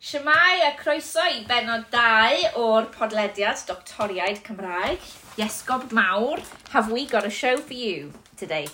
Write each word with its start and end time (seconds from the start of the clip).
Siamai 0.00 0.62
a 0.64 0.72
croeso 0.82 1.20
i 1.28 1.42
benod 1.44 1.82
2 1.92 2.54
o'r 2.56 2.86
podlediad 2.88 3.58
Doctoriaid 3.68 4.38
Cymraeg. 4.46 5.02
Iesgob 5.36 5.92
Mawr, 5.92 6.40
have 6.70 6.90
we 6.90 7.04
got 7.04 7.26
a 7.26 7.30
show 7.30 7.58
for 7.58 7.74
you 7.74 8.10
today? 8.34 8.66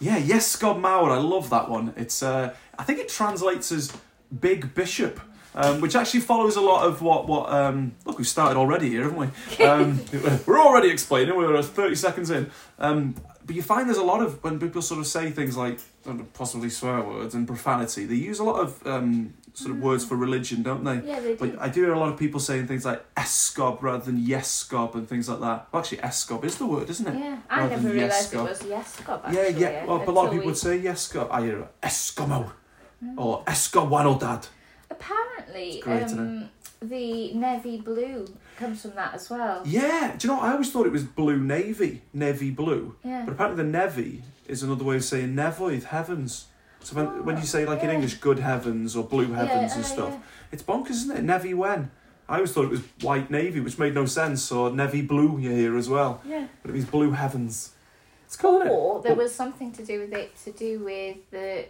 Yeah, 0.00 0.18
yes, 0.18 0.56
God 0.56 0.78
Mauer. 0.78 1.12
I 1.12 1.18
love 1.18 1.48
that 1.50 1.70
one. 1.70 1.94
It's 1.96 2.24
uh, 2.24 2.56
I 2.76 2.82
think 2.82 2.98
it 2.98 3.08
translates 3.08 3.70
as 3.70 3.92
Big 4.40 4.74
Bishop, 4.74 5.20
um, 5.54 5.80
which 5.80 5.94
actually 5.94 6.22
follows 6.22 6.56
a 6.56 6.60
lot 6.60 6.84
of 6.84 7.02
what 7.02 7.28
what. 7.28 7.52
Um, 7.52 7.92
look, 8.04 8.18
we've 8.18 8.26
started 8.26 8.58
already 8.58 8.88
here, 8.88 9.04
haven't 9.04 9.30
we? 9.58 9.64
Um, 9.64 10.00
we're 10.46 10.60
already 10.60 10.90
explaining. 10.90 11.36
We're 11.36 11.62
thirty 11.62 11.94
seconds 11.94 12.30
in. 12.30 12.50
Um, 12.80 13.14
but 13.46 13.54
you 13.54 13.62
find 13.62 13.88
there's 13.88 13.96
a 13.96 14.02
lot 14.02 14.22
of 14.22 14.42
when 14.42 14.58
people 14.58 14.82
sort 14.82 14.98
of 14.98 15.06
say 15.06 15.30
things 15.30 15.56
like 15.56 15.78
I 15.78 16.08
don't 16.08 16.18
know, 16.18 16.26
possibly 16.34 16.68
swear 16.68 17.00
words 17.00 17.36
and 17.36 17.46
profanity. 17.46 18.06
They 18.06 18.16
use 18.16 18.40
a 18.40 18.44
lot 18.44 18.60
of 18.60 18.84
um, 18.84 19.34
sort 19.58 19.72
of 19.76 19.82
words 19.82 20.04
for 20.04 20.16
religion, 20.16 20.62
don't 20.62 20.84
they? 20.84 21.00
Yeah, 21.06 21.20
they 21.20 21.34
do. 21.34 21.52
But 21.52 21.60
I 21.60 21.68
do 21.68 21.82
hear 21.82 21.92
a 21.92 21.98
lot 21.98 22.12
of 22.12 22.18
people 22.18 22.40
saying 22.40 22.66
things 22.66 22.84
like 22.84 23.04
escob 23.16 23.82
rather 23.82 24.04
than 24.04 24.18
yescob 24.24 24.94
and 24.94 25.08
things 25.08 25.28
like 25.28 25.40
that. 25.40 25.68
Well, 25.72 25.80
actually, 25.82 25.98
escob 25.98 26.44
is 26.44 26.56
the 26.58 26.66
word, 26.66 26.88
isn't 26.90 27.06
it? 27.06 27.18
Yeah, 27.18 27.38
I 27.50 27.60
Rather 27.60 27.76
never 27.76 27.88
realised 27.94 28.34
it 28.34 28.36
was 28.38 28.62
Yeah, 28.64 28.78
actually. 28.78 29.60
yeah. 29.60 29.84
Well, 29.84 30.04
a 30.06 30.10
lot 30.10 30.26
of 30.26 30.30
people 30.32 30.46
we- 30.46 30.46
would 30.46 30.56
say 30.56 30.78
Yesco. 30.80 31.28
I 31.30 31.42
hear 31.42 31.68
Eskimo 31.82 32.52
Mm. 33.04 33.14
or 33.16 33.44
Escowanodad. 33.44 34.48
Apparently, 34.90 35.68
It's 35.76 35.84
great, 35.84 36.02
um, 36.12 36.48
the 36.82 37.32
navy 37.34 37.80
blue 37.80 38.26
comes 38.58 38.82
from 38.82 38.92
that 38.96 39.14
as 39.14 39.28
well. 39.30 39.62
Yeah, 39.64 40.14
do 40.16 40.26
you 40.28 40.34
know? 40.34 40.40
I 40.40 40.52
always 40.52 40.70
thought 40.70 40.86
it 40.86 40.92
was 40.92 41.04
blue 41.04 41.38
navy, 41.38 42.02
navy 42.12 42.50
blue, 42.50 42.96
Yeah. 43.04 43.22
but 43.24 43.32
apparently 43.32 43.62
the 43.64 43.70
navy 43.70 44.22
is 44.46 44.62
another 44.62 44.84
way 44.84 44.96
of 44.96 45.04
saying 45.04 45.34
nevoid 45.34 45.84
heavens. 45.84 46.46
So 46.80 46.96
when, 46.96 47.24
when 47.24 47.36
you 47.36 47.42
say 47.44 47.66
like 47.66 47.82
in. 47.82 47.90
English, 47.90 48.14
good 48.14 48.38
heavens 48.38 48.96
or 48.96 49.04
blue 49.04 49.32
heavens 49.32 49.72
Yeah, 49.72 49.74
and 49.76 49.84
uh, 49.84 49.86
stuff, 49.86 50.10
yeah. 50.12 50.18
it's 50.52 50.62
bonkers, 50.62 50.90
isn't 50.90 51.16
it? 51.16 51.22
Navy 51.24 51.54
when. 51.54 51.90
I 52.28 52.36
always 52.36 52.52
thought 52.52 52.64
it 52.64 52.70
was 52.70 52.82
white 53.00 53.30
navy, 53.30 53.60
which 53.60 53.78
made 53.78 53.94
no 53.94 54.04
sense, 54.06 54.52
or 54.52 54.70
navy 54.70 55.00
blue 55.02 55.38
you 55.38 55.50
hear 55.50 55.76
as 55.78 55.88
well, 55.88 56.20
Yeah. 56.26 56.46
but 56.62 56.70
it 56.70 56.74
means 56.74 56.84
blue 56.86 57.12
heavens. 57.12 57.72
It's 58.26 58.36
cool, 58.36 58.56
isn't 58.60 58.66
it? 58.66 58.70
Or 58.70 59.00
there 59.02 59.14
But- 59.14 59.22
was 59.24 59.34
something 59.34 59.72
to 59.72 59.84
do 59.84 60.00
with 60.00 60.12
it 60.12 60.36
to 60.44 60.52
do 60.52 60.80
with 60.84 61.16
the 61.30 61.64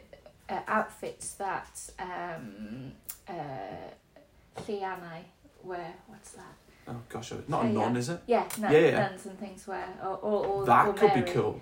uh, 0.48 0.60
outfits 0.66 1.34
that 1.34 1.90
um, 2.00 2.92
uh, 3.28 3.32
Llianau 4.62 5.22
wear. 5.62 5.94
What's 6.06 6.30
that? 6.32 6.54
Oh 6.88 6.96
gosh, 7.08 7.32
not 7.48 7.64
Oh, 7.64 7.66
a 7.66 7.70
yeah. 7.70 7.78
nun, 7.80 7.96
is 7.96 8.08
it? 8.08 8.20
Yeah, 8.26 8.44
nun, 8.58 8.72
Yeah, 8.72 8.78
yeah. 8.78 9.08
nuns 9.08 9.26
and 9.26 9.38
things 9.38 9.66
wear. 9.68 9.86
Or, 10.02 10.16
or, 10.16 10.46
or, 10.46 10.64
That 10.66 10.86
or 10.88 10.92
could 10.94 11.14
be 11.14 11.30
cool. 11.30 11.60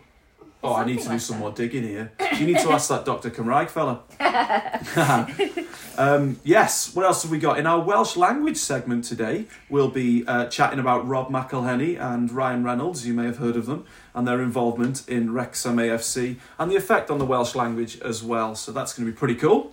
Oh, 0.66 0.74
I 0.74 0.84
need 0.84 0.98
to 0.98 1.04
do 1.04 1.10
like 1.10 1.20
some 1.20 1.36
that. 1.36 1.40
more 1.40 1.52
digging 1.52 1.84
here. 1.84 2.12
You 2.38 2.46
need 2.46 2.58
to 2.58 2.72
ask 2.72 2.88
that 2.88 3.04
Dr. 3.04 3.30
Cymraeg 3.30 3.70
fella. 3.70 4.02
um, 5.98 6.40
yes, 6.44 6.94
what 6.94 7.06
else 7.06 7.22
have 7.22 7.30
we 7.30 7.38
got? 7.38 7.58
In 7.58 7.66
our 7.66 7.80
Welsh 7.80 8.16
language 8.16 8.56
segment 8.56 9.04
today, 9.04 9.46
we'll 9.70 9.90
be 9.90 10.26
uh, 10.26 10.46
chatting 10.46 10.78
about 10.78 11.06
Rob 11.06 11.30
McElhenney 11.30 12.00
and 12.00 12.30
Ryan 12.32 12.64
Reynolds, 12.64 13.06
you 13.06 13.14
may 13.14 13.24
have 13.24 13.38
heard 13.38 13.56
of 13.56 13.66
them, 13.66 13.84
and 14.14 14.26
their 14.26 14.42
involvement 14.42 15.08
in 15.08 15.32
Wrexham 15.32 15.76
AFC 15.76 16.36
and 16.58 16.70
the 16.70 16.76
effect 16.76 17.10
on 17.10 17.18
the 17.18 17.26
Welsh 17.26 17.54
language 17.54 18.00
as 18.00 18.22
well. 18.22 18.54
So 18.54 18.72
that's 18.72 18.92
going 18.92 19.06
to 19.06 19.12
be 19.12 19.16
pretty 19.16 19.36
cool. 19.36 19.72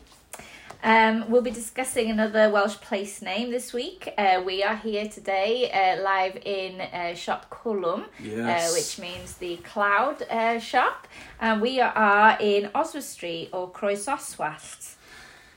Um, 0.84 1.30
we'll 1.30 1.42
be 1.42 1.52
discussing 1.52 2.12
another 2.12 2.50
Welsh 2.50 2.76
place 2.76 3.22
name 3.22 3.52
this 3.52 3.72
week. 3.72 4.14
Uh, 4.18 4.42
we 4.46 4.64
are 4.64 4.76
here 4.76 5.08
today 5.08 5.72
uh, 5.72 6.04
live 6.04 6.36
in 6.44 6.82
uh, 6.82 7.14
Siop 7.14 7.44
Cwlwm, 7.50 8.04
Yes. 8.22 8.70
uh, 8.70 8.76
which 8.76 9.00
means 9.00 9.36
the 9.38 9.56
cloud 9.58 10.24
uh, 10.30 10.60
shop, 10.60 11.08
and 11.40 11.62
we 11.62 11.80
are 11.80 12.38
in 12.42 12.70
Oswestry 12.76 13.48
or 13.54 13.72
Croesoswallt. 13.72 14.96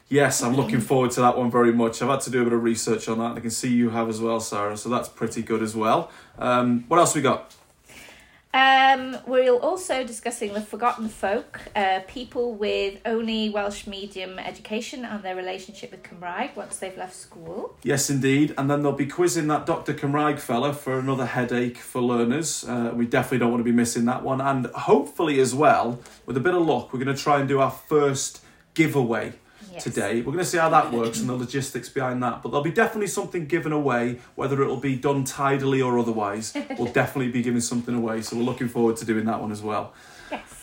Yes, 0.09 0.45
I'm 0.45 0.55
looking 0.55 0.81
forward 0.81 1.11
to 1.13 1.21
that 1.23 1.37
one 1.37 1.51
very 1.51 1.73
much. 1.73 2.01
I've 2.01 2.09
had 2.09 2.21
to 2.21 2.31
do 2.31 2.43
a 2.43 2.45
bit 2.45 2.53
of 2.53 2.63
research 2.63 3.09
on 3.09 3.19
that, 3.19 3.31
and 3.31 3.39
I 3.39 3.41
can 3.41 3.51
see 3.51 3.73
you 3.73 3.91
have 3.91 4.09
as 4.09 4.21
well, 4.21 4.39
Sarah, 4.39 4.77
so 4.77 4.89
that's 4.89 5.09
pretty 5.09 5.43
good 5.43 5.61
as 5.61 5.75
well. 5.75 6.13
Um, 6.39 6.85
what 6.87 7.01
else 7.01 7.17
we 7.17 7.23
got? 7.23 7.53
Um, 8.57 9.19
we'll 9.27 9.59
also 9.59 10.03
discussing 10.03 10.55
the 10.55 10.63
forgotten 10.63 11.11
folk, 11.11 11.61
uh, 11.77 12.01
people 12.09 12.55
with 12.55 13.03
only 13.05 13.51
Welsh 13.51 13.87
medium 13.87 14.39
education 14.39 15.05
and 15.05 15.23
their 15.23 15.37
relationship 15.37 15.91
with 15.91 16.03
Cymraeg 16.03 16.57
once 16.57 16.79
they've 16.79 16.97
left 16.97 17.15
school. 17.15 17.77
Yes, 17.83 18.09
indeed. 18.09 18.55
And 18.57 18.71
then 18.71 18.83
they'll 18.83 18.93
be 18.93 19.09
quizzing 19.09 19.47
that 19.49 19.67
Dr. 19.67 19.93
Cymraeg 19.93 20.39
fella 20.39 20.73
for 20.73 20.99
another 20.99 21.27
headache 21.27 21.77
for 21.77 22.01
learners. 22.01 22.65
Uh, 22.65 22.93
we 22.95 23.05
definitely 23.05 23.41
don't 23.41 23.51
want 23.51 23.61
to 23.61 23.71
be 23.71 23.77
missing 23.77 24.07
that 24.07 24.23
one. 24.23 24.41
And 24.41 24.65
hopefully, 24.69 25.39
as 25.39 25.55
well, 25.55 26.01
with 26.25 26.39
a 26.39 26.41
bit 26.41 26.55
of 26.55 26.63
luck, 26.63 26.95
we're 26.95 27.05
going 27.05 27.15
to 27.15 27.23
try 27.23 27.39
and 27.39 27.47
do 27.47 27.61
our 27.61 27.71
first 27.71 28.43
giveaway 28.73 29.35
Yes. 29.77 29.85
today. 29.85 30.17
We're 30.21 30.33
going 30.33 30.39
to 30.39 30.45
see 30.45 30.59
how 30.59 30.71
that 30.71 30.91
works 30.91 31.21
and 31.21 31.29
the 31.29 31.35
logistics 31.35 31.89
behind 31.91 32.23
that. 32.23 32.43
But 32.43 32.49
there'll 32.49 32.65
be 32.65 32.73
definitely 32.73 33.09
something 33.09 33.47
given 33.47 33.73
away, 33.73 34.21
whether 34.35 34.63
it'll 34.63 34.79
be 34.79 34.97
done 34.97 35.25
tidily 35.25 35.83
or 35.83 35.99
otherwise. 35.99 36.57
we'll 36.79 36.93
definitely 36.93 37.31
be 37.31 37.43
giving 37.43 37.61
something 37.61 37.95
away. 37.95 38.23
So 38.23 38.37
we're 38.37 38.43
looking 38.43 38.69
forward 38.69 38.97
to 38.97 39.05
doing 39.05 39.27
that 39.27 39.41
one 39.41 39.53
as 39.53 39.61
well. 39.61 39.93
Yes. 40.31 40.56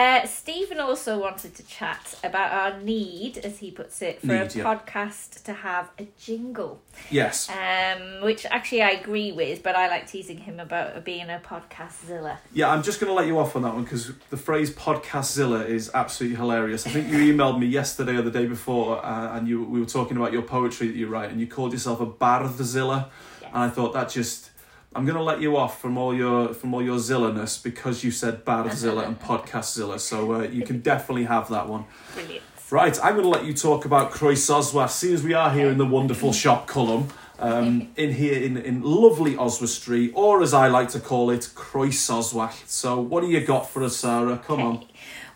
Uh, 0.00 0.26
Stephen 0.26 0.80
also 0.80 1.18
wanted 1.20 1.54
to 1.54 1.62
chat 1.64 2.18
about 2.24 2.50
our 2.52 2.80
need, 2.80 3.36
as 3.36 3.58
he 3.58 3.70
puts 3.70 4.00
it, 4.00 4.18
for 4.22 4.32
a 4.34 4.44
yeah. 4.44 4.64
podcast 4.64 5.42
to 5.44 5.52
have 5.52 5.90
a 5.98 6.08
jingle, 6.18 6.80
Yes. 7.10 7.50
um, 7.50 8.22
which 8.22 8.46
actually 8.46 8.80
I 8.80 8.92
agree 8.92 9.30
with, 9.30 9.62
but 9.62 9.76
I 9.76 9.88
like 9.88 10.06
teasing 10.06 10.38
him 10.38 10.58
about 10.58 11.04
being 11.04 11.28
a 11.28 11.38
podcast 11.44 12.06
zilla. 12.06 12.38
Yeah, 12.54 12.70
I'm 12.70 12.82
just 12.82 12.98
going 12.98 13.10
to 13.10 13.14
let 13.14 13.26
you 13.26 13.38
off 13.38 13.54
on 13.56 13.60
that 13.62 13.74
one 13.74 13.84
because 13.84 14.10
the 14.30 14.38
phrase 14.38 14.70
"podcastzilla" 14.74 15.66
is 15.68 15.90
absolutely 15.92 16.38
hilarious. 16.38 16.86
I 16.86 16.90
think 16.90 17.08
you 17.12 17.18
emailed 17.34 17.58
me 17.58 17.66
yesterday 17.66 18.16
or 18.16 18.22
the 18.22 18.30
day 18.30 18.46
before, 18.46 19.04
uh, 19.04 19.36
and 19.36 19.46
you 19.46 19.62
we 19.64 19.80
were 19.80 19.86
talking 19.86 20.16
about 20.16 20.32
your 20.32 20.42
poetry 20.42 20.86
that 20.88 20.96
you 20.96 21.08
write, 21.08 21.30
and 21.30 21.38
you 21.42 21.46
called 21.46 21.74
yourself 21.74 22.00
a 22.00 22.06
bardzilla, 22.06 23.10
Yes. 23.42 23.50
and 23.52 23.62
I 23.64 23.68
thought 23.68 23.92
that 23.92 24.08
just. 24.08 24.49
I'm 24.94 25.04
going 25.06 25.16
to 25.16 25.22
let 25.22 25.40
you 25.40 25.56
off 25.56 25.80
from 25.80 25.96
all 25.96 26.12
your 26.14 26.52
from 26.52 26.74
all 26.74 26.82
your 26.82 26.98
zillaness 26.98 27.62
because 27.62 28.02
you 28.02 28.10
said 28.10 28.44
bardzilla 28.44 29.06
and 29.06 29.20
podcastzilla, 29.20 30.00
so 30.00 30.32
uh, 30.34 30.42
you 30.42 30.64
can 30.64 30.80
definitely 30.80 31.24
have 31.24 31.48
that 31.50 31.68
one. 31.68 31.84
Brilliant. 32.14 32.42
Right, 32.72 32.96
I'm 33.02 33.14
going 33.14 33.24
to 33.24 33.28
let 33.30 33.44
you 33.46 33.52
talk 33.54 33.84
about 33.84 34.12
Croesoswa, 34.12 34.88
seeing 34.88 35.14
as 35.14 35.24
we 35.24 35.34
are 35.34 35.52
here 35.52 35.68
in 35.70 35.78
the 35.78 35.84
wonderful 35.86 36.30
Siop 36.30 36.68
Cwlwm, 36.68 37.10
um, 37.40 37.88
in 37.96 38.12
here 38.12 38.40
in, 38.40 38.56
in 38.56 38.82
lovely 38.82 39.34
Oswestry, 39.36 40.06
Street, 40.06 40.12
or 40.14 40.40
as 40.40 40.54
I 40.54 40.68
like 40.68 40.88
to 40.90 41.00
call 41.00 41.30
it, 41.30 41.50
Croesoswa. 41.54 42.52
So, 42.68 43.00
what 43.00 43.22
do 43.22 43.28
you 43.28 43.40
got 43.44 43.68
for 43.68 43.82
us, 43.82 43.96
Sarah? 43.96 44.38
Come 44.38 44.60
on. 44.60 44.84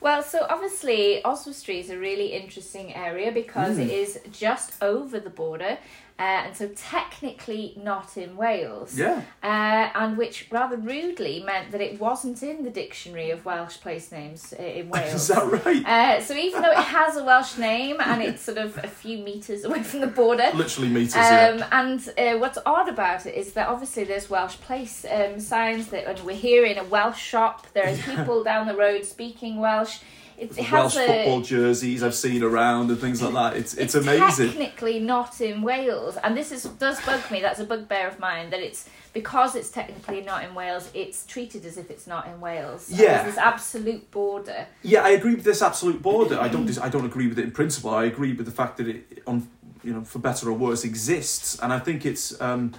Well, 0.01 0.23
so 0.23 0.47
obviously 0.51 1.25
Oswestry 1.25 1.53
Street 1.55 1.79
is 1.81 1.91
a 1.91 1.99
really 1.99 2.35
interesting 2.35 2.95
area 2.95 3.33
because 3.33 3.79
Mm. 3.79 3.87
it 3.87 3.91
is 3.91 4.21
just 4.31 4.81
over 4.83 5.19
the 5.19 5.31
border, 5.31 5.79
uh, 6.17 6.23
and 6.23 6.57
so 6.57 6.69
technically 6.77 7.75
not 7.77 8.17
in 8.17 8.37
Wales. 8.37 8.97
Yeah. 8.97 9.23
Uh, 9.43 9.91
and 9.97 10.17
which 10.17 10.47
rather 10.53 10.77
rudely 10.77 11.43
meant 11.43 11.73
that 11.73 11.81
it 11.81 11.99
wasn't 11.99 12.41
in 12.45 12.63
the 12.63 12.71
dictionary 12.71 13.31
of 13.31 13.45
Welsh 13.45 13.81
place 13.81 14.13
names 14.13 14.55
uh, 14.57 14.63
in 14.63 14.89
Wales. 14.91 15.15
Is 15.15 15.29
that 15.29 15.65
right? 15.65 15.85
Uh, 15.85 16.21
so 16.21 16.35
even 16.35 16.63
though 16.63 16.71
it 16.71 16.77
has 16.77 17.17
a 17.17 17.25
Welsh 17.25 17.59
name 17.59 17.97
and 18.01 18.23
it's 18.23 18.43
sort 18.43 18.59
of 18.59 18.79
a 18.79 18.87
few 18.87 19.19
meters 19.19 19.65
away 19.65 19.83
from 19.83 20.01
the 20.01 20.07
border, 20.07 20.51
Literally 20.55 20.89
meters, 20.89 21.17
yeah. 21.17 21.49
um, 21.49 21.65
and 21.73 22.09
uh, 22.17 22.39
what's 22.39 22.59
odd 22.65 22.89
about 22.89 23.27
it 23.27 23.35
is 23.35 23.53
that 23.55 23.67
obviously 23.67 24.05
there's 24.05 24.31
Welsh 24.31 24.57
place 24.59 25.05
um, 25.11 25.41
signs 25.41 25.89
that, 25.89 26.07
and 26.07 26.21
we're 26.21 26.37
here 26.37 26.65
in 26.65 26.79
a 26.79 26.85
Welsh 26.85 27.21
shop. 27.21 27.67
There 27.73 27.93
are 27.93 27.97
people 28.17 28.45
down 28.45 28.69
the 28.69 28.77
road 28.77 29.05
speaking 29.05 29.59
Welsh. 29.59 29.99
It, 30.37 30.73
Welsh 30.73 30.97
a, 30.97 31.07
football 31.07 31.41
jerseys 31.41 32.03
I've 32.03 32.15
seen 32.15 32.43
around 32.43 32.91
and 32.91 32.99
things 32.99 33.23
like 33.23 33.35
that. 33.35 33.57
It's 33.57 33.75
it's, 33.75 33.95
it's 33.95 34.07
amazing. 34.07 34.49
Technically 34.49 34.99
not 34.99 35.41
in 35.41 35.63
Wales, 35.63 36.17
and 36.17 36.37
this 36.37 36.51
is 36.51 36.65
does 36.65 37.01
bug 37.05 37.31
me. 37.31 37.41
That's 37.41 37.61
a 37.61 37.65
bugbear 37.65 38.09
of 38.09 38.19
mine 38.19 38.51
that 38.51 38.61
it's 38.61 38.89
because 39.13 39.55
it's 39.55 39.71
technically 39.71 40.23
not 40.23 40.45
in 40.45 40.55
Wales. 40.55 40.91
It's 40.93 41.25
treated 41.25 41.65
as 41.65 41.79
if 41.79 41.91
it's 41.91 42.07
not 42.07 42.27
in 42.27 42.41
Wales. 42.41 42.91
Yeah. 42.91 43.23
there's 43.23 43.35
this 43.35 43.39
absolute 43.39 44.11
border. 44.11 44.67
Yeah, 44.83 45.03
I 45.03 45.11
agree 45.11 45.37
with 45.37 45.45
this 45.45 45.63
absolute 45.63 46.03
border. 46.03 46.39
I 46.41 46.49
don't 46.49 46.67
dis- 46.67 46.79
I 46.79 46.89
don't 46.89 47.07
agree 47.07 47.29
with 47.29 47.39
it 47.39 47.45
in 47.45 47.53
principle. 47.53 47.91
I 47.91 48.05
agree 48.05 48.33
with 48.33 48.47
the 48.47 48.53
fact 48.53 48.77
that 48.79 48.89
it 48.89 49.23
on 49.27 49.49
you 49.85 49.93
know 49.93 50.03
for 50.03 50.19
better 50.19 50.49
or 50.49 50.55
worse 50.55 50.85
exists, 50.85 51.59
and 51.61 51.73
I 51.73 51.79
think 51.79 52.05
it's 52.05 52.41
um, 52.41 52.73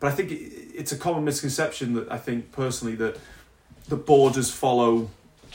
but 0.00 0.10
I 0.10 0.14
think 0.14 0.32
it, 0.32 0.40
it's 0.74 0.92
a 0.92 0.96
common 0.96 1.24
misconception 1.24 1.92
that 1.94 2.10
I 2.10 2.18
think 2.18 2.52
personally 2.52 2.96
that 2.96 3.18
the 3.88 3.96
borders 3.96 4.50
follow 4.50 5.10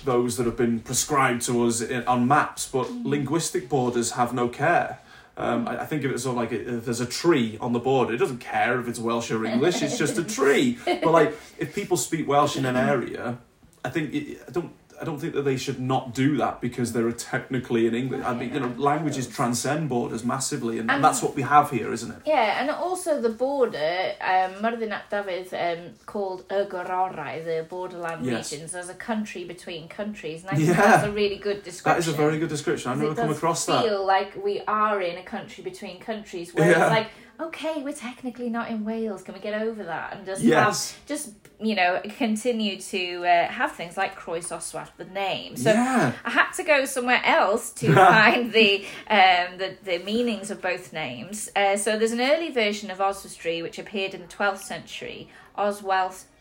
those 0.06 0.38
that 0.38 0.46
have 0.46 0.58
been 0.58 0.80
prescribed 0.80 1.42
to 1.44 1.66
us 1.66 1.82
in, 1.82 2.04
on 2.06 2.28
maps, 2.28 2.68
but 2.68 2.92
linguistic 2.92 3.70
borders 3.70 4.12
have 4.12 4.34
no 4.34 4.48
care. 4.48 5.00
Um, 5.38 5.68
I, 5.68 5.82
I 5.82 5.86
think 5.86 6.04
of 6.04 6.12
it 6.12 6.20
sort 6.20 6.36
of 6.36 6.38
like 6.38 6.52
if 6.52 6.86
there's 6.86 7.00
a 7.00 7.06
tree 7.06 7.58
on 7.62 7.74
the 7.74 7.80
border, 7.80 8.14
it 8.14 8.18
doesn't 8.18 8.40
care 8.40 8.80
if 8.80 8.88
it's 8.88 9.00
Welsh 9.00 9.30
or 9.30 9.46
English. 9.46 9.82
It's 9.84 9.98
just 9.98 10.18
a 10.18 10.24
tree. 10.24 10.80
But 10.86 11.12
like 11.12 11.38
if 11.60 11.76
people 11.76 11.96
speak 11.96 12.28
Welsh 12.28 12.58
in 12.58 12.66
an 12.66 12.76
area, 12.76 13.38
I 13.86 13.90
think 13.90 14.14
it, 14.14 14.42
I 14.48 14.52
don't. 14.52 14.72
I 15.00 15.04
don't 15.04 15.20
think 15.20 15.34
that 15.36 15.44
they 15.44 15.58
should 15.58 15.80
not 15.80 16.14
do 16.14 16.38
that 16.38 16.60
because 16.60 16.92
they're 16.94 17.12
technically 17.12 17.86
in 17.86 17.94
English. 17.94 18.24
I 18.26 18.34
mean, 18.34 18.52
you 18.54 18.60
know, 18.60 18.74
languages 18.78 19.28
transcend 19.28 19.90
borders 19.90 20.24
massively, 20.24 20.80
and, 20.80 20.90
And- 20.90 21.04
that's 21.04 21.22
what 21.22 21.36
we 21.36 21.44
have 21.44 21.70
here, 21.70 21.94
isn't 21.94 22.10
it? 22.12 22.18
Yeah, 22.26 22.60
and 22.60 22.72
also 22.72 23.22
the 23.22 23.30
border, 23.30 24.14
um, 24.20 24.54
Myrddin 24.62 24.92
ap 24.92 25.12
Dafydd 25.12 25.54
um, 25.54 25.94
called 26.08 26.46
y 26.50 26.66
Gororau, 26.70 27.44
the 27.46 27.66
borderland 27.70 28.26
Yes. 28.26 28.52
regions, 28.52 28.74
as 28.74 28.90
a 28.90 28.96
country 28.96 29.44
between 29.44 29.88
countries. 29.88 30.42
And 30.42 30.52
I 30.52 30.56
think 30.56 30.70
Yeah. 30.70 30.74
that's 30.76 31.04
a 31.06 31.12
really 31.12 31.38
good 31.38 31.62
description. 31.64 31.94
That 31.94 32.00
is 32.00 32.08
a 32.08 32.18
very 32.24 32.40
good 32.40 32.50
description. 32.50 32.92
I've 32.92 33.00
never 33.00 33.14
come 33.16 33.30
across 33.30 33.66
that. 33.68 33.84
feel 33.84 34.04
like 34.06 34.32
we 34.44 34.62
are 34.68 35.00
in 35.02 35.18
a 35.18 35.24
country 35.24 35.64
between 35.64 36.00
countries 36.00 36.54
where 36.56 36.70
Yeah. 36.72 36.82
it's 36.84 36.92
like, 36.92 37.08
okay, 37.40 37.82
we're 37.84 37.94
technically 37.94 38.50
not 38.50 38.70
in 38.70 38.84
Wales. 38.84 39.24
Can 39.24 39.34
we 39.34 39.40
get 39.40 39.62
over 39.62 39.84
that 39.84 40.16
and 40.16 40.26
just 40.26 40.42
Yes. 40.42 40.92
have, 40.92 41.08
just 41.08 41.30
you 41.60 41.76
know 41.76 42.02
continue 42.18 42.80
to 42.80 43.26
uh, 43.26 43.48
have 43.48 43.72
things 43.74 43.98
like 43.98 44.16
Croesoswallt, 44.18 44.90
the 44.98 45.06
name. 45.06 45.56
So 45.56 45.72
yeah. 45.72 46.14
I 46.26 46.30
had 46.30 46.52
to 46.54 46.64
go 46.64 46.86
somewhere 46.86 47.22
else 47.24 47.72
to 47.74 47.94
find 47.94 48.52
the, 48.52 48.86
um, 49.10 49.58
the 49.58 49.76
the 49.84 50.00
meanings 50.00 50.52
of 50.52 50.62
both 50.62 50.94
names. 50.94 51.50
Uh, 51.56 51.78
so 51.78 51.98
there's 51.98 52.12
an 52.12 52.22
early 52.22 52.52
version 52.52 52.90
of 52.92 53.00
Oswestry 53.02 53.62
which 53.62 53.80
appeared 53.80 54.14
in 54.14 54.22
the 54.22 54.28
12th 54.28 54.60
century, 54.60 55.30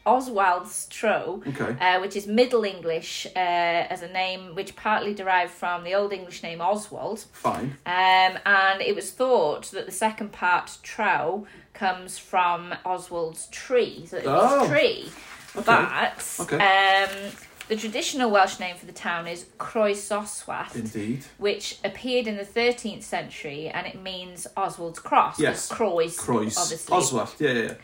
Oswald 0.07 0.37
Oswald's 0.63 0.87
Trow, 0.87 1.43
Okay. 1.49 1.77
uh, 1.81 2.01
which 2.01 2.15
is 2.15 2.27
Middle 2.27 2.65
English 2.65 3.27
uh, 3.35 3.39
as 3.39 4.03
a 4.03 4.09
name 4.09 4.55
which 4.55 4.77
partly 4.77 5.13
derived 5.13 5.51
from 5.53 5.83
the 5.85 5.95
Old 5.95 6.13
English 6.13 6.43
name 6.43 6.61
Oswald. 6.61 7.25
Fine. 7.33 7.77
Um, 7.85 8.39
and 8.47 8.81
it 8.81 8.95
was 8.95 9.11
thought 9.11 9.65
that 9.73 9.87
the 9.87 9.93
second 9.93 10.33
part, 10.33 10.79
trow, 10.83 11.47
comes 11.75 12.19
from 12.19 12.75
Oswald's 12.85 13.49
tree. 13.49 14.07
So 14.07 14.19
it 14.19 14.25
Oh. 14.27 14.69
tree. 14.69 15.11
Okay. 15.57 15.65
But 15.65 16.37
Okay. 16.41 16.57
um, 16.57 17.33
the 17.69 17.77
traditional 17.77 18.31
Welsh 18.31 18.61
name 18.61 18.77
for 18.77 18.87
the 18.87 18.93
town 18.93 19.27
is 19.27 19.47
Croesoswallt, 19.59 20.75
Indeed. 20.77 21.25
which 21.39 21.79
appeared 21.83 22.27
in 22.29 22.37
the 22.37 22.45
13th 22.45 23.03
century 23.03 23.69
and 23.69 23.87
it 23.87 24.01
means 24.01 24.47
Oswald's 24.57 24.99
cross. 25.01 25.39
Yes. 25.41 25.69
Croes, 25.69 26.17
Croes. 26.17 26.57
obviously. 26.57 26.97
Oswald. 26.97 27.35
Yeah, 27.39 27.51
yeah, 27.53 27.63
yeah. 27.63 27.75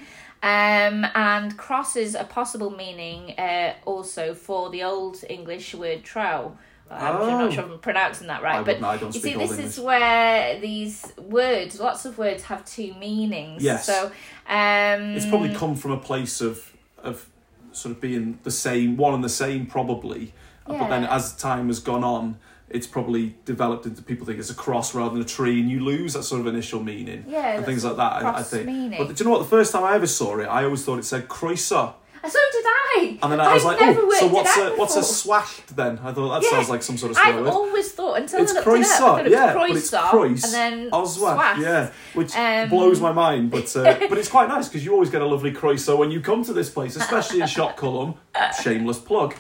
Um, 0.42 1.06
and 1.14 1.56
cross 1.56 1.94
is 1.94 2.14
a 2.16 2.24
possible 2.24 2.70
meaning 2.70 3.38
uh, 3.38 3.74
also 3.84 4.34
for 4.34 4.70
the 4.70 4.82
Old 4.82 5.18
English 5.30 5.74
word 5.74 6.02
trow. 6.02 6.56
I'm 6.90 7.16
Oh. 7.16 7.26
not 7.38 7.52
sure 7.52 7.64
if 7.64 7.70
I'm 7.70 7.78
pronouncing 7.78 8.26
that 8.26 8.42
right, 8.42 8.56
I 8.56 8.62
but 8.62 8.80
don't 8.80 9.14
you 9.14 9.20
see, 9.20 9.34
this 9.34 9.52
English. 9.52 9.66
is 9.66 9.80
where 9.80 10.58
these 10.60 11.12
words, 11.16 11.80
lots 11.80 12.04
of 12.04 12.18
words, 12.18 12.42
have 12.44 12.64
two 12.66 12.92
meanings. 12.94 13.62
Yes. 13.62 13.86
So, 13.86 14.06
um, 14.48 15.14
It's 15.16 15.24
probably 15.26 15.54
come 15.54 15.74
from 15.76 15.92
a 15.92 15.98
place 15.98 16.40
of 16.40 16.72
of 17.02 17.26
sort 17.72 17.94
of 17.94 18.00
being 18.00 18.38
the 18.42 18.50
same, 18.50 18.96
one 18.96 19.14
and 19.14 19.24
the 19.24 19.28
same, 19.28 19.66
probably. 19.66 20.34
Uh, 20.66 20.74
But 20.78 20.88
then 20.88 21.04
as 21.04 21.34
time 21.36 21.68
has 21.68 21.78
gone 21.80 22.04
on, 22.04 22.36
it's 22.72 22.86
probably 22.86 23.34
developed 23.44 23.86
into 23.86 24.02
people 24.02 24.26
think 24.26 24.38
it's 24.38 24.50
a 24.50 24.54
cross 24.54 24.94
rather 24.94 25.12
than 25.14 25.22
a 25.22 25.24
tree, 25.26 25.60
and 25.60 25.70
you 25.70 25.80
lose 25.80 26.14
that 26.14 26.22
sort 26.24 26.40
of 26.40 26.46
initial 26.46 26.82
meaning. 26.82 27.24
yeah, 27.28 27.56
and 27.56 27.64
things 27.66 27.84
like 27.84 27.96
that. 27.96 28.22
I, 28.24 28.38
I 28.38 28.42
think. 28.42 28.66
meaning. 28.66 28.98
But 28.98 29.14
do 29.16 29.22
you 29.22 29.24
know 29.30 29.36
what? 29.36 29.42
The 29.44 29.48
first 29.50 29.72
time 29.72 29.84
I 29.84 29.94
ever 29.94 30.06
saw 30.06 30.38
it, 30.38 30.44
I 30.46 30.64
always 30.64 30.84
thought 30.84 30.98
it 30.98 31.04
said 31.04 31.28
croeso, 31.28 31.94
so 32.24 32.38
did 32.52 32.64
I. 32.66 33.19
and 33.22 33.32
then 33.32 33.40
I 33.40 33.52
was 33.54 33.64
I've 33.64 33.78
like, 33.80 33.96
"Oh, 33.98 34.10
so 34.20 34.26
what's 34.28 34.56
a 34.56 34.70
what's 34.76 34.96
a 34.96 35.02
swashed 35.02 35.74
then?" 35.74 35.98
I 36.04 36.12
thought 36.12 36.28
that 36.40 36.42
Yeah. 36.44 36.50
sounds 36.56 36.69
like 36.69 36.82
some 36.82 36.96
sort 36.96 37.10
of 37.12 37.16
swear 37.16 37.34
I've 37.34 37.40
word. 37.40 37.48
always 37.50 37.90
thought 37.92 38.19
until 38.19 38.40
It's 38.42 38.52
I 38.52 38.54
looked 38.56 38.69
it 38.69 38.86
up, 39.00 39.02
I 39.16 39.20
it 39.20 39.22
was 39.24 39.32
yeah, 39.32 39.54
but 39.54 39.70
it's 39.70 39.90
croes, 39.90 40.44
and 40.44 40.52
then 40.52 40.90
swast. 41.06 41.60
yeah, 41.60 41.90
which 42.14 42.36
Um, 42.36 42.69
blows 42.69 43.00
my 43.00 43.10
mind, 43.12 43.50
but 43.50 43.74
uh, 43.76 43.82
but 44.08 44.19
it's 44.19 44.28
quite 44.28 44.48
nice 44.48 44.69
because 44.69 44.84
you 44.84 44.92
always 44.92 45.10
get 45.10 45.20
a 45.22 45.26
lovely 45.26 45.52
croeso 45.52 45.98
when 45.98 46.10
you 46.12 46.20
come 46.20 46.44
to 46.44 46.52
this 46.52 46.70
place, 46.70 46.94
especially 46.96 47.40
in 47.40 47.46
Siop 47.48 47.76
Cwlwm. 47.76 48.14
Shameless 48.62 48.98
plug. 49.00 49.34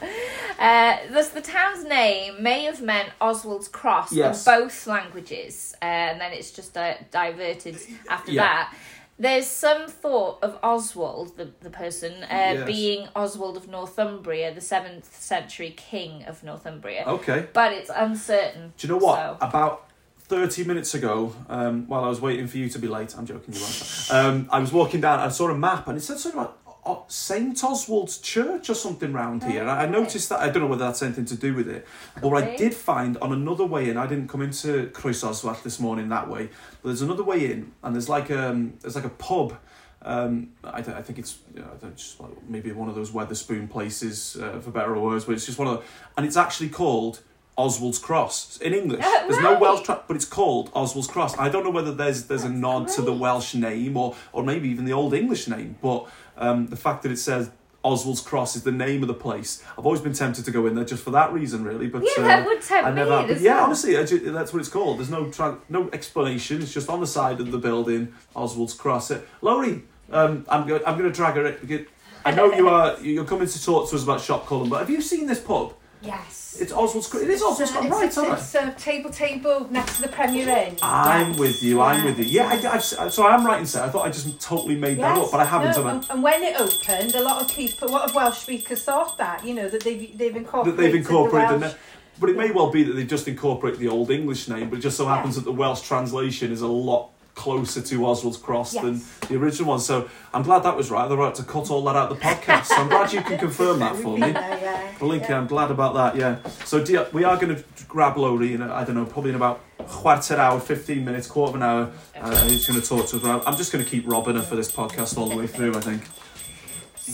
Uh, 0.62 0.96
thus, 1.12 1.30
the 1.30 1.40
town's 1.40 1.84
name 1.84 2.40
may 2.42 2.62
have 2.64 2.80
meant 2.80 3.10
Oswald's 3.20 3.66
Cross 3.66 4.12
Yes. 4.12 4.46
in 4.46 4.52
both 4.60 4.86
languages, 4.86 5.74
uh, 5.82 5.84
and 5.84 6.20
then 6.20 6.32
it's 6.32 6.52
just 6.52 6.76
uh, 6.76 6.94
diverted 7.10 7.76
after 8.08 8.30
Yeah. 8.30 8.42
that. 8.42 8.74
There's 9.18 9.46
some 9.46 9.88
thought 9.88 10.38
of 10.42 10.58
Oswald, 10.62 11.36
the, 11.36 11.50
the 11.60 11.70
person, 11.70 12.12
uh, 12.24 12.26
Yes. 12.30 12.66
being 12.66 13.08
Oswald 13.16 13.56
of 13.56 13.68
Northumbria, 13.68 14.54
the 14.54 14.60
7th 14.60 15.04
century 15.04 15.70
king 15.76 16.24
of 16.24 16.42
Northumbria. 16.44 17.04
Okay. 17.06 17.48
But 17.52 17.72
it's 17.72 17.90
uncertain. 17.94 18.72
Do 18.78 18.86
you 18.86 18.92
know 18.94 18.98
what? 19.04 19.16
So- 19.18 19.36
About 19.40 19.88
30 20.28 20.64
minutes 20.64 20.94
ago, 20.94 21.34
um, 21.48 21.86
while 21.88 22.04
I 22.04 22.08
was 22.08 22.20
waiting 22.20 22.46
for 22.46 22.56
you 22.58 22.68
to 22.70 22.78
be 22.78 22.86
late, 22.88 23.14
I'm 23.18 23.26
joking, 23.26 23.52
you 23.54 23.60
weren't. 23.60 24.08
Um, 24.10 24.48
I 24.50 24.60
was 24.60 24.72
walking 24.72 25.00
down, 25.00 25.18
I 25.20 25.28
saw 25.28 25.48
a 25.50 25.54
map, 25.54 25.88
and 25.88 25.98
it 25.98 26.00
said 26.00 26.18
something 26.18 26.40
about 26.40 26.61
St. 27.08 27.62
Oswald's 27.62 28.18
Church 28.18 28.68
or 28.68 28.74
something 28.74 29.12
round 29.12 29.44
here. 29.44 29.64
I 29.68 29.84
I 29.84 29.86
noticed 29.86 30.28
that, 30.30 30.40
I 30.40 30.50
don't 30.50 30.62
know 30.62 30.68
whether 30.68 30.84
that's 30.84 31.02
anything 31.02 31.24
to 31.26 31.36
do 31.36 31.54
with 31.54 31.68
it, 31.68 31.86
but 32.20 32.30
what 32.30 32.42
I 32.42 32.56
did 32.56 32.74
find 32.74 33.16
on 33.18 33.32
another 33.32 33.64
way 33.64 33.88
in, 33.88 33.96
I 33.96 34.06
didn't 34.06 34.28
come 34.28 34.42
into 34.42 34.88
Croesoswallt 34.92 35.62
this 35.62 35.78
morning 35.78 36.08
that 36.08 36.28
way, 36.28 36.48
but 36.82 36.88
there's 36.88 37.02
another 37.02 37.22
way 37.22 37.52
in, 37.52 37.72
and 37.82 37.94
there's 37.94 38.08
like, 38.08 38.30
um, 38.30 38.74
there's 38.80 38.96
like 38.96 39.04
a 39.04 39.10
pub. 39.10 39.56
Um, 40.04 40.48
I, 40.64 40.80
don't- 40.80 40.96
I 40.96 41.02
think 41.02 41.20
it's 41.20 41.38
you 41.54 41.60
know, 41.60 41.68
I 41.72 41.76
don't- 41.80 41.96
just 41.96 42.20
maybe 42.48 42.72
one 42.72 42.88
of 42.88 42.96
those 42.96 43.12
Wetherspoon 43.12 43.70
places, 43.70 44.36
uh, 44.36 44.58
for 44.60 44.72
better 44.72 44.96
or 44.96 45.00
worse, 45.02 45.24
but 45.24 45.32
it's 45.36 45.46
just 45.46 45.58
one 45.58 45.68
of 45.68 45.78
the, 45.78 45.84
and 46.16 46.26
it's 46.26 46.36
actually 46.36 46.70
called 46.70 47.20
Oswald's 47.56 47.98
Cross 47.98 48.58
in 48.62 48.72
English. 48.72 49.04
Uh, 49.04 49.26
There's 49.28 49.42
no. 49.42 49.58
Welsh, 49.58 49.82
tra- 49.82 50.02
but 50.08 50.16
it's 50.16 50.24
called 50.24 50.70
Oswald's 50.74 51.06
Cross. 51.08 51.36
I 51.38 51.48
don't 51.48 51.64
know 51.64 51.70
whether 51.70 51.92
there's 51.92 52.24
there's 52.24 52.44
a 52.44 52.48
That's 52.48 52.60
nod 52.60 52.88
to 52.88 53.02
the. 53.02 53.12
Welsh 53.12 53.54
name 53.54 53.96
or 53.96 54.16
or 54.32 54.42
maybe 54.42 54.68
even 54.70 54.84
the 54.84 54.92
Old 54.94 55.12
English 55.14 55.48
name, 55.48 55.76
but 55.82 56.06
um, 56.38 56.68
the 56.68 56.76
fact 56.76 57.02
that 57.02 57.12
it 57.12 57.18
says 57.18 57.50
Oswald's 57.84 58.20
Cross 58.22 58.56
is 58.56 58.62
the 58.62 58.72
name 58.72 59.02
of 59.02 59.08
the 59.08 59.14
place. 59.14 59.62
I've 59.76 59.84
always 59.84 60.00
been 60.00 60.14
tempted 60.14 60.44
to 60.46 60.50
go 60.50 60.66
in 60.66 60.74
there 60.74 60.84
just 60.84 61.02
for 61.04 61.10
that 61.10 61.32
reason, 61.32 61.62
really. 61.64 61.88
But 61.88 62.02
Yeah, 62.04 62.24
uh, 62.24 62.26
that 62.28 62.46
would 62.46 62.62
tempt 62.62 62.86
I 62.86 62.90
never. 62.92 63.10
me 63.10 63.16
have. 63.16 63.26
But 63.28 63.36
as 63.36 63.42
yeah, 63.42 63.54
well. 63.56 63.64
honestly, 63.64 63.98
I 63.98 64.04
ju- 64.04 64.30
that's 64.32 64.52
what 64.52 64.60
it's 64.60 64.68
called. 64.68 64.98
There's 64.98 65.10
no 65.10 65.30
tra- 65.30 65.58
no 65.68 65.90
explanation. 65.92 66.62
It's 66.62 66.72
just 66.72 66.88
on 66.88 67.00
the 67.00 67.06
side 67.06 67.38
of 67.40 67.50
the 67.52 67.58
building, 67.58 68.14
Oswald's 68.34 68.72
Cross. 68.74 69.10
Uh, 69.10 69.20
Laurie, 69.42 69.82
um, 70.10 70.46
I'm 70.48 70.66
go- 70.66 70.80
I'm 70.86 70.96
going 70.96 71.10
to 71.10 71.14
drag 71.14 71.34
her. 71.34 71.46
in. 71.46 71.86
I 72.24 72.30
know 72.30 72.52
you 72.54 72.68
are. 72.68 72.98
You're 73.00 73.24
coming 73.24 73.48
to 73.48 73.64
talk 73.64 73.90
to 73.90 73.96
us 73.96 74.04
about 74.04 74.20
Siop 74.20 74.44
Cwlwm, 74.44 74.70
but 74.70 74.78
have 74.78 74.88
you 74.90 75.02
seen 75.02 75.26
this 75.26 75.40
pub? 75.40 75.74
Yes. 76.02 76.58
It's 76.60 76.72
Oswald's. 76.72 77.14
It 77.14 77.30
is 77.30 77.42
Oswald's 77.42 77.72
right? 77.72 78.04
it's, 78.04 78.18
aren't 78.18 78.30
I? 78.30 78.34
it's, 78.36 78.54
uh, 78.54 78.70
table 78.72 79.10
table 79.10 79.66
next 79.70 79.96
to 79.96 80.02
the 80.02 80.08
Premier 80.08 80.48
Inn. 80.48 80.76
I'm 80.82 81.36
with 81.36 81.62
you. 81.62 81.80
I'm 81.80 82.04
with 82.04 82.18
you. 82.18 82.24
Yeah, 82.24 82.48
I, 82.48 82.74
I've, 82.74 83.12
so 83.12 83.24
I 83.24 83.34
am 83.34 83.46
right 83.46 83.60
in 83.60 83.66
saying 83.66 83.88
I 83.88 83.90
thought 83.90 84.06
I 84.06 84.10
just 84.10 84.40
totally 84.40 84.76
made 84.76 84.98
that 84.98 85.16
up, 85.16 85.30
but 85.30 85.40
I 85.40 85.44
haven't. 85.44 85.76
No, 85.76 85.84
have 85.84 85.94
and, 85.94 86.10
and 86.10 86.22
when 86.22 86.42
it 86.42 86.60
opened, 86.60 87.14
a 87.14 87.22
lot 87.22 87.42
of 87.42 87.48
people, 87.48 87.88
a 87.88 87.90
lot 87.90 88.08
of 88.08 88.14
Welsh 88.14 88.38
speakers 88.38 88.84
thought 88.84 89.16
that, 89.18 89.44
you 89.46 89.54
know, 89.54 89.68
that 89.68 89.82
they've 89.82 90.16
they've 90.18 90.32
that 90.34 90.38
incorporated, 90.38 90.78
they've 90.78 90.94
incorporated 90.94 91.56
the 91.56 91.66
Welsh. 91.66 91.74
but 92.20 92.30
it 92.30 92.36
may 92.36 92.50
well 92.50 92.70
be 92.70 92.82
that 92.82 92.92
they 92.92 93.04
just 93.04 93.28
incorporate 93.28 93.78
the 93.78 93.88
old 93.88 94.10
English 94.10 94.48
name, 94.48 94.68
but 94.68 94.78
it 94.78 94.82
just 94.82 94.96
so 94.96 95.06
happens 95.06 95.36
that 95.36 95.44
the 95.44 95.52
Welsh 95.52 95.82
translation 95.82 96.52
is 96.52 96.60
a 96.60 96.68
lot 96.68 97.10
closer 97.42 97.82
to 97.82 98.06
Oswald's 98.06 98.36
Cross 98.36 98.74
than 98.74 99.02
the 99.28 99.34
original 99.36 99.70
one. 99.70 99.80
So 99.80 100.08
I'm 100.32 100.44
glad 100.44 100.60
that 100.62 100.76
was 100.76 100.92
right. 100.92 101.08
They're 101.08 101.18
right 101.18 101.34
to 101.34 101.42
cut 101.42 101.72
all 101.72 101.82
that 101.84 101.96
out 101.96 102.12
of 102.12 102.16
the 102.16 102.24
podcast. 102.24 102.66
So 102.66 102.76
I'm 102.76 102.88
glad 102.88 103.12
you 103.12 103.20
can 103.20 103.36
confirm 103.36 103.80
that 103.80 103.96
for 103.96 104.16
me. 104.16 104.28
Yeah, 104.42 104.60
yeah. 104.60 104.98
Blinky, 104.98 105.26
yeah. 105.28 105.38
I'm 105.38 105.48
glad 105.48 105.70
about 105.72 105.94
that, 105.94 106.16
yeah. 106.16 106.38
So 106.64 106.84
dear, 106.84 107.08
we 107.12 107.24
are 107.24 107.36
going 107.36 107.56
to 107.56 107.64
grab 107.88 108.16
Laurie 108.16 108.54
in, 108.54 108.62
I 108.62 108.84
don't 108.84 108.94
know, 108.94 109.04
probably 109.04 109.30
in 109.30 109.36
about 109.36 109.60
quarter 109.88 110.36
hour, 110.36 110.60
15 110.60 111.04
minutes, 111.04 111.26
quarter 111.26 111.50
of 111.50 111.54
an 111.56 111.62
hour. 111.62 111.92
Uh, 112.14 112.48
he's 112.48 112.66
going 112.66 112.80
to 112.80 112.86
talk 112.86 113.06
to 113.08 113.16
us. 113.16 113.42
I'm 113.44 113.56
just 113.56 113.72
going 113.72 113.84
to 113.84 113.90
keep 113.90 114.08
robbing 114.08 114.36
her 114.36 114.42
for 114.42 114.54
this 114.54 114.70
podcast 114.70 115.18
all 115.18 115.28
the 115.28 115.36
way 115.36 115.48
through, 115.48 115.74
I 115.74 115.80
think. 115.80 116.02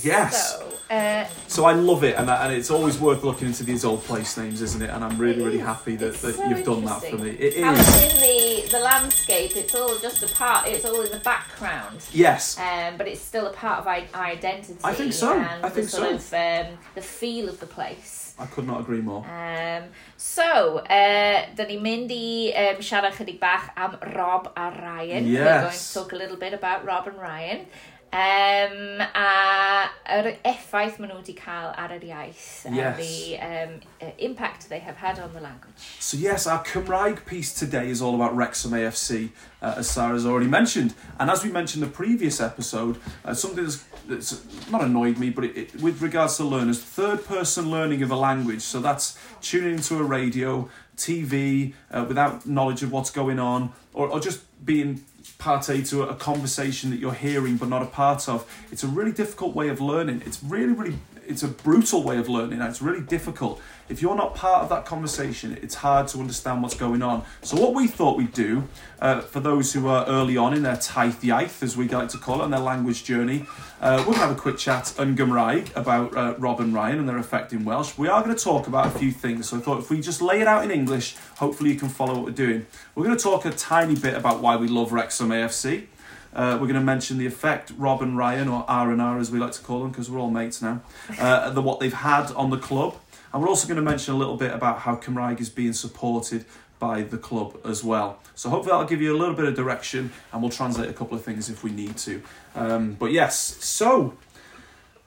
Yes. 0.05 0.59
So, 0.59 0.78
uh, 0.91 1.25
So 1.47 1.65
I 1.65 1.73
love 1.73 2.05
it, 2.05 2.17
and, 2.17 2.31
I- 2.31 2.45
and 2.47 2.55
it's 2.55 2.71
always 2.71 2.99
worth 2.99 3.25
looking 3.25 3.49
into 3.49 3.65
these 3.65 3.85
old 3.85 4.03
place 4.05 4.37
names, 4.37 4.63
isn't 4.63 4.83
it? 4.83 4.91
And 4.91 5.05
I'm 5.05 5.19
really, 5.19 5.43
really 5.43 5.59
happy 5.59 5.97
that, 5.97 6.15
that 6.15 6.35
so 6.35 6.45
you've 6.49 6.65
done 6.65 6.85
that 6.85 7.03
for 7.03 7.17
me. 7.17 7.31
It 7.31 7.63
how 7.63 7.73
is. 7.73 8.03
in 8.03 8.21
the, 8.21 8.69
the 8.71 8.81
landscape, 8.81 9.57
it's 9.57 9.75
all 9.75 9.97
just 9.99 10.23
a 10.23 10.29
part, 10.35 10.69
it's 10.69 10.85
all 10.85 11.01
in 11.01 11.11
the 11.11 11.21
background. 11.21 12.05
Yes. 12.13 12.59
um, 12.59 12.97
but 12.97 13.07
it's 13.09 13.21
still 13.21 13.47
a 13.47 13.53
part 13.53 13.81
of 13.81 13.87
our 13.87 14.03
identity. 14.25 14.79
I 14.85 14.95
think 14.95 15.13
so. 15.13 15.33
And 15.39 15.65
I 15.65 15.69
think 15.69 15.87
the 15.87 15.97
sort 15.97 16.21
so. 16.21 16.37
of 16.37 16.67
um, 16.67 16.79
the 16.95 17.03
feel 17.03 17.49
of 17.49 17.61
the 17.61 17.67
place. 17.67 18.35
I 18.41 18.47
could 18.47 18.67
not 18.69 18.81
agree 18.81 19.01
more. 19.01 19.27
Um, 19.27 19.85
so, 20.17 20.79
uh, 20.79 21.47
da 21.59 21.65
ni'n 21.67 21.81
mynd 21.83 22.13
i 22.15 22.53
um, 22.55 22.83
siarad 22.87 23.17
chydig 23.17 23.41
bach 23.41 23.73
am 23.77 23.97
Rob 24.15 24.53
a 24.55 24.71
Ryan. 24.71 25.27
Yes. 25.27 25.43
We're 25.43 25.61
going 25.63 25.79
to 25.79 25.95
talk 25.95 26.13
a 26.13 26.17
little 26.17 26.37
bit 26.37 26.55
about 26.55 26.85
Rob 26.87 27.09
and 27.09 27.19
Ryan. 27.19 27.67
Um, 28.11 29.03
a 29.15 29.91
yr 30.09 30.31
effaith 30.49 30.97
maen 30.99 31.11
nhw 31.11 31.19
wedi 31.19 31.35
cael 31.37 31.75
ar 31.77 31.93
yr 31.93 32.05
iaith 32.09 32.65
and 32.65 32.77
Yes. 32.77 32.97
the 32.97 33.37
um, 33.39 33.75
impact 34.17 34.69
they 34.71 34.79
have 34.79 34.97
had 34.97 35.19
on 35.19 35.35
the 35.35 35.41
language. 35.41 35.75
So 36.01 36.17
yes, 36.17 36.47
our 36.47 36.65
Cymraeg 36.65 37.27
piece 37.27 37.53
today 37.53 37.91
is 37.91 38.01
all 38.01 38.15
about 38.15 38.35
Wrexham 38.35 38.73
AFC, 38.73 39.29
uh, 39.61 39.75
as 39.77 39.91
Sarah's 39.91 40.25
already 40.25 40.49
mentioned. 40.49 40.95
And 41.21 41.29
as 41.31 41.45
we 41.45 41.51
mentioned 41.51 41.83
in 41.83 41.91
the 41.91 41.95
previous 41.95 42.41
episode, 42.41 42.99
uh, 43.27 43.35
something 43.35 43.63
that's, 43.63 43.85
that's 44.09 44.71
not 44.71 44.83
annoyed 44.83 45.19
me, 45.19 45.29
but 45.29 45.45
it, 45.45 45.57
it, 45.59 45.75
with 45.83 46.01
regards 46.01 46.39
to 46.39 46.45
learners, 46.45 46.81
third-person 46.83 47.71
learning 47.71 48.03
of 48.03 48.11
a 48.11 48.17
language. 48.17 48.63
So 48.63 48.81
that's 48.81 49.19
tuning 49.43 49.75
into 49.75 49.99
a 49.99 50.03
radio, 50.03 50.71
TV, 50.97 51.75
uh, 51.93 52.07
without 52.09 52.47
knowledge 52.47 52.83
of 52.83 52.91
what's 52.91 53.11
going 53.11 53.39
on, 53.39 53.73
or, 53.93 54.09
or 54.09 54.19
just 54.19 54.41
being 54.65 55.05
partay 55.39 55.89
to 55.89 56.03
a 56.03 56.15
conversation 56.15 56.91
that 56.91 56.99
you're 56.99 57.13
hearing 57.13 57.57
but 57.57 57.69
not 57.69 57.83
a 57.83 57.87
part 57.87 58.29
of. 58.29 58.45
It's 58.73 58.83
a 58.83 58.89
really 58.89 59.13
difficult 59.13 59.55
way 59.55 59.69
of 59.69 59.81
learning. 59.81 60.23
It's 60.27 60.43
really, 60.43 60.73
really 60.73 60.99
it's 61.29 61.43
a 61.43 61.49
brutal 61.49 62.03
way 62.03 62.17
of 62.17 62.29
learning 62.29 62.61
and 62.61 62.69
it's 62.69 62.81
really 62.81 63.03
difficult. 63.03 63.61
If 63.89 64.03
you're 64.03 64.17
not 64.17 64.35
part 64.35 64.63
of 64.63 64.69
that 64.71 64.85
conversation, 64.85 65.59
it's 65.63 65.77
hard 65.77 66.09
to 66.09 66.19
understand 66.19 66.63
what's 66.63 66.75
going 66.75 67.03
on. 67.03 67.25
So 67.43 67.57
what 67.61 67.75
we 67.75 67.87
thought 67.87 68.17
we'd 68.17 68.33
do, 68.33 68.65
uh, 69.01 69.21
for 69.21 69.41
those 69.41 69.73
who 69.73 69.89
are 69.89 70.07
early 70.07 70.37
on 70.37 70.55
in 70.55 70.63
their 70.63 70.77
taith 70.77 71.21
iaith, 71.21 71.63
as 71.63 71.77
we 71.77 71.89
like 71.89 72.09
to 72.11 72.19
call 72.19 72.41
it, 72.41 72.45
and 72.45 72.53
their 72.53 72.61
language 72.61 73.05
journey, 73.05 73.45
uh, 73.81 73.97
we're 73.99 74.05
going 74.05 74.15
to 74.15 74.21
have 74.21 74.31
a 74.33 74.41
quick 74.41 74.59
chat 74.59 74.95
yn 74.99 75.17
Gymraeg 75.17 75.75
about 75.77 76.17
uh, 76.17 76.35
Rob 76.39 76.61
and 76.61 76.75
Ryan 76.75 76.99
and 76.99 77.09
their 77.09 77.19
effect 77.19 77.53
in 77.53 77.65
Welsh. 77.65 77.97
We 77.97 78.09
are 78.09 78.23
going 78.23 78.35
to 78.35 78.43
talk 78.43 78.67
about 78.67 78.87
a 78.87 78.99
few 78.99 79.13
things, 79.13 79.49
so 79.49 79.59
I 79.59 79.61
thought 79.61 79.79
if 79.79 79.91
we 79.91 80.01
just 80.01 80.21
lay 80.21 80.41
it 80.41 80.47
out 80.47 80.65
in 80.65 80.71
English, 80.71 81.17
hopefully 81.37 81.71
you 81.71 81.79
can 81.79 81.89
follow 81.89 82.15
what 82.15 82.25
we're 82.25 82.31
doing. 82.33 82.67
We're 82.95 83.05
going 83.05 83.17
to 83.17 83.23
talk 83.23 83.45
a 83.45 83.51
tiny 83.51 83.95
bit 83.95 84.15
about 84.15 84.41
why 84.41 84.57
we 84.57 84.69
love 84.69 84.93
Wrexham 84.93 85.29
AFC. 85.29 85.87
Uh, 86.35 86.59
we're 86.61 86.67
going 86.67 86.75
to 86.75 86.81
mention 86.81 87.19
the 87.19 87.27
effect 87.27 87.73
Rob 87.77 88.03
and 88.03 88.17
Ryan, 88.17 88.49
or 88.49 88.65
R 88.69 88.93
and 88.93 89.01
R 89.01 89.19
as 89.19 89.31
we 89.31 89.39
like 89.39 89.53
to 89.53 89.63
call 89.63 89.81
them, 89.81 89.91
because 89.91 90.11
we're 90.11 90.21
all 90.21 90.31
mates 90.31 90.61
now, 90.63 90.83
uh, 91.19 91.51
the 91.51 91.63
what 91.63 91.81
they've 91.81 91.93
had 91.93 92.31
on 92.33 92.51
the 92.51 92.59
club, 92.59 92.97
and 93.33 93.43
we're 93.43 93.49
also 93.49 93.67
going 93.67 93.77
to 93.77 93.83
mention 93.83 94.15
a 94.15 94.17
little 94.17 94.37
bit 94.37 94.53
about 94.53 94.81
how 94.81 94.97
Cymraeg 94.97 95.41
is 95.41 95.49
being 95.51 95.73
supported 95.73 96.45
by 96.79 97.03
the 97.03 97.19
club 97.19 97.59
as 97.65 97.83
well. 97.83 98.21
So 98.35 98.51
hopefully 98.51 98.71
that'll 98.71 98.87
give 98.87 99.03
you 99.03 99.17
a 99.17 99.19
little 99.19 99.35
bit 99.35 99.47
of 99.47 99.55
direction, 99.55 100.13
and 100.33 100.43
we'll 100.43 100.51
translate 100.51 100.89
a 100.89 100.93
couple 100.93 101.17
of 101.17 101.25
things 101.25 101.51
if 101.51 101.65
we 101.65 101.71
need 101.71 101.97
to. 101.99 102.23
Um, 102.55 102.95
but 102.95 103.11
yes, 103.11 103.37
so 103.65 104.17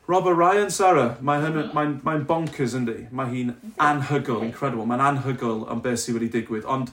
Rob 0.08 0.28
a 0.28 0.34
Ryan, 0.34 0.70
Sarah, 0.70 1.16
hyn, 1.22 1.72
mae'n 1.72 2.02
mae 2.04 2.20
bonkers 2.28 2.74
yndi. 2.76 3.10
Mae 3.16 3.30
hi'n 3.32 3.54
anhygol, 3.80 4.42
incredible. 4.44 4.86
Mae'n 4.90 5.00
anhygol 5.00 5.64
am 5.72 5.80
beth 5.86 6.02
sydd 6.02 6.18
wedi 6.18 6.28
digwydd. 6.34 6.66
Ond, 6.68 6.92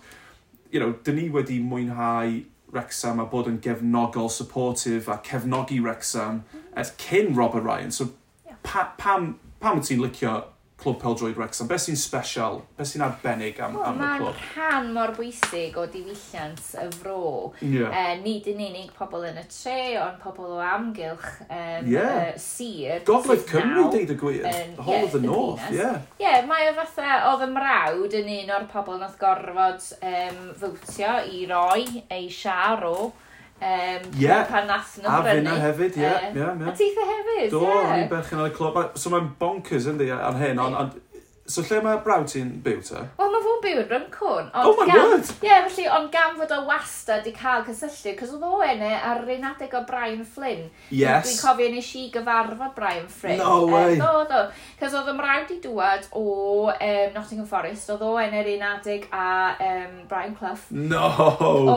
you 0.71 0.79
know, 0.79 0.93
dyn 1.03 1.19
ni 1.19 1.27
wedi 1.35 1.59
mwynhau 1.59 2.45
Wrexham 2.73 3.21
a 3.21 3.25
bod 3.25 3.49
yn 3.49 3.59
gefnogol, 3.65 4.31
supportive 4.31 5.09
a 5.09 5.19
cefnogi 5.25 5.81
Wrexham 5.81 6.43
mm 6.43 6.61
-hmm. 6.75 6.97
cyn 6.97 7.35
Robert 7.35 7.65
Ryan. 7.65 7.91
So, 7.91 8.13
yeah. 8.45 8.57
pa, 8.63 8.93
pam, 8.99 9.39
pam 9.61 9.79
wyt 9.79 9.89
ti'n 9.89 10.03
licio 10.03 10.45
clwb 10.79 11.01
peldroed 11.03 11.37
Wrexham. 11.37 11.67
Be 11.67 11.79
sy'n 11.83 11.99
special? 11.99 12.61
Be 12.79 12.87
sy'n 12.87 13.03
arbennig 13.03 13.59
am, 13.63 13.75
well, 13.75 13.89
am 13.91 13.99
y 13.99 14.11
clwb? 14.21 14.39
Mae'n 14.39 14.55
rhan 14.55 14.91
mor 14.95 15.13
bwysig 15.17 15.79
o 15.79 15.87
diwylliant 15.91 16.63
y 16.79 16.87
fro. 16.95 17.23
Yeah. 17.61 17.91
Uh, 17.91 18.15
nid 18.23 18.47
yn 18.53 18.63
unig 18.69 18.93
pobl 18.99 19.27
yn 19.29 19.41
y 19.41 19.45
tre, 19.51 19.79
ond 20.03 20.21
pobl 20.23 20.55
o 20.55 20.63
amgylch 20.63 21.27
um, 21.49 21.91
yeah. 21.91 22.15
uh, 22.29 22.33
sir. 22.39 23.03
Gogledd 23.09 23.47
Cymru, 23.51 23.89
deud 23.95 24.15
y 24.15 24.19
gwir. 24.23 24.47
Um, 24.47 24.75
the 24.77 24.87
whole 24.87 25.01
yeah, 25.01 25.07
of 25.09 25.17
the 25.17 25.23
north, 25.25 25.71
ie. 25.73 25.81
Yeah. 25.81 26.03
yeah, 26.23 26.43
mae 26.47 26.71
o 26.71 26.75
fatha, 26.79 27.23
oedd 27.33 27.47
y 27.49 27.53
mrawd 27.57 28.19
yn 28.23 28.35
un 28.39 28.55
o'r 28.59 28.69
pobl 28.71 29.01
nath 29.03 29.19
gorfod 29.21 29.89
um, 29.99 30.45
fwtio 30.63 31.17
i 31.35 31.47
roi 31.51 32.05
ei 32.07 32.31
siar 32.33 32.87
o 32.87 33.11
Um, 33.59 34.11
yeah. 34.15 34.45
pan 34.47 34.69
nas 34.71 34.95
nhw. 35.01 35.11
A 35.11 35.23
fyna 35.27 35.57
hefyd, 35.59 35.97
ie. 35.99 36.03
Yeah, 36.05 36.15
uh, 36.15 36.37
yeah, 36.37 36.53
yeah. 36.61 36.69
A 36.71 36.75
teithio 36.79 37.07
hefyd, 37.09 37.43
ie. 37.43 37.51
Do, 37.51 37.63
yeah. 37.67 37.81
o'n 37.81 38.03
i'n 38.05 38.11
berchen 38.13 38.43
ar 38.45 38.53
y 38.53 38.55
clwb. 38.55 38.79
So 38.95 39.11
mae'n 39.15 39.33
bonkers, 39.41 39.89
yndi, 39.91 40.13
ar 40.15 40.39
hyn, 40.39 40.63
ond 40.63 40.99
So 41.49 41.63
lle 41.65 41.79
mae 41.81 41.97
brawd 42.05 42.27
ti'n 42.29 42.49
byw 42.61 42.81
ta? 42.85 43.03
Wel, 43.17 43.31
mae 43.33 43.45
fo'n 43.45 43.61
byw 43.63 43.79
yn 43.81 43.87
Rymcwn. 43.89 44.49
Oh 44.53 44.75
my 44.77 44.85
gan, 44.91 44.99
word! 45.01 45.31
Ie, 45.41 45.47
yeah, 45.49 45.63
felly, 45.65 45.87
ond 45.97 46.11
gan 46.13 46.35
fod 46.37 46.53
o 46.53 46.59
wastad 46.69 47.25
i 47.25 47.33
cael 47.33 47.65
cysylltu, 47.65 48.13
cos 48.19 48.35
oedd 48.37 48.45
o 48.45 48.59
ene 48.67 48.91
ar 48.99 49.23
un 49.25 49.47
adeg 49.49 49.73
o 49.79 49.81
Brian 49.89 50.27
Flynn. 50.29 50.67
Yes. 50.93 51.25
Dwi'n 51.25 51.41
cofio 51.41 51.71
nes 51.73 51.91
i 51.97 52.05
gyfarfod 52.13 52.77
Brian 52.77 53.09
Flynn. 53.09 53.41
No 53.41 53.65
way! 53.73 53.97
Um, 53.97 54.05
do, 54.05 54.27
do. 54.29 54.43
Cos 54.83 54.99
oedd 55.01 55.11
ymrawd 55.15 55.57
i 55.57 55.59
dŵad 55.65 56.13
o 56.21 56.29
um, 56.69 57.17
Nottingham 57.17 57.49
Forest, 57.49 57.97
oedd 57.97 58.05
o 58.05 58.13
ene 58.21 58.45
yr 58.45 58.53
un 58.59 58.69
adeg 58.75 59.09
a 59.09 59.27
um, 59.73 59.99
Brian 60.13 60.37
Clough. 60.37 60.69
No! 60.77 61.09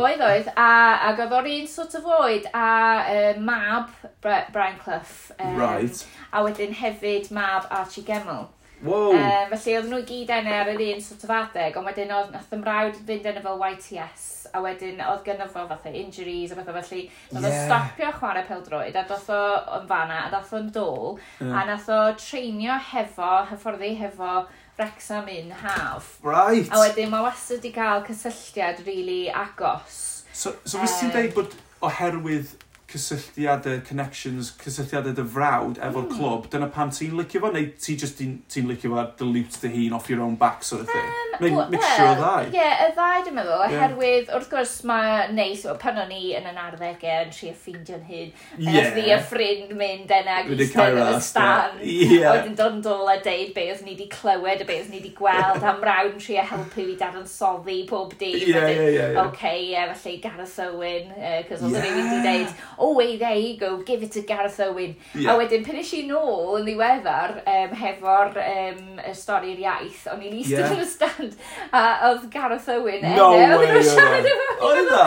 Oedd, 0.01 0.19
oedd. 0.19 0.51
A, 0.51 0.71
ac 1.13 1.23
oedd 1.23 1.37
o'r 1.39 1.53
un 1.55 1.67
sort 1.71 1.95
of 1.95 2.11
oed 2.19 2.51
a 2.51 2.69
um, 3.17 3.45
mab 3.47 3.95
Brian 4.19 4.81
Clough. 4.83 5.31
Um, 5.39 5.55
right. 5.63 6.07
A 6.35 6.43
wedyn 6.43 6.75
hefyd 6.83 7.31
mab 7.31 7.71
Archie 7.71 8.03
Gemmell. 8.03 8.49
Wow. 8.81 9.11
Um, 9.13 9.51
felly 9.53 9.75
oedd 9.77 9.89
nhw 9.91 9.99
i 10.01 10.05
gyd 10.09 10.31
enw 10.33 10.53
ar 10.57 10.71
yr 10.71 10.83
un 10.87 11.03
sort 11.05 11.25
of 11.27 11.33
adeg, 11.35 11.75
ond 11.77 11.89
wedyn 11.89 12.13
oedd 12.17 12.31
nath 12.33 12.55
ymrawd 12.55 12.97
fynd 13.07 13.27
enw 13.29 13.43
fel 13.45 13.65
YTS, 13.67 14.23
a 14.57 14.63
wedyn 14.63 15.03
oedd 15.05 15.21
gynno 15.27 15.47
fo 15.51 15.67
fatha 15.69 15.93
injuries 16.01 16.53
a 16.53 16.57
bethau, 16.57 16.79
felly 16.79 17.03
nath 17.35 17.45
yeah. 17.45 17.59
o 17.59 17.67
stopio 17.67 18.09
chwarae 18.17 18.47
peldroed, 18.47 18.97
a 18.97 19.05
doth 19.11 19.29
o 19.29 19.43
yn 19.77 19.85
fanna, 19.91 20.23
a 20.25 20.33
doth 20.33 20.55
o'n 20.57 20.71
dôl, 20.73 21.19
yeah. 21.37 21.53
a 21.61 21.67
nath 21.69 21.91
o 21.93 22.01
treinio 22.17 22.79
hefo, 22.91 23.31
hyfforddi 23.51 23.93
hefo 24.01 24.41
Wrexham 24.81 25.27
in 25.27 25.51
half. 25.51 26.17
Right. 26.23 26.65
A 26.71 26.79
wedyn 26.81 27.11
mae 27.11 27.21
wastad 27.27 27.59
wedi 27.59 27.73
cael 27.75 28.01
cysylltiad 28.07 28.81
rili 28.81 28.95
really 28.95 29.21
agos. 29.29 30.23
So, 30.33 30.55
so 30.65 30.79
um, 30.79 30.87
ti'n 30.87 31.13
dweud 31.13 31.35
bod 31.35 31.53
oherwydd 31.85 32.55
cysylltiadau, 32.91 33.81
connections, 33.87 34.53
cysylltiadau 34.61 35.15
dy 35.17 35.25
frawd 35.35 35.79
efo'r 35.79 36.07
mm. 36.07 36.15
clwb, 36.17 36.47
dyna 36.53 36.69
pam 36.75 36.91
ti'n 36.93 37.17
licio 37.19 37.43
fo, 37.43 37.51
neu 37.55 37.71
ti 37.79 37.97
just 37.99 38.19
ti'n 38.19 38.39
ti 38.51 38.65
licio 38.67 38.93
fo 38.93 39.01
ar 39.01 39.13
dy 39.19 39.29
liwt 39.31 39.61
dy 39.63 39.73
hun 39.75 39.97
off 39.97 40.11
your 40.11 40.23
own 40.25 40.37
back 40.39 40.65
sort 40.67 40.85
of 40.85 40.91
thing? 40.91 41.11
Um, 41.11 41.30
Neu 41.41 41.65
mixture 41.73 42.07
o 42.07 42.15
ddau. 42.19 42.49
Ie, 42.51 42.67
y 42.85 42.89
ddau 42.95 43.25
dwi'n 43.25 43.37
meddwl, 43.37 43.63
oherwydd 43.67 44.27
yeah. 44.27 44.35
wrth 44.37 44.49
gwrs 44.51 44.75
mae 44.89 45.27
neis, 45.35 45.65
o, 45.65 45.75
pan 45.81 45.99
o'n 46.03 46.13
i 46.15 46.31
yn 46.37 46.47
yn 46.51 46.59
arddegau 46.61 47.25
yn 47.25 47.33
trio 47.33 47.53
ffeindio'n 47.57 48.05
hyn, 48.07 48.31
yeah. 48.61 48.91
fi 48.95 49.05
a 49.15 49.19
ffrind 49.25 49.73
mynd 49.77 50.11
yna 50.17 50.41
gyda 50.47 50.87
yn 50.91 51.01
y 51.05 51.21
stan, 51.25 51.79
yeah. 51.81 52.27
a 52.29 52.35
wedyn 52.37 52.57
dod 52.59 52.77
yn 52.77 52.83
dôl 52.85 53.11
a 53.11 53.17
deud 53.23 53.53
be 53.55 53.67
oedd 53.71 53.83
ni 53.85 53.95
wedi 53.95 54.07
clywed 54.11 54.63
a 54.63 54.67
be 54.69 54.79
oedd 54.81 54.91
ni 54.91 54.99
wedi 55.01 55.13
gweld, 55.17 55.63
a 55.63 55.75
mrawd 55.79 56.13
yn 56.13 56.21
trio 56.21 56.45
helpu 56.51 56.87
fi 56.91 57.11
soddi 57.31 57.79
pob 57.89 58.13
dim. 58.19 58.37
Ie, 58.37 58.51
yeah, 58.51 58.69
ie. 58.69 58.93
yeah. 58.95 59.19
OK, 59.25 59.43
yeah, 59.71 59.93
felly 59.93 60.17
Gareth 60.23 60.59
Owen, 60.65 61.11
cos 61.49 61.65
oedd 61.65 61.77
yeah. 61.77 61.87
wedi 61.97 62.21
deud, 62.25 62.55
oh, 62.77 62.93
hey, 62.99 63.17
there 63.17 63.35
you 63.35 63.57
go, 63.59 63.77
give 63.83 64.03
it 64.03 64.11
to 64.11 64.21
Gareth 64.27 64.59
Owen. 64.59 64.95
Yeah. 65.13 65.33
A 65.33 65.37
wedyn, 65.39 65.65
pen 65.65 65.79
eisiau 65.81 66.07
nôl 66.09 66.59
yn 66.59 66.67
ddiweddar, 66.67 67.37
um, 67.55 67.75
hefo'r 67.81 68.39
um, 68.45 69.01
stori'r 69.17 69.63
iaith, 69.65 70.05
o'n 70.11 70.23
i'n 70.27 70.37
eistedd 70.41 70.65
yeah. 70.65 70.75
yn 70.75 70.83
y 70.83 70.89
stan 70.89 71.30
Ireland. 71.31 71.71
A 71.71 72.09
oedd 72.09 72.29
Gareth 72.31 72.67
Owen 72.67 73.01
no 73.15 73.27
enw. 73.35 73.57
Oedd 73.57 73.69
nhw'n 73.71 73.87
siarad 73.87 74.27
e. 74.27 74.33
efo. 74.33 74.55
Oedd 74.67 74.81
e? 74.81 74.85
na? 74.89 75.05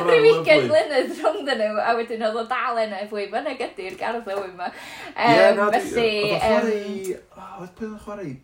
Rwy'n 0.00 0.24
weekend 0.24 0.66
blynedd 0.70 1.14
rhwng 1.18 1.40
dyn 1.48 1.62
nhw, 1.64 1.78
a 1.82 1.94
wedyn 1.98 2.26
oedd 2.28 2.40
o 2.40 2.44
dal 2.50 2.80
enw 2.84 3.00
fwy 3.10 3.26
fyna 3.32 3.54
gyda'r 3.58 3.96
Gareth 4.00 4.28
Owen 4.34 4.52
ma. 4.58 4.68
Um, 5.14 5.38
yeah, 5.38 5.54
na, 5.56 5.70
felly... 5.74 6.10
Oedd 6.20 6.36
o 6.36 6.42
chwarae... 6.44 7.16
Oedd 7.60 7.72
pwy'n 7.80 7.96
chwarae... 8.04 8.36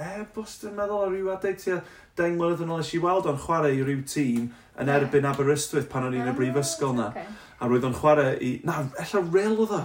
E, 0.00 0.24
bos 0.32 0.54
dwi'n 0.62 0.78
meddwl 0.78 1.02
ar 1.04 1.10
ryw 1.12 1.26
adeg 1.34 1.58
tua 1.60 1.82
deng 2.16 2.38
mlynedd 2.40 2.62
yn 2.64 2.70
ôl 2.72 2.80
eisiau 2.80 3.02
weld 3.04 3.26
o'n 3.28 3.40
chwarae 3.42 3.74
i 3.76 3.82
ryw 3.84 4.00
tîm 4.08 4.46
yn 4.80 4.92
erbyn 4.92 5.28
Aberystwyth 5.28 5.90
pan 5.92 6.06
o'n 6.06 6.16
i'n 6.16 6.24
y 6.24 6.32
ah, 6.32 6.36
brifysgol 6.38 6.94
na. 6.96 7.10
Okay. 7.12 7.26
A 7.60 7.68
roedd 7.68 7.84
o'n 7.84 7.96
chwarae 7.98 8.38
i... 8.40 8.54
Na, 8.64 8.78
ella 9.02 9.20
rel 9.26 9.58
oedd 9.58 9.74
o. 9.76 9.82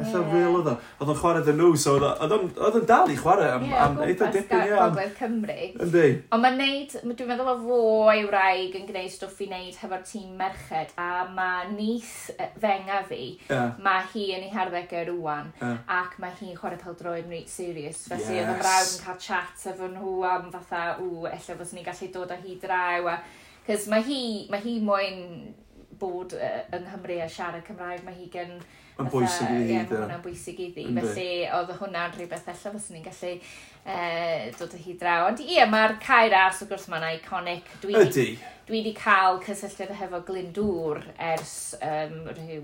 Eitha 0.00 0.20
yeah. 0.20 0.32
real 0.34 0.56
oedd 0.58 0.70
o. 0.72 0.74
Oedd 1.00 1.12
o'n 1.12 1.18
chwarae 1.20 1.44
dyn 1.46 1.58
nhw, 1.60 1.70
so 1.80 1.96
oedd 2.00 2.34
o'n 2.34 2.86
dal 2.88 3.12
i 3.12 3.16
chwarae 3.18 3.50
am, 3.54 3.66
yeah, 3.68 3.84
am 3.86 3.98
eitha 4.06 4.30
dipyn 4.34 4.64
ia. 4.66 4.78
Gogledd 4.80 5.14
Cymru. 5.18 5.56
Yndi. 5.86 6.06
Ond 6.32 6.44
mae'n 6.44 6.58
neud, 6.60 6.96
dwi'n 7.04 7.30
meddwl 7.30 7.52
o 7.52 7.56
fo 7.64 7.80
ei 8.12 8.24
wraig 8.28 8.76
yn 8.80 8.88
gwneud 8.88 9.14
stwff 9.14 9.42
i 9.44 9.50
wneud 9.50 9.78
hefo'r 9.82 10.04
tîm 10.08 10.34
merched, 10.40 10.94
a 11.00 11.26
mae 11.36 11.70
nith 11.74 12.30
e, 12.36 12.48
fenga 12.62 13.02
fi, 13.08 13.22
yeah. 13.50 13.76
mae 13.84 14.06
hi 14.14 14.26
yn 14.38 14.48
ei 14.48 14.52
harddegau 14.54 15.06
rwan, 15.12 15.52
yeah. 15.60 15.78
ac 16.00 16.18
mae 16.22 16.34
hi'n 16.40 16.56
chwarae 16.58 16.80
pel 16.80 16.98
droed 16.98 17.26
yn 17.26 17.36
reit 17.36 17.52
serious. 17.52 18.06
Felly 18.10 18.40
yes. 18.40 18.44
oedd 18.44 18.54
y 18.56 18.58
brawd 18.64 18.94
yn 18.94 19.04
cael 19.04 19.22
chat 19.26 19.68
efo 19.72 19.90
nhw 19.92 20.16
am 20.30 20.50
fatha, 20.54 20.84
ww, 21.00 21.28
efallai 21.30 21.60
fos 21.62 21.74
ni'n 21.76 21.88
gallu 21.88 22.12
dod 22.14 22.34
â 22.34 22.40
hi 22.44 22.58
draw. 22.62 23.10
A... 23.14 23.18
Cys 23.66 23.90
mae 23.92 24.02
hi, 24.06 24.22
mae 24.50 24.62
hi 24.64 24.78
moyn 24.82 25.20
bod 26.00 26.32
uh, 26.36 26.62
yng 26.72 26.86
Nghymru 26.88 27.18
a 27.20 27.28
siarad 27.30 27.66
Cymraeg, 27.66 28.04
mae 28.06 28.16
hi 28.16 28.30
gen 28.32 28.56
Mae'n 29.00 29.12
bwysig 29.12 29.50
i 29.50 29.58
ddi. 29.58 29.74
Ie, 29.74 29.82
mae 29.82 29.98
hwnna'n 30.04 30.22
bwysig 30.24 30.62
iddi. 30.66 30.86
ddi. 30.86 31.00
Felly, 31.00 31.28
oedd 31.58 31.74
hwnna'n 31.80 32.16
rhywbeth 32.16 32.48
allan 32.52 32.76
fyswn 32.76 32.96
ni'n 32.98 33.04
gallu 33.06 33.32
uh, 33.40 34.46
dod 34.58 34.74
o 34.76 34.80
hi 34.84 34.96
draw. 35.00 35.26
Ond 35.28 35.42
ie, 35.44 35.60
mae'r 35.72 35.96
cair 36.04 36.36
as, 36.40 36.60
wrth 36.62 36.72
gwrs, 36.72 36.88
mae'n 36.92 37.06
iconic. 37.14 37.70
Dwi 37.82 37.96
Ydy. 38.04 38.26
Dwi 38.68 38.78
wedi 38.78 38.94
cael 38.94 39.40
cysylltiad 39.44 39.94
hefo 39.98 40.20
Glyndŵr 40.28 41.00
ers, 41.32 41.54
um, 41.82 42.18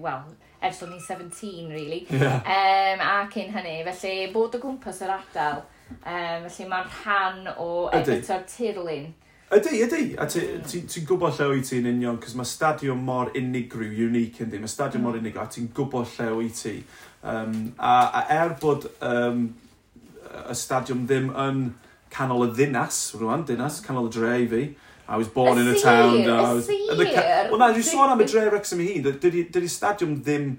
wel, 0.05 0.26
ers 0.62 0.83
o'n 0.85 0.93
i'n 0.95 1.02
17, 1.02 1.71
really. 1.73 2.05
Yeah. 2.11 2.38
Um, 2.45 3.02
a 3.02 3.14
cyn 3.33 3.50
hynny, 3.57 3.81
felly 3.88 4.28
bod 4.35 4.55
o 4.55 4.62
gwmpas 4.62 5.02
yr 5.02 5.16
ardal. 5.16 5.64
Um, 5.97 6.47
felly 6.47 6.69
mae'n 6.71 6.90
rhan 7.00 7.55
o 7.57 7.71
Edito'r 7.95 8.47
Tirlun. 8.50 9.09
Ydy, 9.47 9.76
ydy. 9.85 10.05
A 10.19 10.26
ti'n 10.26 10.65
ti, 10.67 10.81
ti 10.91 11.05
gwybod 11.07 11.37
lle 11.38 11.47
wyt 11.53 11.69
ti'n 11.71 11.87
union, 11.87 12.17
cos 12.19 12.35
mae 12.35 12.49
stadiwm 12.50 13.05
mor 13.07 13.29
unigryw, 13.38 13.93
unique 14.09 14.43
yndi. 14.43 14.59
Mae 14.59 14.71
stadiwm 14.71 15.05
mm. 15.05 15.07
mor 15.07 15.19
unigryw, 15.21 15.45
a 15.45 15.53
ti'n 15.55 15.69
gwybod 15.76 16.09
lle 16.17 16.33
wyt 16.41 16.62
ti. 16.65 16.73
Um, 17.23 17.55
a, 17.79 17.93
a 18.11 18.25
er 18.35 18.57
bod 18.59 18.88
um, 19.07 19.45
y 20.50 20.57
stadiwm 20.59 21.05
ddim 21.07 21.31
yn 21.31 21.62
canol 22.11 22.49
y 22.49 22.50
ddinas, 22.57 22.99
rwan, 23.21 23.47
dinas, 23.47 23.79
canol 23.87 24.11
y 24.11 24.15
dre 24.17 24.35
i 24.43 24.50
fi, 24.50 24.65
I 25.07 25.17
was 25.17 25.29
born 25.31 25.59
a 25.59 25.61
in 25.61 25.69
a 25.69 25.79
town. 25.79 26.17
Y 26.17 26.26
was, 26.26 26.67
sir! 26.67 26.73
Y 26.73 27.07
sir! 27.12 27.50
Wel 27.53 27.61
na, 27.62 27.71
dwi'n 27.71 27.87
sôn 27.87 28.11
am 28.11 28.25
y 28.25 28.26
dre 28.26 28.49
Wrexham 28.50 28.83
i 28.83 28.88
hun, 28.97 29.07
dydy 29.23 29.71
stadiwm 29.71 30.19
ddim 30.26 30.57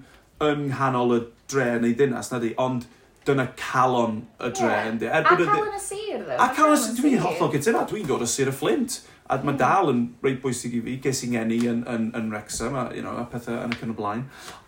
yng 0.48 0.70
nghanol 0.70 1.18
y 1.18 1.24
dre 1.52 1.74
neu 1.82 1.92
dinas, 1.92 2.32
na 2.32 2.40
di, 2.40 2.54
ond 2.56 2.88
dyna 3.28 3.46
calon 3.58 4.22
y 4.38 4.50
dre. 4.56 4.72
Yeah. 4.72 4.90
Ynddi. 4.92 5.06
Er 5.12 5.22
a 5.22 5.36
calon 5.36 5.70
y 5.76 5.84
sir, 5.84 6.24
ddo. 6.24 6.34
A 6.38 6.48
calon 6.56 6.74
y 6.74 6.82
sir, 6.82 6.98
dwi'n 6.98 7.22
hollol 7.22 7.54
gyda, 7.54 7.86
dwi'n 7.90 8.10
dod 8.10 8.24
y 8.24 8.28
sir 8.30 8.50
y 8.50 8.54
Flint. 8.56 9.00
A 9.28 9.36
mm. 9.36 9.44
mae 9.44 9.58
dal 9.60 9.92
yn 9.92 10.04
reit 10.24 10.38
bwysig 10.42 10.78
i 10.78 10.84
fi, 10.84 10.94
ges 11.04 11.20
i'n 11.26 11.34
geni 11.36 11.58
yn, 11.68 11.82
yn, 11.90 12.06
yn 12.16 12.30
Wrexham 12.32 12.78
a, 12.80 12.86
you 12.96 13.02
know, 13.04 13.16
a 13.20 13.26
pethau 13.28 13.58
yn 13.66 13.74
y 13.76 13.80
cyn 13.80 13.92
y 13.92 13.98
blaen. 13.98 14.22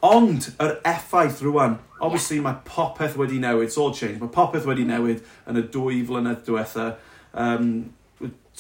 Ond, 0.06 0.50
yr 0.60 0.76
effaith 0.88 1.40
rwan, 1.46 1.78
obviously 2.00 2.38
yeah. 2.38 2.50
mae 2.50 2.60
popeth 2.68 3.16
wedi 3.20 3.40
newid, 3.40 3.70
it's 3.70 3.80
all 3.80 3.94
changed, 3.96 4.20
mae 4.20 4.32
popeth 4.34 4.68
wedi 4.68 4.84
mm. 4.84 4.92
newid 4.92 5.24
yn 5.48 5.62
y 5.62 5.64
dwy 5.72 6.02
flynedd 6.08 6.44
diwetha. 6.48 6.92
Um, 7.32 7.72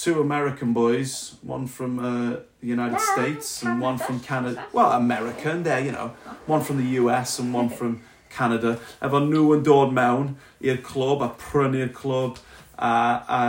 two 0.00 0.20
American 0.20 0.72
boys, 0.72 1.36
one 1.42 1.66
from 1.66 1.98
uh, 1.98 2.36
the 2.60 2.66
United 2.66 2.98
yeah, 2.98 3.14
States 3.14 3.60
Canada, 3.60 3.72
and 3.72 3.82
one 3.82 3.98
from 3.98 4.20
Canada. 4.20 4.64
Well, 4.72 4.92
American, 4.92 5.62
there, 5.62 5.80
you 5.80 5.92
know, 5.92 6.08
one 6.46 6.62
from 6.62 6.78
the 6.78 6.90
US 7.00 7.38
and 7.38 7.52
one 7.52 7.68
from 7.78 8.02
Canada, 8.30 8.76
efo 9.02 9.20
nhw 9.24 9.44
yn 9.56 9.66
dod 9.66 9.94
mewn 9.96 10.34
i'r 10.64 10.80
clwb 10.86 11.24
a 11.26 11.30
prynu'r 11.40 11.92
clwb 11.96 12.40
a, 12.78 12.90
a 12.90 13.40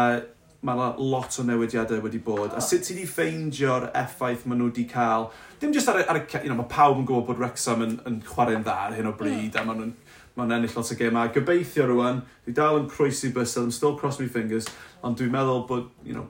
mae 0.62 0.78
yna 0.78 0.90
lot 1.00 1.38
o 1.42 1.46
newidiadau 1.46 2.04
wedi 2.04 2.20
bod. 2.22 2.54
A 2.54 2.62
sut 2.62 2.84
ti 2.86 2.94
wedi 2.94 3.08
ffeindio'r 3.10 3.90
effaith 3.98 4.46
maen 4.46 4.62
nhw 4.62 4.70
wedi 4.70 4.86
cael? 4.90 5.30
Dim 5.62 5.74
jyst 5.74 5.90
ar 5.90 6.02
y... 6.04 6.06
Ar 6.10 6.20
y 6.20 6.26
you 6.44 6.52
know, 6.52 6.60
mae 6.60 6.70
pawb 6.70 7.00
yn 7.02 7.08
gwybod 7.10 7.32
bod 7.32 7.42
Wrexham 7.42 7.82
yn, 7.86 7.96
yn 8.10 8.20
chwarae'n 8.28 8.66
dda 8.66 8.76
ar 8.88 8.98
hyn 8.98 9.10
o 9.10 9.16
bryd, 9.18 9.56
mm. 9.56 9.58
a 9.58 9.66
maen 9.66 9.82
nhw'n 9.82 9.96
maen 10.38 10.54
ennill 10.58 10.76
lot 10.78 10.92
o 10.94 10.98
gemau. 11.00 11.32
Gobeithio 11.34 11.88
rwan, 11.90 12.22
dwi 12.46 12.54
dal 12.58 12.78
yn 12.82 12.86
croesi 12.92 13.32
bysel, 13.34 13.66
I'm 13.66 13.74
still 13.76 13.96
cross 13.98 14.20
my 14.22 14.30
fingers, 14.32 14.70
ond 15.02 15.18
dwi'n 15.20 15.34
meddwl 15.34 15.66
bod, 15.70 15.90
you 16.06 16.14
know, 16.18 16.28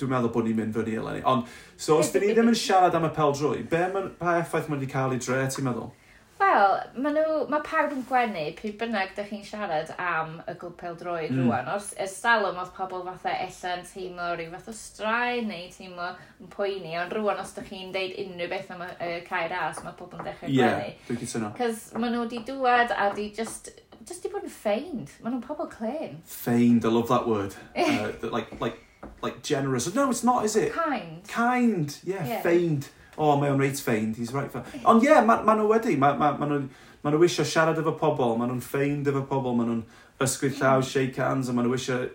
dwi'n 0.00 0.14
meddwl 0.14 0.32
bod 0.34 0.48
ni'n 0.48 0.58
mynd 0.62 0.78
fyny 0.78 0.96
eleni. 1.02 1.20
Ond, 1.28 1.44
so 1.76 1.98
os 2.00 2.10
dyn 2.14 2.24
ni 2.24 2.32
ddim 2.32 2.50
yn 2.50 2.58
siarad 2.58 2.96
am 2.96 3.06
y 3.08 3.12
pel 3.14 3.36
drwy, 3.36 3.60
be, 3.68 3.84
ma, 3.92 4.06
pa 4.18 4.38
effaith 4.40 4.70
mae 4.70 4.80
wedi 4.80 4.90
cael 4.90 5.14
ei 5.14 5.22
dre, 5.22 5.44
ti'n 5.52 5.68
meddwl? 5.68 5.92
Wel, 6.40 6.72
mae 6.98 7.14
nhw, 7.14 7.36
mae 7.52 7.62
pawb 7.64 7.92
yn 7.94 8.02
gwenu 8.08 8.42
pryd 8.58 8.74
bynnag 8.80 9.12
da 9.16 9.24
chi'n 9.28 9.44
siarad 9.46 9.92
am 10.02 10.40
y 10.50 10.54
glwb 10.58 10.74
peldroed 10.80 11.30
mm. 11.30 11.44
rwan. 11.44 11.70
Os 11.76 11.92
ers 12.00 12.16
salwm 12.18 12.58
oedd 12.60 12.72
pobl 12.76 13.04
fatha 13.06 13.36
ella'n 13.44 13.86
teimlo 13.86 14.32
rhyw 14.34 14.50
fath 14.56 14.72
o 14.72 14.74
straen 14.76 15.48
neu 15.50 15.70
teimlo 15.74 16.10
yn 16.42 16.50
poeni, 16.52 16.96
ond 17.00 17.14
rwan 17.14 17.42
os 17.42 17.54
da 17.56 17.64
chi'n 17.66 17.94
deud 17.94 18.18
unrhyw 18.24 18.50
beth 18.50 18.74
am 18.74 18.82
y 18.86 18.90
uh, 18.92 19.16
cair 19.28 19.54
as, 19.60 19.80
mae 19.86 19.94
pobl 19.98 20.18
yn 20.18 20.26
dechrau 20.26 20.50
yeah, 20.50 20.74
gwenu. 20.74 20.90
Ie, 20.90 21.06
dwi'n 21.08 21.22
cytuno. 21.22 21.52
Cos 21.60 21.86
maen 21.94 22.16
nhw 22.16 22.26
wedi 22.26 22.42
dŵad 22.50 22.96
a 22.98 23.08
di 23.14 23.30
just 23.34 23.70
just 24.04 24.22
di 24.22 24.32
bod 24.32 24.44
yn 24.44 24.52
feind. 24.52 25.14
Maen 25.22 25.36
nhw'n 25.36 25.44
pobl 25.44 25.70
clen. 25.72 26.18
Feind, 26.28 26.84
I 26.84 26.92
love 26.92 27.08
that 27.08 27.28
word. 27.28 27.54
uh, 27.76 28.10
like, 28.22 28.52
like, 28.60 28.82
like 29.22 29.42
generous. 29.42 29.92
No, 29.94 30.10
it's 30.10 30.24
not, 30.24 30.44
is 30.44 30.56
it? 30.56 30.72
Kind. 30.72 31.26
Kind, 31.28 31.98
yeah, 32.04 32.26
yeah. 32.26 32.42
feind 32.42 32.90
o, 33.16 33.30
oh, 33.30 33.36
mae 33.40 33.52
o'n 33.52 33.60
reit 33.62 33.78
ffeind, 33.80 34.18
he's 34.18 34.32
right 34.34 34.50
ffeind. 34.52 34.82
Ond 34.90 35.04
ie, 35.04 35.10
yeah, 35.10 35.22
maen 35.26 35.44
ma 35.46 35.54
nhw 35.58 35.68
wedi, 35.70 35.96
maen 36.00 36.18
ma, 36.20 36.32
ma 36.38 36.48
nhw 36.50 36.64
ma 37.04 37.12
nhw 37.12 37.20
eisiau 37.26 37.44
siarad 37.44 37.78
efo 37.80 37.92
pobl, 38.00 38.38
maen 38.40 38.48
nhw'n 38.48 38.62
ffeind 38.64 39.08
efo 39.10 39.20
pobl, 39.28 39.52
maen 39.58 39.68
nhw'n 39.68 39.82
ysgwyd 40.24 40.54
llaw, 40.56 40.78
hmm. 40.78 40.88
shake 40.88 41.20
hands, 41.20 41.50
a 41.50 41.56
maen 41.56 41.68
nhw 41.68 41.76
eisiau 41.76 42.06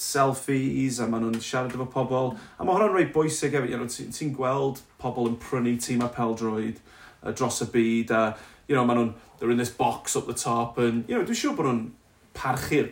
selfies, 0.00 1.00
a 1.04 1.08
maen 1.10 1.26
nhw'n 1.26 1.42
siarad 1.44 1.74
efo 1.76 1.84
pobl. 1.92 2.32
A 2.56 2.64
mae 2.64 2.78
hwnna'n 2.78 2.94
reit 2.94 3.12
bwysig 3.12 3.58
efo, 3.58 3.68
you 3.68 3.76
know, 3.76 3.90
ti'n 3.92 4.14
ti 4.16 4.30
gweld 4.32 4.80
pobl 5.02 5.28
yn 5.28 5.36
prynu 5.42 5.74
tîm 5.84 6.04
a 6.06 6.08
peldroed 6.14 6.80
uh, 6.80 7.32
dros 7.32 7.60
y 7.66 7.68
byd, 7.74 8.14
a, 8.16 8.22
you 8.70 8.78
know, 8.78 8.86
maen 8.88 9.02
nhw'n, 9.02 9.12
they're 9.36 9.52
in 9.52 9.60
this 9.60 9.74
box 9.74 10.16
up 10.16 10.26
the 10.26 10.38
top, 10.38 10.80
and, 10.80 11.04
you 11.10 11.18
know, 11.18 11.28
dwi'n 11.28 11.42
siŵr 11.42 11.58
bod 11.58 11.68
nhw'n 11.68 11.84
parchu'r 12.38 12.88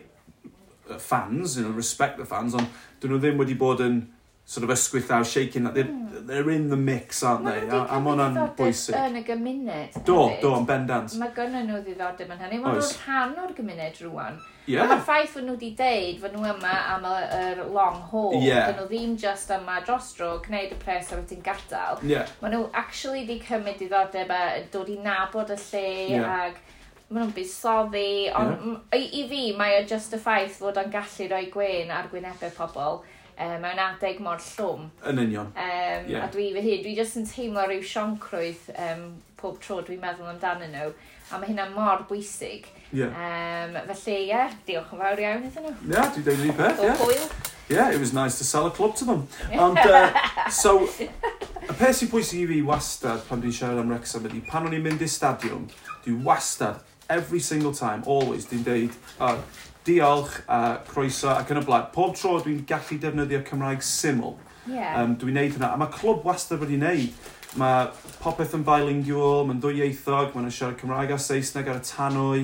fans, 1.00 1.56
you 1.56 1.64
know, 1.64 1.72
respect 1.72 2.20
the 2.20 2.28
fans, 2.28 2.54
ond 2.54 2.68
dyn 3.00 3.14
nhw 3.14 3.22
ddim 3.22 3.40
wedi 3.40 3.56
bod 3.56 3.80
yn, 3.80 4.02
sort 4.46 4.62
of 4.62 4.70
ysgwyth 4.70 5.08
ysgwythaw, 5.08 5.24
shaking, 5.26 5.64
they're, 5.74 5.84
mm. 5.84 6.26
they're 6.26 6.50
in 6.50 6.68
the 6.68 6.76
mix, 6.76 7.24
aren't 7.24 7.44
they? 7.44 7.66
A 7.66 7.98
mae 7.98 8.12
hwnna'n 8.12 8.36
bwysig. 8.54 8.94
yn 8.94 9.18
y 9.18 9.22
gymuned. 9.26 9.96
Do, 10.06 10.20
hefyd. 10.20 10.36
do, 10.44 10.52
yn 10.60 10.68
bendant. 10.68 11.16
Mae 11.18 11.32
gynnyn 11.34 11.66
nhw 11.66 11.80
ddiddordeb 11.82 12.30
yn 12.30 12.44
hynny. 12.44 12.60
Mae 12.62 12.76
nhw'n 12.76 12.92
rhan 13.00 13.34
o'r 13.42 13.56
gymuned 13.56 13.98
rwan. 14.04 14.38
Yeah. 14.70 14.86
Mae'r 14.86 15.02
ffaith 15.02 15.34
fod 15.34 15.48
nhw 15.48 15.56
wedi 15.56 15.72
deud 15.78 16.22
fod 16.22 16.36
nhw 16.36 16.46
yma 16.52 16.76
am 16.92 17.08
y, 17.10 17.16
yr 17.40 17.64
long 17.74 17.98
haul. 18.12 18.38
Yeah. 18.38 18.68
Fod 18.68 18.78
nhw 18.84 18.86
ddim 18.92 19.18
just 19.26 19.50
yma 19.56 19.80
dros 19.82 20.12
dro, 20.14 20.30
gwneud 20.46 20.78
y 20.78 20.78
pres 20.84 21.10
a 21.10 21.18
wedyn 21.18 21.42
gadael. 21.42 21.98
Yeah. 22.06 22.30
Mae 22.38 22.54
nhw 22.54 22.68
actually 22.70 23.24
wedi 23.24 23.40
cymryd 23.48 23.82
diddordeb 23.82 24.30
a 24.30 24.40
dod 24.70 24.94
i 24.94 25.00
nabod 25.02 25.50
y 25.50 25.58
lle 25.66 25.84
yeah. 26.14 26.38
ag 26.46 26.62
Mae 27.06 27.22
nhw'n 27.22 27.36
buddsoddi, 27.36 28.08
ond 28.34 28.54
yeah. 28.66 28.78
i, 28.98 29.04
i 29.20 29.26
fi 29.30 29.42
mae 29.54 29.76
o 29.78 29.82
just 29.86 30.16
y 30.16 30.18
ffaith 30.18 30.56
fod 30.58 30.80
o'n 30.80 30.88
gallu 30.90 31.28
rhoi 31.30 31.44
gwein 31.52 31.92
ar 31.94 32.08
gwynebau 32.10 32.50
pobl 32.56 32.96
um, 33.38 33.58
mewn 33.62 33.82
adeg 33.82 34.20
mor 34.24 34.40
llwm. 34.42 34.88
Yn 35.10 35.20
union. 35.22 35.50
Um, 35.52 36.08
yeah. 36.10 36.24
A 36.24 36.30
dwi 36.32 36.50
fy 36.54 36.64
hyn, 36.64 36.82
dwi 36.84 36.94
jyst 36.98 37.18
yn 37.20 37.28
teimlo 37.28 37.66
rhyw 37.66 37.84
sioncrwydd 37.84 38.70
um, 38.76 39.04
pob 39.40 39.60
tro 39.62 39.82
dwi'n 39.84 40.00
meddwl 40.02 40.30
amdanyn 40.32 40.72
nhw, 40.74 40.94
a 41.30 41.40
mae 41.40 41.50
hynna 41.50 41.68
mor 41.74 42.06
bwysig. 42.08 42.70
Yeah. 42.94 43.12
Um, 43.12 43.76
felly, 43.90 44.16
ie, 44.22 44.30
yeah, 44.30 44.56
diolch 44.68 44.94
yn 44.94 45.02
fawr 45.02 45.22
iawn 45.26 45.46
iddyn 45.50 45.68
nhw. 45.68 45.76
Ie, 45.76 45.92
yeah, 45.92 46.10
dwi'n 46.14 46.26
deud 46.30 46.42
rhywun 46.42 46.58
beth, 46.62 46.80
ie. 46.80 46.88
Yeah. 46.88 47.04
Hwyl. 47.04 47.28
Yeah, 47.68 47.90
it 47.90 47.98
was 47.98 48.12
nice 48.14 48.38
to 48.38 48.44
sell 48.44 48.66
a 48.66 48.70
club 48.70 48.94
to 48.96 49.04
them. 49.04 49.26
And, 49.50 49.78
uh, 49.78 50.48
so, 50.54 50.86
y 50.86 51.74
peth 51.74 51.96
sy'n 51.98 52.12
bwysig 52.12 52.44
i 52.44 52.50
fi 52.52 52.60
wastad 52.62 53.24
pan 53.26 53.42
dwi'n 53.42 53.56
siarad 53.56 53.82
am 53.82 53.90
Wrexham 53.90 54.28
ydy, 54.30 54.44
pan 54.46 54.68
o'n 54.68 54.76
i'n 54.78 54.84
mynd 54.84 55.02
i'r 55.02 55.10
stadiwm, 55.10 55.64
dwi 56.04 56.14
wastad, 56.28 56.78
every 57.10 57.40
single 57.42 57.74
time, 57.74 58.06
always, 58.06 58.46
dwi'n 58.46 58.62
deud, 58.66 58.94
oh, 59.18 59.40
diolch 59.86 60.40
a 60.50 60.78
croeso 60.88 61.30
ac 61.32 61.52
yn 61.54 61.60
y 61.60 61.64
blaen. 61.66 61.88
Pob 61.94 62.16
tro 62.18 62.36
dwi'n 62.42 62.64
gallu 62.68 62.98
defnyddio 63.02 63.42
Cymraeg 63.46 63.84
syml. 63.86 64.36
Yeah. 64.66 64.98
Um, 65.00 65.14
dwi'n 65.20 65.38
neud 65.38 65.56
hynna. 65.56 65.72
A 65.72 65.80
mae 65.80 65.92
clwb 65.94 66.26
wastad 66.26 66.62
wedi 66.62 66.78
wneud. 66.80 67.32
Mae 67.56 67.86
popeth 68.20 68.56
yn 68.56 68.64
bilingual, 68.66 69.46
mae'n 69.48 69.62
ddwyieithog, 69.62 70.34
mae'n 70.34 70.50
siarad 70.52 70.80
Cymraeg 70.80 71.14
a 71.14 71.20
Saesneg 71.22 71.70
ar 71.72 71.80
y 71.80 71.84
tanwy. 71.86 72.42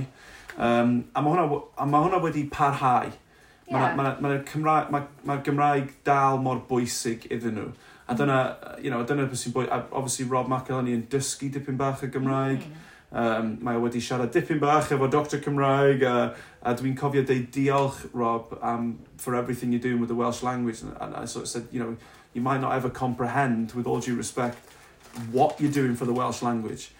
Um, 0.56 0.94
a 1.12 1.24
mae 1.24 1.34
hwnna, 1.34 1.60
a 1.76 1.88
ma 1.88 2.04
hwnna 2.04 2.22
wedi 2.22 2.46
parhau. 2.52 3.10
Mae'r 3.72 3.88
yeah. 3.88 3.96
ma, 3.96 4.06
ma, 4.08 4.14
ma 4.22 4.38
Cymraeg, 4.48 4.92
ma, 4.92 5.02
ma 5.28 5.38
Gymraeg 5.44 5.90
dal 6.06 6.38
mor 6.42 6.62
bwysig 6.68 7.26
iddyn 7.32 7.58
nhw. 7.58 7.72
A 8.10 8.16
dyna, 8.18 8.38
you 8.82 8.90
know, 8.90 9.02
dyna 9.08 9.26
beth 9.26 9.42
sy'n 9.42 9.54
bwysig. 9.54 9.90
Obviously, 9.90 10.26
Rob 10.30 10.50
McElhenney 10.50 10.96
yn 10.98 11.04
dysgu 11.10 11.50
dipyn 11.52 11.78
bach 11.80 12.02
o 12.04 12.10
Gymraeg. 12.12 12.66
Mm. 12.66 12.88
Um, 13.12 13.58
mae 13.60 13.76
wedi 13.76 14.00
siarad 14.00 14.30
dipyn 14.32 14.58
bach 14.60 14.88
efo 14.88 15.10
Dr 15.10 15.38
Cymraeg 15.44 16.02
a, 16.02 16.34
a 16.62 16.74
dwi'n 16.74 16.96
cofio 16.96 17.22
deud 17.28 17.50
diolch, 17.52 18.08
Rob, 18.14 18.58
um, 18.62 18.98
for 19.18 19.34
everything 19.34 19.70
you're 19.72 19.82
doing 19.82 20.00
with 20.00 20.08
the 20.08 20.14
Welsh 20.14 20.42
language. 20.42 20.80
And, 20.80 20.96
and 20.98 21.14
I 21.16 21.26
sort 21.26 21.42
of 21.44 21.48
said, 21.50 21.68
you 21.70 21.78
know, 21.80 21.96
you 22.32 22.40
might 22.40 22.60
not 22.62 22.72
ever 22.72 22.88
comprehend, 22.88 23.72
with 23.72 23.86
all 23.86 24.00
due 24.00 24.14
respect, 24.16 24.56
what 25.30 25.60
you're 25.60 25.70
doing 25.70 25.94
for 25.94 26.06
the 26.06 26.14
Welsh 26.14 26.40
language. 26.40 26.90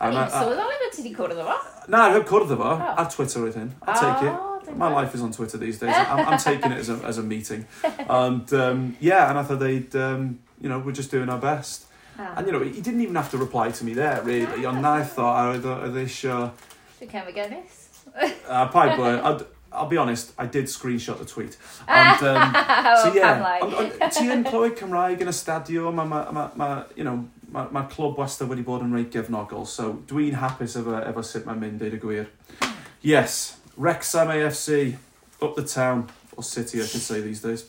Dwi'n 0.00 0.14
I- 0.14 0.26
I- 0.26 0.30
sylweddoli 0.30 0.76
bod 0.84 0.92
ti 0.94 1.02
wedi 1.02 1.14
cwrdd 1.16 1.42
efo. 1.42 1.56
Na, 1.88 2.04
I've 2.14 2.24
cwrdd 2.24 2.54
efo, 2.54 2.68
Oh. 2.78 2.94
ar 3.02 3.10
Twitter 3.10 3.42
with 3.42 3.56
him. 3.56 3.74
I'll 3.82 3.98
take 3.98 4.28
it. 4.28 4.32
Oh, 4.38 4.44
My 4.76 4.86
life 4.94 5.12
is 5.16 5.22
on 5.22 5.32
Twitter 5.32 5.58
these 5.58 5.78
days. 5.80 5.92
I'm, 5.96 6.20
I'm 6.28 6.38
taking 6.38 6.70
it 6.70 6.78
as 6.78 6.88
a, 6.90 7.00
as 7.04 7.18
a 7.18 7.22
meeting. 7.22 7.66
And 8.08 8.52
um, 8.54 8.96
yeah, 9.00 9.28
and 9.28 9.38
I 9.38 9.42
thought 9.42 9.58
they'd, 9.58 9.96
um, 9.96 10.38
you 10.60 10.68
know, 10.68 10.78
we're 10.78 10.92
just 10.92 11.10
doing 11.10 11.28
our 11.28 11.38
best. 11.40 11.86
Ah. 12.18 12.34
And 12.36 12.46
you 12.46 12.52
know, 12.52 12.60
he 12.60 12.80
didn't 12.80 13.00
even 13.00 13.14
have 13.14 13.30
to 13.30 13.38
reply 13.38 13.70
to 13.70 13.84
me 13.84 13.94
there, 13.94 14.20
really. 14.22 14.66
Ond 14.66 14.82
na 14.82 14.94
i 14.98 15.04
thought, 15.04 15.54
oedd 15.54 15.66
oedd 15.66 16.00
eisiau... 16.02 16.50
Dwi'n 16.98 17.12
cefn 17.12 17.34
gynnus. 17.36 17.84
Uh, 18.48 18.66
pai 18.74 18.96
blur. 18.96 19.20
I'd, 19.30 19.44
I'll 19.70 19.86
be 19.86 19.98
honest, 19.98 20.32
I 20.38 20.46
did 20.46 20.64
screenshot 20.64 21.18
the 21.18 21.24
tweet. 21.24 21.56
And, 21.86 22.22
um, 22.22 22.52
so 23.02 23.10
Oh, 23.10 23.12
yeah, 23.14 23.36
pamlau. 23.38 23.62
ond, 23.66 23.74
ond, 24.00 24.12
ti 24.16 24.24
yn 24.32 24.42
clywed 24.48 24.78
Cymraeg 24.80 25.22
yn 25.22 25.30
y 25.30 25.34
stadiwm, 25.36 26.00
mae, 26.00 26.32
ma, 26.32 26.46
ma, 26.56 26.68
you 26.96 27.04
know, 27.04 27.20
mae 27.52 27.68
ma 27.76 27.84
clwb 27.92 28.16
wastad 28.18 28.48
wedi 28.50 28.64
bod 28.64 28.82
yn 28.86 28.96
reit 28.96 29.12
gefnogol, 29.14 29.66
so 29.68 29.92
dwi'n 30.10 30.40
hapus 30.40 30.74
efo, 30.80 30.96
efo 31.04 31.24
sut 31.24 31.46
mae'n 31.46 31.60
mynd, 31.62 31.78
deud 31.84 31.94
y 31.98 32.00
gwir. 32.02 32.32
Yes, 33.04 33.58
Wrexham 33.76 34.32
AFC, 34.34 34.96
up 35.40 35.54
the 35.54 35.62
town, 35.64 36.08
or 36.34 36.42
city 36.42 36.80
I 36.82 36.86
should 36.86 37.04
say 37.04 37.20
these 37.20 37.44
days. 37.44 37.66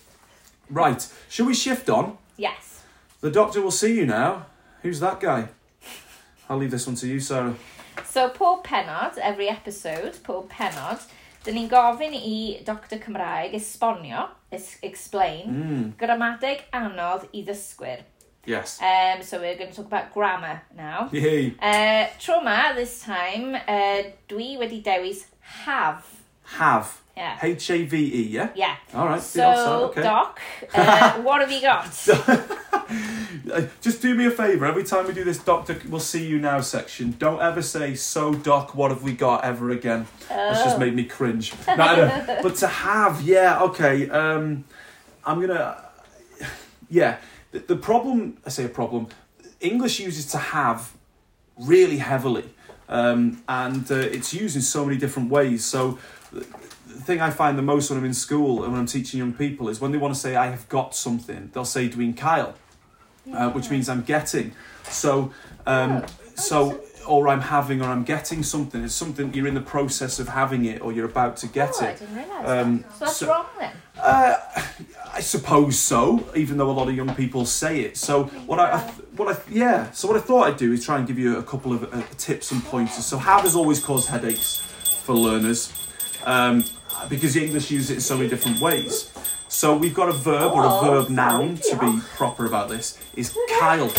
Right, 0.72 1.06
shall 1.30 1.46
we 1.46 1.54
shift 1.54 1.90
on? 1.90 2.18
Yes. 2.38 2.69
The 3.22 3.32
doctor 3.32 3.62
will 3.62 3.72
see 3.72 3.96
you 4.00 4.06
now. 4.06 4.46
Who's 4.82 5.00
that 5.02 5.20
guy? 5.20 5.50
I'll 6.50 6.58
leave 6.58 6.72
this 6.72 6.88
one 6.88 6.96
to 6.98 7.08
you, 7.08 7.20
Sarah. 7.20 7.56
So, 8.06 8.30
pob 8.30 8.64
penod, 8.66 9.18
every 9.18 9.50
episode, 9.50 10.18
pob 10.24 10.50
penod, 10.50 11.02
dyn 11.44 11.56
ni'n 11.60 11.68
gofyn 11.72 12.16
i 12.16 12.62
Dr 12.66 12.98
Cymraeg 13.04 13.54
esbonio, 13.60 14.30
es 14.52 14.78
explain, 14.82 15.52
Mm, 15.52 15.84
gramadeg 16.00 16.64
anodd 16.74 17.28
i 17.34 17.44
ddysgwyr. 17.44 18.02
yes. 18.46 18.80
Um, 18.82 19.22
so 19.22 19.40
we're 19.40 19.56
going 19.58 19.70
to 19.70 19.76
talk 19.76 19.86
about 19.86 20.14
grammar 20.14 20.62
now. 20.76 21.10
Yay. 21.12 21.54
Uh, 21.62 22.08
trauma, 22.20 22.74
this 22.76 23.02
time, 23.04 23.54
uh, 23.56 24.04
dwi 24.30 24.58
wedi 24.58 24.82
dewis 24.84 25.26
have. 25.42 26.04
Have. 26.58 27.02
Yeah. 27.20 27.38
H-A-V-E, 27.44 28.22
yeah? 28.30 28.50
Yeah. 28.56 28.76
All 28.94 29.06
right. 29.08 29.22
So, 29.22 29.90
okay. 29.90 30.04
Doc, 30.04 30.40
uh, 30.74 31.22
what 31.22 31.42
have 31.42 31.52
you 31.52 31.62
got? 31.62 31.86
Uh, 33.54 33.62
Just 33.82 34.02
do 34.02 34.16
me 34.16 34.26
a 34.26 34.32
favour. 34.32 34.66
Every 34.66 34.84
time 34.84 35.06
we 35.06 35.14
do 35.14 35.24
this 35.24 35.38
Doctor 35.38 35.80
We'll 35.88 36.00
See 36.00 36.26
You 36.26 36.40
Now 36.40 36.60
section, 36.62 37.16
don't 37.20 37.40
ever 37.40 37.62
say, 37.62 37.94
So, 37.94 38.34
Doc, 38.34 38.74
what 38.74 38.90
have 38.90 39.04
we 39.04 39.14
got 39.14 39.44
ever 39.44 39.70
again? 39.70 40.08
That's 40.28 40.64
just 40.64 40.78
Oh. 40.78 40.80
made 40.80 40.96
me 40.96 41.04
cringe. 41.04 41.54
No. 41.68 42.40
But 42.44 42.56
to 42.56 42.68
have, 42.68 43.22
yeah, 43.22 43.62
okay. 43.64 44.10
Um, 44.10 44.64
I'm 45.24 45.38
going 45.38 45.50
to. 45.50 45.84
Yeah. 46.90 47.18
The, 47.52 47.60
the 47.60 47.76
problem, 47.76 48.38
I 48.46 48.50
say 48.50 48.66
a 48.66 48.70
problem, 48.70 49.08
English 49.60 50.00
uses 50.00 50.26
to 50.32 50.38
have 50.40 50.92
really 51.58 51.98
heavily. 51.98 52.50
Um, 52.88 53.44
and 53.48 53.92
uh, 53.92 53.96
it's 53.96 54.34
used 54.34 54.56
in 54.56 54.64
so 54.64 54.84
many 54.86 54.98
different 54.98 55.30
ways. 55.30 55.64
So, 55.64 56.00
thing 57.10 57.22
I 57.22 57.32
find 57.32 57.58
the 57.58 57.64
most 57.64 57.90
when 57.90 57.98
I'm 57.98 58.06
in 58.06 58.14
school 58.14 58.64
and 58.64 58.72
when 58.72 58.80
I'm 58.80 58.86
teaching 58.86 59.18
young 59.18 59.34
people 59.34 59.68
is 59.68 59.82
when 59.82 59.92
they 59.92 59.98
want 59.98 60.14
to 60.14 60.20
say 60.20 60.36
I 60.36 60.48
have 60.48 60.70
got 60.70 60.96
something, 60.96 61.50
they'll 61.54 61.66
say 61.66 61.90
dwi'n 61.90 62.16
cael, 62.16 62.54
uh, 63.34 63.50
which 63.50 63.72
means 63.72 63.90
I'm 63.90 64.04
getting. 64.04 64.54
So, 64.84 65.34
um, 65.66 66.06
so 66.36 66.80
or 67.08 67.28
I'm 67.28 67.42
having 67.42 67.82
or 67.82 67.86
I'm 67.86 68.04
getting 68.04 68.44
something. 68.44 68.84
It's 68.84 68.94
something 68.94 69.34
you're 69.34 69.48
in 69.48 69.56
the 69.56 69.62
process 69.76 70.20
of 70.20 70.28
having 70.30 70.66
it 70.66 70.82
or 70.82 70.92
you're 70.92 71.08
about 71.08 71.38
to 71.38 71.48
get 71.48 71.72
Oh, 71.82 71.86
I 71.86 71.90
it. 71.90 72.02
Um, 72.46 72.82
that. 72.82 72.94
So 72.94 73.06
that's 73.06 73.18
so- 73.18 73.28
wrong 73.28 73.46
then. 73.60 73.72
Uh, 74.00 74.36
I 75.12 75.20
suppose 75.20 75.78
so, 75.78 76.30
even 76.36 76.58
though 76.58 76.70
a 76.70 76.78
lot 76.80 76.88
of 76.88 76.96
young 76.96 77.14
people 77.16 77.44
say 77.46 77.82
it. 77.82 77.98
So 77.98 78.26
what 78.46 78.60
I, 78.60 78.72
I 78.78 78.80
what 79.18 79.36
I 79.36 79.42
yeah. 79.50 79.92
So 79.92 80.08
what 80.08 80.16
I 80.16 80.22
thought 80.22 80.44
I'd 80.48 80.58
do 80.58 80.72
is 80.72 80.86
try 80.86 80.98
and 81.00 81.08
give 81.08 81.20
you 81.20 81.38
a 81.38 81.44
couple 81.44 81.74
of 81.74 81.92
uh, 81.92 82.04
tips 82.18 82.52
and 82.52 82.64
pointers. 82.64 83.06
So 83.06 83.18
have 83.18 83.42
has 83.42 83.56
always 83.56 83.80
caused 83.84 84.08
headaches 84.08 84.58
for 85.06 85.16
learners 85.16 85.74
um, 86.26 86.64
because 87.08 87.34
the 87.34 87.46
English 87.46 87.72
use 87.72 87.90
it 87.90 87.96
in 87.96 88.02
so 88.02 88.18
many 88.18 88.30
different 88.30 88.60
ways. 88.60 89.12
So 89.48 89.76
we've 89.76 89.94
got 89.94 90.10
a 90.10 90.14
verb 90.14 90.52
or 90.54 90.64
a 90.64 90.68
Oh, 90.70 90.82
verb 90.84 91.10
noun 91.10 91.58
to 91.70 91.78
be 91.78 92.00
proper 92.16 92.46
about 92.46 92.70
this 92.70 93.00
is 93.16 93.36
cael. 93.60 93.92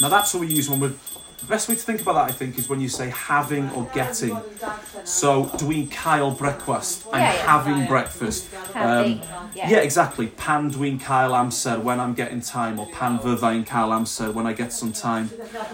Now 0.00 0.08
that's 0.08 0.34
what 0.34 0.40
we 0.40 0.48
use 0.48 0.68
when 0.68 0.80
we're. 0.80 0.92
The 1.38 1.44
best 1.52 1.68
way 1.68 1.74
to 1.76 1.80
think 1.80 2.00
about 2.00 2.14
that, 2.14 2.30
I 2.30 2.32
think, 2.32 2.58
is 2.58 2.68
when 2.68 2.80
you 2.80 2.88
say 2.88 3.10
having 3.10 3.70
or 3.70 3.84
getting. 3.94 4.36
So, 5.04 5.50
doing 5.58 5.86
cael 5.88 6.30
breakfast. 6.32 7.06
Yeah. 7.12 7.30
having 7.30 7.86
breakfast. 7.86 8.48
Um, 8.74 9.20
yeah. 9.54 9.78
exactly. 9.78 10.28
Pan 10.28 10.70
dwi'n 10.72 10.98
cael 10.98 11.32
amser 11.32 11.80
when 11.80 12.00
I'm 12.00 12.14
getting 12.14 12.40
time, 12.40 12.80
or 12.80 12.86
pan 12.86 13.18
fyddai'n 13.18 13.64
cael 13.66 13.90
amser 13.90 14.32
when 14.32 14.46
I 14.46 14.54
get 14.54 14.72
some 14.72 14.92
time. 14.92 15.30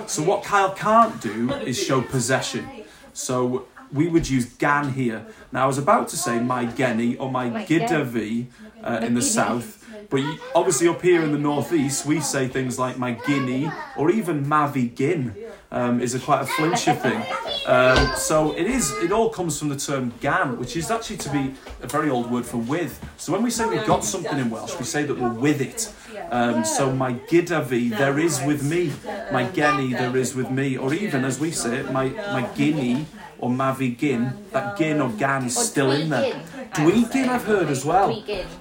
So 0.07 0.23
what 0.23 0.45
cael 0.45 0.73
can't 0.73 1.21
do 1.23 1.51
is 1.55 1.81
show 1.81 2.03
possession. 2.03 2.69
So 3.15 3.67
we 3.93 4.09
would 4.09 4.29
use 4.29 4.47
gan 4.47 4.93
here. 4.93 5.27
Now 5.53 5.65
I 5.65 5.67
was 5.67 5.79
about 5.79 6.09
to 6.09 6.17
say 6.17 6.41
my 6.41 6.67
genny 6.67 7.17
or 7.21 7.31
my 7.31 7.65
fi 7.65 8.47
uh, 8.83 9.01
in 9.03 9.15
the 9.15 9.23
south. 9.23 9.79
But 10.11 10.23
obviously 10.55 10.89
up 10.89 11.01
here 11.01 11.23
in 11.23 11.33
the 11.33 11.39
northeast, 11.39 12.05
we 12.05 12.21
say 12.21 12.49
things 12.49 12.79
like 12.79 12.99
my 12.99 13.13
guinea 13.13 13.71
or 13.97 14.11
even 14.11 14.45
mavi 14.45 14.95
gin 14.95 15.35
um, 15.71 16.01
is 16.01 16.15
a 16.15 16.19
quite 16.19 16.43
a 16.43 16.47
flincher 16.47 16.95
thing. 16.95 17.25
Um, 17.67 18.13
so 18.17 18.53
it 18.53 18.67
is. 18.67 18.93
It 18.99 19.13
all 19.13 19.31
comes 19.31 19.59
from 19.59 19.69
the 19.71 19.77
term 19.77 20.13
gan, 20.21 20.59
which 20.59 20.77
is 20.77 20.91
actually 20.91 21.17
to 21.19 21.31
be 21.31 21.55
a 21.81 21.87
very 21.87 22.11
old 22.11 22.31
word 22.31 22.45
for 22.45 22.59
with. 22.59 23.01
So 23.17 23.33
when 23.33 23.43
we 23.43 23.51
say 23.51 23.67
we've 23.67 23.87
got 23.87 24.05
something 24.05 24.39
in 24.39 24.51
Welsh, 24.51 24.79
we 24.79 24.85
say 24.85 25.05
that 25.05 25.19
we're 25.19 25.33
with 25.33 25.61
it. 25.61 25.93
Um, 26.31 26.65
so 26.65 26.93
my 26.93 27.15
gyda 27.15 27.65
fi, 27.65 27.89
there 27.89 28.19
is 28.19 28.43
with 28.45 28.63
me. 28.63 28.93
My 29.33 29.45
genny, 29.47 29.93
there 29.93 30.17
is 30.17 30.35
with 30.35 30.51
me. 30.51 30.77
Or 30.77 30.93
even 30.93 31.25
as 31.25 31.41
we 31.41 31.51
say 31.53 31.79
it, 31.79 31.91
my 31.91 32.09
my 32.09 32.43
guinea 32.55 33.07
or 33.43 33.51
mavi 33.51 33.99
gin. 33.99 34.33
That 34.53 34.79
gin 34.79 35.01
or 35.01 35.11
gan 35.11 35.45
is 35.45 35.59
still 35.59 35.91
in 35.91 36.09
there. 36.09 36.33
would 36.79 36.95
Dweegin. 36.95 37.29
I've 37.29 37.43
heard 37.45 37.69
as 37.69 37.85
well. 37.85 38.11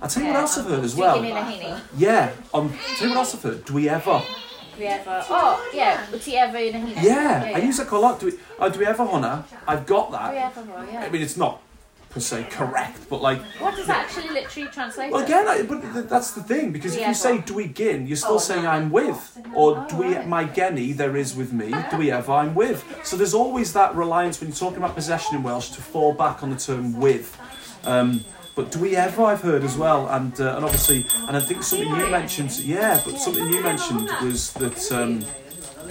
I'll 0.02 0.10
tell 0.10 0.24
you 0.24 0.30
what 0.30 0.40
else 0.42 0.58
I've 0.58 0.66
heard 0.66 0.84
as 0.84 0.96
well. 0.96 1.24
in 1.24 1.38
a 1.38 1.44
hinny. 1.46 1.74
Yeah, 1.96 2.34
um, 2.54 2.74
tell 2.98 3.08
you 3.08 3.14
what 3.14 3.20
else 3.20 3.36
I've 3.36 3.44
heard. 3.44 3.64
Do 3.64 3.74
we 3.76 3.88
ever? 3.88 4.22
Dwi 4.76 4.86
ever. 4.88 5.24
Oh, 5.30 5.70
yeah. 5.72 6.08
Wyt 6.12 6.24
ti 6.24 6.36
ever 6.36 6.58
in 6.58 6.76
a 6.76 6.80
hinny? 6.80 7.08
Yeah, 7.08 7.52
I 7.56 7.60
use 7.60 7.78
that 7.78 7.88
quite 7.88 8.00
a 8.00 8.02
lot. 8.02 8.20
Do 8.20 8.26
we, 8.26 8.34
uh, 8.60 8.70
do 8.70 8.80
we 8.80 8.86
ever 8.88 9.06
honna? 9.06 9.46
I've 9.68 9.86
got 9.86 10.10
Dwi 10.10 10.12
that. 10.14 10.58
ever, 10.58 10.88
yeah. 10.92 11.02
I 11.06 11.10
mean, 11.10 11.22
it's 11.22 11.38
not 11.38 11.62
per 12.12 12.20
se 12.20 12.48
correct, 12.52 13.10
but 13.10 13.22
like, 13.22 13.42
What 13.60 13.76
does 13.76 13.88
that 13.88 14.06
actually 14.06 14.30
literally 14.30 14.68
translate 14.70 15.12
well, 15.12 15.24
again, 15.24 15.48
I, 15.48 15.64
but 15.64 15.82
th- 15.94 16.06
that's 16.06 16.32
the 16.32 16.44
thing 16.44 16.72
because 16.72 16.96
if 16.96 17.08
you 17.08 17.14
say 17.14 17.40
do 17.40 17.54
we 17.54 17.68
gin, 17.70 18.06
you're 18.06 18.18
still 18.18 18.40
saying 18.40 18.68
I'm 18.68 18.92
with, 18.92 19.38
or 19.56 19.86
do 19.90 19.98
we 19.98 20.20
my 20.26 20.46
genny 20.46 20.96
there 20.96 21.16
is 21.16 21.36
with 21.36 21.54
me. 21.54 21.74
Do 21.90 21.98
we 21.98 22.12
ever 22.12 22.32
I'm 22.34 22.54
with. 22.54 22.84
So 23.04 23.16
there's 23.18 23.34
always 23.34 23.74
that 23.74 23.96
reliance 23.96 24.40
when 24.40 24.50
you're 24.50 24.58
talking 24.58 24.78
about 24.78 24.96
possession 24.96 25.38
in 25.38 25.44
Welsh 25.44 25.70
to 25.72 25.82
fall 25.82 26.14
back 26.14 26.44
on 26.44 26.50
the 26.50 26.58
term 26.58 27.00
with. 27.00 27.38
Um, 27.84 28.24
but 28.56 28.72
do 28.72 28.80
we 28.80 28.96
ever? 28.98 29.24
I've 29.24 29.42
heard 29.42 29.64
as 29.64 29.78
well, 29.78 30.10
and 30.10 30.40
uh, 30.40 30.56
and 30.58 30.66
obviously, 30.66 31.06
and 31.28 31.38
I 31.38 31.40
think 31.40 31.64
something 31.64 31.88
you 31.88 32.08
mentioned. 32.10 32.60
Yeah, 32.60 33.02
but 33.06 33.18
something 33.18 33.48
you 33.48 33.64
mentioned 33.64 34.10
was 34.22 34.52
that 34.54 34.92
um, 34.92 35.24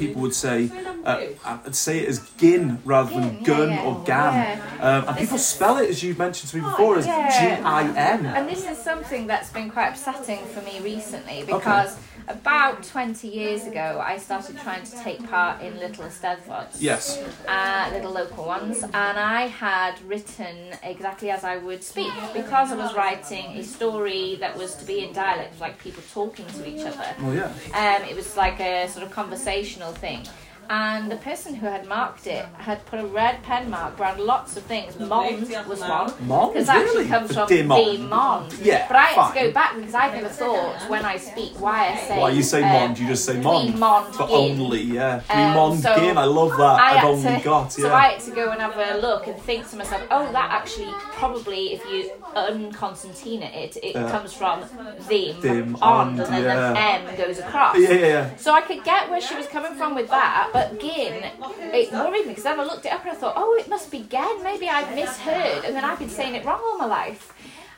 people 0.00 0.22
would 0.22 0.34
say 0.34 0.70
uh, 1.04 1.26
uh, 1.44 1.70
say 1.70 2.00
it 2.00 2.08
as 2.08 2.30
gin 2.38 2.80
rather 2.84 3.12
than 3.14 3.42
gun 3.42 3.78
or 3.86 4.02
gan, 4.04 4.60
um, 4.80 5.08
and 5.08 5.16
people 5.16 5.38
spell 5.38 5.76
it 5.78 5.88
as 5.90 6.02
you've 6.02 6.18
mentioned 6.18 6.50
to 6.50 6.56
me 6.56 6.62
before 6.62 6.98
as 6.98 7.06
G. 7.06 7.10
I 7.12 7.82
N. 7.96 8.26
And 8.26 8.48
this 8.48 8.68
is 8.68 8.78
something 8.78 9.26
that's 9.26 9.50
been 9.52 9.70
quite 9.70 9.88
upsetting 9.88 10.44
for 10.46 10.62
me 10.62 10.80
recently 10.80 11.44
because 11.44 11.96
about 12.28 12.82
20 12.82 13.28
years 13.28 13.66
ago 13.66 14.02
I 14.04 14.18
started 14.18 14.58
trying 14.58 14.84
to 14.84 14.96
take 15.02 15.28
part 15.28 15.62
in 15.62 15.78
little 15.78 16.04
Eisteddfods. 16.04 16.76
Yes. 16.78 17.22
uh, 17.48 17.90
little 17.92 18.12
local 18.12 18.44
ones, 18.46 18.82
and 18.82 18.94
I 19.18 19.46
had 19.46 20.00
written 20.02 20.56
exactly 20.82 21.30
as 21.30 21.44
I 21.44 21.56
would 21.56 21.82
speak 21.82 22.12
because 22.32 22.72
I 22.72 22.76
was 22.76 22.94
writing 22.94 23.46
a 23.56 23.62
story 23.62 24.36
that 24.40 24.56
was 24.56 24.74
to 24.76 24.84
be 24.84 25.04
in 25.04 25.12
dialect, 25.12 25.60
like 25.60 25.78
people 25.78 26.02
talking 26.12 26.46
to 26.46 26.66
each 26.68 26.86
other. 26.86 27.14
Well, 27.20 27.34
yeah. 27.34 27.52
Um, 27.74 28.08
it 28.08 28.16
was 28.16 28.36
like 28.36 28.60
a 28.60 28.88
sort 28.88 29.04
of 29.04 29.10
conversational 29.10 29.92
thing. 29.92 30.26
And 30.72 31.10
the 31.10 31.16
person 31.16 31.52
who 31.56 31.66
had 31.66 31.88
marked 31.88 32.28
it 32.28 32.46
had 32.56 32.86
put 32.86 33.00
a 33.00 33.04
red 33.06 33.42
pen 33.42 33.68
mark 33.68 33.98
around 33.98 34.20
lots 34.20 34.56
of 34.56 34.62
things. 34.62 34.96
Mond 35.00 35.40
was 35.68 35.80
one. 35.80 36.14
Mond, 36.28 36.52
Because 36.52 36.68
that 36.68 36.76
actually 36.76 36.96
really? 36.98 37.08
comes 37.08 37.28
The 37.28 37.34
from 37.34 37.48
dim 37.48 37.72
on. 37.72 37.84
the 37.96 37.98
Mond. 37.98 38.52
Yeah, 38.62 38.86
But 38.86 38.96
I 38.96 39.02
had 39.06 39.16
fine. 39.16 39.34
to 39.34 39.40
go 39.48 39.50
back 39.52 39.74
because 39.76 39.94
I've 39.96 40.14
never 40.14 40.28
thought 40.28 40.76
when 40.88 41.04
I 41.04 41.16
speak 41.16 41.60
why 41.60 41.88
I 41.88 41.96
say. 41.96 42.18
Why 42.20 42.30
you 42.30 42.42
say 42.44 42.62
um, 42.62 42.68
mond, 42.72 42.98
you 43.00 43.08
just 43.08 43.24
say 43.24 43.40
mond. 43.40 43.76
mond 43.80 44.14
But 44.16 44.30
only, 44.30 44.82
yeah. 44.82 45.22
We 45.28 45.42
Um, 45.42 45.54
mond 45.54 45.80
so 45.80 45.94
gin, 45.96 46.16
I 46.16 46.24
love 46.24 46.50
that. 46.50 46.62
I 46.80 46.98
I've 46.98 47.04
only 47.04 47.38
to, 47.38 47.40
got, 47.42 47.72
So. 47.72 47.92
I 47.92 48.10
had 48.10 48.20
to 48.20 48.30
go 48.30 48.52
and 48.52 48.60
have 48.60 48.76
a 48.78 48.98
look 48.98 49.26
and 49.26 49.36
think 49.42 49.68
to 49.70 49.76
myself, 49.76 50.02
oh, 50.12 50.30
that 50.30 50.52
actually 50.52 50.92
probably, 51.18 51.72
if 51.72 51.84
you 51.90 52.12
unconcertina 52.36 53.46
it, 53.46 53.76
it 53.82 53.96
Yeah. 53.96 54.08
comes 54.08 54.32
from 54.32 54.60
them, 54.60 54.68
Dim, 55.08 55.76
on, 55.82 56.10
and 56.10 56.18
then 56.20 56.42
yeah. 56.44 56.72
the 56.72 56.78
M 57.10 57.16
goes 57.16 57.38
across. 57.40 57.76
Yeah, 57.76 57.90
yeah, 57.90 58.06
yeah. 58.06 58.36
So 58.36 58.52
I 58.54 58.60
could 58.60 58.84
get 58.84 59.10
where 59.10 59.20
she 59.20 59.34
was 59.34 59.46
coming 59.46 59.74
from 59.74 59.96
with 59.96 60.08
that, 60.10 60.50
but 60.52 60.59
gin, 60.80 61.24
it 61.72 61.92
worried 61.92 62.22
me 62.22 62.28
because 62.28 62.44
then 62.44 62.60
I 62.60 62.64
looked 62.64 62.86
it 62.86 62.92
up 62.92 63.02
and 63.02 63.10
I 63.10 63.14
thought, 63.14 63.34
oh, 63.36 63.56
it 63.58 63.68
must 63.68 63.90
be 63.90 64.00
gen. 64.10 64.42
Maybe 64.42 64.68
I've 64.68 64.94
misheard, 64.94 65.64
and 65.64 65.74
then 65.74 65.84
I've 65.84 65.98
been 65.98 66.08
saying 66.08 66.34
it 66.34 66.44
wrong 66.44 66.60
all 66.62 66.78
my 66.78 66.86
life. 66.86 67.32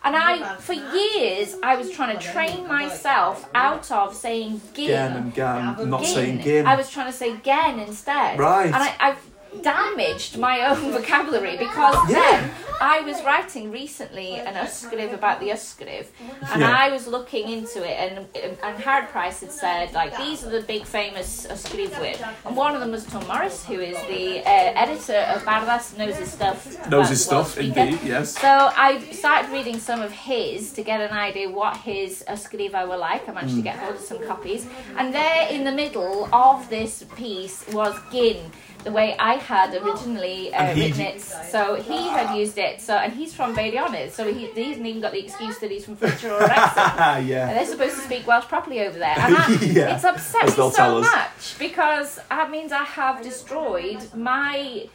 And 0.04 0.16
I, 0.16 0.56
for 0.56 0.72
years, 0.72 1.56
I 1.62 1.76
was 1.76 1.90
trying 1.90 2.16
to 2.18 2.22
train 2.22 2.66
myself 2.66 3.48
out 3.54 3.90
of 3.92 4.14
saying 4.14 4.60
gin. 4.74 4.88
Gan 4.88 5.16
and 5.16 5.34
gan, 5.34 5.90
not 5.90 6.04
saying 6.04 6.40
gin. 6.40 6.66
I 6.66 6.74
was 6.74 6.90
trying 6.90 7.06
to 7.06 7.16
say 7.16 7.36
gen 7.38 7.78
instead. 7.78 8.38
Right. 8.38 8.66
And 8.66 8.74
I, 8.74 8.94
I've 8.98 9.31
damaged 9.60 10.38
my 10.38 10.60
own 10.66 10.92
vocabulary 10.98 11.56
because 11.56 12.08
then 12.08 12.50
I 12.80 13.00
was 13.02 13.22
writing 13.22 13.70
recently 13.70 14.36
an 14.36 14.54
ysgrif 14.54 15.12
about 15.12 15.40
the 15.40 15.48
ysgrif 15.50 16.06
and 16.52 16.60
Yeah. 16.62 16.74
I 16.76 16.90
was 16.90 17.06
looking 17.06 17.48
into 17.48 17.78
it 17.88 17.96
and 18.02 18.26
and 18.64 18.78
Howard 18.82 19.08
Price 19.10 19.40
had 19.40 19.52
said 19.52 19.92
like 19.92 20.16
these 20.16 20.44
are 20.44 20.50
the 20.50 20.62
big 20.62 20.84
famous 20.84 21.46
ysgrifwyr 21.46 22.16
and 22.46 22.56
one 22.56 22.74
of 22.74 22.80
them 22.80 22.90
was 22.90 23.04
Tom 23.04 23.26
Morris 23.28 23.64
who 23.64 23.78
is 23.80 23.96
the 24.08 24.40
uh, 24.40 24.84
editor 24.84 25.18
of 25.34 25.42
Barddas 25.44 25.96
knows 25.98 26.16
his 26.16 26.32
stuff 26.32 26.88
Knows 26.88 27.08
his 27.10 27.24
stuff, 27.24 27.58
indeed, 27.58 27.98
yes. 28.04 28.36
So 28.38 28.48
I 28.48 28.98
started 29.12 29.50
reading 29.52 29.78
some 29.78 30.00
of 30.02 30.10
his 30.12 30.72
to 30.72 30.82
get 30.82 31.00
an 31.00 31.12
idea 31.16 31.48
what 31.50 31.76
his 31.76 32.24
Ysgrifa 32.28 32.88
were 32.88 32.96
like. 32.96 33.28
I 33.28 33.32
managed 33.32 33.56
to 33.56 33.62
get 33.62 33.76
hold 33.78 33.94
of 33.96 34.00
some 34.00 34.24
copies. 34.26 34.66
And 34.96 35.14
there 35.14 35.48
in 35.48 35.64
the 35.64 35.72
middle 35.72 36.28
of 36.34 36.68
this 36.68 37.04
piece 37.16 37.64
was 37.72 37.94
Gin, 38.12 38.50
the 38.84 38.92
way 38.92 39.16
I 39.18 39.34
had 39.34 39.74
originally 39.74 40.52
uh, 40.54 40.74
written 40.74 41.00
it. 41.00 41.20
So 41.20 41.76
he 41.76 42.08
had 42.08 42.36
used 42.36 42.58
it. 42.58 42.80
So 42.80 42.94
And 42.96 43.12
he's 43.12 43.34
from 43.34 43.54
Meirionnydd, 43.54 44.10
so 44.10 44.32
he, 44.32 44.46
he 44.48 44.68
hasn't 44.68 44.86
even 44.86 45.00
got 45.00 45.12
the 45.12 45.24
excuse 45.24 45.58
that 45.58 45.70
he's 45.70 45.84
from 45.84 45.96
Flintshire 45.96 46.32
or. 46.32 46.42
And 46.52 47.26
yeah. 47.26 47.52
they're 47.52 47.66
supposed 47.66 47.96
to 47.96 48.00
speak 48.02 48.26
Welsh 48.26 48.46
properly 48.46 48.80
over 48.80 48.98
there. 48.98 49.14
And 49.18 49.34
that, 49.34 49.62
Yeah, 49.72 49.94
it's 49.94 50.04
upset 50.04 50.44
me 50.46 50.70
so 50.70 51.00
much 51.00 51.58
because 51.58 52.18
that 52.28 52.50
means 52.50 52.72
I 52.72 52.84
have 52.84 53.22
destroyed 53.22 54.00
my. 54.14 54.86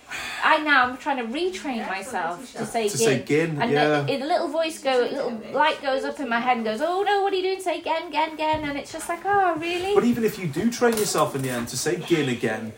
I 0.44 0.58
now 0.60 0.86
I'm 0.88 0.98
trying 0.98 1.18
to 1.18 1.24
retrain 1.34 1.88
myself 1.88 2.54
to 2.54 2.66
say 2.66 2.90
To 2.90 2.98
gin. 2.98 3.08
say 3.08 3.24
gin, 3.24 3.62
and 3.62 3.72
yeah. 3.72 4.02
the, 4.02 4.18
the 4.18 4.26
little 4.26 4.48
voice 4.48 4.80
go, 4.80 5.02
a 5.02 5.10
little 5.10 5.42
light 5.54 5.82
goes 5.82 6.04
up 6.04 6.20
in 6.20 6.30
my 6.30 6.40
head 6.40 6.58
and 6.58 6.66
goes, 6.66 6.82
"Oh 6.82 7.04
no, 7.04 7.22
what 7.24 7.34
are 7.34 7.36
you 7.36 7.42
doing? 7.44 7.62
Say 7.62 7.82
gen, 7.82 8.12
gin, 8.12 8.38
gen," 8.38 8.64
and 8.64 8.78
it's 8.78 8.92
just 8.92 9.10
like, 9.10 9.22
"Oh 9.26 9.56
really?" 9.58 9.94
But 9.96 10.04
even 10.04 10.24
if 10.24 10.38
you 10.40 10.48
do 10.48 10.72
train 10.72 10.94
yourself 10.98 11.36
in 11.36 11.42
the 11.42 11.50
end 11.50 11.68
to 11.70 11.78
say 11.78 11.98
gin 11.98 12.30
again, 12.30 12.74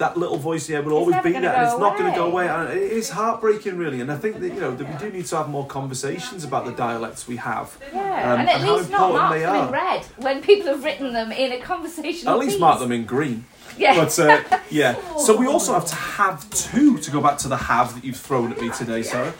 that 0.00 0.16
little 0.16 0.38
voice 0.38 0.66
here 0.66 0.82
will 0.82 0.94
always 0.94 1.16
be 1.22 1.32
there, 1.32 1.54
and 1.54 1.62
it's 1.68 1.78
not 1.78 1.96
going 1.96 2.10
to 2.10 2.18
go 2.18 2.26
away. 2.26 2.48
And 2.48 2.70
it 2.70 2.90
is 2.90 3.10
heartbreaking, 3.10 3.76
really. 3.76 4.00
And 4.00 4.10
I 4.10 4.16
think 4.16 4.40
that 4.40 4.48
you 4.48 4.60
know 4.60 4.74
that 4.74 4.88
we 4.88 4.96
do 4.98 5.14
need 5.14 5.26
to 5.26 5.36
have 5.36 5.48
more 5.48 5.66
conversations 5.66 6.42
about 6.42 6.64
the 6.64 6.72
dialects 6.72 7.28
we 7.28 7.36
have. 7.36 7.78
yeah, 7.92 8.32
um, 8.32 8.40
and 8.40 8.48
at 8.48 8.56
and 8.56 8.64
how 8.64 8.76
least 8.76 8.90
not 8.90 9.00
important 9.00 9.14
mark 9.14 9.32
they 9.34 9.40
them 9.40 9.66
in 9.66 9.72
red 9.72 10.04
when 10.16 10.42
people 10.42 10.66
have 10.68 10.82
written 10.82 11.12
them 11.12 11.30
in 11.30 11.52
a 11.52 11.60
conversational. 11.60 12.34
At 12.34 12.40
least 12.40 12.54
piece. 12.54 12.60
mark 12.60 12.80
them 12.80 12.92
in 12.92 13.04
green. 13.04 13.44
Yeah. 13.76 13.94
But 13.94 14.18
uh, 14.18 14.58
yeah, 14.70 14.96
so 15.16 15.36
we 15.36 15.46
also 15.46 15.74
have 15.74 15.86
to 15.86 15.94
have 15.94 16.50
to 16.50 16.98
to 16.98 17.10
go 17.10 17.20
back 17.20 17.38
to 17.38 17.48
the 17.48 17.56
have 17.56 17.94
that 17.94 18.04
you've 18.04 18.16
thrown 18.16 18.50
at 18.52 18.60
me 18.60 18.70
today, 18.76 19.02
Sarah. 19.02 19.32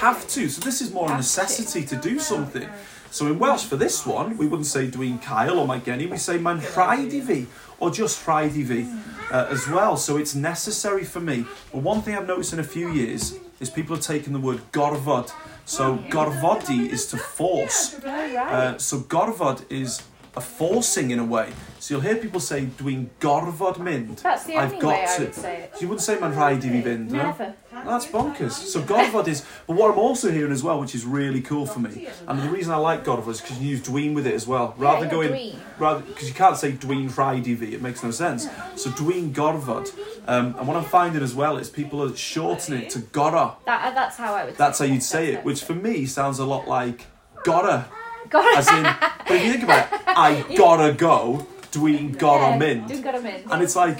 have 0.00 0.26
to. 0.28 0.48
So 0.48 0.60
this 0.60 0.80
is 0.80 0.92
more 0.92 1.10
a 1.10 1.16
necessity 1.16 1.86
to 1.86 1.96
do 1.96 2.18
something. 2.18 2.68
So 3.10 3.26
in 3.26 3.38
Welsh 3.38 3.64
for 3.64 3.76
this 3.76 4.06
one, 4.06 4.36
we 4.36 4.46
wouldn't 4.46 4.66
say 4.66 4.86
dwi'n 4.86 5.20
cael 5.22 5.58
or 5.58 5.66
my 5.66 5.80
Genny, 5.80 6.08
we 6.08 6.18
say 6.18 6.42
i 6.44 6.60
fi 6.60 7.46
or 7.80 7.90
just 7.90 8.28
i 8.28 8.48
fi 8.48 8.86
uh, 9.30 9.46
as 9.50 9.68
well. 9.68 9.96
So 9.96 10.16
it's 10.16 10.34
necessary 10.34 11.04
for 11.04 11.20
me. 11.20 11.44
But 11.72 11.82
one 11.82 12.02
thing 12.02 12.16
I've 12.16 12.26
noticed 12.26 12.52
in 12.52 12.60
a 12.60 12.64
few 12.64 12.90
years 12.90 13.38
is 13.60 13.70
people 13.70 13.96
have 13.96 14.04
taken 14.04 14.32
the 14.32 14.38
word 14.38 14.60
gorfod. 14.72 15.32
So 15.64 15.98
gorfodi 16.10 16.88
is 16.88 17.06
to 17.06 17.16
force. 17.16 17.94
Uh, 18.04 18.78
so 18.78 19.00
gorfod 19.00 19.64
is 19.70 20.02
a 20.38 20.40
forcing 20.40 21.10
in 21.10 21.18
a 21.18 21.24
way. 21.24 21.52
So 21.80 21.94
you'll 21.94 22.00
hear 22.02 22.16
people 22.16 22.40
say, 22.40 22.66
dwi'n 22.78 23.06
gorfod 23.20 23.78
mynd. 23.78 24.18
That's 24.18 24.44
the 24.44 24.56
I've 24.56 24.72
only 24.72 24.80
got 24.80 24.94
way 24.94 25.04
I 25.08 25.16
to. 25.16 25.24
would 25.24 25.34
say 25.34 25.56
it. 25.62 25.74
So 25.74 25.80
you 25.82 25.88
wouldn't 25.88 26.02
say 26.02 26.16
mae'n 26.16 26.34
rhaid 26.34 26.58
i 26.58 26.60
fi 26.60 26.82
fynd, 26.88 27.10
no? 27.10 27.22
Never. 27.22 27.54
That's 27.84 28.06
bonkers. 28.06 28.52
So 28.52 28.82
Gorfod 28.82 29.28
is, 29.28 29.44
but 29.66 29.76
what 29.76 29.92
I'm 29.92 29.98
also 29.98 30.32
hearing 30.32 30.50
as 30.50 30.62
well, 30.64 30.80
which 30.80 30.94
is 30.94 31.04
really 31.04 31.40
cool 31.40 31.64
for 31.64 31.78
me, 31.78 32.08
and 32.26 32.42
the 32.42 32.48
reason 32.50 32.72
I 32.72 32.76
like 32.76 33.04
Gorfod 33.04 33.28
is 33.28 33.40
because 33.40 33.60
you 33.60 33.68
use 33.68 33.82
dween 33.82 34.14
with 34.14 34.26
it 34.26 34.34
as 34.34 34.46
well, 34.48 34.74
rather 34.78 35.02
than 35.02 35.10
going, 35.10 35.30
dween. 35.30 35.58
rather 35.78 36.00
because 36.00 36.28
you 36.28 36.34
can't 36.34 36.56
say 36.56 36.72
dween 36.72 37.08
Friday 37.10 37.54
V, 37.54 37.74
it 37.74 37.80
makes 37.80 38.02
no 38.02 38.10
sense. 38.10 38.48
So 38.74 38.90
dween 38.90 39.32
Gorfod, 39.32 39.92
um, 40.26 40.56
and 40.58 40.66
what 40.66 40.76
I'm 40.76 40.84
finding 40.84 41.22
as 41.22 41.34
well 41.34 41.56
is 41.56 41.70
people 41.70 42.02
are 42.02 42.14
shortening 42.16 42.82
it 42.82 42.90
to 42.90 42.98
Gora. 42.98 43.54
That, 43.66 43.92
uh, 43.92 43.94
that's 43.94 44.16
how 44.16 44.34
I 44.34 44.44
would 44.44 44.56
That's 44.56 44.78
say 44.78 44.88
how 44.88 44.94
you'd 44.94 45.02
say 45.04 45.32
it, 45.34 45.44
which 45.44 45.62
for 45.62 45.74
me 45.74 46.04
sounds 46.06 46.40
a 46.40 46.44
lot 46.44 46.66
like 46.66 47.06
gotta, 47.44 47.86
God, 48.30 48.58
as 48.58 48.68
in. 48.68 48.82
But 48.82 49.30
if 49.36 49.44
you 49.44 49.52
think 49.52 49.64
about 49.64 49.92
it, 49.92 50.00
I 50.06 50.44
gotta 50.56 50.92
go, 50.92 51.46
dween 51.72 52.18
gotta 52.18 52.58
mind. 52.58 52.90
You've 52.90 53.02
got 53.02 53.14
him 53.14 53.26
in. 53.26 53.50
And 53.50 53.62
it's 53.62 53.76
like, 53.76 53.98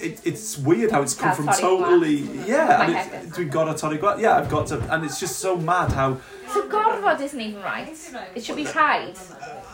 it, 0.00 0.20
it's 0.24 0.58
weird 0.58 0.90
how 0.90 1.02
it's 1.02 1.14
come 1.14 1.34
from 1.34 1.46
totally, 1.48 2.18
yeah, 2.46 2.82
and 2.82 3.26
it's, 3.26 3.38
we 3.38 3.44
got 3.46 3.68
a 3.74 3.78
Tony 3.78 3.98
Gwa- 3.98 4.20
yeah, 4.20 4.36
I've 4.36 4.48
got 4.48 4.66
to, 4.68 4.78
and 4.92 5.04
it's 5.04 5.20
just 5.20 5.38
so 5.38 5.56
mad 5.56 5.92
how, 5.92 6.18
So 6.48 6.68
Gorfod 6.68 7.20
isn't 7.20 7.40
even 7.40 7.62
right. 7.62 7.88
It 8.34 8.44
should 8.44 8.56
be 8.56 8.64
Hyde. 8.64 9.16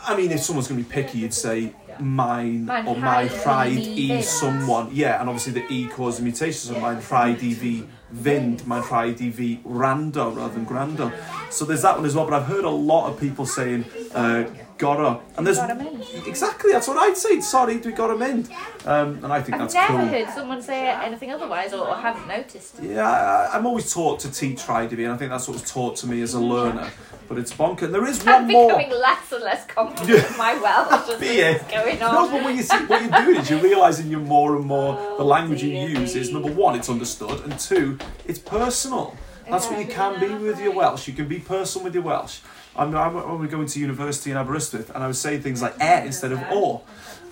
I 0.07 0.17
mean, 0.17 0.31
if 0.31 0.41
someone's 0.41 0.69
going 0.69 0.83
to 0.83 0.89
be 0.89 0.93
picky, 0.93 1.19
you'd 1.19 1.35
say 1.35 1.73
mine 1.99 2.67
Mine 2.67 2.87
or 2.87 2.97
my 2.97 3.27
rhaid 3.29 3.43
pride 3.43 3.79
e 3.79 4.23
someone, 4.23 4.91
yeah, 4.93 5.21
and 5.21 5.29
obviously 5.29 5.53
the 5.61 5.73
e 5.73 5.89
causes 5.89 6.21
mutations, 6.21 6.63
so 6.65 6.79
mine 6.79 7.01
pride 7.01 7.39
i 7.43 7.53
fi 7.55 7.87
fynd, 8.15 8.67
mine 8.67 8.83
pride 8.83 9.21
i 9.23 9.31
fi 9.31 9.61
rando 9.65 10.37
rather 10.37 10.55
than 10.55 10.67
grando. 10.67 11.13
So 11.51 11.65
there's 11.65 11.83
that 11.83 11.97
one 11.97 12.07
as 12.07 12.15
well, 12.15 12.25
but 12.25 12.35
I've 12.35 12.47
heard 12.47 12.65
a 12.65 12.71
lot 12.71 13.11
of 13.11 13.21
people 13.21 13.47
saying, 13.47 13.85
uh, 14.15 14.45
gotta, 14.79 15.21
and 15.37 15.47
there's, 15.47 15.57
Got 15.59 15.71
him 15.71 15.81
in. 15.87 16.03
exactly, 16.27 16.73
that's 16.73 16.89
what 16.89 16.99
I'd 16.99 17.17
say, 17.17 17.41
sorry, 17.41 17.79
we 17.79 17.93
got 17.93 18.11
him 18.11 18.23
in. 18.23 18.49
Um, 18.85 19.25
and 19.25 19.33
I 19.33 19.41
think 19.43 19.55
I've 19.55 19.61
that's 19.73 19.75
never 19.75 19.99
cool. 19.99 20.07
heard 20.09 20.29
someone 20.31 20.63
say 20.63 20.89
anything 20.89 21.31
otherwise 21.33 21.73
or, 21.73 21.87
or 21.89 21.97
haven't 21.97 22.29
noticed. 22.29 22.77
Yeah, 22.83 23.09
I, 23.09 23.57
I'm 23.57 23.67
always 23.67 23.93
taught 23.93 24.21
to 24.21 24.31
teach 24.31 24.61
Friday, 24.63 25.05
and 25.05 25.13
I 25.13 25.17
think 25.17 25.31
that's 25.31 25.49
what 25.49 25.55
was 25.61 25.71
taught 25.71 25.97
to 25.97 26.07
me 26.07 26.21
as 26.23 26.35
a 26.35 26.41
learner. 26.41 26.91
But 27.29 27.39
it's 27.39 27.53
bonkers. 27.53 27.91
There 27.91 28.07
is 28.07 28.25
one 28.25 28.35
I'm 28.35 28.47
more. 28.47 28.69
becoming 28.69 28.91
less 29.01 29.33
and 29.33 29.43
less 29.43 29.67
confident 29.67 30.31
in 30.31 30.37
my 30.37 30.55
Welsh 30.59 31.09
as 31.11 31.19
Be 31.21 31.27
is 31.27 31.61
going 31.63 31.99
No, 31.99 32.07
on. 32.19 32.31
but 32.31 32.45
when 32.45 32.57
you 32.57 32.63
see 32.63 32.77
what 32.87 33.03
you're 33.03 33.21
doing 33.25 33.37
is 33.41 33.51
you're 33.51 33.61
realising 33.61 34.09
you're 34.09 34.21
more 34.21 34.55
and 34.55 34.65
more 34.65 34.95
the 35.19 35.25
language 35.25 35.61
you 35.61 35.71
use 35.77 36.15
is 36.15 36.33
number 36.33 36.53
one, 36.53 36.77
it's 36.77 36.89
understood, 36.89 37.41
and 37.43 37.59
two, 37.59 37.99
it's 38.27 38.39
personal. 38.39 39.17
That's 39.51 39.67
what 39.69 39.79
you 39.81 39.87
can 39.87 40.21
be 40.21 40.29
with 40.29 40.61
your 40.61 40.73
Welsh. 40.73 41.09
You 41.09 41.15
can 41.15 41.27
be 41.27 41.39
personal 41.41 41.85
with 41.85 41.95
your 41.95 42.05
Welsh. 42.05 42.39
I'm, 42.79 42.95
I'm, 42.95 43.15
when 43.15 43.39
we 43.39 43.49
going 43.49 43.67
to 43.67 43.81
university 43.81 44.31
in 44.31 44.37
Aberystwyth, 44.37 44.91
and 44.95 45.03
I 45.03 45.07
was 45.07 45.21
saying 45.21 45.43
things 45.43 45.63
like 45.63 45.75
air 45.81 46.05
instead 46.05 46.33
of 46.33 46.41
"or," 46.53 46.83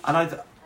and 0.05 0.17
I 0.17 0.23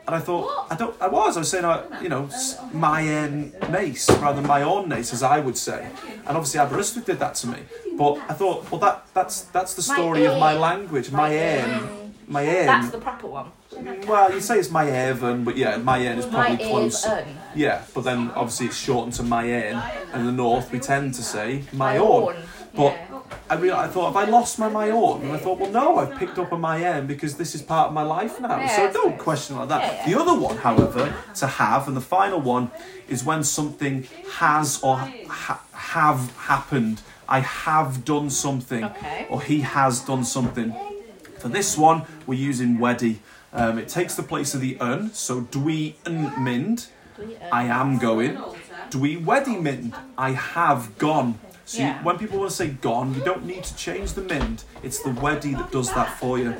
and 0.08 0.16
I 0.16 0.20
thought 0.20 0.68
I 0.72 0.76
don't. 0.76 1.00
I 1.02 1.08
was. 1.08 1.38
I 1.38 1.42
was 1.42 1.50
saying, 1.50 1.66
uh, 1.66 1.84
you 2.02 2.10
know, 2.10 2.30
my 2.74 3.02
own 3.18 3.54
nace 3.70 4.10
rather 4.10 4.38
than 4.42 4.48
my 4.48 4.64
own 4.64 4.90
nace, 4.90 5.14
as 5.14 5.22
I 5.22 5.40
would 5.40 5.58
say. 5.58 5.88
And 6.26 6.38
obviously 6.38 6.60
Aberystwyth 6.60 7.06
did 7.06 7.20
that 7.20 7.36
to 7.36 7.48
me. 7.48 7.60
But 7.98 8.16
I 8.30 8.34
thought, 8.34 8.70
well, 8.72 8.80
that 8.82 9.06
that's 9.14 9.42
that's 9.44 9.74
the 9.76 9.86
My 9.92 9.96
story 9.96 10.26
of 10.26 10.40
my 10.40 10.54
language. 10.58 11.12
My 11.12 11.60
own, 11.60 12.14
my. 12.28 12.44
That's 12.46 12.90
the 12.92 12.98
proper 13.00 13.28
one. 13.28 13.52
Well, 14.08 14.34
you 14.34 14.42
say 14.42 14.58
it's 14.60 14.72
my 14.72 14.90
Evan, 14.90 15.44
but 15.44 15.56
yeah, 15.56 15.78
my 15.78 16.00
is 16.00 16.26
probably 16.26 16.58
My 16.58 16.64
close. 16.64 17.06
own. 17.06 17.26
Yeah, 17.56 17.84
but 17.94 18.04
then 18.04 18.32
obviously 18.32 18.68
it's 18.68 18.78
shortened 18.78 19.14
to 19.16 19.24
my 19.24 19.46
and 19.46 20.22
in 20.22 20.26
the 20.26 20.32
north 20.32 20.72
we 20.72 20.80
tend 20.80 21.14
to 21.16 21.24
say 21.24 21.64
my, 21.72 21.94
My 21.94 21.98
own. 21.98 22.36
own, 22.36 22.36
But 22.76 22.94
yeah. 22.94 23.09
I 23.50 23.56
real 23.56 23.76
I 23.76 23.88
thought, 23.88 24.14
have 24.14 24.16
I 24.16 24.30
lost 24.30 24.60
my 24.60 24.70
my 24.70 24.90
own? 24.92 25.22
And 25.24 25.32
I 25.32 25.38
thought, 25.38 25.60
well, 25.60 25.72
no, 25.72 25.98
I've 25.98 26.16
picked 26.18 26.38
up 26.38 26.52
a 26.52 26.58
my 26.58 26.86
own 26.86 27.08
because 27.08 27.36
this 27.38 27.56
is 27.56 27.62
part 27.62 27.88
of 27.88 27.94
my 27.94 28.04
life 28.04 28.40
now. 28.40 28.66
So 28.68 28.92
don't 28.92 29.18
question 29.18 29.56
like 29.58 29.70
that. 29.70 30.06
The 30.06 30.20
other 30.20 30.34
one, 30.40 30.58
however, 30.58 31.14
to 31.36 31.48
have, 31.48 31.88
and 31.88 31.98
the 31.98 32.02
final 32.02 32.40
one 32.40 32.72
is 33.08 33.24
when 33.24 33.44
something 33.44 34.08
has 34.38 34.82
or 34.84 34.98
ha- 34.98 35.64
have 35.74 36.36
happened. 36.38 37.02
I 37.28 37.40
have 37.42 38.06
done 38.06 38.30
something, 38.30 38.84
Okay. 38.86 39.28
or 39.30 39.42
he 39.42 39.62
has 39.62 40.00
done 40.02 40.24
something. 40.24 40.74
For 41.38 41.48
this 41.48 41.78
one, 41.78 42.04
we're 42.28 42.40
using 42.50 42.78
weddy. 42.80 43.18
Um, 43.54 43.78
it 43.80 43.88
takes 43.88 44.16
the 44.16 44.24
place 44.24 44.54
of 44.54 44.62
the 44.62 44.78
un, 44.80 45.12
so 45.14 45.42
dwi 45.42 45.94
yn 46.06 46.32
mynd, 46.38 46.88
I 47.52 47.64
am 47.66 47.98
going. 47.98 48.38
Dwi 48.90 49.24
wedi 49.24 49.60
mynd, 49.62 49.94
I 50.18 50.32
have 50.32 50.98
gone. 50.98 51.40
So 51.70 51.84
you- 51.84 51.94
when 52.02 52.18
people 52.18 52.40
want 52.40 52.50
to 52.50 52.56
say 52.56 52.70
gone, 52.70 53.14
you 53.14 53.22
don't 53.22 53.46
need 53.46 53.64
to 53.64 53.76
change 53.76 54.14
the 54.14 54.22
mynd. 54.22 54.64
It's 54.82 55.04
the 55.04 55.12
wedi 55.12 55.56
that 55.56 55.72
does 55.72 55.94
that 55.94 56.18
for 56.20 56.40
you. 56.40 56.56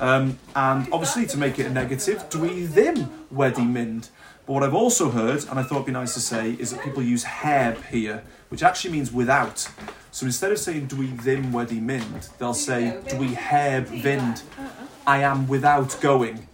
Um, 0.00 0.38
and 0.56 0.86
obviously, 0.90 1.26
to 1.26 1.36
make 1.36 1.58
it 1.58 1.66
a 1.66 1.70
negative, 1.70 2.24
dwi 2.30 2.66
ddim 2.68 3.08
wedi 3.34 3.66
mynd. 3.70 4.08
But 4.46 4.52
what 4.54 4.62
I've 4.62 4.74
also 4.74 5.10
heard, 5.10 5.44
and 5.50 5.58
I 5.60 5.62
thought 5.64 5.76
it'd 5.82 5.86
be 5.86 5.92
nice 5.92 6.14
to 6.14 6.20
say, 6.20 6.56
is 6.58 6.70
that 6.70 6.82
people 6.82 7.02
use 7.02 7.24
heb 7.24 7.76
here, 7.90 8.22
which 8.48 8.62
actually 8.62 8.92
means 8.92 9.12
without. 9.12 9.68
So 10.10 10.24
instead 10.24 10.50
of 10.50 10.58
saying 10.58 10.86
dwi 10.88 11.08
ddim 11.14 11.52
wedi 11.52 11.80
mynd, 11.82 12.28
they'll 12.38 12.54
say 12.54 12.96
dwi 13.06 13.34
heb 13.34 13.86
vind. 13.88 14.42
I 15.06 15.18
am 15.18 15.46
without 15.46 16.00
going. 16.00 16.46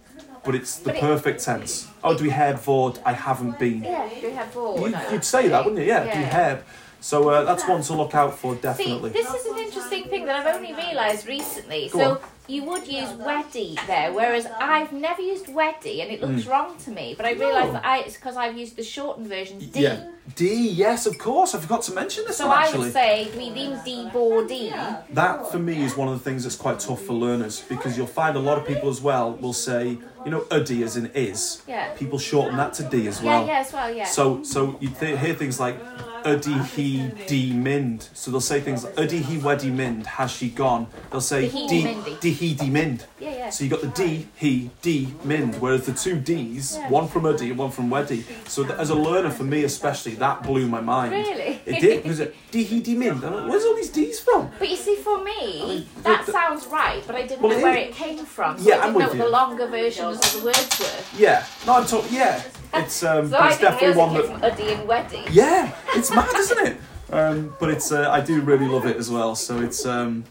But 0.43 0.55
it's 0.55 0.75
the 0.77 0.85
But 0.89 0.95
it- 0.95 1.01
perfect 1.01 1.45
tense. 1.45 1.87
Oh, 2.03 2.13
dwi 2.15 2.29
heb 2.31 2.57
fod, 2.59 2.97
I 3.05 3.13
haven't 3.13 3.57
been. 3.59 3.83
Yeah, 3.83 4.03
you 4.21 4.31
have 4.31 4.47
four. 4.51 4.79
You, 4.79 4.89
no. 4.89 4.99
you'd 5.11 5.23
say 5.23 5.47
that, 5.47 5.63
wouldn't 5.63 5.81
you? 5.81 5.87
Yeah, 5.87 6.03
Yeah. 6.03 6.15
dwi 6.15 6.23
heb. 6.29 6.63
So 7.01 7.29
uh, 7.29 7.43
that's 7.43 7.67
one 7.67 7.81
to 7.81 7.93
look 7.93 8.13
out 8.13 8.37
for, 8.37 8.53
definitely. 8.55 9.09
See, 9.09 9.21
this 9.21 9.33
is 9.33 9.45
an 9.47 9.57
interesting 9.57 10.03
thing 10.05 10.25
that 10.25 10.45
I've 10.45 10.55
only 10.55 10.73
realised 10.73 11.27
recently. 11.27 11.89
Go 11.91 11.99
so 11.99 12.11
on. 12.11 12.19
You 12.53 12.61
would 12.69 12.85
use 12.99 13.09
weddy 13.27 13.69
there, 13.87 14.09
whereas 14.19 14.45
I've 14.73 14.91
never 15.07 15.21
used 15.33 15.45
weddy, 15.59 15.95
and 16.03 16.09
it 16.13 16.19
looks 16.23 16.43
Mm. 16.45 16.49
wrong 16.51 16.69
to 16.85 16.89
me. 16.99 17.05
But 17.17 17.25
I 17.25 17.31
realise 17.43 17.71
that 17.75 17.85
I, 17.93 17.95
it's 18.05 18.15
because 18.19 18.35
I've 18.43 18.57
used 18.63 18.75
the 18.75 18.83
shortened 18.95 19.27
version 19.27 19.57
D. 19.59 19.81
Yeah. 19.87 19.97
D, 20.35 20.43
yes, 20.85 20.99
of 21.11 21.15
course. 21.17 21.49
I 21.55 21.59
forgot 21.65 21.81
to 21.89 21.93
mention 22.01 22.23
this 22.27 22.37
So 22.37 22.47
one 22.47 22.57
I 22.57 22.61
actually. 22.63 22.79
would 22.79 22.93
say 22.93 23.13
ddim 23.35 23.83
D 23.85 24.09
bo 24.13 24.25
D. 24.47 24.71
That 25.19 25.51
for 25.51 25.59
me 25.59 25.75
is 25.87 25.97
one 26.01 26.07
of 26.11 26.15
the 26.19 26.23
things 26.27 26.43
that's 26.43 26.55
quite 26.65 26.79
tough 26.87 27.01
for 27.07 27.13
learners 27.13 27.55
because 27.73 27.97
you'll 27.97 28.15
find 28.21 28.35
a 28.37 28.39
lot 28.49 28.57
of 28.59 28.63
people 28.71 28.89
as 28.89 29.01
well 29.01 29.27
will 29.43 29.53
say, 29.69 29.83
you 30.25 30.31
know, 30.33 30.41
uddy 30.57 30.83
as 30.83 30.95
in 30.95 31.07
is. 31.15 31.61
Yeah. 31.67 31.89
People 32.01 32.19
shorten 32.19 32.55
that 32.57 32.73
to 32.75 32.83
D 32.83 33.07
as 33.07 33.21
well. 33.21 33.41
Yeah, 33.41 33.53
yeah, 33.53 33.59
as 33.65 33.73
well, 33.73 33.89
yeah. 33.99 34.05
So, 34.05 34.43
so 34.43 34.77
you 34.79 34.89
th- 34.89 35.19
hear 35.19 35.33
things 35.33 35.59
like 35.59 35.75
Ydy 36.23 36.65
he 36.75 37.09
d 37.25 37.51
mind. 37.51 38.07
So 38.13 38.29
they'll 38.29 38.41
say 38.53 38.61
things 38.61 38.83
like 38.83 38.95
hi 38.95 39.05
wedi 39.47 39.71
mind. 39.75 40.05
has 40.05 40.29
she 40.31 40.49
gone? 40.49 40.85
They'll 41.09 41.19
say 41.19 41.49
Di 41.49 41.49
hi 41.49 41.67
di, 41.67 41.81
di 41.81 41.83
mynd. 41.95 42.19
Di 42.41 42.47
hi 42.47 42.53
di 42.65 42.69
mynd. 42.71 43.05
yeah, 43.19 43.29
yeah. 43.37 43.49
So 43.51 43.63
you 43.63 43.69
got 43.69 43.81
the 43.81 43.87
D, 43.89 44.27
he, 44.35 44.69
D, 44.81 45.13
mind, 45.23 45.55
whereas 45.61 45.85
the 45.85 45.93
two 45.93 46.19
D's, 46.19 46.77
one 46.89 47.07
from 47.07 47.23
Uddy 47.23 47.49
and 47.51 47.57
one 47.57 47.69
from 47.69 47.89
Weddy. 47.91 48.23
So 48.47 48.63
th- 48.63 48.77
as 48.79 48.89
a 48.89 48.95
learner, 48.95 49.29
for 49.29 49.43
me 49.43 49.63
especially, 49.63 50.15
that 50.15 50.41
blew 50.43 50.67
my 50.67 50.81
mind. 50.81 51.11
Really? 51.11 51.61
It 51.65 51.79
did, 51.79 52.01
because 52.03 52.19
it, 52.19 52.35
D, 52.49 52.63
he, 52.63 52.79
D, 52.79 52.95
mind. 52.95 53.23
I'm 53.23 53.33
like, 53.33 53.49
where's 53.49 53.63
all 53.63 53.75
these 53.75 53.89
D's 53.91 54.19
from? 54.19 54.49
But 54.57 54.69
you 54.69 54.75
see, 54.75 54.95
for 54.95 55.23
me, 55.23 55.61
mean, 55.63 55.85
that 56.01 56.25
the- 56.25 56.31
sounds 56.31 56.65
right, 56.67 57.03
but 57.05 57.15
I 57.15 57.21
didn't 57.27 57.41
Well, 57.41 57.51
know 57.51 57.59
it 57.59 57.63
where 57.63 57.75
it 57.77 57.93
came 57.93 58.25
from. 58.25 58.57
So 58.57 58.67
Yeah, 58.69 58.77
I 58.77 58.87
I'm 58.87 58.93
didn't 58.93 58.93
know 58.93 58.97
with 58.97 59.07
what 59.09 59.17
you. 59.17 59.23
the 59.23 59.29
longer 59.29 59.67
versions 59.67 60.17
of 60.17 60.39
the 60.39 60.45
words 60.45 60.79
were. 60.79 61.19
Yeah, 61.19 61.45
no, 61.67 61.73
I'm 61.75 61.85
talking, 61.85 62.13
yeah. 62.15 62.41
It's, 62.73 63.03
um, 63.03 63.25
So 63.29 63.31
but 63.31 63.41
I 63.41 63.49
it's 63.51 63.59
definitely 63.61 63.97
one 63.97 64.13
that, 64.15 64.25
from 64.25 64.41
Uddy 64.41 64.79
and 64.79 64.89
Weddy. 64.89 65.27
yeah, 65.31 65.71
it's 65.93 66.09
mad, 66.09 66.33
isn't 66.35 66.67
it? 66.67 66.77
Um, 67.11 67.53
but 67.59 67.69
it's, 67.69 67.91
uh, 67.91 68.09
I 68.09 68.21
do 68.21 68.39
really 68.39 68.67
love 68.67 68.85
it 68.85 68.95
as 68.95 69.09
well. 69.09 69.35
So 69.35 69.59
it's, 69.59 69.85
um, 69.85 70.23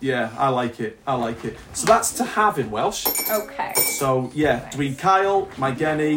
yeah, 0.00 0.34
I 0.38 0.48
like 0.48 0.80
it. 0.80 0.98
I 1.06 1.14
like 1.14 1.44
it. 1.44 1.58
So 1.74 1.86
that's 1.86 2.12
to 2.14 2.24
have 2.24 2.58
in 2.58 2.70
Welsh. 2.70 3.06
Okay. 3.30 3.74
So 3.74 4.30
yeah, 4.34 4.68
dwi'n 4.72 4.96
cael, 4.96 5.48
mae 5.58 5.74
gen 5.76 6.00
i, 6.00 6.12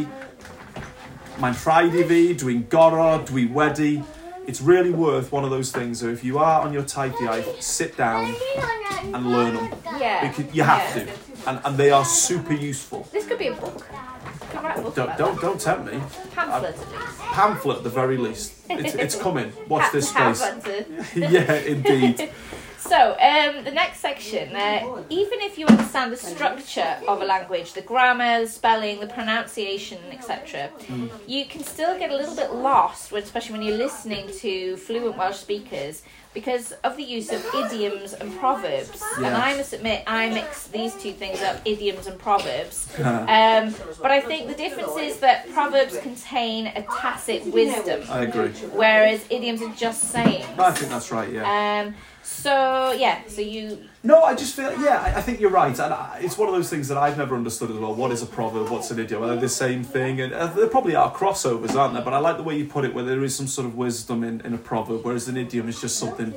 mae'n 1.44 1.58
rhaid 1.66 1.98
i 2.00 2.08
fi, 2.08 2.22
dwi'n 2.40 2.68
goro, 2.70 3.20
dwi 3.28 3.50
wedi. 3.52 4.04
It's 4.48 4.62
really 4.62 4.92
worth 4.92 5.32
one 5.32 5.44
of 5.44 5.52
those 5.52 5.72
things. 5.72 6.00
So 6.00 6.08
if 6.08 6.24
you 6.24 6.38
are 6.38 6.62
on 6.62 6.74
your 6.74 6.84
taith 6.84 7.16
iaith, 7.16 7.62
sit 7.62 7.96
down 7.98 8.34
and 9.14 9.32
learn 9.32 9.56
them. 9.56 9.70
Yeah. 9.98 10.28
Because 10.28 10.54
you 10.54 10.64
have 10.64 10.98
yeah. 10.98 11.06
to, 11.06 11.50
and, 11.50 11.62
and 11.66 11.78
they 11.78 11.92
are 11.92 12.06
super 12.06 12.54
useful. 12.54 13.08
This 13.12 13.26
could 13.26 13.40
be 13.40 13.48
a 13.48 13.54
book. 13.54 13.86
You 14.42 14.48
can 14.50 14.64
write 14.64 14.80
a 14.80 14.82
book 14.82 14.96
Don't 14.96 15.18
don't 15.18 15.42
don't 15.42 15.60
tempt 15.60 15.92
me. 15.92 16.00
Pamphlet 16.36 16.76
at 16.76 16.78
uh, 16.78 17.00
least. 17.02 17.20
Pamphlet 17.20 17.78
at 17.78 17.84
the 17.84 17.90
very 17.90 18.18
least. 18.18 18.54
It's, 18.70 18.96
it's 18.96 19.16
coming. 19.16 19.52
Watch 19.68 19.92
this 19.92 20.10
space. 20.10 20.42
yeah, 21.16 21.54
indeed. 21.56 22.32
So, 22.90 23.18
um, 23.20 23.64
the 23.64 23.72
next 23.72 24.00
section, 24.00 24.56
uh, 24.56 25.04
even 25.10 25.40
if 25.42 25.58
you 25.58 25.66
understand 25.68 26.12
the 26.12 26.18
structure 26.18 26.98
of 27.08 27.22
a 27.22 27.26
language, 27.26 27.74
the 27.74 27.82
grammar, 27.82 28.42
the 28.42 28.48
spelling, 28.48 29.00
the 29.00 29.08
pronunciation, 29.08 30.00
etc., 30.12 30.70
you 31.26 31.46
can 31.46 31.64
still 31.64 31.98
get 31.98 32.12
a 32.12 32.16
little 32.16 32.36
bit 32.36 32.54
lost, 32.54 33.12
when, 33.12 33.24
especially 33.24 33.54
when 33.54 33.62
you're 33.62 33.78
listening 33.78 34.30
to 34.40 34.76
fluent 34.78 35.18
Welsh 35.18 35.38
speakers, 35.38 36.04
because 36.34 36.72
of 36.84 36.98
the 36.98 37.04
use 37.04 37.32
of 37.32 37.46
idioms 37.56 38.14
and 38.14 38.36
proverbs. 38.40 39.04
And 39.18 39.28
I 39.28 39.56
must 39.56 39.72
admit, 39.72 40.04
I 40.08 40.30
mix 40.30 40.68
these 40.68 40.94
two 40.96 41.14
things 41.14 41.42
up, 41.42 41.62
idioms 41.66 42.08
and 42.08 42.20
proverbs. 42.20 42.90
Um, 43.04 43.74
but 44.02 44.12
I 44.12 44.20
think 44.22 44.48
the 44.48 44.54
difference 44.56 44.96
is 44.98 45.20
that 45.20 45.50
proverbs 45.52 45.98
contain 46.00 46.68
a 46.68 46.82
tacit 46.84 47.46
wisdom, 47.46 48.04
I 48.10 48.24
agree. 48.24 48.50
whereas 48.72 49.24
idioms 49.30 49.62
are 49.62 49.74
just 49.76 50.06
sayings. 50.06 50.46
I 50.58 50.72
think 50.72 50.92
that's 50.92 51.12
right. 51.12 51.32
Yeah. 51.32 51.84
Um, 51.86 51.96
so 52.24 52.92
yeah, 52.94 53.22
so 53.28 53.42
you 53.42 53.78
No, 54.02 54.24
I 54.24 54.34
just 54.34 54.56
feel 54.56 54.72
yeah. 54.82 55.02
I, 55.02 55.18
I 55.18 55.22
think 55.22 55.40
you're 55.40 55.52
right, 55.52 55.78
and 55.78 55.94
I, 55.94 56.20
it's 56.22 56.38
one 56.38 56.48
of 56.48 56.56
those 56.56 56.70
things 56.70 56.88
that 56.88 56.98
I've 56.98 57.18
never 57.18 57.36
understood 57.36 57.70
as 57.70 57.78
well. 57.78 57.94
What 57.94 58.12
is 58.12 58.22
a 58.22 58.26
proverb? 58.26 58.70
What's 58.70 58.92
an 58.92 59.00
idiom? 59.00 59.24
Are 59.24 59.36
they 59.36 59.42
the 59.42 59.50
same 59.50 59.84
thing? 59.84 60.22
And 60.22 60.34
uh, 60.34 60.48
there 60.48 60.68
probably 60.68 60.96
are 60.96 61.14
crossovers, 61.14 61.76
aren't 61.76 61.94
there? 61.94 62.04
But 62.04 62.14
I 62.14 62.20
like 62.20 62.38
the 62.38 62.44
way 62.44 62.58
you 62.58 62.66
put 62.66 62.86
it, 62.86 62.94
where 62.94 63.04
there 63.04 63.24
is 63.24 63.36
some 63.36 63.48
sort 63.48 63.68
of 63.68 63.76
wisdom 63.76 64.24
in, 64.24 64.42
in 64.42 64.54
a 64.54 64.58
proverb, 64.58 65.04
whereas 65.04 65.28
an 65.28 65.38
idiom 65.38 65.68
is 65.68 65.82
just 65.82 66.00
something 66.00 66.34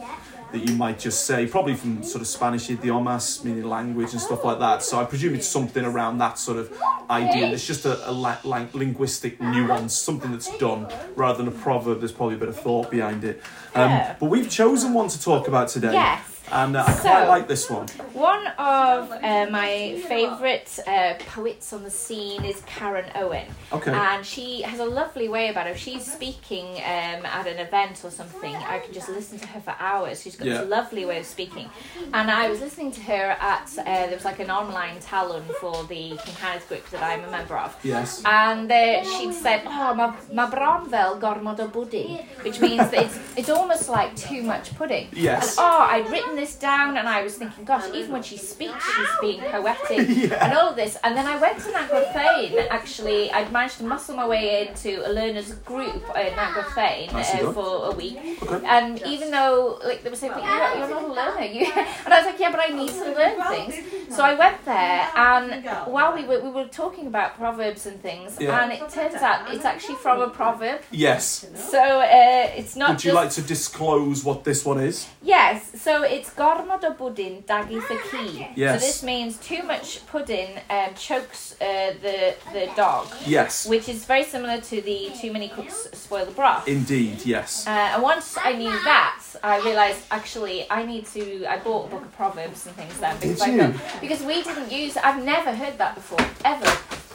that 0.52 0.68
you 0.68 0.76
might 0.76 0.98
just 0.98 1.26
say, 1.26 1.46
probably 1.46 1.74
from 1.74 2.02
sort 2.02 2.22
of 2.22 2.28
Spanish 2.28 2.68
idiomas, 2.68 3.44
meaning 3.44 3.64
language 3.64 4.12
and 4.12 4.20
stuff 4.20 4.44
like 4.44 4.59
that. 4.61 4.82
So 4.82 4.98
I 5.00 5.04
presume 5.04 5.35
it's 5.35 5.46
something 5.48 5.85
around 5.85 6.18
that 6.18 6.38
sort 6.38 6.59
of 6.59 6.72
idea. 7.11 7.48
It's 7.48 7.66
just 7.66 7.85
a, 7.85 8.09
a 8.09 8.12
la- 8.12 8.38
lang- 8.44 8.70
linguistic 8.72 9.40
nuance, 9.40 9.94
something 9.96 10.30
that's 10.30 10.56
done, 10.59 10.87
rather 11.16 11.38
than 11.38 11.48
a 11.48 11.56
proverb. 11.56 11.98
There's 11.98 12.12
probably 12.12 12.37
a 12.37 12.38
bit 12.38 12.48
of 12.48 12.56
thought 12.59 12.90
behind 12.90 13.24
it. 13.24 13.42
Um, 13.74 13.90
Yeah. 13.90 14.16
But 14.20 14.30
we've 14.30 14.48
chosen 14.48 14.94
one 14.94 15.09
to 15.09 15.20
talk 15.20 15.48
about 15.48 15.68
today. 15.68 15.92
Yes. 15.92 16.36
And 16.52 16.76
uh, 16.76 16.85
I 16.87 16.92
So- 16.92 17.00
quite 17.02 17.28
like 17.28 17.48
this 17.48 17.68
one. 17.68 17.87
One 18.12 18.46
of 18.59 19.11
uh, 19.12 19.46
my 19.50 20.00
favourite 20.09 20.78
uh, 20.87 21.14
poets 21.35 21.72
on 21.72 21.82
the 21.82 21.90
scene 21.90 22.44
is 22.44 22.62
Karen 22.66 23.11
Owen. 23.14 23.46
Okay. 23.72 23.92
And 23.92 24.24
she 24.24 24.62
has 24.62 24.78
a 24.80 24.85
lovely 24.85 25.28
way 25.28 25.48
about 25.48 25.66
her. 25.66 25.72
If 25.72 25.78
she's 25.78 26.11
speaking 26.11 26.66
um, 26.76 27.26
at 27.26 27.46
an 27.46 27.59
event 27.59 28.02
or 28.04 28.11
something, 28.11 28.54
I 28.54 28.78
can 28.78 28.92
just 28.94 29.09
listen 29.09 29.38
to 29.40 29.46
her 29.48 29.61
for 29.61 29.74
hours. 29.78 30.22
She's 30.22 30.37
got 30.37 30.46
Yeah. 30.48 30.59
this 30.59 30.68
lovely 30.70 31.04
way 31.04 31.18
of 31.18 31.26
speaking. 31.26 31.68
And 32.14 32.30
I 32.30 32.48
was 32.48 32.61
listening 32.61 32.92
to 32.92 33.00
her 33.02 33.37
at, 33.40 33.70
uh, 33.78 33.82
there 33.85 34.14
was 34.14 34.24
like 34.24 34.38
an 34.40 34.50
online 34.50 34.98
Talwrn 35.00 35.44
for 35.61 35.85
the 35.85 36.16
Kincaid 36.24 36.66
group 36.68 36.88
that 36.90 37.02
I'm 37.02 37.24
a 37.24 37.30
member 37.30 37.56
of. 37.59 37.76
Yes. 37.82 38.22
And 38.24 38.70
uh, 38.70 39.04
she'd 39.04 39.35
said, 39.35 39.62
oh, 39.66 39.94
ma, 39.94 40.14
ma 40.32 40.48
gormod 40.50 41.61
o 41.61 41.68
pudding, 41.68 42.18
which 42.42 42.61
means 42.61 42.88
that 42.90 43.04
it's, 43.04 43.18
it's 43.37 43.50
almost 43.50 43.88
like 43.88 44.14
too 44.16 44.42
much 44.42 44.74
pudding. 44.76 45.09
Yes. 45.12 45.59
And, 45.59 45.66
oh, 45.66 45.87
I'd 45.90 46.09
written 46.11 46.36
this 46.37 46.55
down 46.57 46.96
and 46.96 47.09
I 47.09 47.22
was 47.22 47.37
thinking, 47.37 47.64
gosh, 47.64 47.85
even 47.94 48.12
when 48.12 48.22
she 48.22 48.37
speaks, 48.37 48.85
she's 48.94 49.09
being 49.20 49.40
poetic 49.51 50.09
Yeah. 50.09 50.44
and 50.44 50.57
all 50.57 50.70
of 50.70 50.77
this. 50.77 50.96
And 51.03 51.16
then 51.16 51.27
I 51.27 51.37
went 51.37 51.59
to 51.61 51.70
Nant 51.72 51.90
Gwrtheyrn, 51.90 52.68
actually, 52.70 53.31
I'd 53.33 53.51
managed 53.53 53.79
to 53.79 53.85
muscle 53.85 54.14
my 54.16 54.27
way 54.27 54.68
into 54.68 55.07
a 55.07 55.11
learners 55.12 55.53
group 55.70 56.03
at 56.16 56.37
Nant 56.37 56.55
Gwrtheyrn 56.57 57.12
Nicely 57.12 57.40
uh, 57.40 57.53
for 57.53 57.90
a 57.90 57.94
week. 57.94 58.18
Okay. 58.42 58.66
And 58.66 59.03
even 59.07 59.31
though, 59.31 59.81
like, 59.85 60.03
they 60.03 60.11
were 60.11 60.16
saying, 60.16 60.33
but 60.35 60.44
you're, 60.44 60.79
you're 60.79 60.88
not 60.88 61.05
a 61.05 61.12
learner. 61.12 61.44
You, 61.46 61.66
and 62.05 62.12
I 62.14 62.18
was 62.18 62.27
like, 62.27 62.38
yeah, 62.38 62.51
but 62.51 62.61
I 62.61 62.68
need 62.75 62.90
to 62.90 63.12
learn 63.14 63.42
things. 63.51 64.14
So 64.14 64.22
I 64.22 64.35
went 64.35 64.64
there, 64.64 65.09
and 65.16 65.64
while 65.92 66.14
we 66.14 66.25
were, 66.25 66.40
we 66.40 66.51
were 66.51 66.66
talking 66.66 67.07
about 67.07 67.37
proverbs 67.37 67.87
and 67.87 68.01
things, 68.01 68.37
Yeah. 68.40 68.62
and 68.62 68.72
it 68.72 68.88
turns 68.88 69.14
out 69.16 69.53
it's 69.53 69.64
actually 69.64 69.96
from 69.96 70.20
a 70.20 70.29
proverb. 70.29 70.81
Yes. 70.90 71.46
So 71.55 71.79
uh, 72.01 72.51
it's 72.57 72.77
not 72.77 72.90
Would 72.90 73.05
you 73.05 73.11
just 73.12 73.14
like 73.14 73.31
to 73.31 73.42
disclose 73.42 74.25
what 74.25 74.44
this 74.44 74.64
one 74.64 74.81
is? 74.81 75.09
Yes, 75.22 75.81
so 75.81 76.03
it's 76.03 76.25
gormod 76.30 76.84
o 76.84 76.92
pudding 76.94 77.42
dagis 77.42 77.86
the 77.88 77.98
key. 78.10 78.46
Yes. 78.54 78.80
So 78.80 78.86
this 78.86 79.02
means 79.02 79.36
too 79.38 79.62
much 79.62 80.04
pudding 80.06 80.50
um, 80.70 80.94
chokes 80.94 81.54
uh, 81.60 81.94
the 82.02 82.34
the 82.52 82.68
dog, 82.76 83.06
Yes. 83.26 83.66
which 83.66 83.88
is 83.88 84.04
very 84.04 84.24
similar 84.24 84.60
to 84.60 84.80
the 84.80 85.10
too 85.20 85.32
many 85.32 85.48
cooks 85.48 85.88
spoil 85.92 86.24
the 86.24 86.32
broth. 86.32 86.66
Indeed, 86.68 87.24
yes. 87.24 87.66
Uh, 87.66 87.70
and 87.94 88.02
once 88.02 88.36
I 88.42 88.52
knew 88.52 88.70
that, 88.70 89.22
I 89.42 89.58
realised 89.60 90.02
actually 90.10 90.66
I 90.70 90.84
need 90.84 91.06
to. 91.14 91.44
I 91.46 91.58
bought 91.58 91.86
a 91.86 91.90
book 91.90 92.02
of 92.02 92.12
proverbs 92.12 92.66
and 92.66 92.74
things 92.76 92.98
then 92.98 93.16
because 93.20 93.40
Did 93.40 93.48
I 93.48 93.54
you? 93.66 93.72
thought- 93.72 94.00
because 94.00 94.22
we 94.22 94.42
didn't 94.42 94.70
use. 94.72 94.96
I've 94.96 95.22
never 95.24 95.52
heard 95.54 95.78
that 95.78 95.94
before 95.94 96.20
ever. 96.44 96.66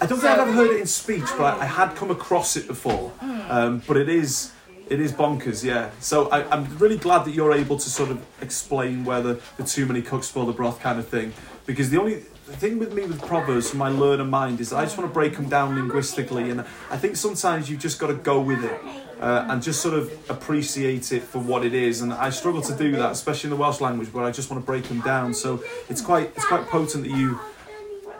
I 0.01 0.07
don't 0.07 0.19
think 0.19 0.31
I've 0.33 0.39
ever 0.47 0.51
heard 0.53 0.71
it 0.71 0.79
in 0.81 0.87
speech, 0.87 1.25
but 1.37 1.45
I, 1.59 1.61
I 1.61 1.65
had 1.65 1.95
come 1.95 2.09
across 2.09 2.57
it 2.57 2.67
before. 2.67 3.09
Hmm. 3.19 3.41
Um, 3.51 3.81
but 3.87 3.97
it 3.97 4.09
is. 4.09 4.51
It 4.91 4.99
is 4.99 5.13
bonkers, 5.13 5.63
yeah. 5.63 5.89
So 6.01 6.27
I, 6.31 6.43
I'm 6.53 6.77
really 6.77 6.97
glad 6.97 7.23
that 7.23 7.33
you're 7.33 7.53
able 7.53 7.77
to 7.77 7.89
sort 7.89 8.11
of 8.11 8.21
explain 8.41 9.05
where 9.05 9.21
the, 9.21 9.39
the 9.55 9.63
too 9.63 9.85
many 9.85 10.01
cooks 10.01 10.27
spoil 10.27 10.45
the 10.45 10.51
broth 10.51 10.81
kind 10.81 10.99
of 10.99 11.07
thing. 11.07 11.31
Because 11.65 11.89
the 11.91 11.97
only 11.97 12.15
the 12.15 12.57
thing 12.57 12.77
with 12.77 12.93
me 12.93 13.03
with 13.03 13.21
proverbs 13.25 13.69
from 13.69 13.79
my 13.79 13.87
learner 13.87 14.25
mind 14.25 14.59
is 14.59 14.73
I 14.73 14.83
just 14.83 14.97
want 14.97 15.09
to 15.09 15.13
break 15.13 15.37
them 15.37 15.47
down 15.47 15.75
linguistically, 15.75 16.49
and 16.49 16.65
I 16.89 16.97
think 16.97 17.15
sometimes 17.15 17.69
you've 17.69 17.79
just 17.79 17.99
got 17.99 18.07
to 18.07 18.15
go 18.15 18.41
with 18.41 18.65
it 18.65 18.81
uh, 19.21 19.45
and 19.47 19.63
just 19.63 19.79
sort 19.79 19.93
of 19.93 20.11
appreciate 20.29 21.13
it 21.13 21.23
for 21.23 21.39
what 21.39 21.63
it 21.63 21.73
is. 21.73 22.01
And 22.01 22.11
I 22.11 22.29
struggle 22.29 22.61
to 22.63 22.75
do 22.75 22.91
that, 22.97 23.13
especially 23.13 23.49
in 23.49 23.51
the 23.51 23.61
Welsh 23.61 23.79
language, 23.79 24.13
where 24.13 24.25
I 24.25 24.31
just 24.31 24.51
want 24.51 24.61
to 24.61 24.65
break 24.65 24.83
them 24.89 24.99
down. 24.99 25.33
So 25.33 25.63
it's 25.87 26.01
quite 26.01 26.33
it's 26.35 26.45
quite 26.45 26.67
potent 26.67 27.05
that 27.05 27.15
you 27.15 27.39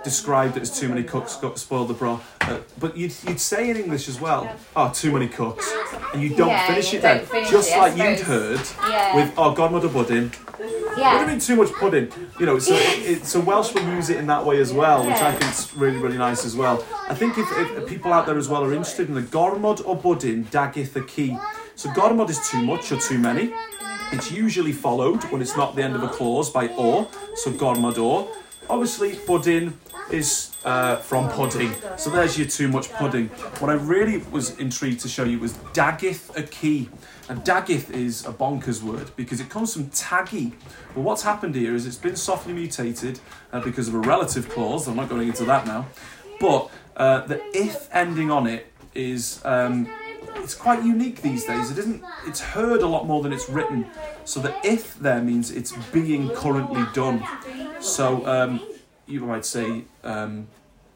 described 0.03 0.57
it 0.57 0.61
as 0.61 0.77
too 0.79 0.89
many 0.89 1.03
cooks 1.03 1.35
got 1.35 1.57
spoiled 1.59 1.87
the 1.89 1.93
broth. 1.93 2.35
Uh, 2.41 2.59
but 2.79 2.97
you'd, 2.97 3.13
you'd 3.27 3.39
say 3.39 3.69
in 3.69 3.77
English 3.77 4.07
as 4.09 4.19
well, 4.19 4.49
oh, 4.75 4.91
too 4.93 5.11
many 5.11 5.27
cooks. 5.27 5.71
And 6.13 6.21
you 6.21 6.29
don't 6.35 6.49
Yeah, 6.49 6.67
finish 6.67 6.91
you 6.93 6.99
it 6.99 7.01
then. 7.01 7.17
don't 7.17 7.27
finish 7.29 7.49
Just 7.49 7.71
it, 7.71 7.77
like 7.77 7.97
you'd 7.97 8.19
heard 8.25 8.59
Yeah. 8.89 9.15
with, 9.15 9.33
oh, 9.37 9.53
godmother 9.53 9.89
pudding. 9.89 10.31
Would 10.59 10.97
have 10.97 11.27
been 11.27 11.39
too 11.39 11.55
much 11.55 11.71
pudding. 11.73 12.11
You 12.39 12.45
know, 12.45 12.59
so, 12.59 12.73
it, 12.75 13.25
so 13.25 13.39
Welsh 13.39 13.73
will 13.73 13.83
use 13.95 14.09
it 14.09 14.17
in 14.17 14.27
that 14.27 14.45
way 14.45 14.59
as 14.59 14.73
well, 14.73 15.05
which 15.05 15.15
I 15.17 15.31
think 15.31 15.51
is 15.51 15.73
really, 15.75 15.97
really 15.97 16.17
nice 16.17 16.45
as 16.45 16.55
well. 16.55 16.83
I 17.07 17.15
think 17.15 17.37
if, 17.37 17.47
if 17.57 17.87
people 17.87 18.11
out 18.13 18.25
there 18.25 18.37
as 18.37 18.49
well 18.49 18.63
are 18.63 18.73
interested 18.73 19.07
in 19.07 19.15
the 19.15 19.21
gormod 19.21 19.85
or 19.85 19.95
budding, 19.95 20.45
dagith 20.45 20.93
the 20.93 21.01
key. 21.01 21.37
So 21.75 21.89
gormod 21.91 22.29
is 22.29 22.49
too 22.49 22.61
much 22.63 22.91
or 22.91 22.97
too 22.99 23.17
many. 23.17 23.53
It's 24.11 24.29
usually 24.31 24.73
followed 24.73 25.23
when 25.31 25.41
it's 25.41 25.55
not 25.55 25.75
the 25.75 25.83
end 25.83 25.95
of 25.95 26.03
a 26.03 26.09
clause 26.09 26.49
by 26.49 26.67
or, 26.69 27.07
so 27.35 27.51
gormod 27.51 27.97
or. 27.97 28.29
Obviously, 28.69 29.19
budding 29.27 29.77
is 30.11 30.55
uh, 30.63 30.97
from 30.97 31.29
pudding, 31.29 31.73
so 31.97 32.09
there's 32.09 32.37
your 32.37 32.47
too 32.47 32.67
much 32.67 32.91
pudding. 32.93 33.27
What 33.59 33.69
I 33.69 33.73
really 33.73 34.17
was 34.31 34.57
intrigued 34.59 34.99
to 35.01 35.09
show 35.09 35.23
you 35.23 35.39
was 35.39 35.53
dagith 35.73 36.35
a 36.37 36.43
key. 36.43 36.89
And 37.29 37.43
daggith 37.45 37.91
is 37.91 38.25
a 38.25 38.33
bonkers 38.33 38.81
word 38.81 39.11
because 39.15 39.39
it 39.39 39.49
comes 39.49 39.73
from 39.73 39.85
taggy. 39.85 40.51
But 40.93 41.01
what's 41.01 41.21
happened 41.21 41.55
here 41.55 41.75
is 41.75 41.85
it's 41.85 41.95
been 41.95 42.17
softly 42.17 42.51
mutated 42.51 43.21
uh, 43.53 43.61
because 43.61 43.87
of 43.87 43.95
a 43.95 43.99
relative 43.99 44.49
clause. 44.49 44.87
I'm 44.87 44.97
not 44.97 45.07
going 45.07 45.27
into 45.29 45.45
that 45.45 45.65
now. 45.65 45.87
But 46.41 46.69
uh, 46.97 47.21
the 47.27 47.41
if 47.57 47.87
ending 47.93 48.31
on 48.31 48.47
it 48.47 48.73
is 48.93 49.41
um, 49.45 49.89
it's 50.37 50.55
quite 50.55 50.83
unique 50.83 51.21
these 51.21 51.45
days. 51.45 51.71
It 51.71 51.77
isn't. 51.77 52.03
It's 52.25 52.39
heard 52.39 52.81
a 52.81 52.87
lot 52.87 53.07
more 53.07 53.21
than 53.21 53.33
it's 53.33 53.49
written. 53.49 53.87
So 54.25 54.39
the 54.39 54.55
if 54.63 54.97
there 54.99 55.21
means 55.21 55.51
it's 55.51 55.71
being 55.91 56.29
currently 56.29 56.85
done. 56.93 57.23
So 57.79 58.25
um, 58.25 58.61
you 59.07 59.21
might 59.21 59.45
say, 59.45 59.85
um, 60.03 60.47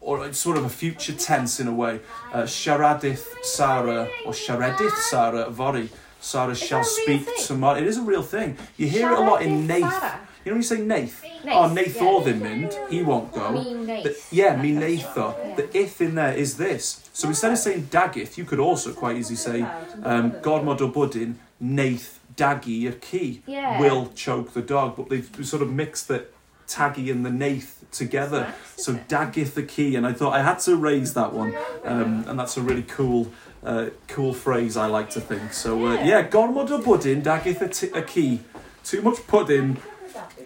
or 0.02 0.26
it's 0.26 0.40
sort 0.40 0.58
of 0.58 0.66
a 0.66 0.70
future 0.70 1.14
tense 1.14 1.60
in 1.60 1.68
a 1.68 1.74
way. 1.74 2.02
Uh, 2.32 2.44
Sharadith 2.44 3.44
Sarah 3.44 4.10
or 4.26 4.32
Sharadith 4.32 4.96
Sarah 5.10 5.46
Vori. 5.46 5.90
Sarah 6.20 6.56
shall 6.56 6.80
that 6.80 6.88
a 6.88 7.08
real 7.08 7.24
speak 7.26 7.46
tomorrow. 7.46 7.78
It 7.78 7.86
is 7.88 7.98
a 7.98 8.02
real 8.02 8.24
thing. 8.24 8.58
You 8.78 8.88
hear 8.88 9.12
it 9.12 9.18
a 9.18 9.22
lot 9.22 9.42
in 9.42 9.68
Nath. 9.68 10.25
You 10.46 10.52
know 10.52 10.56
when 10.58 10.62
you 10.62 10.68
say 10.68 10.82
Nath? 10.82 11.24
Nath, 11.44 11.56
Oh, 11.56 11.74
Nath 11.74 11.96
yeah. 11.96 12.04
or 12.04 12.22
the 12.24 12.34
Mind. 12.36 12.78
He 12.88 13.02
won't 13.02 13.34
go. 13.34 13.52
Me 13.52 13.74
Nath. 13.74 14.04
The- 14.04 14.36
yeah, 14.36 14.56
me 14.56 14.74
Natha. 14.74 15.36
The 15.58 15.76
if 15.76 16.00
in 16.02 16.14
there 16.16 16.34
is 16.34 16.58
this. 16.58 17.10
So 17.14 17.28
instead 17.30 17.52
of 17.52 17.58
saying 17.58 17.88
Daggith, 17.90 18.38
you 18.38 18.46
could 18.46 18.60
also 18.60 18.94
quite 18.94 19.16
easily 19.18 19.38
say 19.38 19.62
um, 20.04 20.32
Godmod 20.34 20.82
or 20.82 20.90
Buddin, 20.90 21.40
Nath, 21.60 22.20
Daggy, 22.38 22.88
a 22.88 22.92
key 22.92 23.42
Yeah. 23.48 23.80
will 23.80 24.12
choke 24.14 24.54
the 24.54 24.62
dog. 24.62 24.96
But 24.98 25.10
they've 25.10 25.28
sort 25.42 25.64
of 25.64 25.72
mixed 25.74 26.08
the 26.10 26.26
Taggy 26.68 27.10
and 27.12 27.26
the 27.26 27.32
Nath 27.32 27.84
together. 27.92 28.54
So 28.76 29.00
Daggith 29.08 29.56
the 29.56 29.64
key. 29.64 29.96
And 29.96 30.06
I 30.06 30.14
thought 30.14 30.34
I 30.34 30.44
had 30.44 30.60
to 30.60 30.76
raise 30.76 31.16
that 31.16 31.34
one. 31.34 31.56
Um, 31.84 32.24
and 32.28 32.38
that's 32.40 32.56
a 32.58 32.62
really 32.62 32.84
cool. 32.84 33.32
Uh, 33.64 33.90
cool 34.08 34.32
phrase 34.32 34.78
I 34.78 34.86
like 34.86 35.10
to 35.12 35.20
think. 35.20 35.52
So 35.52 35.88
uh, 35.88 35.94
yeah, 36.04 36.28
Gormod 36.30 36.70
or 36.70 36.84
Buddin, 36.84 37.24
Daggith 37.24 37.64
a, 37.64 37.68
t- 37.68 37.90
a 37.96 38.04
key. 38.04 38.42
Too 38.84 39.02
much 39.02 39.26
pudding 39.26 39.78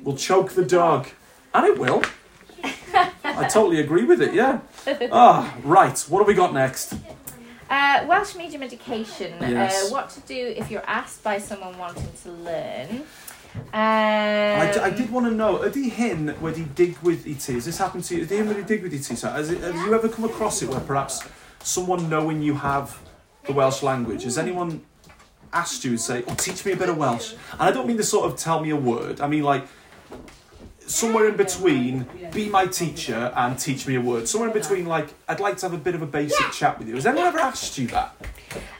will 0.03 0.15
choke 0.15 0.51
the 0.53 0.65
dog. 0.65 1.07
And 1.53 1.65
it 1.65 1.79
will. 1.79 2.03
I 3.23 3.47
totally 3.47 3.79
agree 3.79 4.03
with 4.03 4.21
it, 4.21 4.33
yeah. 4.33 4.59
Ah, 5.11 5.55
right. 5.63 5.97
What 6.09 6.19
have 6.19 6.27
we 6.27 6.33
got 6.33 6.53
next? 6.53 6.93
Uh, 7.69 8.05
Welsh 8.07 8.35
medium 8.35 8.63
education. 8.63 9.33
Yes. 9.41 9.89
Uh, 9.89 9.93
what 9.93 10.09
to 10.11 10.19
do 10.21 10.53
if 10.57 10.71
you're 10.71 10.85
asked 10.87 11.23
by 11.23 11.37
someone 11.37 11.77
wanting 11.77 12.09
to 12.23 12.31
learn. 12.31 13.03
Um, 13.55 13.61
I, 13.73 14.71
d- 14.73 14.79
I 14.79 14.89
did 14.89 15.11
want 15.11 15.25
to 15.27 15.31
know, 15.31 15.57
ydy 15.59 15.89
hyn 15.91 16.35
wedi 16.41 16.65
digwydd 16.75 17.25
i 17.25 17.33
ti? 17.33 17.53
Has 17.53 17.65
this 17.65 17.77
happened 17.77 18.03
to 18.05 18.15
you? 18.17 18.25
Ydy 18.25 18.37
hyn 18.41 18.49
wedi 18.51 18.65
digwydd 18.65 18.93
i 18.93 19.01
ti? 19.01 19.15
So 19.15 19.29
has 19.29 19.49
it, 19.49 19.61
have 19.61 19.75
you 19.75 19.93
ever 19.93 20.09
come 20.09 20.25
across 20.25 20.61
it 20.61 20.69
where 20.69 20.79
perhaps 20.79 21.23
someone 21.63 22.09
knowing 22.09 22.41
you 22.41 22.55
have 22.55 22.99
the 23.45 23.53
Welsh 23.53 23.81
language, 23.83 24.23
has 24.23 24.37
anyone 24.37 24.81
asked 25.53 25.83
you 25.83 25.91
and 25.91 26.01
say, 26.01 26.23
"Oh, 26.27 26.35
teach 26.35 26.65
me 26.65 26.71
a 26.71 26.77
bit 26.77 26.89
of 26.89 26.97
Welsh," 26.97 27.33
and 27.53 27.61
I 27.61 27.71
don't 27.71 27.87
mean 27.87 27.97
to 27.97 28.03
sort 28.03 28.31
of 28.31 28.37
tell 28.37 28.59
me 28.59 28.69
a 28.69 28.75
word. 28.75 29.21
I 29.21 29.27
mean 29.27 29.43
like 29.43 29.65
somewhere 30.89 31.27
in 31.27 31.37
between, 31.37 32.07
be 32.33 32.49
my 32.49 32.65
teacher 32.65 33.31
and 33.35 33.57
teach 33.57 33.87
me 33.87 33.95
a 33.95 34.01
word. 34.01 34.27
Somewhere 34.27 34.49
in 34.49 34.53
between, 34.53 34.85
like 34.85 35.07
I'd 35.27 35.39
like 35.39 35.57
to 35.57 35.67
have 35.67 35.73
a 35.73 35.81
bit 35.81 35.95
of 35.95 36.01
a 36.01 36.07
basic 36.07 36.51
chat 36.51 36.79
with 36.79 36.87
you. 36.87 36.95
Has 36.95 37.05
anyone 37.05 37.27
ever 37.27 37.39
asked 37.39 37.77
you 37.77 37.87
that? 37.87 38.15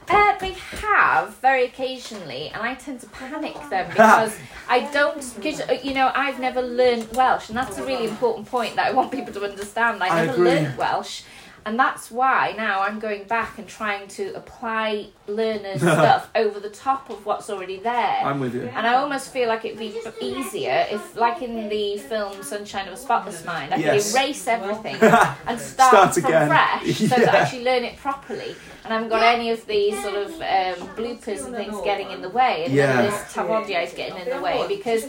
Uh, 0.10 0.36
they 0.40 0.54
have 0.54 1.36
very 1.38 1.66
occasionally, 1.66 2.50
and 2.50 2.64
I 2.64 2.74
tend 2.74 3.00
to 3.02 3.08
panic 3.10 3.54
them 3.70 3.88
because 3.90 4.36
I 4.68 4.92
don't. 4.92 5.24
Because 5.36 5.62
you 5.84 5.94
know, 5.94 6.12
I've 6.16 6.40
never 6.40 6.62
learned 6.62 7.10
Welsh, 7.16 7.50
and 7.50 7.58
that's 7.58 7.78
a 7.78 7.86
really 7.86 8.06
important 8.06 8.48
point 8.48 8.76
that 8.76 8.88
I 8.88 8.92
want 8.92 9.12
people 9.12 9.34
to 9.34 9.44
understand. 9.44 10.02
I 10.02 10.08
I 10.08 10.26
never 10.26 10.44
learned 10.44 10.78
Welsh, 10.78 11.22
and 11.66 11.80
that's 11.80 12.10
why 12.12 12.54
now 12.58 12.82
I'm 12.82 13.00
going 13.00 13.24
back 13.26 13.58
and 13.58 13.68
trying 13.68 14.08
to 14.10 14.34
apply 14.36 15.08
learners 15.28 15.82
stuff 15.98 16.30
over 16.36 16.60
the 16.60 16.70
top 16.70 17.10
of 17.10 17.26
what's 17.26 17.50
already 17.50 17.78
there. 17.80 18.20
I'm 18.24 18.40
with 18.40 18.56
you. 18.56 18.70
And 18.76 18.88
I 18.88 18.96
almost 18.96 19.32
feel 19.32 19.48
like 19.48 19.66
it'd 19.66 19.80
be 19.80 20.00
easier 20.20 20.86
if, 20.92 21.16
like 21.16 21.42
in 21.42 21.70
the 21.70 21.98
film 21.98 22.42
Sunshine 22.44 22.88
of 22.88 22.94
a 22.94 22.98
Spotless 22.98 23.46
Mind, 23.46 23.74
I 23.74 23.78
Yes. 23.78 24.12
could 24.12 24.20
erase 24.20 24.48
everything 24.48 24.98
and 25.48 25.60
start, 25.60 26.14
Start 26.14 26.14
from 26.16 26.26
again. 26.26 26.48
fresh 26.48 26.98
so 26.98 27.08
that 27.08 27.34
I 27.34 27.38
actually 27.40 27.64
learn 27.64 27.84
it 27.84 27.98
properly. 27.98 28.56
And 28.84 28.94
I 28.94 28.96
haven't 28.98 29.10
got 29.10 29.24
any 29.24 29.52
of 29.52 29.66
these 29.68 30.02
sort 30.02 30.16
of 30.16 30.32
um, 30.42 30.88
bloopers 30.96 31.46
and 31.46 31.56
things 31.56 31.80
getting 31.84 32.12
in 32.12 32.22
the 32.22 32.30
way, 32.30 32.66
and 32.66 32.74
Yeah. 32.74 33.02
this 33.02 33.34
tavodiai 33.34 33.84
is 33.86 33.94
getting 33.94 34.18
in 34.18 34.30
the 34.30 34.42
way 34.42 34.66
because 34.68 35.06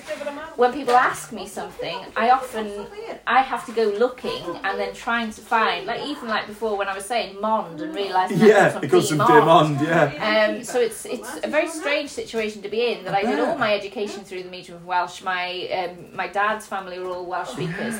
when 0.57 0.72
people 0.72 0.94
ask 0.94 1.32
me 1.32 1.46
something, 1.46 1.96
I 2.16 2.30
often 2.30 2.86
I 3.26 3.42
have 3.42 3.64
to 3.66 3.72
go 3.72 3.84
looking 3.84 4.44
and 4.64 4.78
then 4.78 4.92
trying 4.92 5.30
to 5.30 5.40
find, 5.40 5.86
like 5.86 6.03
even 6.03 6.28
like 6.28 6.39
before 6.47 6.76
when 6.76 6.88
I 6.88 6.95
was 6.95 7.05
saying 7.05 7.41
Mond 7.41 7.80
and 7.80 7.95
realising 7.95 8.38
that 8.38 8.49
Yeah, 8.49 8.68
from 8.70 8.84
it 8.84 8.91
goes 8.91 9.09
from 9.09 9.18
Demond. 9.18 9.78
Demond, 9.78 9.86
yeah. 9.86 10.57
Um, 10.57 10.64
so 10.64 10.80
it's 10.80 11.05
it's 11.07 11.38
a 11.43 11.49
very 11.49 11.68
strange 11.68 12.11
situation 12.11 12.62
to 12.62 12.68
be 12.68 12.93
in. 12.93 13.05
That 13.05 13.14
I 13.14 13.22
did 13.22 13.38
all 13.41 13.57
my 13.59 13.74
education 13.74 14.24
through 14.24 14.43
the 14.43 14.51
medium 14.51 14.76
of 14.76 14.86
Welsh. 14.86 15.22
My 15.22 15.68
um, 15.68 16.14
my 16.14 16.28
dad's 16.28 16.66
family 16.66 16.99
were 16.99 17.09
all 17.09 17.26
Welsh 17.26 17.51
speakers, 17.51 17.97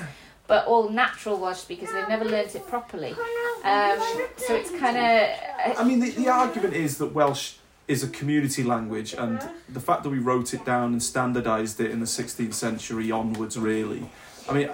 but 0.47 0.67
all 0.67 0.89
natural 0.89 1.39
Welsh 1.39 1.59
speakers. 1.59 1.91
They've 1.93 2.09
never 2.09 2.25
learnt 2.25 2.55
it 2.55 2.67
properly. 2.67 3.13
Um, 3.65 3.99
so 4.37 4.55
it's 4.55 4.71
kind 4.71 4.97
of 4.97 5.79
I 5.79 5.85
mean, 5.85 6.01
the, 6.01 6.11
the 6.11 6.29
argument 6.29 6.75
is 6.75 6.99
that 6.99 7.13
Welsh 7.15 7.55
is 7.89 8.05
a 8.05 8.09
community 8.09 8.63
language, 8.63 9.15
and 9.15 9.43
the 9.69 9.81
fact 9.81 10.05
that 10.05 10.11
we 10.11 10.19
wrote 10.19 10.55
it 10.55 10.65
down 10.65 10.93
and 10.93 11.03
standardised 11.03 11.81
it 11.81 11.91
in 11.91 11.99
the 11.99 12.07
16th 12.07 12.55
century 12.55 13.11
onwards, 13.11 13.59
really. 13.59 14.09
I 14.49 14.53
mean, 14.53 14.71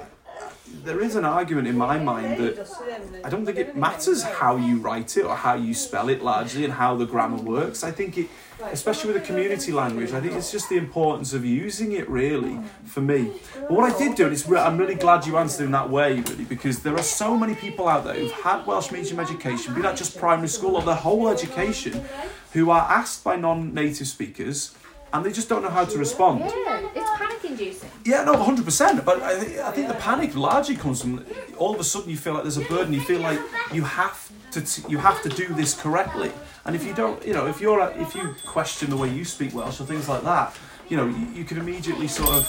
there 0.85 1.01
is 1.01 1.17
an 1.17 1.25
argument 1.25 1.69
in 1.69 1.77
my 1.77 1.99
mind 1.99 2.39
that 2.39 3.23
I 3.25 3.29
don't 3.29 3.45
think 3.45 3.59
it 3.59 3.77
matters 3.77 4.23
how 4.23 4.57
you 4.57 4.79
write 4.79 5.17
it 5.17 5.25
or 5.25 5.35
how 5.35 5.55
you 5.55 5.75
spell 5.75 6.09
it 6.09 6.23
largely 6.23 6.65
and 6.65 6.73
how 6.73 6.97
the 6.97 7.07
grammar 7.07 7.39
works. 7.39 7.85
I 7.85 7.91
think 7.91 8.19
it, 8.19 8.29
especially 8.61 9.13
with 9.13 9.23
a 9.23 9.27
community 9.27 9.73
language, 9.73 10.13
I 10.13 10.21
think 10.21 10.35
it's 10.35 10.51
just 10.51 10.69
the 10.69 10.77
importance 10.77 11.33
of 11.33 11.45
using 11.45 11.93
it 11.93 12.09
really 12.09 12.59
for 12.85 13.01
me. 13.01 13.33
But 13.55 13.73
what 13.73 13.93
I 13.93 13.99
did 13.99 14.17
do, 14.17 14.25
and 14.25 14.33
it's 14.33 14.49
re- 14.49 14.61
I'm 14.61 14.79
really 14.79 14.95
glad 14.95 15.27
you 15.27 15.37
answered 15.37 15.65
in 15.65 15.73
that 15.73 15.91
way, 15.91 16.21
really, 16.21 16.45
because 16.45 16.81
there 16.81 16.95
are 16.95 17.03
so 17.03 17.37
many 17.37 17.55
people 17.55 17.89
out 17.89 18.05
there 18.05 18.15
who've 18.15 18.31
had 18.33 18.67
Welsh 18.67 18.91
medium 18.93 19.21
education, 19.21 19.75
be 19.75 19.83
that 19.83 19.97
just 19.97 20.19
primary 20.19 20.49
school 20.49 20.77
or 20.77 20.83
their 20.83 20.95
whole 20.95 21.29
education, 21.29 22.05
who 22.53 22.71
are 22.71 22.91
asked 22.91 23.23
by 23.25 23.37
non-native 23.37 24.07
speakers 24.07 24.75
and 25.17 25.25
they 25.25 25.33
just 25.33 25.49
don't 25.49 25.63
know 25.63 25.71
how 25.71 25.85
to 25.85 25.99
respond. 25.99 26.41
yeah, 26.41 26.89
it's 26.95 27.11
panic 27.17 27.45
inducing. 27.45 27.91
Yeah, 28.05 28.25
no, 28.25 28.37
hundred 28.37 28.65
percent. 28.65 29.05
But 29.05 29.23
I 29.23 29.39
think 29.39 29.59
I 29.59 29.71
think 29.73 29.89
the 29.89 29.95
panic 29.95 30.35
largely 30.37 30.77
comes 30.77 31.01
from 31.01 31.25
all 31.57 31.73
of 31.75 31.81
a 31.81 31.85
sudden 31.85 32.11
you 32.11 32.17
feel 32.17 32.35
like 32.35 32.43
there's 32.43 32.59
a 32.59 32.69
burden. 32.75 32.93
You 32.93 33.01
feel 33.01 33.21
like 33.21 33.41
you 33.73 33.83
have 33.83 34.31
to 34.53 34.61
t- 34.61 34.85
you 34.89 34.99
have 34.99 35.23
to 35.23 35.29
do 35.29 35.47
this 35.55 35.75
correctly. 35.75 36.31
And 36.65 36.75
if 36.77 36.85
you 36.85 36.95
don't, 36.95 37.25
you 37.27 37.33
know, 37.33 37.47
if 37.47 37.61
you're 37.61 37.81
a- 37.81 37.95
if 38.01 38.15
you 38.15 38.35
question 38.45 38.91
the 38.91 38.97
way 38.97 39.09
you 39.09 39.25
speak 39.25 39.55
Welsh 39.55 39.81
or 39.81 39.87
things 39.87 40.09
like 40.09 40.23
that, 40.25 40.55
you 40.91 40.97
know, 40.97 41.07
you, 41.07 41.27
you 41.39 41.45
can 41.45 41.59
immediately 41.59 42.09
sort 42.09 42.31
of. 42.31 42.45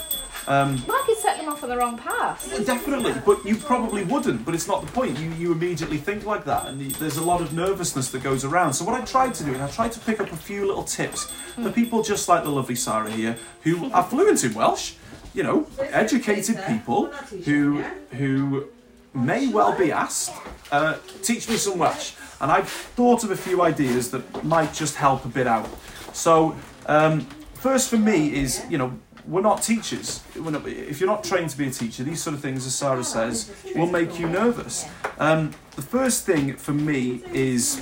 Um, 0.47 0.81
Well, 0.87 0.95
I 0.95 1.03
could 1.05 1.17
set 1.17 1.37
them 1.37 1.49
off 1.49 1.61
on 1.63 1.69
the 1.69 1.77
wrong 1.77 1.97
path. 1.97 2.65
Definitely, 2.65 3.13
but 3.25 3.45
you 3.45 3.57
probably 3.57 4.03
wouldn't. 4.03 4.45
But 4.45 4.55
it's 4.55 4.67
not 4.67 4.85
the 4.85 4.91
point. 4.91 5.19
You 5.19 5.29
you 5.31 5.51
immediately 5.51 5.97
think 5.97 6.25
like 6.25 6.45
that, 6.45 6.67
and 6.67 6.81
you, 6.81 6.89
there's 6.91 7.17
a 7.17 7.23
lot 7.23 7.41
of 7.41 7.51
nervousness 7.53 8.11
that 8.11 8.23
goes 8.23 8.45
around. 8.45 8.73
So 8.73 8.85
what 8.85 8.99
I 8.99 9.03
tried 9.03 9.33
to 9.35 9.43
do, 9.43 9.53
is 9.53 9.59
I 9.59 9.67
tried 9.69 9.91
to 9.93 9.99
pick 9.99 10.19
up 10.21 10.31
a 10.31 10.37
few 10.37 10.65
little 10.65 10.83
tips 10.83 11.25
for 11.63 11.71
people 11.71 12.01
just 12.01 12.29
like 12.29 12.43
the 12.43 12.49
lovely 12.49 12.75
Sarah 12.75 13.11
here, 13.11 13.35
who 13.63 13.91
are 13.91 14.03
fluent 14.03 14.43
in 14.43 14.53
Welsh. 14.53 14.93
You 15.33 15.43
know, 15.43 15.67
educated 15.79 16.57
people 16.65 17.07
who 17.45 17.83
who 18.11 18.67
may 19.13 19.47
well 19.47 19.77
be 19.77 19.91
asked, 19.91 20.31
uh, 20.71 20.95
teach 21.23 21.49
me 21.49 21.57
some 21.57 21.77
Welsh. 21.77 22.13
And 22.39 22.51
I've 22.51 22.69
thought 22.69 23.23
of 23.23 23.31
a 23.31 23.35
few 23.35 23.61
ideas 23.63 24.11
that 24.11 24.43
might 24.43 24.71
just 24.73 24.95
help 24.95 25.25
a 25.25 25.27
bit 25.27 25.47
out. 25.47 25.67
So, 26.13 26.55
um, 26.85 27.21
first 27.55 27.89
for 27.89 27.97
me 27.97 28.33
is, 28.33 28.63
you 28.69 28.77
know, 28.77 28.91
we're 29.27 29.41
not 29.41 29.61
teachers. 29.61 30.23
We're 30.35 30.51
not, 30.51 30.65
if 30.67 30.99
you're 30.99 31.09
not 31.09 31.23
trained 31.23 31.49
to 31.49 31.57
be 31.57 31.67
a 31.67 31.71
teacher, 31.71 32.03
these 32.03 32.21
sort 32.21 32.33
of 32.33 32.41
things, 32.41 32.65
as 32.65 32.73
Sarah 32.73 33.03
says, 33.03 33.51
will 33.75 33.87
make 33.87 34.19
you 34.19 34.27
nervous. 34.29 34.85
Um, 35.19 35.51
the 35.75 35.81
first 35.81 36.25
thing 36.25 36.55
for 36.55 36.73
me 36.73 37.21
is, 37.33 37.81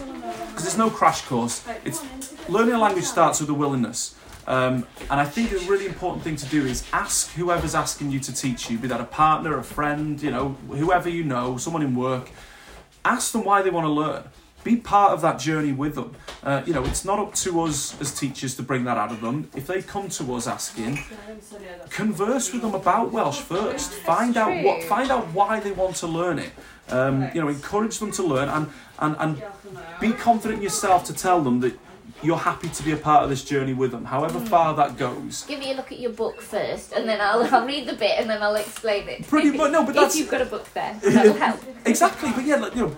because 0.49 0.63
there's 0.63 0.77
no 0.77 0.89
crash 0.89 1.21
course, 1.21 1.65
it's 1.83 2.03
learning 2.49 2.73
a 2.73 2.79
language 2.79 3.05
starts 3.05 3.39
with 3.39 3.49
a 3.49 3.53
willingness. 3.53 4.15
Um, 4.47 4.85
and 5.09 5.19
I 5.19 5.25
think 5.25 5.51
a 5.51 5.57
really 5.69 5.85
important 5.85 6.23
thing 6.23 6.35
to 6.35 6.45
do 6.47 6.65
is 6.65 6.83
ask 6.93 7.31
whoever's 7.31 7.73
asking 7.75 8.11
you 8.11 8.19
to 8.21 8.33
teach 8.33 8.69
you, 8.69 8.77
be 8.77 8.87
that 8.87 9.01
a 9.01 9.05
partner, 9.05 9.57
a 9.57 9.63
friend, 9.63 10.21
you 10.21 10.31
know, 10.31 10.49
whoever 10.69 11.09
you 11.09 11.23
know, 11.23 11.57
someone 11.57 11.81
in 11.81 11.95
work, 11.95 12.29
ask 13.03 13.31
them 13.31 13.43
why 13.43 13.61
they 13.61 13.69
want 13.69 13.85
to 13.85 13.91
learn. 13.91 14.23
Be 14.65 14.75
part 14.75 15.11
of 15.11 15.21
that 15.21 15.37
journey 15.37 15.71
with 15.71 15.93
them. 15.93 16.15
Uh, 16.43 16.63
you 16.65 16.73
know, 16.73 16.83
it's 16.83 17.05
not 17.05 17.19
up 17.19 17.35
to 17.35 17.61
us 17.61 17.95
as 18.01 18.11
teachers 18.11 18.55
to 18.55 18.63
bring 18.63 18.83
that 18.85 18.97
out 18.97 19.11
of 19.11 19.21
them. 19.21 19.47
If 19.55 19.67
they 19.67 19.83
come 19.83 20.09
to 20.09 20.33
us 20.33 20.47
asking, 20.47 20.97
converse 21.91 22.51
with 22.51 22.63
them 22.63 22.73
about 22.73 23.11
Welsh 23.11 23.39
first. 23.41 23.91
Find 23.93 24.35
out 24.37 24.63
what, 24.63 24.83
find 24.85 25.11
out 25.11 25.27
why 25.33 25.59
they 25.59 25.71
want 25.71 25.97
to 25.97 26.07
learn 26.07 26.39
it. 26.39 26.49
Um, 26.89 27.29
you 27.35 27.41
know, 27.41 27.47
encourage 27.47 27.99
them 27.99 28.11
to 28.13 28.23
learn 28.23 28.49
and, 28.49 28.67
and, 28.99 29.15
and 29.19 29.43
be 30.01 30.11
confident 30.13 30.57
in 30.57 30.63
yourself 30.63 31.03
to 31.05 31.13
tell 31.13 31.41
them 31.41 31.59
that 31.59 31.77
you're 32.23 32.37
happy 32.37 32.69
to 32.69 32.81
be 32.83 32.91
a 32.91 32.97
part 32.97 33.23
of 33.23 33.29
this 33.29 33.43
journey 33.43 33.73
with 33.75 33.91
them, 33.91 34.05
however 34.05 34.39
far 34.39 34.73
that 34.75 34.97
goes. 34.97 35.43
Give 35.47 35.59
me 35.59 35.71
a 35.73 35.75
look 35.75 35.91
at 35.91 35.99
your 35.99 36.11
book 36.11 36.41
first, 36.41 36.91
and 36.93 37.07
then 37.07 37.21
I'll, 37.21 37.43
I'll 37.53 37.67
read 37.67 37.87
the 37.87 37.93
bit, 37.93 38.19
and 38.19 38.27
then 38.27 38.41
I'll 38.41 38.55
explain 38.55 39.07
it. 39.09 39.27
Pretty 39.27 39.51
much- 39.51 39.71
no, 39.71 39.81
but 39.83 39.89
if 39.89 39.95
that's- 39.95 40.17
you've 40.17 40.31
got 40.31 40.41
a 40.41 40.45
book 40.45 40.71
there, 40.73 40.97
that'll 41.03 41.33
help. 41.47 41.59
Exactly, 41.85 42.31
but 42.31 42.43
yeah, 42.45 42.55
like, 42.55 42.73
you 42.73 42.81
know, 42.87 42.97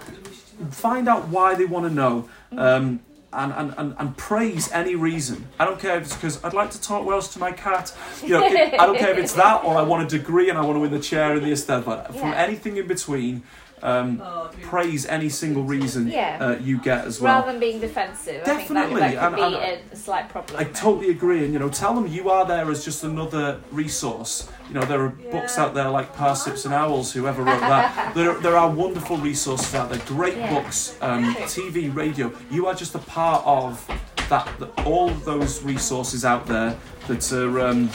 find 0.71 1.07
out 1.07 1.27
why 1.27 1.55
they 1.55 1.65
want 1.65 1.85
to 1.87 1.93
know. 1.93 2.29
Um, 2.57 2.99
and, 3.33 3.51
and, 3.53 3.73
and, 3.77 3.95
and 3.99 4.17
praise 4.17 4.71
any 4.71 4.95
reason. 4.95 5.47
I 5.59 5.65
don't 5.65 5.79
care 5.79 5.97
if 5.97 6.03
it's 6.03 6.15
because 6.15 6.43
I'd 6.45 6.53
like 6.53 6.71
to 6.71 6.81
talk 6.81 7.05
Welsh 7.05 7.27
to 7.29 7.39
my 7.39 7.51
cat. 7.51 7.93
You 8.23 8.29
know, 8.29 8.43
it- 8.43 8.79
I 8.79 8.85
don't 8.85 8.97
care 8.97 9.11
if 9.11 9.17
it's 9.17 9.33
that 9.33 9.63
or 9.65 9.75
I 9.77 9.81
want 9.81 10.03
a 10.11 10.17
degree 10.17 10.49
and 10.49 10.57
I 10.57 10.61
want 10.61 10.77
to 10.77 10.79
win 10.79 10.91
the 10.91 10.99
chair 10.99 11.35
in 11.35 11.43
the 11.43 11.51
Eisteddfod. 11.51 12.07
From 12.07 12.29
Yeah. 12.29 12.35
anything 12.35 12.77
in 12.77 12.87
between, 12.87 13.43
um, 13.83 14.21
praise 14.61 15.05
any 15.05 15.29
single 15.29 15.63
reason 15.63 16.07
Yeah. 16.07 16.37
uh, 16.41 16.57
you 16.59 16.79
get 16.79 17.05
as 17.05 17.21
well. 17.21 17.35
Rather 17.35 17.51
than 17.51 17.59
being 17.59 17.79
defensive, 17.79 18.43
Definitely, 18.43 19.03
I 19.03 19.09
think 19.09 19.15
that, 19.15 19.31
that 19.31 19.33
could 19.35 19.43
and- 19.43 19.53
be 19.53 19.59
and- 19.59 19.81
a, 19.91 19.93
a 19.93 19.95
slight 19.95 20.29
problem. 20.29 20.59
I 20.59 20.63
totally 20.65 21.09
agree, 21.11 21.43
and 21.43 21.53
you 21.53 21.59
know, 21.59 21.69
tell 21.69 21.93
them 21.93 22.07
you 22.07 22.29
are 22.29 22.45
there 22.45 22.69
as 22.71 22.83
just 22.83 23.03
another 23.03 23.59
resource. 23.71 24.49
You 24.67 24.73
know, 24.75 24.81
there 24.85 25.01
are 25.01 25.09
books 25.09 25.57
out 25.57 25.73
there 25.73 25.89
like 25.89 26.13
Parsnips 26.15 26.65
and 26.65 26.73
Owls, 26.73 27.13
whoever 27.13 27.43
wrote 27.43 27.59
that. 27.61 28.13
there, 28.15 28.31
are, 28.31 28.39
there 28.41 28.57
are 28.57 28.69
wonderful 28.69 29.17
resources 29.17 29.73
out 29.75 29.89
there, 29.89 29.99
great 30.05 30.37
Yeah. 30.37 30.53
books, 30.53 30.97
um, 31.01 31.35
TV, 31.45 31.93
radio. 31.93 32.33
You 32.51 32.67
are 32.67 32.73
just 32.73 32.95
a 32.95 32.99
part 32.99 33.45
of 33.45 33.85
that, 34.29 34.45
that 34.59 34.85
all 34.85 35.09
of 35.09 35.23
those 35.23 35.63
resources 35.63 36.25
out 36.25 36.45
there 36.47 36.75
that 37.07 37.31
are 37.33 37.59
um, 37.59 37.89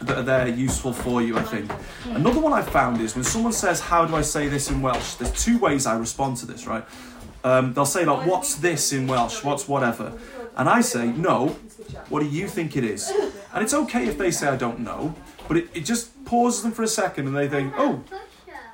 that 0.00 0.18
are 0.18 0.22
there 0.22 0.48
useful 0.48 0.92
for 0.92 1.22
you. 1.22 1.36
I 1.38 1.42
think. 1.42 1.70
Another 2.06 2.40
one 2.40 2.52
I 2.52 2.62
found 2.62 3.00
is 3.00 3.14
when 3.14 3.24
someone 3.24 3.52
says, 3.52 3.80
"How 3.80 4.04
do 4.04 4.16
I 4.16 4.22
say 4.22 4.48
this 4.48 4.70
in 4.70 4.82
Welsh?" 4.82 5.14
There's 5.14 5.32
two 5.44 5.58
ways 5.58 5.86
I 5.86 5.96
respond 5.96 6.36
to 6.38 6.46
this. 6.46 6.66
Right? 6.66 6.84
Um, 7.44 7.74
they'll 7.74 7.86
say 7.86 8.04
like, 8.04 8.26
"What's 8.26 8.56
this 8.56 8.92
in 8.92 9.06
Welsh? 9.06 9.44
What's 9.44 9.68
whatever?" 9.68 10.12
And 10.56 10.68
I 10.68 10.80
say, 10.80 11.06
"No, 11.08 11.56
what 12.08 12.20
do 12.20 12.26
you 12.26 12.48
think 12.48 12.76
it 12.76 12.84
is?" 12.84 13.12
And 13.52 13.62
it's 13.62 13.74
okay 13.74 14.06
if 14.06 14.16
they 14.18 14.30
say 14.30 14.48
I 14.48 14.56
don't 14.56 14.80
know, 14.80 15.14
but 15.48 15.56
it, 15.56 15.68
it 15.74 15.84
just 15.84 16.24
pauses 16.24 16.62
them 16.62 16.72
for 16.72 16.82
a 16.82 16.88
second 16.88 17.26
and 17.26 17.36
they 17.36 17.48
think, 17.48 17.74
"Oh, 17.76 18.02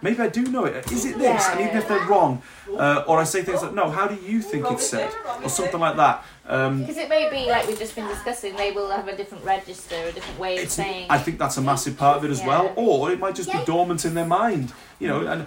maybe 0.00 0.20
I 0.20 0.28
do 0.28 0.42
know 0.42 0.64
it. 0.64 0.90
Is 0.92 1.04
it 1.04 1.18
this?" 1.18 1.48
And 1.48 1.60
even 1.60 1.76
if 1.76 1.88
they're 1.88 2.06
wrong, 2.06 2.42
uh, 2.76 3.04
or 3.06 3.18
I 3.18 3.24
say 3.24 3.42
things 3.42 3.62
like, 3.62 3.74
"No, 3.74 3.90
how 3.90 4.06
do 4.06 4.14
you 4.14 4.40
think 4.40 4.70
it's 4.70 4.86
said?" 4.86 5.12
or 5.42 5.48
something 5.48 5.80
like 5.80 5.96
that. 5.96 6.24
Um, 6.46 6.80
Because 6.80 6.96
it 6.96 7.08
may 7.08 7.30
be, 7.30 7.48
like 7.48 7.68
we've 7.68 7.78
just 7.78 7.94
been 7.94 8.08
discussing, 8.08 8.56
they 8.56 8.72
will 8.72 8.90
have 8.90 9.06
a 9.06 9.16
different 9.16 9.44
register, 9.44 9.94
a 9.94 10.12
different 10.12 10.38
way 10.40 10.62
of 10.62 10.70
saying. 10.70 11.06
I 11.08 11.18
think 11.18 11.38
that's 11.38 11.56
a 11.56 11.62
massive 11.62 11.96
part 11.96 12.16
of 12.16 12.24
it 12.24 12.30
as 12.30 12.40
Yeah. 12.40 12.48
well. 12.48 12.72
Or 12.76 13.12
it 13.12 13.20
might 13.20 13.34
just 13.36 13.52
be 13.52 13.58
dormant 13.64 14.04
in 14.04 14.14
their 14.14 14.26
mind, 14.26 14.72
you 15.02 15.08
know. 15.08 15.20
And 15.32 15.46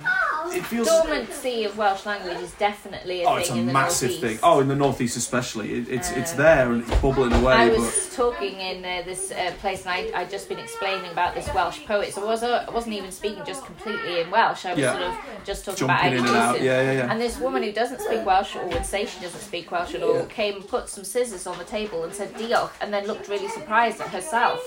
it 0.53 0.63
feels. 0.65 0.87
dormancy 0.87 1.63
of 1.65 1.77
Welsh 1.77 2.05
language 2.05 2.37
is 2.37 2.51
definitely 2.53 3.23
a 3.23 3.27
Oh, 3.27 3.33
thing 3.35 3.41
it's 3.41 3.49
a 3.49 3.57
in 3.57 3.65
the 3.67 3.73
massive 3.73 4.09
northeast. 4.11 4.25
thing. 4.25 4.39
Oh, 4.43 4.59
in 4.59 4.67
the 4.67 4.75
northeast 4.75 5.17
especially, 5.17 5.67
it, 5.79 5.89
it's 5.89 6.09
it's 6.11 6.31
Um, 6.33 6.37
there 6.37 6.71
and 6.71 6.77
it's 6.83 6.95
bubbling 7.01 7.33
away. 7.33 7.53
I 7.53 7.69
but 7.69 7.79
was 7.79 8.15
talking 8.15 8.55
in 8.59 8.77
uh, 8.85 9.01
this 9.05 9.31
uh, 9.31 9.51
place 9.61 9.81
and 9.85 9.89
I 9.97 9.99
I'd 10.21 10.29
just 10.29 10.47
been 10.47 10.59
explaining 10.59 11.09
about 11.11 11.33
this 11.35 11.47
Welsh 11.53 11.79
poet. 11.85 12.13
So 12.13 12.21
I, 12.23 12.25
was, 12.25 12.43
uh, 12.43 12.65
I 12.67 12.71
wasn't 12.71 12.93
even 12.95 13.11
speaking 13.11 13.43
just 13.45 13.65
completely 13.65 14.21
in 14.21 14.29
Welsh. 14.31 14.65
I 14.65 14.71
was 14.73 14.79
Yeah. 14.79 14.91
sort 14.93 15.03
of 15.09 15.45
just 15.45 15.65
talking 15.65 15.83
about 15.85 16.01
jumping 16.03 16.19
in 16.19 16.25
and 16.27 16.35
out. 16.37 16.61
Yeah, 16.61 16.81
yeah, 16.81 16.91
yeah. 16.99 17.11
And 17.11 17.19
this 17.19 17.37
woman 17.39 17.63
who 17.63 17.71
doesn't 17.71 18.01
speak 18.01 18.23
Welsh 18.25 18.55
or 18.55 18.65
would 18.67 18.85
say 18.85 19.05
she 19.05 19.19
doesn't 19.19 19.41
speak 19.41 19.71
Welsh 19.71 19.93
at 19.95 20.03
all 20.03 20.25
came 20.27 20.55
and 20.57 20.67
put 20.67 20.87
some 20.89 21.03
scissors 21.03 21.47
on 21.47 21.57
the 21.57 21.65
table 21.77 22.03
and 22.03 22.13
said 22.13 22.33
diolch 22.35 22.71
and 22.81 22.93
then 22.93 23.05
looked 23.07 23.27
really 23.27 23.49
surprised 23.49 23.99
at 23.99 24.07
herself. 24.09 24.59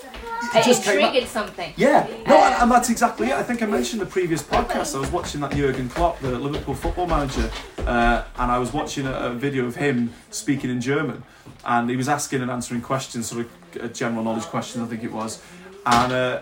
It, 0.55 0.65
just 0.65 0.83
it 0.83 0.85
came 0.91 1.05
out- 1.05 1.11
triggered 1.13 1.29
something. 1.29 1.73
Yeah, 1.77 2.07
no, 2.27 2.37
Uh, 2.37 2.45
and, 2.47 2.55
and 2.63 2.71
that's 2.73 2.91
exactly 2.91 3.29
it. 3.29 3.35
I 3.35 3.43
think 3.43 3.63
I 3.63 3.67
mentioned 3.67 4.01
the 4.03 4.07
previous 4.07 4.43
podcast. 4.43 4.78
I 4.79 4.81
was 4.81 5.11
watching 5.11 5.41
that 5.41 5.51
Jurgen 5.51 5.89
Klopp, 5.89 6.21
the 6.21 6.39
Liverpool 6.39 6.73
football 6.73 7.09
manager, 7.09 7.51
uh, 7.79 8.23
and 8.39 8.53
I 8.53 8.59
was 8.59 8.73
watching 8.73 9.07
a, 9.07 9.13
a 9.13 9.31
video 9.31 9.67
of 9.67 9.75
him 9.75 10.13
speaking 10.31 10.71
in 10.71 10.81
German, 10.81 11.25
and 11.65 11.91
he 11.91 11.97
was 11.97 12.09
asking 12.09 12.43
and 12.43 12.51
answering 12.51 12.81
questions, 12.81 13.27
sort 13.27 13.47
of 13.47 13.83
uh, 13.83 13.89
general 13.89 14.23
knowledge 14.23 14.45
questions, 14.45 14.85
I 14.85 14.87
think 14.87 15.03
it 15.03 15.11
was. 15.11 15.43
And 15.85 16.13
uh, 16.13 16.41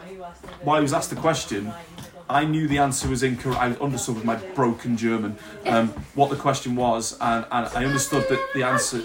while 0.61 0.76
he 0.76 0.82
was 0.82 0.93
asked 0.93 1.09
the 1.09 1.16
question, 1.16 1.72
I 2.28 2.44
knew 2.44 2.66
the 2.66 2.78
answer 2.78 3.08
was 3.08 3.22
incorrect. 3.22 3.60
I 3.60 3.72
understood 3.74 4.16
with 4.16 4.24
my 4.24 4.36
broken 4.54 4.96
German 4.96 5.36
um, 5.64 5.88
what 6.14 6.30
the 6.30 6.36
question 6.36 6.74
was, 6.74 7.16
and, 7.20 7.46
and 7.50 7.66
I 7.66 7.84
understood 7.84 8.28
that 8.28 8.40
the 8.54 8.64
answer. 8.64 8.98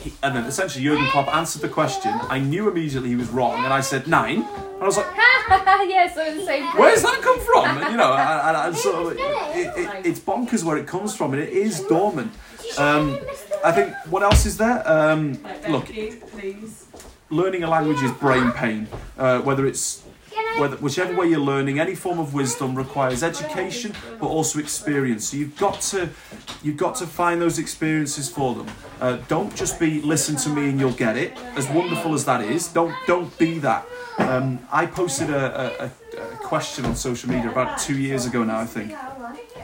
He, 0.00 0.12
and 0.22 0.36
then 0.36 0.44
essentially 0.44 0.84
Jurgen 0.84 1.06
Klopp 1.08 1.34
answered 1.34 1.62
the 1.62 1.68
question. 1.68 2.12
I 2.28 2.38
knew 2.38 2.68
immediately 2.68 3.08
he 3.08 3.16
was 3.16 3.28
wrong, 3.30 3.64
and 3.64 3.72
I 3.72 3.80
said 3.80 4.06
nine. 4.06 4.42
And 4.42 4.82
I 4.82 4.86
was 4.86 4.96
like, 4.96 5.06
yes, 5.88 6.14
so 6.14 6.34
the 6.34 6.44
same. 6.44 6.64
Where's 6.76 7.02
that 7.02 7.20
come 7.22 7.40
from? 7.40 7.90
You 7.90 7.96
know, 7.96 8.14
and, 8.14 8.56
and, 8.56 8.56
and 8.68 8.76
so 8.76 9.08
it, 9.08 9.18
it, 9.18 10.06
it's 10.06 10.20
bonkers 10.20 10.62
where 10.62 10.76
it 10.76 10.86
comes 10.86 11.16
from, 11.16 11.34
and 11.34 11.42
it 11.42 11.50
is 11.50 11.80
dormant. 11.80 12.32
Um, 12.78 13.18
I 13.64 13.72
think 13.72 13.94
what 14.10 14.22
else 14.22 14.46
is 14.46 14.56
there? 14.56 14.86
Um, 14.88 15.38
look, 15.68 15.88
learning 17.30 17.64
a 17.64 17.68
language 17.68 18.02
is 18.02 18.12
brain 18.12 18.52
pain. 18.52 18.86
Uh, 19.18 19.40
whether 19.40 19.66
it's 19.66 20.03
whether 20.58 20.76
whichever 20.76 21.14
way 21.14 21.28
you're 21.28 21.40
learning, 21.40 21.78
any 21.78 21.94
form 21.94 22.18
of 22.18 22.34
wisdom 22.34 22.74
requires 22.74 23.22
education, 23.22 23.92
but 24.20 24.26
also 24.26 24.58
experience. 24.58 25.28
So 25.28 25.36
you've 25.36 25.56
got 25.56 25.80
to 25.82 26.08
you've 26.62 26.76
got 26.76 26.94
to 26.96 27.06
find 27.06 27.40
those 27.40 27.58
experiences 27.58 28.28
for 28.28 28.54
them. 28.54 28.68
Uh, 29.00 29.18
don't 29.28 29.54
just 29.54 29.80
be 29.80 30.00
listen 30.02 30.36
to 30.36 30.48
me 30.48 30.68
and 30.70 30.78
you'll 30.78 30.92
get 30.92 31.16
it. 31.16 31.36
As 31.56 31.68
wonderful 31.70 32.14
as 32.14 32.24
that 32.26 32.40
is, 32.42 32.68
don't 32.68 32.94
don't 33.06 33.36
be 33.38 33.58
that. 33.60 33.86
Um, 34.18 34.60
I 34.70 34.86
posted 34.86 35.30
a, 35.30 35.84
a, 35.84 35.86
a 35.86 36.36
question 36.36 36.84
on 36.84 36.94
social 36.94 37.28
media 37.30 37.50
about 37.50 37.78
two 37.78 37.98
years 37.98 38.26
ago 38.26 38.44
now, 38.44 38.60
I 38.60 38.66
think, 38.66 38.92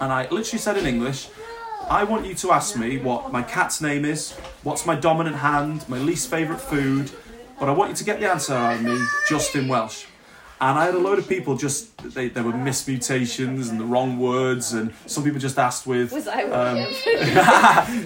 and 0.01 0.12
I 0.12 0.23
literally 0.23 0.59
said 0.59 0.77
in 0.77 0.87
English. 0.87 1.29
I 1.89 2.05
want 2.05 2.25
you 2.25 2.35
to 2.35 2.53
ask 2.53 2.77
me 2.77 2.99
what 2.99 3.33
my 3.33 3.43
cat's 3.43 3.81
name 3.81 4.05
is, 4.05 4.33
what's 4.62 4.87
my 4.87 4.95
dominant 4.95 5.37
hand, 5.37 5.89
my 5.89 5.99
least 5.99 6.31
favourite 6.31 6.61
food, 6.61 7.11
but 7.59 7.68
I 7.68 7.73
want 7.73 7.91
you 7.91 7.97
to 7.97 8.05
get 8.05 8.21
the 8.21 8.31
answer 8.31 8.55
out 8.55 8.77
of 8.77 8.83
me 8.83 8.97
just 9.29 9.57
in 9.57 9.66
Welsh. 9.66 10.05
And 10.63 10.79
I 10.79 10.85
had 10.87 10.95
a 10.95 10.99
load 10.99 11.19
of 11.19 11.27
people 11.27 11.57
just, 11.57 11.97
they, 12.15 12.29
there 12.29 12.43
were 12.45 12.53
mismutations 12.53 13.71
and 13.71 13.81
the 13.81 13.85
wrong 13.85 14.19
words, 14.19 14.75
and 14.75 14.93
some 15.07 15.25
people 15.25 15.41
just 15.41 15.59
asked 15.59 15.87
with. 15.87 16.13
Was 16.13 16.29
I 16.29 16.43
um, 16.45 16.77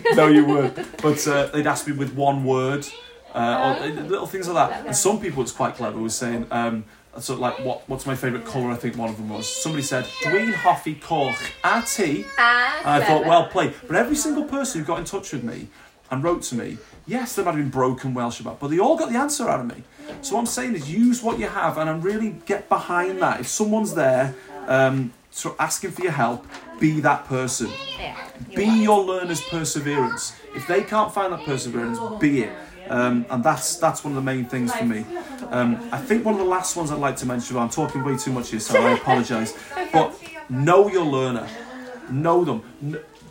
no, 0.16 0.28
you 0.28 0.44
weren't. 0.46 0.76
But 1.02 1.26
uh, 1.26 1.46
they'd 1.46 1.66
ask 1.66 1.86
me 1.86 1.94
with 1.94 2.14
one 2.14 2.44
word, 2.44 2.86
uh, 3.34 3.76
or 3.80 3.86
little 4.04 4.26
things 4.26 4.48
like 4.48 4.70
that. 4.70 4.86
And 4.86 4.96
some 4.96 5.20
people, 5.20 5.42
it's 5.42 5.52
quite 5.52 5.74
clever, 5.74 5.98
was 5.98 6.14
saying, 6.14 6.46
um, 6.52 6.84
sort 7.18 7.36
of 7.36 7.40
like, 7.40 7.58
what, 7.64 7.88
what's 7.88 8.06
my 8.06 8.14
favourite 8.14 8.46
colour? 8.46 8.70
I 8.70 8.76
think 8.76 8.96
one 8.96 9.08
of 9.10 9.16
them 9.16 9.28
was. 9.30 9.48
Somebody 9.48 9.82
said, 9.82 10.04
Dwi'n 10.22 10.52
hoffi 10.52 11.00
Koch 11.00 11.34
a 11.64 11.82
ti. 11.86 12.24
ah, 12.38 12.78
And 12.84 13.02
I 13.02 13.06
thought, 13.06 13.24
well 13.26 13.46
played. 13.48 13.74
But 13.86 13.96
every 13.96 14.16
single 14.16 14.44
person 14.44 14.80
who 14.80 14.86
got 14.86 14.98
in 15.00 15.04
touch 15.04 15.32
with 15.32 15.42
me 15.44 15.68
and 16.10 16.22
wrote 16.22 16.42
to 16.42 16.54
me, 16.54 16.78
yes, 17.06 17.34
they 17.34 17.42
might 17.42 17.52
have 17.52 17.60
been 17.60 17.70
broken 17.70 18.14
Welsh 18.14 18.40
about, 18.40 18.60
but 18.60 18.68
they 18.68 18.78
all 18.78 18.96
got 18.96 19.10
the 19.10 19.18
answer 19.18 19.48
out 19.48 19.60
of 19.60 19.66
me. 19.66 19.82
So 20.22 20.34
what 20.34 20.40
I'm 20.40 20.46
saying 20.46 20.74
is 20.74 20.90
use 20.90 21.22
what 21.22 21.38
you 21.38 21.46
have 21.48 21.78
and 21.78 21.88
I'm 21.88 22.00
really 22.00 22.36
get 22.46 22.68
behind 22.68 23.20
that. 23.22 23.40
If 23.40 23.48
someone's 23.48 23.94
there 23.94 24.34
um, 24.66 25.12
sort 25.30 25.56
asking 25.58 25.92
for 25.92 26.02
your 26.02 26.12
help, 26.12 26.46
be 26.78 27.00
that 27.00 27.24
person. 27.26 27.70
Yeah, 27.98 28.16
Be 28.54 28.66
your 28.66 29.02
learner's 29.02 29.40
perseverance. 29.40 30.34
If 30.54 30.66
they 30.66 30.82
can't 30.82 31.12
find 31.12 31.32
that 31.32 31.44
perseverance, 31.44 31.98
be 32.20 32.42
it. 32.42 32.52
Um, 32.88 33.24
and 33.30 33.42
that's 33.42 33.76
that's 33.76 34.04
one 34.04 34.12
of 34.12 34.16
the 34.16 34.22
main 34.22 34.44
things 34.44 34.74
for 34.74 34.84
me. 34.84 35.06
Um, 35.48 35.88
I 35.90 35.96
think 35.98 36.24
one 36.24 36.34
of 36.34 36.40
the 36.40 36.46
last 36.46 36.76
ones 36.76 36.90
I'd 36.90 36.98
like 36.98 37.16
to 37.16 37.26
mention. 37.26 37.56
I'm 37.56 37.70
talking 37.70 38.04
way 38.04 38.18
too 38.18 38.30
much 38.30 38.50
here, 38.50 38.60
so 38.60 38.78
I 38.86 38.92
apologise. 38.92 39.56
But 39.92 40.20
know 40.50 40.88
your 40.90 41.04
learner. 41.04 41.48
Know 42.10 42.44
them. 42.44 42.62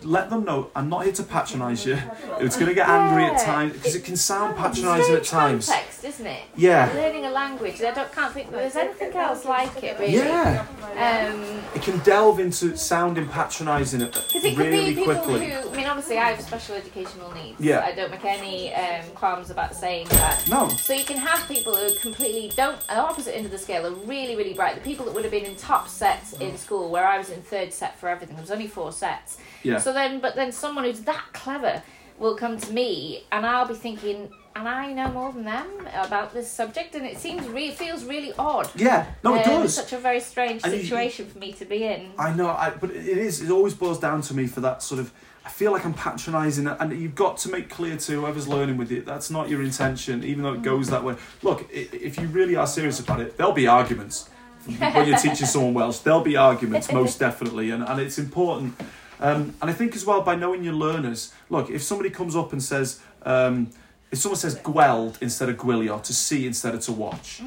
Let 0.06 0.30
them 0.30 0.44
know. 0.44 0.70
I'm 0.76 0.90
not 0.90 1.04
here 1.06 1.14
to 1.14 1.24
patronise 1.24 1.86
you. 1.86 1.98
It's 2.40 2.56
going 2.56 2.68
to 2.68 2.74
get 2.76 2.88
angry 2.90 3.24
at 3.26 3.40
times 3.40 3.74
because 3.74 3.96
it 3.96 4.04
can 4.04 4.16
sound 4.16 4.56
patronising 4.58 5.16
at 5.16 5.24
times. 5.24 5.68
Context, 5.68 6.04
isn't 6.04 6.26
it? 6.26 6.44
Yeah. 6.56 6.92
Learning 6.94 7.26
a 7.26 7.30
language. 7.30 7.82
I 7.82 7.92
don't, 7.92 8.12
can't 8.12 8.34
think 8.34 8.52
there's 8.52 8.76
anything 8.76 9.14
else 9.16 9.46
like 9.46 9.84
it, 9.84 10.00
really. 10.00 10.16
Yeah. 10.16 10.66
Um, 10.94 11.62
It 11.76 11.82
can 11.82 12.00
delve 12.00 12.40
into 12.40 12.76
sounding 12.78 13.28
patronising 13.28 14.02
it 14.02 14.12
Because 14.14 14.44
it 14.44 14.56
could 14.56 14.68
really 14.68 15.04
quickly. 15.04 15.50
who, 15.52 15.70
obviously 15.94 16.18
I 16.18 16.32
have 16.32 16.42
special 16.42 16.76
educational 16.76 17.32
needs. 17.34 17.60
Yeah. 17.62 17.82
I 17.86 17.92
don't 17.94 18.10
make 18.10 18.26
any 18.26 18.74
um, 18.74 19.06
qualms 19.14 19.52
about 19.52 19.76
saying 19.76 20.08
that. 20.10 20.48
No. 20.50 20.68
So 20.70 20.94
you 20.94 21.06
can 21.06 21.18
have 21.18 21.48
people 21.48 21.76
who 21.76 21.94
completely 22.00 22.52
don't, 22.56 22.78
at 22.90 22.96
the 22.96 23.02
opposite 23.02 23.36
end 23.36 23.46
of 23.46 23.52
the 23.52 23.58
scale, 23.60 23.86
are 23.86 23.92
really, 23.92 24.36
really 24.36 24.54
bright. 24.56 24.74
The 24.76 24.82
people 24.82 25.06
that 25.06 25.14
would 25.14 25.24
have 25.24 25.32
been 25.32 25.46
in 25.46 25.56
top 25.56 25.88
sets 25.88 26.34
in 26.34 26.58
school, 26.58 26.90
where 26.90 27.06
I 27.06 27.18
was 27.20 27.30
in 27.30 27.42
third 27.42 27.72
set 27.72 27.98
for 28.00 28.10
everything, 28.10 28.36
there 28.36 28.44
was 28.44 28.52
only 28.52 28.68
four 28.68 28.92
sets. 28.92 29.38
Yeah. 29.62 29.78
So 29.78 29.94
then, 29.94 30.20
but 30.20 30.36
then 30.36 30.52
someone 30.52 30.86
who's 30.86 31.02
that 31.02 31.26
clever 31.34 31.84
will 32.18 32.36
come 32.36 32.58
to 32.60 32.72
me, 32.74 33.24
and 33.32 33.46
I'll 33.46 33.68
be 33.68 33.74
thinking, 33.76 34.30
and 34.56 34.68
I 34.68 34.94
know 34.94 35.10
more 35.10 35.32
than 35.32 35.46
them 35.46 35.68
about 35.96 36.34
this 36.34 36.50
subject, 36.50 36.96
and 36.96 37.06
it 37.06 37.18
seems 37.20 37.48
re- 37.48 37.72
feels 37.72 38.04
really 38.04 38.34
odd. 38.38 38.70
Yeah. 38.76 39.06
No, 39.24 39.36
it 39.36 39.48
Um, 39.48 39.62
does. 39.64 39.76
Such 39.76 39.94
a 39.94 39.98
very 39.98 40.20
strange 40.20 40.62
And 40.64 40.74
you- 40.74 40.82
situation 40.82 41.28
for 41.28 41.38
me 41.38 41.54
to 41.54 41.66
be 41.66 41.84
in. 41.84 42.12
I 42.18 42.34
know, 42.34 42.50
I, 42.50 42.72
but 42.72 42.90
it 42.92 43.06
is. 43.18 43.42
It 43.42 43.52
always 43.52 43.74
boils 43.76 44.00
down 44.00 44.22
to 44.24 44.34
me 44.34 44.48
for 44.48 44.62
that 44.62 44.82
sort 44.82 45.00
of. 45.00 45.12
I 45.46 45.50
feel 45.50 45.72
like 45.72 45.86
I'm 45.86 45.94
patronising, 45.94 46.68
it, 46.68 46.78
and 46.80 46.94
you've 47.00 47.16
got 47.16 47.38
to 47.40 47.50
make 47.50 47.70
clear 47.70 47.98
to 47.98 48.22
whoever's 48.22 48.48
learning 48.48 48.78
with 48.78 48.92
you 48.92 49.02
that's 49.02 49.30
not 49.30 49.50
your 49.50 49.62
intention, 49.62 50.24
even 50.24 50.44
though 50.44 50.54
it 50.54 50.62
goes 50.62 50.90
that 50.90 51.04
way. 51.04 51.16
Look, 51.42 51.68
if 51.72 52.18
you 52.18 52.28
really 52.28 52.56
are 52.56 52.68
serious 52.68 53.00
about 53.00 53.20
it, 53.20 53.38
there'll 53.38 53.52
be 53.52 53.68
arguments 53.68 54.30
when 54.66 55.08
you're 55.08 55.18
teaching 55.18 55.46
someone 55.48 55.74
Welsh. 55.74 56.00
There'll 56.00 56.22
be 56.22 56.38
arguments, 56.38 56.92
most 56.92 57.20
definitely, 57.20 57.72
and, 57.72 57.84
and 57.84 58.00
it's 58.00 58.18
important. 58.18 58.80
Um, 59.20 59.54
and 59.62 59.70
I 59.70 59.74
think 59.74 59.96
as 59.96 60.06
well 60.06 60.22
by 60.22 60.36
knowing 60.36 60.64
your 60.64 60.74
learners. 60.74 61.34
Look, 61.50 61.70
if 61.70 61.82
somebody 61.82 62.10
comes 62.10 62.36
up 62.36 62.52
and 62.54 62.64
says, 62.64 63.02
um, 63.24 63.70
if 64.12 64.20
someone 64.20 64.38
says 64.38 64.58
gweld 64.60 65.22
instead 65.22 65.50
of 65.50 65.58
gwylio, 65.58 66.02
to 66.04 66.14
see 66.14 66.48
instead 66.48 66.74
of 66.74 66.82
to 66.82 66.92
watch, 66.92 67.42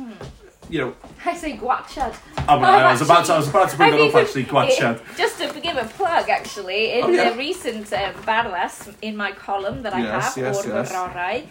you 0.69 0.79
know, 0.81 0.95
I 1.25 1.35
say 1.35 1.57
guachad. 1.57 2.15
I, 2.49 2.55
mean, 2.57 2.65
I 2.65 2.93
was 2.93 3.01
about 3.03 3.27
to, 3.27 3.35
I 3.35 3.39
was 3.39 3.49
about 3.49 3.71
to 3.71 3.77
bring 3.77 3.91
that 3.93 4.01
up 4.01 4.15
actually, 4.15 4.45
gwachad. 4.45 4.97
it- 4.97 5.03
Just 5.17 5.39
to 5.41 5.61
give 5.61 5.77
a 5.77 5.85
plug, 5.85 6.29
actually, 6.29 6.93
in 6.93 7.05
Oh, 7.05 7.09
yeah. 7.09 7.31
the 7.31 7.37
recent 7.39 7.93
um, 7.93 8.15
Barddas 8.25 8.95
in 9.03 9.17
my 9.17 9.33
column 9.33 9.83
that 9.83 9.95
I 9.95 10.03
Yes, 10.03 10.35
have, 10.35 10.45
yes, 10.45 10.65
or 10.67 10.69
yes. 10.69 10.93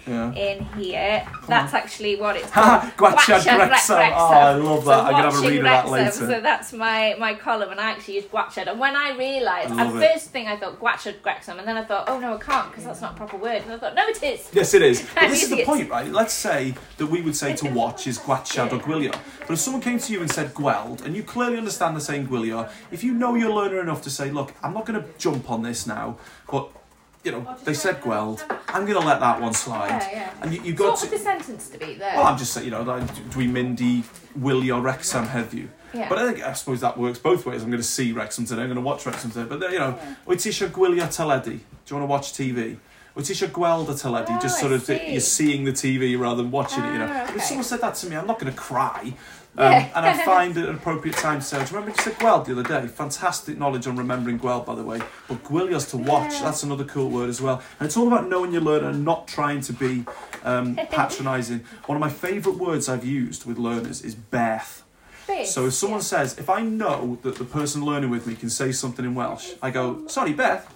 Yeah. 0.07 0.31
in 0.33 0.65
here, 0.77 1.27
that's 1.47 1.73
actually 1.73 2.15
what 2.15 2.35
it's 2.37 2.49
called. 2.51 2.81
Ha! 2.81 2.93
Gwachad 2.97 3.39
Gwachad 3.41 3.57
Wrexham. 3.69 3.97
Wrexham. 3.97 4.13
Oh, 4.17 4.33
I 4.33 4.53
love 4.53 4.83
So 4.83 4.89
that. 4.89 4.99
I'm 5.05 5.11
going 5.11 5.23
to 5.23 5.31
have 5.31 5.43
a 5.43 5.47
read 5.47 5.57
of 5.57 5.63
that 5.63 5.89
later. 5.89 6.11
So 6.11 6.41
that's 6.41 6.73
my, 6.73 7.15
my 7.19 7.33
column, 7.33 7.71
and 7.71 7.79
I 7.79 7.91
actually 7.91 8.15
use 8.15 8.25
Gwachad. 8.25 8.67
And 8.67 8.79
when 8.79 8.95
I 8.95 9.11
realised, 9.17 9.71
I 9.73 9.87
at 9.87 9.95
it. 9.95 10.11
first 10.13 10.29
thing 10.29 10.47
I 10.47 10.55
thought 10.55 10.79
Gwachad 10.79 11.15
Wrexham, 11.25 11.59
and 11.59 11.67
then 11.67 11.77
I 11.77 11.83
thought, 11.83 12.05
oh 12.09 12.19
no, 12.19 12.35
I 12.35 12.37
can't 12.37 12.69
because 12.69 12.85
that's 12.85 13.01
not 13.01 13.13
a 13.13 13.17
proper 13.17 13.37
word. 13.37 13.63
And 13.63 13.73
I 13.73 13.77
thought, 13.77 13.95
no, 13.95 14.05
it 14.07 14.21
is. 14.23 14.49
Yes, 14.53 14.73
it 14.73 14.81
is. 14.81 15.05
But 15.15 15.29
this 15.29 15.43
is 15.43 15.49
the 15.49 15.63
point, 15.65 15.89
right? 15.89 16.07
Let's 16.11 16.33
say 16.33 16.73
that 16.97 17.07
we 17.07 17.21
would 17.21 17.35
say 17.35 17.55
to 17.57 17.69
watch 17.69 18.07
is 18.07 18.17
gwachad 18.19 18.71
or 18.71 18.79
gwylio. 19.09 19.19
But 19.41 19.51
if 19.51 19.59
someone 19.59 19.81
came 19.81 19.99
to 19.99 20.13
you 20.13 20.21
and 20.21 20.31
said 20.31 20.53
gweld, 20.53 21.03
and 21.05 21.15
you 21.15 21.23
clearly 21.23 21.57
understand 21.57 21.95
the 21.95 22.01
saying 22.01 22.27
gwylio, 22.27 22.69
if 22.91 23.03
you 23.03 23.13
know 23.13 23.35
your 23.35 23.51
learner 23.51 23.81
enough 23.81 24.01
to 24.03 24.09
say, 24.09 24.31
look, 24.31 24.53
I'm 24.63 24.73
not 24.73 24.85
going 24.85 25.01
to 25.01 25.07
jump 25.17 25.49
on 25.49 25.63
this 25.63 25.87
now, 25.87 26.17
but, 26.51 26.69
you 27.23 27.31
know, 27.31 27.57
they 27.63 27.73
said 27.73 28.01
gweld, 28.01 28.43
I'm 28.67 28.85
going 28.85 28.99
to 28.99 29.07
let 29.07 29.19
that 29.19 29.41
one 29.41 29.53
slide. 29.53 29.89
Yeah, 29.89 30.11
yeah. 30.11 30.33
And 30.41 30.53
you, 30.53 30.61
you 30.61 30.71
So 30.71 30.77
got 30.77 30.91
what 30.91 31.01
would 31.01 31.11
to... 31.11 31.17
the 31.17 31.23
sentence 31.23 31.69
to 31.69 31.77
be 31.77 31.95
there? 31.95 32.15
Well, 32.15 32.25
I'm 32.25 32.37
just 32.37 32.53
saying, 32.53 32.65
you 32.65 32.71
know, 32.71 32.83
like, 32.83 33.09
we, 33.35 33.47
Mindy, 33.47 34.03
will 34.35 34.61
Willio, 34.61 34.81
Wrexham 34.83 35.25
heddiw. 35.27 35.67
Yeah. 35.93 36.09
But 36.09 36.17
I 36.17 36.31
think 36.31 36.43
I 36.45 36.53
suppose 36.53 36.81
that 36.81 36.97
works 36.97 37.19
both 37.19 37.45
ways. 37.45 37.63
I'm 37.63 37.69
going 37.69 37.81
to 37.81 37.87
see 37.87 38.11
Wrexham 38.11 38.45
today. 38.45 38.63
I'm 38.63 38.67
going 38.67 38.75
to 38.75 38.81
watch 38.81 39.05
Wrexham 39.05 39.31
today. 39.31 39.45
But 39.47 39.71
you 39.71 39.79
know, 39.79 39.97
wyt 40.27 40.41
ti 40.41 40.49
eisiau 40.49 40.69
gwylio? 40.69 41.45
Do 41.45 41.51
you 41.51 41.95
want 41.95 42.03
to 42.03 42.05
watch 42.05 42.33
TV? 42.33 42.77
Wyt 43.15 43.25
ti 43.25 43.33
eisiau 43.33 43.49
gweld 43.55 43.87
y 43.89 43.95
teledu? 43.95 44.33
Oh, 44.35 44.41
Just 44.41 44.59
sort 44.59 44.71
I 44.73 44.75
of 44.75 44.83
see. 44.83 45.11
you're 45.11 45.19
seeing 45.21 45.63
the 45.63 45.71
TV 45.71 46.17
rather 46.19 46.43
than 46.43 46.51
watching 46.51 46.83
it. 46.83 46.91
You 46.93 46.99
know, 46.99 47.07
Ah, 47.09 47.33
if 47.33 47.43
someone 47.43 47.63
said 47.63 47.79
that 47.81 47.95
to 47.95 48.07
me, 48.09 48.15
I'm 48.17 48.27
not 48.27 48.39
going 48.39 48.51
to 48.53 48.57
cry. 48.59 49.13
Um, 49.57 49.71
Yeah. 49.71 49.87
and 49.95 50.05
I 50.05 50.11
find 50.25 50.57
it 50.57 50.67
an 50.67 50.75
appropriate 50.75 51.15
time 51.15 51.39
to 51.39 51.45
say, 51.45 51.55
do 51.59 51.63
you 51.63 51.67
remember 51.79 51.91
you 51.91 52.03
said 52.03 52.15
gweld 52.19 52.43
the 52.43 52.51
other 52.51 52.63
day? 52.81 52.87
Fantastic 52.89 53.57
knowledge 53.57 53.87
on 53.87 53.95
remembering 53.95 54.37
gweld, 54.37 54.65
by 54.65 54.75
the 54.75 54.83
way. 54.83 54.99
But 55.29 55.45
gwylio's 55.45 55.85
to 55.91 55.97
watch, 55.97 56.33
Yeah. 56.33 56.41
that's 56.43 56.63
another 56.63 56.83
cool 56.83 57.09
word 57.09 57.29
as 57.29 57.39
well. 57.39 57.61
And 57.79 57.87
it's 57.87 57.95
all 57.95 58.07
about 58.07 58.27
knowing 58.27 58.51
your 58.51 58.61
learner 58.61 58.89
and 58.89 59.05
not 59.05 59.29
trying 59.29 59.61
to 59.61 59.71
be 59.71 60.03
um, 60.43 60.75
patronising. 60.91 61.63
One 61.85 61.95
of 61.95 62.01
my 62.01 62.09
favourite 62.09 62.59
words 62.59 62.89
I've 62.89 63.05
used 63.05 63.45
with 63.45 63.57
learners 63.57 64.01
is 64.01 64.13
beth. 64.13 64.83
Beth, 65.25 65.47
So 65.47 65.67
if 65.67 65.73
someone 65.73 65.99
yeah. 66.01 66.03
says, 66.03 66.37
if 66.37 66.49
I 66.49 66.59
know 66.59 67.17
that 67.21 67.35
the 67.37 67.45
person 67.45 67.85
learning 67.85 68.09
with 68.09 68.27
me 68.27 68.35
can 68.35 68.49
say 68.49 68.73
something 68.73 69.05
in 69.05 69.15
Welsh, 69.15 69.53
I 69.61 69.71
go, 69.71 70.05
sorry, 70.07 70.33
Beth. 70.33 70.67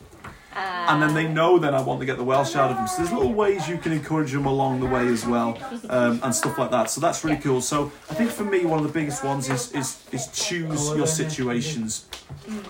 And 0.55 1.01
then 1.01 1.13
they 1.13 1.27
know 1.27 1.59
then 1.59 1.75
I 1.75 1.81
want 1.81 1.99
to 1.99 2.05
get 2.05 2.17
the 2.17 2.23
Welsh 2.23 2.55
out 2.55 2.71
of 2.71 2.77
them. 2.77 2.87
So 2.87 2.97
there's 2.97 3.11
little 3.11 3.33
ways 3.33 3.67
you 3.69 3.77
can 3.77 3.91
encourage 3.91 4.31
them 4.31 4.45
along 4.45 4.79
the 4.79 4.87
way 4.87 5.07
as 5.07 5.25
well, 5.25 5.57
um, 5.89 6.19
and 6.23 6.33
stuff 6.33 6.57
like 6.57 6.71
that. 6.71 6.89
So 6.89 6.99
that's 6.99 7.23
really 7.23 7.37
cool. 7.37 7.61
So 7.61 7.91
I 8.09 8.15
think 8.15 8.31
for 8.31 8.43
me, 8.43 8.65
one 8.65 8.79
of 8.79 8.85
the 8.85 8.91
biggest 8.91 9.23
ones 9.23 9.49
is 9.49 9.71
is, 9.73 10.03
is 10.11 10.27
choose 10.27 10.89
your 10.95 11.07
situations. 11.07 12.07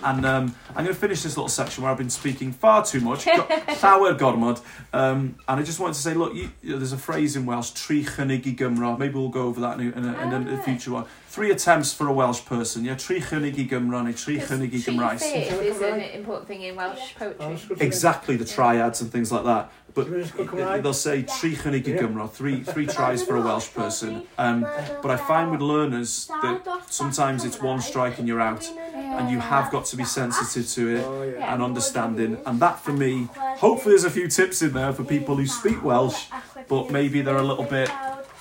And 0.02 0.26
um, 0.26 0.54
I'm 0.70 0.84
going 0.84 0.94
to 0.94 0.94
finish 0.94 1.22
this 1.22 1.36
little 1.36 1.48
section 1.48 1.82
where 1.82 1.92
I've 1.92 1.98
been 1.98 2.10
speaking 2.10 2.52
far 2.52 2.84
too 2.84 3.00
much. 3.00 3.24
Go- 3.24 3.46
Llawer 3.80 4.14
gormod. 4.18 4.62
Um, 4.92 5.36
and 5.48 5.60
I 5.60 5.62
just 5.62 5.80
wanted 5.80 5.94
to 5.94 6.00
say, 6.00 6.14
look, 6.14 6.34
you, 6.34 6.50
you 6.62 6.72
know, 6.72 6.78
there's 6.78 6.92
a 6.92 6.98
phrase 6.98 7.36
in 7.36 7.46
Welsh, 7.46 7.70
tri 7.70 7.96
chynnig 8.02 8.56
Gymro. 8.56 8.98
Maybe 8.98 9.14
we'll 9.14 9.28
go 9.28 9.42
over 9.42 9.60
that 9.60 9.80
in 9.80 9.92
a, 9.92 9.96
in 9.96 10.04
a, 10.04 10.36
in 10.36 10.48
a, 10.48 10.62
future 10.62 10.90
one. 10.92 11.06
Three 11.28 11.50
attempts 11.50 11.92
for 11.92 12.08
a 12.08 12.12
Welsh 12.12 12.44
person. 12.44 12.84
Yeah, 12.84 12.96
tri 12.96 13.20
chynnig 13.20 13.58
i 13.58 13.68
Gymro 13.68 14.04
neu 14.04 14.12
tri 14.12 14.36
chynnig 14.36 14.74
i 14.74 14.78
Gymraes. 14.78 15.22
Is 15.22 15.80
an 15.80 16.00
important 16.00 16.48
thing 16.48 16.62
in 16.62 16.76
Welsh 16.76 17.14
poetry. 17.14 17.76
Exactly, 17.80 18.36
the 18.36 18.44
triads 18.44 19.00
and 19.00 19.10
things 19.10 19.30
like 19.30 19.44
that. 19.44 19.72
But 19.94 20.04
Can 20.06 20.14
we 20.14 20.20
just 20.22 20.36
go 20.36 20.44
Cymraeg? 20.46 20.82
they'll 20.82 20.92
say 20.92 21.22
tri 21.22 21.50
chynnig 21.50 21.86
i 21.88 21.90
Yeah. 21.92 22.02
Gymro, 22.02 22.30
three 22.30 22.62
three 22.62 22.86
tries 22.86 23.22
for 23.22 23.36
a 23.36 23.40
Welsh 23.40 23.72
person. 23.74 24.22
Um, 24.38 24.60
but 25.02 25.10
I 25.10 25.16
find 25.16 25.50
with 25.50 25.60
learners 25.60 26.26
that 26.42 26.84
sometimes 26.90 27.44
it's 27.44 27.60
one 27.60 27.80
strike 27.80 28.18
and 28.18 28.28
you're 28.28 28.40
out, 28.40 28.64
and 28.94 29.30
you 29.30 29.38
have 29.40 29.70
got 29.70 29.84
to 29.86 29.96
be 29.96 30.04
sensitive 30.04 30.68
to 30.76 30.96
it 30.96 31.04
Oh, 31.04 31.22
and 31.50 31.62
understanding. 31.62 32.38
And 32.46 32.60
that 32.60 32.80
for 32.84 32.92
me, 32.92 33.28
hopefully, 33.34 33.92
there's 33.94 34.04
a 34.04 34.10
few 34.10 34.28
tips 34.28 34.62
in 34.62 34.72
there 34.72 34.92
for 34.92 35.04
people 35.04 35.34
who 35.36 35.46
speak 35.46 35.82
Welsh, 35.82 36.26
but 36.68 36.90
maybe 36.90 37.20
they're 37.22 37.36
a 37.36 37.42
little 37.52 37.64
bit 37.64 37.90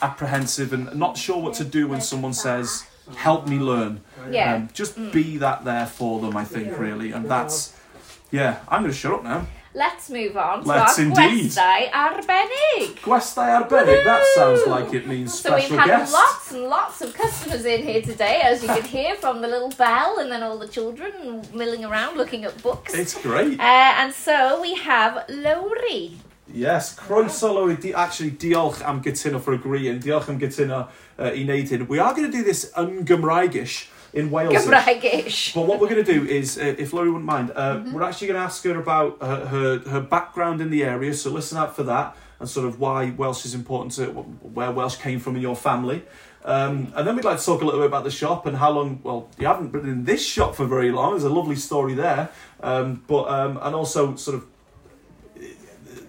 apprehensive 0.02 0.72
and 0.74 0.93
not 0.95 1.18
sure 1.18 1.41
what 1.41 1.54
to 1.56 1.64
do 1.64 1.88
when 1.88 2.02
someone 2.02 2.34
says, 2.34 2.86
"Help 3.16 3.47
me 3.47 3.58
learn." 3.60 4.02
Yeah. 4.32 4.56
Um, 4.56 4.70
just 4.74 4.95
be 5.12 5.38
that 5.38 5.66
there 5.66 5.86
for 5.88 6.20
them, 6.20 6.38
I 6.38 6.45
think, 6.45 6.78
really, 6.78 7.12
and 7.12 7.30
that's. 7.30 7.76
Yeah, 8.32 8.60
I'm 8.68 8.82
going 8.84 8.91
to 8.93 8.97
shut 8.97 9.12
up 9.14 9.24
now. 9.24 9.47
Let's 9.76 10.09
move 10.09 10.36
on 10.36 10.63
to 10.63 10.67
Let's 10.67 10.97
our 10.97 11.05
indeed. 11.05 11.51
gwestai 11.51 11.91
arbennig. 11.93 12.95
Gwestai 13.03 13.49
arbennig, 13.53 14.03
that 14.03 14.24
sounds 14.36 14.65
like 14.65 14.93
it 14.97 15.05
means 15.07 15.39
So 15.39 15.53
we've 15.53 15.65
special 15.65 15.78
had 15.78 15.88
guest. 15.88 16.13
lots 16.13 16.51
and 16.51 16.63
lots 16.63 17.01
of 17.01 17.13
customers 17.13 17.65
in 17.65 17.84
here 17.84 18.01
today, 18.01 18.41
as 18.43 18.63
you 18.63 18.67
can 18.70 18.84
hear 18.84 19.15
from 19.15 19.41
the 19.41 19.47
little 19.47 19.70
bell 19.78 20.17
and 20.20 20.32
then 20.32 20.41
all 20.41 20.57
the 20.57 20.67
children 20.67 21.43
milling 21.53 21.86
around 21.86 22.17
looking 22.17 22.45
at 22.45 22.59
books. 22.63 22.95
It's 22.95 23.13
great. 23.22 23.59
Uh, 23.59 23.63
and 24.01 24.11
so 24.11 24.59
we 24.59 24.74
have 24.76 25.24
Lowry. 25.30 26.17
Yes, 26.51 26.95
croeso 26.95 27.53
Lowry. 27.53 27.76
Di- 27.76 27.93
actually, 27.93 28.32
diolch 28.32 28.82
am 28.82 29.03
gytuno 29.03 29.39
for 29.39 29.53
agreeing. 29.53 29.99
Diolch 29.99 30.30
am 30.30 30.39
gytuno 30.39 30.88
uh, 31.20 31.26
i 31.30 31.43
wneud 31.45 31.70
hyn. 31.70 31.86
We 31.88 31.99
are 31.99 32.15
going 32.15 32.26
to 32.32 32.36
do 32.36 32.43
this 32.43 32.72
yn 32.76 33.05
Gymraegish 33.05 33.86
in 34.14 34.32
Wales. 34.32 34.53
But 35.53 35.66
what 35.68 35.80
we're 35.80 35.89
going 35.89 36.03
to 36.03 36.14
do 36.14 36.26
is, 36.26 36.57
uh, 36.57 36.76
if 36.78 36.93
Laurie 36.93 37.10
wouldn't 37.10 37.26
mind, 37.26 37.51
uh, 37.55 37.76
Mm-hmm. 37.78 37.93
we're 37.93 38.03
actually 38.03 38.28
going 38.28 38.39
to 38.39 38.43
ask 38.45 38.64
her 38.64 38.80
about 38.80 39.18
uh, 39.22 39.45
her 39.47 39.80
her 39.80 40.01
background 40.01 40.62
in 40.62 40.70
the 40.70 40.84
area. 40.84 41.14
So 41.14 41.30
listen 41.30 41.57
out 41.57 41.76
for 41.76 41.84
that 41.84 42.16
and 42.39 42.49
sort 42.49 42.66
of 42.68 42.80
why 42.80 43.12
Welsh 43.12 43.45
is 43.45 43.53
important 43.53 43.91
to 43.93 44.05
where 44.57 44.72
Welsh 44.72 44.95
came 44.95 45.20
from 45.20 45.36
in 45.36 45.41
your 45.41 45.55
family. 45.55 46.03
Um, 46.45 46.93
and 46.95 47.05
then 47.05 47.16
we'd 47.18 47.26
like 47.26 47.38
to 47.38 47.45
talk 47.45 47.62
a 47.62 47.66
little 47.66 47.82
bit 47.82 47.88
about 47.88 48.05
the 48.05 48.12
shop 48.12 48.45
and 48.45 48.55
how 48.57 48.72
long. 48.72 49.01
Well, 49.03 49.30
you 49.38 49.45
haven't 49.45 49.72
been 49.72 49.86
in 49.86 50.05
this 50.05 50.26
shop 50.26 50.55
for 50.55 50.66
very 50.66 50.91
long. 50.91 51.12
There's 51.12 51.24
a 51.26 51.30
lovely 51.30 51.57
story 51.57 51.93
there, 51.95 52.30
um, 52.62 53.03
but 53.07 53.24
um, 53.30 53.60
and 53.62 53.76
also 53.76 54.16
sort 54.16 54.38
of 54.38 54.45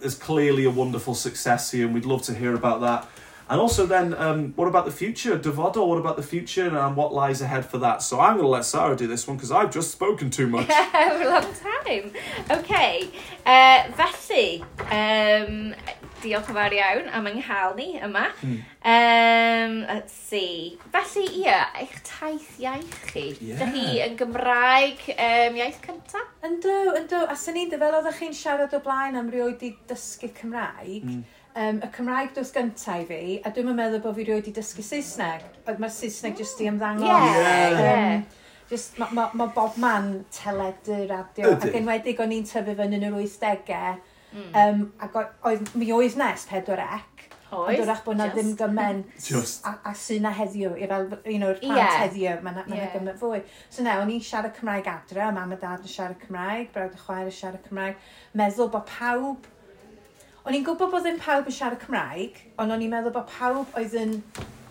there's 0.01 0.15
clearly 0.15 0.65
a 0.65 0.71
wonderful 0.71 1.15
success 1.15 1.71
here, 1.73 1.85
and 1.85 1.95
we'd 1.95 2.07
love 2.07 2.23
to 2.23 2.35
hear 2.35 2.55
about 2.55 2.81
that. 2.81 3.09
And 3.51 3.61
also 3.61 3.85
then, 3.85 4.15
um, 4.15 4.53
what 4.55 4.69
about 4.69 4.85
the 4.85 4.93
future? 4.93 5.37
Devoto, 5.37 5.85
what 5.85 5.99
about 5.99 6.17
the 6.17 6.23
future 6.23 6.69
and 6.69 6.77
um, 6.77 6.95
what 6.95 7.13
lies 7.13 7.41
ahead 7.43 7.67
for 7.67 7.79
that? 7.79 8.01
So 8.01 8.21
I'm 8.21 8.35
going 8.35 8.45
to 8.45 8.49
let 8.49 8.65
Sarah 8.65 8.95
do 8.95 9.09
this 9.09 9.27
one 9.27 9.37
because 9.37 9.51
I've 9.51 9.73
just 9.73 9.91
spoken 9.91 10.31
too 10.31 10.47
much. 10.47 10.69
Yeah, 10.81 11.43
long 11.43 11.55
time. 11.55 12.13
Okay. 12.51 13.09
Uh, 13.45 13.91
felly, 13.93 14.63
um, 14.91 15.75
diolch 16.21 16.51
yn 16.51 16.57
fawr 16.57 16.75
iawn 16.77 17.09
am 17.17 17.27
ynghal 17.31 17.75
ni 17.79 17.89
yma. 17.99 18.27
Mm. 18.45 18.61
Um, 18.93 19.75
let's 19.89 20.13
see. 20.13 20.79
Felly, 20.93 21.25
ie, 21.27 21.45
yeah, 21.47 21.73
eich 21.81 21.97
taith 22.07 22.53
iaith 22.61 23.01
chi. 23.11 23.27
Yeah. 23.41 23.59
Dych 23.63 23.75
chi 23.75 23.99
yn 24.05 24.17
Gymraeg 24.21 25.03
um, 25.17 25.59
iaith 25.59 25.83
cyntaf? 25.87 26.31
Yndw, 26.47 26.77
yndw. 27.01 27.25
A 27.27 27.39
sy'n 27.41 27.59
ni'n 27.59 27.75
fel 27.75 27.99
oeddech 27.99 28.23
chi'n 28.23 28.37
siarad 28.37 28.79
o 28.79 28.83
blaen 28.85 29.19
am 29.19 29.33
rioed 29.33 29.67
i 29.67 29.75
dysgu 29.91 30.31
Cymraeg, 30.39 31.03
mm 31.03 31.21
um, 31.61 31.81
y 31.85 31.91
Cymraeg 31.95 32.35
dos 32.37 32.53
gyntaf 32.55 33.03
i 33.05 33.07
fi, 33.09 33.23
a 33.45 33.53
dwi'n 33.55 33.73
meddwl 33.77 34.03
bod 34.05 34.17
fi 34.19 34.27
rioed 34.27 34.43
wedi 34.43 34.55
dysgu 34.57 34.85
Saesneg, 34.87 35.45
ond 35.69 35.83
mae'r 35.83 35.95
Saesneg 35.95 36.39
jyst 36.41 36.63
i 36.65 36.69
ymddangos. 36.71 37.09
Ie, 37.09 37.43
yeah, 37.43 37.81
yeah. 37.81 38.39
Just, 38.71 38.99
mae 39.03 39.11
ma, 39.19 39.27
ma 39.35 39.49
bob 39.55 39.77
man 39.83 40.13
teledu, 40.35 41.03
radio, 41.11 41.57
Ydy. 41.57 41.73
ac 41.73 41.81
enwedig 41.81 42.23
o'n 42.23 42.37
i'n 42.37 42.47
tyfu 42.47 42.77
fyny 42.79 43.01
yn 43.01 43.09
yr 43.09 43.17
80au, 43.19 43.97
mm. 44.31 44.53
um, 44.63 44.85
ac 45.03 45.19
oedd 45.51 45.75
mi 45.75 45.91
oedd 45.97 46.19
nes 46.21 46.47
pedwar 46.51 46.85
ec, 46.87 47.27
Oes. 47.51 47.81
Ond 47.81 47.89
wrach 47.89 48.05
bod 48.07 48.15
na 48.15 48.29
ddim 48.31 48.53
gymen 48.55 49.01
a, 49.67 49.71
a 49.91 49.93
sy'n 49.99 50.23
na 50.23 50.31
heddiw, 50.31 50.77
i 50.79 50.87
fel 50.87 51.09
un 51.11 51.47
o'r 51.49 51.57
plant 51.59 51.81
yeah. 51.81 51.97
heddiw, 52.05 52.37
mae 52.45 52.55
na, 52.55 52.63
ma 52.69 52.77
yeah. 52.79 52.93
gymen 52.95 53.17
fwy. 53.19 53.41
So 53.75 53.83
na, 53.83 53.97
o'n 53.99 54.13
i'n 54.15 54.23
siarad 54.23 54.55
Cymraeg 54.55 54.87
adre, 54.93 55.25
mam 55.35 55.57
a 55.57 55.59
dad 55.59 55.83
yn 55.83 55.91
siarad 55.91 56.21
Cymraeg, 56.23 56.69
brawd 56.77 56.95
a 56.95 57.01
chwaer 57.03 57.27
yn 57.27 57.35
siarad 57.35 57.65
Cymraeg. 57.67 57.99
Meddwl 58.39 58.71
bod 58.71 58.87
pawb 58.87 59.51
O'n 60.51 60.57
i'n 60.59 60.65
gwybod 60.67 60.89
bod 60.91 61.05
ddim 61.05 61.19
pawb 61.23 61.47
yn 61.47 61.55
siarad 61.55 61.79
Cymraeg, 61.79 62.39
ond 62.59 62.75
o'n 62.75 62.81
i'n 62.83 62.91
meddwl 62.91 63.13
bod 63.15 63.29
pawb 63.31 63.77
oedd 63.79 63.93
yn 64.01 64.17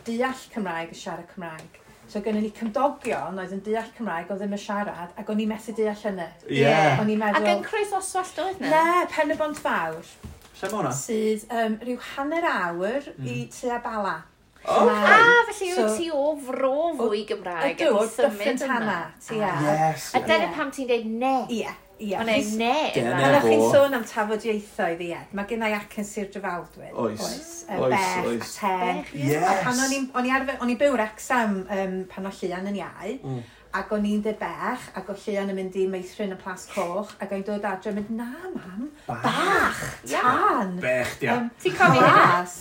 deall 0.04 0.42
Cymraeg 0.52 0.90
yn 0.92 1.00
siarad 1.00 1.30
Cymraeg. 1.32 1.78
So 2.12 2.20
gynnu 2.26 2.42
ni 2.44 2.50
cymdogion 2.58 3.40
oedd 3.40 3.54
yn 3.56 3.62
deall 3.64 3.88
Cymraeg 3.96 4.28
oedd 4.28 4.44
ddim 4.44 4.58
yn 4.58 4.60
siarad, 4.60 5.14
ac 5.16 5.32
o'n 5.32 5.40
i'n 5.40 5.48
methu 5.48 5.72
deall 5.78 5.96
hynny. 6.04 6.28
Ie. 6.50 6.60
Yeah. 6.66 7.00
O'n 7.00 7.14
i'n 7.16 7.24
meddwl... 7.24 7.40
Ac 7.40 7.48
yn 7.54 7.64
Croes 7.64 7.96
Oswallt 7.96 8.44
oedd 8.44 8.60
yna? 8.60 8.76
Ne, 8.76 9.08
pen 9.16 9.32
y 9.32 9.40
bont 9.40 9.64
fawr. 9.64 10.14
Lle 10.60 10.68
mae 10.68 10.76
hwnna? 10.82 10.96
Sydd 11.00 11.48
um, 11.48 11.82
rhyw 11.88 12.06
hanner 12.10 12.52
awr 12.52 13.12
mm. 13.16 13.32
i 13.32 13.40
tua 13.56 13.80
bala. 13.88 14.18
Oh, 14.66 14.84
okay. 14.84 15.14
A, 15.16 15.44
felly 15.54 15.76
so, 15.78 15.92
ti 15.96 16.12
o 16.12 16.34
fro 16.44 16.90
fwy 17.00 17.24
Gymraeg. 17.30 17.80
Ydw, 17.80 18.02
o 18.04 18.10
dyffyn 18.20 18.60
tana. 18.60 19.06
Ti 19.24 19.40
a. 19.40 19.60
Yes. 19.64 20.12
A 20.12 20.28
dyna 20.28 20.50
yeah. 20.50 20.58
pam 20.60 20.76
ti'n 20.76 20.92
dweud 20.92 21.14
ne. 21.24 21.38
Ie. 21.48 21.64
Yeah. 21.70 21.86
Ie. 22.00 22.16
Neu 22.24 22.44
neb. 22.56 22.94
Dyna 22.96 23.40
fo. 23.42 23.48
chi'n 23.50 23.64
sôn 23.74 23.96
am 23.98 24.04
tafodiaethoedd 24.08 25.02
i 25.04 25.10
Ed, 25.18 25.34
mae 25.36 25.48
gennau 25.50 25.74
ac 25.76 25.98
yn 26.00 26.08
Sir 26.08 26.30
Drefaldwyn. 26.32 26.94
Oes. 26.96 27.22
Oes. 27.26 27.50
Yy, 27.68 27.80
Oes, 27.84 27.94
Bech 27.94 28.28
oes. 28.32 28.54
a 28.64 28.74
Teg. 28.80 29.14
Yes. 29.20 29.44
A 29.52 29.56
pan 29.66 29.82
o'n 29.84 29.96
i'n- 29.98 30.10
o'n 30.16 30.30
i 30.30 30.32
arfer, 30.38 30.58
o'n 30.64 30.72
i 30.72 30.78
byw'r 30.80 31.04
exam 31.10 31.58
um, 31.68 31.98
pan 32.12 32.30
o 32.30 32.32
Llian 32.40 32.70
yn 32.72 32.80
iau, 32.80 33.18
Mm. 33.24 33.42
ac 33.82 33.92
o'n 33.94 34.06
i'n 34.08 34.24
dweud 34.26 34.40
bech, 34.40 34.88
ac 34.98 35.10
o 35.12 35.14
Llian 35.26 35.52
yn 35.52 35.56
mynd 35.60 35.76
i 35.76 35.86
meithrin 35.92 36.32
y 36.34 36.40
plas 36.40 36.66
coch, 36.72 37.12
ac 37.20 37.32
o'n 37.36 37.44
i'n 37.44 37.48
dod 37.52 37.68
adre 37.74 37.92
yn 37.92 38.00
mynd, 38.00 38.16
na 38.16 38.32
mam, 38.56 38.90
bach, 39.06 39.84
tan, 40.08 40.80
Bech, 40.82 41.20
dia. 41.20 41.36
Yym, 41.36 41.52
Ti'n 41.62 41.76
cofio 41.78 42.00
hynna? 42.00 42.16
plas. 42.16 42.58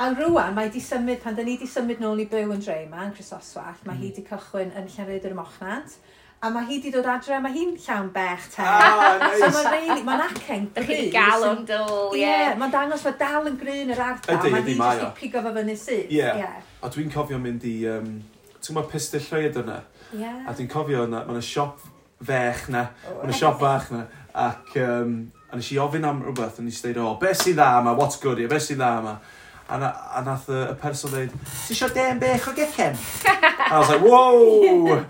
A 0.00 0.10
rwan, 0.16 0.54
mae 0.56 0.68
di 0.72 0.80
symud, 0.80 1.18
pan 1.22 1.34
da 1.36 1.42
ni 1.44 1.58
di 1.60 1.66
symud 1.68 1.98
nôl 2.00 2.20
i 2.22 2.26
byw 2.26 2.52
yn 2.54 2.60
dre 2.64 2.82
yma, 2.86 3.02
yn 3.06 3.14
Chris 3.14 3.30
Oswallt, 3.36 3.82
mae 3.86 3.96
hi 4.00 4.10
di 4.16 4.22
cychwyn 4.24 4.70
yn 4.74 4.86
Llanrhaeadr 4.88 5.34
y 5.34 5.36
Mochnant, 5.36 5.96
A 6.40 6.48
mae 6.48 6.64
hi 6.64 6.78
wedi 6.78 6.88
dod 6.94 7.04
adre, 7.04 7.36
mae 7.44 7.52
hi'n 7.52 7.74
llawn 7.84 8.06
bech 8.14 8.46
te. 8.54 8.64
Oh, 8.64 9.18
nice. 9.20 9.40
so 9.42 9.48
mae'n 9.52 9.74
really, 9.74 10.04
mae'n 10.06 10.22
acen 10.24 10.38
gryn. 10.46 10.68
Rydych 10.78 11.00
chi'n 11.02 11.10
gael 11.12 11.42
o'n 11.50 11.66
dwl, 11.68 12.14
ie. 12.16 12.22
Yeah. 12.22 12.54
Mae'n 12.56 12.72
dangos 12.72 13.04
fod 13.04 13.18
dal 13.20 13.50
yn 13.50 13.58
gryn 13.60 13.92
yr 13.92 14.00
ardal. 14.00 14.38
Ydy, 14.38 14.52
ydy, 14.62 14.76
mae 14.78 15.02
o. 15.02 15.10
Mae'n 15.10 15.18
pigo 15.18 15.42
fo 15.44 15.52
fyny 15.58 15.74
sydd. 15.76 16.06
Ie. 16.08 16.22
Yeah. 16.22 16.54
A 16.80 16.88
dwi'n 16.94 17.12
cofio 17.12 17.36
mynd 17.44 17.66
i, 17.68 17.74
um, 17.92 18.08
ti'n 18.56 18.70
gwybod 18.70 18.88
pistol 18.94 19.20
rhaid 19.26 19.60
yna? 19.60 19.76
Yeah. 20.16 20.40
A 20.48 20.56
dwi'n 20.56 20.72
cofio 20.72 21.04
yna, 21.10 21.26
mae'n 21.28 21.44
siop 21.44 21.84
fech 22.24 22.64
na, 22.72 22.86
oh, 23.10 23.20
mae'n 23.20 23.36
siop 23.36 23.60
fach 23.60 23.92
na. 23.92 24.06
Ac, 24.46 24.72
um, 24.80 25.14
a 25.52 25.60
nes 25.60 25.70
i 25.74 25.80
ofyn 25.84 26.08
am 26.08 26.24
rhywbeth, 26.24 26.56
a 26.56 26.64
nes 26.64 26.80
i 26.80 26.86
dweud, 26.86 27.02
o, 27.04 27.10
oh, 27.10 27.20
beth 27.20 27.44
sy'n 27.44 27.60
dda 27.60 27.68
yma, 27.82 27.92
what's 28.00 28.16
good, 28.22 28.40
yeah, 28.40 28.48
beth 28.48 28.64
sy'n 28.64 28.80
dda 28.80 28.94
yma. 29.02 29.18
A, 29.68 29.76
na, 29.78 29.92
a 30.16 30.24
nath 30.24 30.48
y, 30.48 30.64
y 30.72 30.80
person 30.80 31.12
dweud, 31.12 31.36
ti 31.66 31.76
eisiau 31.76 31.92
den 31.94 32.24
bech 32.24 32.48
o 32.48 32.56
gecen? 32.56 32.96
I 33.60 33.78
was 33.78 33.88
like, 33.88 34.00
whoa! 34.00 35.04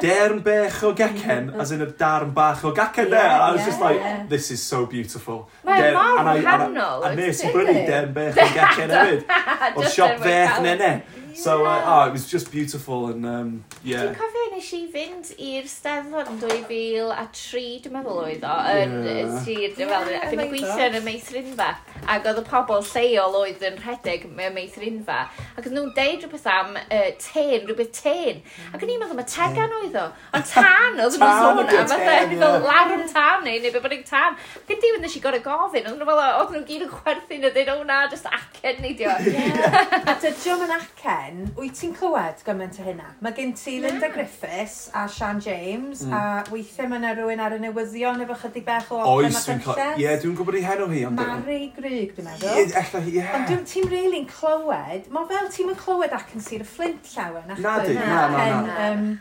Darn 0.00 0.40
bech 0.40 0.82
o 0.82 0.94
gecen, 0.94 1.54
as 1.60 1.72
in 1.72 1.82
a 1.82 1.86
darn 1.86 2.30
bach 2.30 2.64
o 2.64 2.72
gacen 2.72 3.10
yeah, 3.10 3.16
there. 3.16 3.30
I 3.30 3.52
was 3.52 3.60
yeah. 3.60 3.66
just 3.66 3.80
like, 3.80 4.28
this 4.28 4.50
is 4.50 4.62
so 4.62 4.86
beautiful. 4.86 5.48
Mae'n 5.66 5.94
mawr 5.94 6.24
wahanol. 6.24 7.06
A 7.06 7.14
nes 7.16 7.44
i 7.44 7.52
brynu 7.54 7.86
darn 7.88 8.12
bech 8.14 8.38
o 8.38 8.50
gecen 8.56 8.94
hefyd. 8.98 9.24
O 9.76 9.82
siop 9.82 10.18
fech 10.22 10.62
nene. 10.62 11.02
So, 11.34 11.64
uh, 11.64 11.82
oh, 11.86 12.08
it 12.08 12.12
was 12.12 12.28
just 12.28 12.50
beautiful 12.50 13.06
and, 13.08 13.24
um, 13.24 13.64
yeah. 13.82 14.02
Dwi'n 14.02 14.16
cofio 14.18 14.42
nes 14.52 14.66
i 14.76 14.80
fynd 14.92 15.30
i'r 15.40 15.68
steddfod 15.70 16.28
yn 16.28 16.40
2003, 16.42 17.62
dwi'n 17.84 17.94
meddwl 17.94 18.18
oedd 18.26 18.44
o, 18.44 18.56
yn 18.74 18.92
yeah. 19.06 19.38
sir, 19.46 19.62
dwi'n 19.72 19.88
meddwl, 19.88 20.18
ah, 20.18 20.26
ac 20.26 20.34
yn 20.36 20.42
gweithio 20.50 20.88
yn 20.90 20.98
y 20.98 21.02
meithrinfa. 21.06 21.68
Ac 22.12 22.28
oedd 22.28 22.42
y 22.42 22.44
pobl 22.50 22.84
lleol 22.90 23.38
oedd 23.38 23.64
yn 23.70 23.80
rhedeg 23.80 24.26
mewn 24.28 24.52
meithrinfa. 24.58 25.22
Ac 25.54 25.62
oedd 25.64 25.78
nhw'n 25.78 25.94
deud 25.96 26.26
rhywbeth 26.26 26.50
am 26.52 26.76
uh, 26.82 27.08
ten, 27.24 27.64
rhywbeth 27.64 27.79
rhywbeth 27.80 28.02
ten. 28.02 28.40
Ac 28.74 28.82
o'n 28.84 28.92
i'n 28.92 29.00
meddwl, 29.00 29.16
mae 29.18 29.28
tegan 29.28 29.74
oedd 29.80 29.96
o. 29.98 30.06
Ond 30.36 30.48
tan, 30.50 30.98
oedd 31.00 31.16
yn 31.16 31.24
sôn 31.40 31.60
am 31.60 31.70
fatha, 31.90 32.50
larwm 32.64 33.04
tan 33.10 33.44
neu, 33.44 33.60
neu 33.62 33.72
be 33.74 33.82
bynnag 33.84 34.04
tan. 34.08 34.36
Gyn 34.68 34.82
diwedd 34.82 35.04
nes 35.04 35.16
i 35.16 35.22
gorau 35.24 35.42
gofyn, 35.44 35.88
oedd 35.88 36.00
nhw 36.00 36.08
fel, 36.08 36.22
oedd 36.40 36.54
nhw'n 36.54 36.66
gyd 36.68 36.84
yn 36.86 36.92
chwerthu'n 36.94 37.48
ydyn, 37.50 37.72
o 37.74 37.84
na, 37.88 38.00
just 38.12 38.28
acen 38.30 38.80
neu 38.84 38.94
dio. 38.98 39.14
A 40.10 40.16
dydio 40.20 40.56
yn 40.66 40.74
acen, 40.76 41.42
wyt 41.58 41.78
ti'n 41.80 41.94
clywed 41.96 42.44
gymaint 42.46 42.80
o 42.80 42.86
hynna? 42.86 43.12
Mae 43.24 43.36
gen 43.36 43.54
ti 43.58 43.78
Linda 43.82 44.10
Griffiths 44.12 44.90
a 44.96 45.06
Sian 45.10 45.40
James, 45.42 46.04
mm. 46.06 46.14
a 46.14 46.52
weithiau 46.52 46.90
mae 46.90 47.00
yna 47.00 47.14
rhywun 47.16 47.44
ar 47.44 47.56
y 47.56 47.60
newyddion 47.64 48.24
efo 48.24 48.36
chydig 48.44 48.66
bach 48.66 48.90
o 48.94 49.00
Oes, 49.16 49.40
dwi'n 49.46 49.62
cael, 49.64 49.96
Ie, 50.00 50.10
dwi'n 50.22 50.36
gwybod 50.38 50.58
ei 50.58 50.64
henw 50.66 50.88
hi. 50.92 51.04
ond... 51.08 51.20
Mari 51.20 51.60
Grug, 51.76 52.14
dwi'n 52.16 52.28
meddwl. 52.28 52.60
Ie, 52.60 53.14
ie. 53.14 53.26
Ond 53.36 53.48
dwi'n 53.50 53.64
ti'n 53.70 53.90
really'n 53.90 54.28
clywed, 54.30 55.08
mae 55.14 55.30
fel 55.30 55.50
ti'n 55.54 55.74
clywed 55.80 56.16
ac 56.16 56.34
yn 56.36 56.44
sir 56.44 56.64
y 56.64 56.68
flint 56.68 57.10
llawer. 57.14 57.46
Na 57.48 57.56
Nadi, 57.70 57.94
na, 57.94 58.28
na, 58.28 58.62
na. 58.62 59.16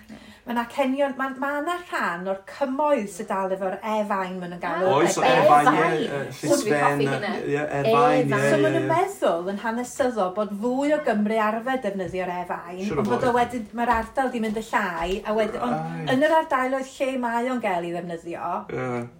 Mae 0.49 0.55
yna 0.55 0.63
cenion, 0.73 1.11
mae 1.13 1.35
ma 1.37 1.49
yna 1.59 1.73
rhan 1.83 2.23
o'r 2.31 2.39
cymoedd 2.49 3.09
sydd 3.13 3.27
dal 3.29 3.51
efo'r 3.53 3.75
efain 3.85 4.39
maen 4.41 4.49
nhw'n 4.55 4.61
gael. 4.63 4.87
Oes, 4.95 5.17
o 5.19 5.21
e- 5.21 5.33
efain, 5.43 5.67
ie. 5.77 6.07
E, 6.09 6.21
Llysfen, 6.39 7.03
e, 7.05 7.33
ie, 7.51 7.59
efain, 7.81 8.33
ie. 8.33 8.39
So 8.49 8.57
maen 8.63 8.73
nhw'n 8.79 8.87
meddwl 8.89 9.51
yn 9.53 9.61
hanesyddol 9.61 10.33
bod 10.39 10.55
fwy 10.63 10.95
o 10.95 10.99
Gymru 11.05 11.37
arfer 11.45 11.77
defnyddio'r 11.85 12.33
efain, 12.39 12.81
ond 12.97 13.11
bod 13.11 13.27
o 13.29 13.35
wedyn, 13.37 13.67
mae'r 13.77 13.93
ardal 13.99 14.33
di 14.33 14.41
mynd 14.41 14.57
y 14.57 14.65
llai, 14.71 15.19
a 15.21 15.37
wedyn, 15.37 15.61
ond 15.69 16.11
yn 16.15 16.25
yr 16.25 16.35
ardal 16.41 16.79
oedd 16.79 16.91
lle 16.97 17.11
mae 17.27 17.53
o'n 17.53 17.61
gael 17.67 17.85
i 17.85 17.93
ddefnyddio, 17.93 18.49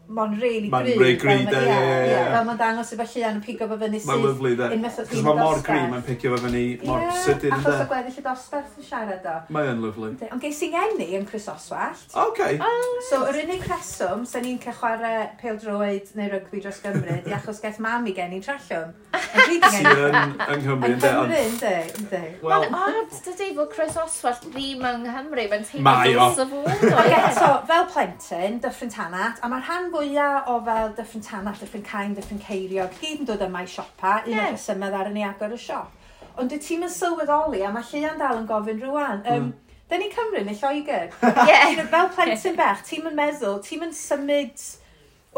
mae'n 0.10 0.34
really 0.42 0.66
gryd. 0.66 0.74
Mae'n 0.74 0.88
really 0.98 1.18
gryd, 1.22 1.54
ie, 1.54 1.78
ie. 2.10 2.18
Fel 2.34 2.46
mae'n 2.50 2.58
dangos 2.64 2.94
efo 2.96 3.06
llian 3.14 3.36
yn 3.38 3.44
pigo 3.46 3.68
fo 3.70 3.78
fyny 3.78 4.00
sydd. 4.02 4.10
Mae'n 4.10 4.26
lyflu, 4.26 4.56
ie. 4.58 4.80
Cos 4.98 5.14
mae 5.28 5.38
mor 5.38 5.62
gryd, 5.68 5.86
mae'n 5.94 6.06
pigo 6.10 6.34
fe 6.34 6.42
fyny 6.48 6.64
mor 6.90 7.06
sydyn, 7.22 7.54
ie. 7.54 7.60
Achos 7.60 7.84
o 7.84 7.88
gweddill 7.92 8.18
y 8.18 8.26
dosbarth 8.26 8.80
yn 8.82 8.88
siarad 8.90 9.30
o. 9.30 9.36
Mae'n 9.54 9.84
lyflu. 9.86 10.10
Ond 10.34 10.42
geis 10.42 10.64
i 10.66 10.72
enni, 10.74 11.12
yn 11.20 11.28
Chris 11.28 11.48
Oswalt. 11.52 12.16
OK. 12.16 12.42
Oh. 12.64 13.00
So, 13.10 13.22
yr 13.30 13.38
unig 13.44 13.66
reswm, 13.68 14.26
sy'n 14.28 14.46
ni'n 14.46 14.60
cael 14.64 14.76
chwarae 14.80 15.26
pêl 15.40 15.60
droed 15.62 16.10
neu 16.18 16.32
rygbi 16.32 16.62
dros 16.64 16.80
Gymru, 16.84 17.20
di 17.26 17.34
achos 17.36 17.62
gaeth 17.64 17.80
mam 17.84 18.08
i 18.10 18.14
gen 18.18 18.34
i'n 18.38 18.44
trallwm. 18.46 18.96
Sydd 19.30 19.66
yn 19.68 19.78
yng 19.80 19.86
Nghymru, 19.86 20.08
ynddo? 20.10 20.48
Yng 20.56 20.64
Nghymru, 20.64 21.42
ynddo? 21.44 21.74
Ynddo. 22.00 22.24
Wel, 22.46 22.66
odd, 22.80 23.14
dydy 23.28 23.52
fod 23.58 23.72
Chris 23.76 24.00
Oswalt 24.00 24.48
ddim 24.48 24.84
yng 24.90 25.06
Nghymru, 25.06 25.46
mae'n 25.54 25.68
teimlo 25.70 25.96
dros 26.08 26.42
y 26.42 26.48
fod. 26.54 26.88
Ac 27.04 27.14
eto, 27.20 27.52
fel 27.70 27.88
plentyn, 27.94 28.60
dyffryn 28.66 28.94
tanat, 28.96 29.44
a 29.44 29.52
mae'r 29.52 29.66
rhan 29.68 29.94
fwyaf 29.94 30.52
o 30.52 30.60
fel 30.68 30.94
dyffryn 30.98 31.26
tanat, 31.30 31.62
dyffryn 31.64 31.88
cain, 31.88 32.18
dyffryn 32.18 32.44
ceiriog, 32.48 33.00
gyd 33.02 33.24
yn 33.24 33.30
dod 33.30 33.48
yma 33.48 33.64
i 33.66 33.72
siopa, 33.72 34.20
un 34.26 34.38
o'r 34.38 34.54
rhesymau 34.54 34.94
ddaren 34.94 35.18
ei 35.20 35.30
agor 35.30 35.56
y 35.56 35.62
siop. 35.62 35.96
Ond 36.40 36.52
dwi 36.52 36.60
ti'n 36.64 36.86
sylweddoli, 36.88 37.66
a 37.68 37.74
mae 37.76 37.84
Llean 37.90 38.20
dal 38.22 38.40
yn 38.40 38.48
gofyn 38.48 38.80
rwan, 38.86 39.26
um, 39.26 39.50
mm 39.50 39.58
Dyn 39.90 40.04
ni 40.04 40.12
Cymru 40.14 40.44
neu 40.46 40.60
Lloegr. 40.60 41.10
Ie. 41.50 41.88
Fel 41.90 42.12
plentyn 42.14 42.60
bach, 42.60 42.84
ti'n 42.86 43.10
yn 43.10 43.18
meddwl, 43.18 43.58
ti'n 43.66 43.90
yn 43.90 43.96
symud... 43.98 44.70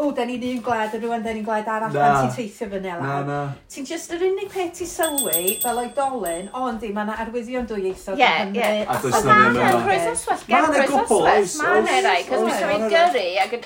O, 0.00 0.06
da 0.16 0.24
ni'n 0.24 0.40
un 0.48 0.60
gwlad, 0.64 0.94
a 0.96 0.98
rwan 1.02 1.20
da 1.20 1.34
ni'n 1.36 1.44
gwlad 1.44 1.66
arall, 1.68 1.92
na. 1.92 2.22
ti'n 2.22 2.30
teithio 2.32 2.68
fyny 2.72 2.88
ala. 2.94 3.16
Na. 3.28 3.40
Ti'n 3.68 3.84
just 3.86 4.12
yr 4.16 4.22
unig 4.24 4.48
peth 4.50 4.70
ti 4.78 4.86
sylwi, 4.88 5.58
fel 5.60 5.80
oedolyn, 5.82 6.48
o, 6.48 6.62
yndi, 6.70 6.88
mae 6.96 7.04
yna 7.04 7.18
arwyddion 7.20 7.68
dwy 7.68 7.90
eithaf. 7.90 8.16
Ie, 8.16 8.30
ie. 8.56 8.86
A 8.88 8.96
does 9.04 9.18
na 9.28 9.36
ddim 9.42 9.58
yma. 9.60 9.82
Roes 9.84 10.06
oswell, 10.14 10.46
gen 10.48 10.68
roes 10.72 10.96
oswell, 11.02 11.50
mae 11.60 11.82
yna 11.82 11.98
rai, 12.08 12.16
cos 12.30 12.46
mae'n 12.46 12.56
symud 12.62 12.86
gyrru, 12.94 13.26
ac 13.44 13.58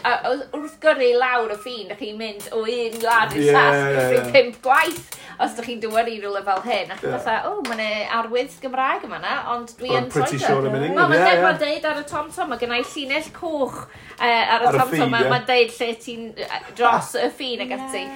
wrth 0.58 0.76
gyrru 0.82 1.12
lawr 1.22 1.54
y 1.54 1.60
ffin, 1.62 1.86
da 1.92 1.98
chi'n 2.02 2.18
mynd 2.18 2.50
o 2.50 2.64
un 2.66 2.98
gwlad 2.98 3.38
i'r 3.38 3.48
llall, 3.54 4.18
pump 4.34 4.58
gwaith 4.66 5.06
os 5.36 5.54
ydych 5.54 5.68
chi'n 5.70 5.80
dywed 5.82 6.10
i 6.10 6.16
rhywle 6.20 6.42
fel 6.46 6.62
hyn, 6.64 6.92
ac 6.94 7.02
yeah. 7.04 7.16
fatha, 7.16 7.36
o, 7.50 7.56
oh, 7.56 7.64
mae'n 7.68 8.12
arwydd 8.18 8.54
Gymraeg 8.62 9.04
yma 9.08 9.20
na, 9.22 9.34
ond 9.54 9.74
dwi 9.78 9.92
yn 9.92 10.08
troed 10.08 10.28
pretty 10.28 10.40
sure 10.40 10.62
am 10.62 10.78
yn 10.78 10.86
English. 10.88 11.00
Mae'n 11.00 11.16
yeah, 11.18 11.42
yeah. 11.42 11.58
deud 11.60 11.90
ar 11.90 12.00
y 12.00 12.06
tom-tom, 12.12 12.52
mae 12.52 12.62
gennau 12.62 12.86
llinell 12.92 13.28
cwch 13.36 13.82
uh, 13.82 14.54
ar 14.56 14.64
y 14.64 14.72
tom-tom, 14.78 15.12
mae'n 15.12 15.50
deud 15.50 15.76
lle 15.76 15.90
ti'n 16.06 16.30
dros 16.78 17.12
y 17.20 17.28
ffin 17.36 17.66
ac 17.66 17.76
ati. 17.78 18.06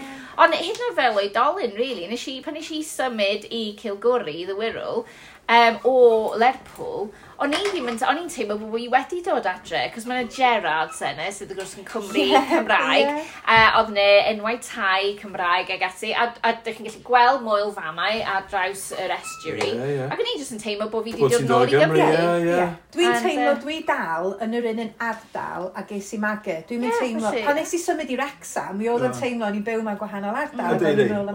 Ond 0.40 0.56
hyn 0.56 0.86
o 0.86 0.92
fel 0.96 1.18
oedolyn, 1.20 1.74
really, 1.76 2.06
nes 2.08 2.22
i, 2.30 2.38
pan 2.44 2.56
nes 2.56 2.70
i 2.72 2.80
symud 2.86 3.44
i 3.52 3.64
Cilgwri, 3.76 4.46
ddywyrwl, 4.48 5.04
um, 5.52 5.80
o 5.84 5.96
Lerpwl, 6.40 7.10
o'n 7.40 7.54
i 7.56 7.60
ddim 7.70 7.88
yn... 7.88 7.98
O'n 8.10 8.18
i'n 8.20 8.28
teimlo 8.30 8.56
bod 8.60 8.74
fi 8.74 8.86
wedi 8.92 9.20
dod 9.24 9.46
adre, 9.48 9.82
cos 9.94 10.06
mae'n 10.08 10.28
Gerard 10.32 10.92
Sene, 10.96 11.28
sydd 11.32 11.54
wrth 11.54 11.60
gwrs 11.60 11.76
yn 11.80 11.86
Cymru 11.88 12.24
yeah, 12.28 12.48
Cymraeg, 12.50 13.06
yeah. 13.06 13.30
uh, 13.44 13.78
oedd 13.80 13.92
ne 13.94 14.06
enwau 14.32 14.58
tai 14.64 15.14
Cymraeg 15.20 15.72
ag 15.76 15.84
ati, 15.88 16.12
a, 16.12 16.26
a 16.44 16.52
dych 16.64 16.78
chi'n 16.78 16.88
gallu 16.88 17.02
gweld 17.06 17.44
moel 17.46 17.72
famau 17.76 18.20
ar 18.34 18.44
draws 18.50 18.90
yr 18.96 19.14
estuary. 19.16 19.70
Yeah, 19.72 19.92
yeah. 19.94 20.12
Ac 20.12 20.20
o'n 20.20 20.32
i'n 20.34 20.40
just 20.42 20.54
yn 20.56 20.62
teimlo 20.62 20.90
bod 20.92 21.06
fi 21.08 21.14
wedi 21.16 21.32
dod 21.36 21.46
nôl 21.48 21.64
i 21.64 21.76
Gymru. 21.76 22.00
Yeah, 22.02 22.18
yeah. 22.18 22.50
yeah. 22.50 22.74
Dwi'n 22.96 23.16
teimlo, 23.24 23.54
uh, 23.54 23.62
dwi 23.64 23.78
dal 23.88 24.34
yn 24.44 24.58
yr 24.60 24.68
un 24.74 24.84
yn 24.84 24.92
ardal 25.08 25.70
a 25.72 25.86
ges 25.88 26.12
i 26.16 26.20
magu. 26.20 26.58
Dwi'n 26.68 26.86
yeah, 26.88 27.00
teimlo, 27.00 27.32
pan 27.46 27.56
nes 27.60 27.72
i 27.76 27.80
symud 27.80 28.12
i 28.12 28.20
Rexham, 28.20 28.76
mi 28.80 28.90
oedd 28.92 29.06
yn 29.08 29.16
teimlo 29.16 29.48
o'n 29.48 29.56
i'n 29.60 29.64
byw 29.70 29.86
mewn 29.86 30.00
gwahanol 30.00 30.36
ardal. 30.44 30.76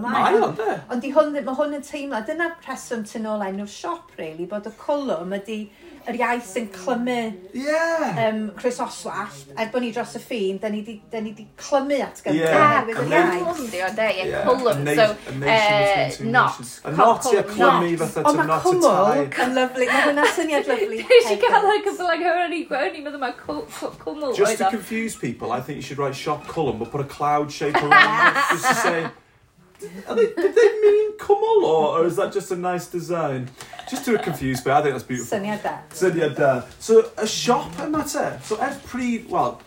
Mae 0.06 0.38
o'n 0.44 0.54
de. 0.60 0.78
Ond 0.94 1.10
mae 1.10 1.58
hwn 1.58 1.80
yn 1.80 1.86
teimlo, 1.86 2.22
dyna 2.28 2.52
rheswm 2.60 3.06
tu 3.10 3.24
nôl 3.24 3.42
enw'r 3.50 3.72
siop, 3.72 4.14
really, 4.20 4.46
bod 4.50 4.70
y 4.70 4.76
colwm 4.78 5.34
ydy 5.40 5.60
yr 6.10 6.18
iaith 6.20 6.46
sy'n 6.48 6.68
clymu 6.74 7.18
yeah. 7.58 8.20
um, 8.28 8.42
Chris 8.58 8.78
Oswallt, 8.84 9.54
er 9.58 9.72
bod 9.74 9.84
ni 9.84 9.92
dros 9.96 10.14
y 10.18 10.22
ffin, 10.22 10.60
da 10.62 10.70
ni 10.70 10.82
di, 10.86 10.98
da 11.12 11.22
ni 11.24 11.34
di 11.38 11.48
clymu 11.60 11.98
at 12.06 12.22
gyfer 12.26 12.38
yeah. 12.38 12.92
yr 12.92 13.02
iaith. 13.10 13.44
Cwm, 13.46 13.98
yeah, 14.06 14.46
cwlwm, 14.46 14.86
so, 15.00 15.08
uh, 15.34 16.30
not. 16.30 16.62
A 16.86 16.94
not, 16.96 17.30
ie, 17.34 17.44
clymu 17.50 17.92
fatha 18.04 18.24
to 18.24 18.30
oh, 18.30 18.48
not 18.52 18.70
a 18.70 18.76
tie. 18.86 19.26
yn 19.46 19.58
lyflu, 19.58 19.90
mae 19.90 20.06
hwnna 20.08 20.30
syniad 20.38 20.72
lyflu. 20.72 21.02
Nes 21.02 21.30
i 21.34 21.40
gael 21.42 21.70
o'r 21.74 21.84
gyfle 21.90 22.14
ag 22.16 22.26
hwn 22.30 22.58
i 22.60 22.64
gwewn, 22.70 22.96
i'n 23.02 23.06
meddwl 23.10 23.26
mae 23.26 23.38
cwmwl. 23.42 24.34
Just 24.38 24.62
to 24.62 24.70
confuse 24.70 25.18
people, 25.18 25.52
I 25.52 25.62
think 25.62 25.82
you 25.82 25.86
should 25.86 26.02
write 26.02 26.16
shop 26.16 26.48
column, 26.48 26.80
but 26.80 26.92
put 26.92 27.02
a 27.02 27.10
cloud 27.10 27.52
shape 27.52 27.76
around 27.82 28.38
it, 28.38 28.50
just 28.54 28.68
to 28.70 28.76
say, 28.76 29.06
they, 29.80 30.26
did 30.34 30.56
they 30.56 30.80
mean 30.82 31.18
Cwmwl, 31.18 31.64
or, 31.64 32.00
or 32.00 32.06
is 32.06 32.16
that 32.16 32.34
just 32.34 32.52
a 32.52 32.56
nice 32.56 32.88
design? 32.88 33.50
Just 33.90 34.06
to 34.06 34.18
confuse 34.18 34.66
me, 34.66 34.72
I 34.72 34.82
think 34.82 34.94
that's 34.94 35.04
beautiful. 35.04 35.38
Syniad 35.38 35.64
da. 35.64 35.80
Syniad 35.90 36.36
da. 36.36 36.64
So, 36.80 37.12
a 37.18 37.28
shop 37.28 37.72
yma 37.74 38.04
te. 38.04 38.44
So, 38.44 38.62
ers 38.62 38.78
pre, 38.80 39.26
well, 39.30 39.62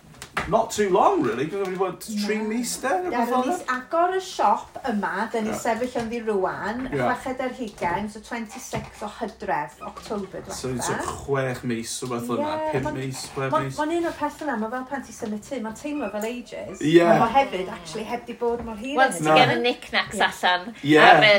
not 0.48 0.70
too 0.70 0.88
long, 0.90 1.22
really, 1.22 1.44
because 1.44 1.68
we 1.68 1.76
went 1.76 2.00
tri 2.24 2.38
mis 2.38 2.76
de. 2.80 2.88
Daron 2.88 3.46
ni 3.46 3.56
agor 3.74 4.14
y 4.16 4.20
siop 4.22 4.78
yma, 4.88 5.28
da 5.32 5.40
ni 5.40 5.52
yeah. 5.52 5.60
sefyll 5.62 5.96
yn 6.00 6.10
ddi 6.12 6.20
rwan, 6.26 6.84
yeah. 6.86 7.02
chweched 7.02 7.42
ar 7.44 7.54
hugain, 7.58 8.08
so 8.12 8.20
26 8.24 9.02
o 9.02 9.10
hydref, 9.18 9.78
October 9.88 10.40
diwetha. 10.40 10.56
So, 10.56 10.74
so 10.76 10.96
chwech 11.24 11.64
mis, 11.68 11.90
so 11.90 12.08
beth 12.12 12.30
yna, 12.34 12.52
pum 12.72 12.96
mis, 12.96 13.24
chwech 13.34 13.56
mis. 13.56 13.80
Mae'n 13.80 13.94
un 13.98 14.08
o'r 14.10 14.16
peth 14.20 14.44
yna, 14.46 14.56
mae 14.62 14.72
fel 14.76 14.86
pan 14.92 15.04
ti 15.06 15.16
symud 15.16 15.44
tu, 15.44 15.60
mae'n 15.64 15.78
teimlo 15.78 16.10
fel 16.14 16.28
ages. 16.30 16.82
Ie. 16.82 16.94
Yeah. 16.98 17.18
Mae 17.22 17.34
hefyd, 17.36 17.72
actually, 17.74 18.06
heb 18.08 18.24
di 18.28 18.36
bod 18.38 18.64
mor 18.66 18.78
hir. 18.80 18.96
Wel, 19.00 19.14
ti 19.16 19.26
gen 19.26 19.54
y 19.54 19.58
knick-knacks 19.62 20.22
allan. 20.28 20.68
Ie. 20.82 20.96
Ar 21.02 21.24
y, 21.26 21.34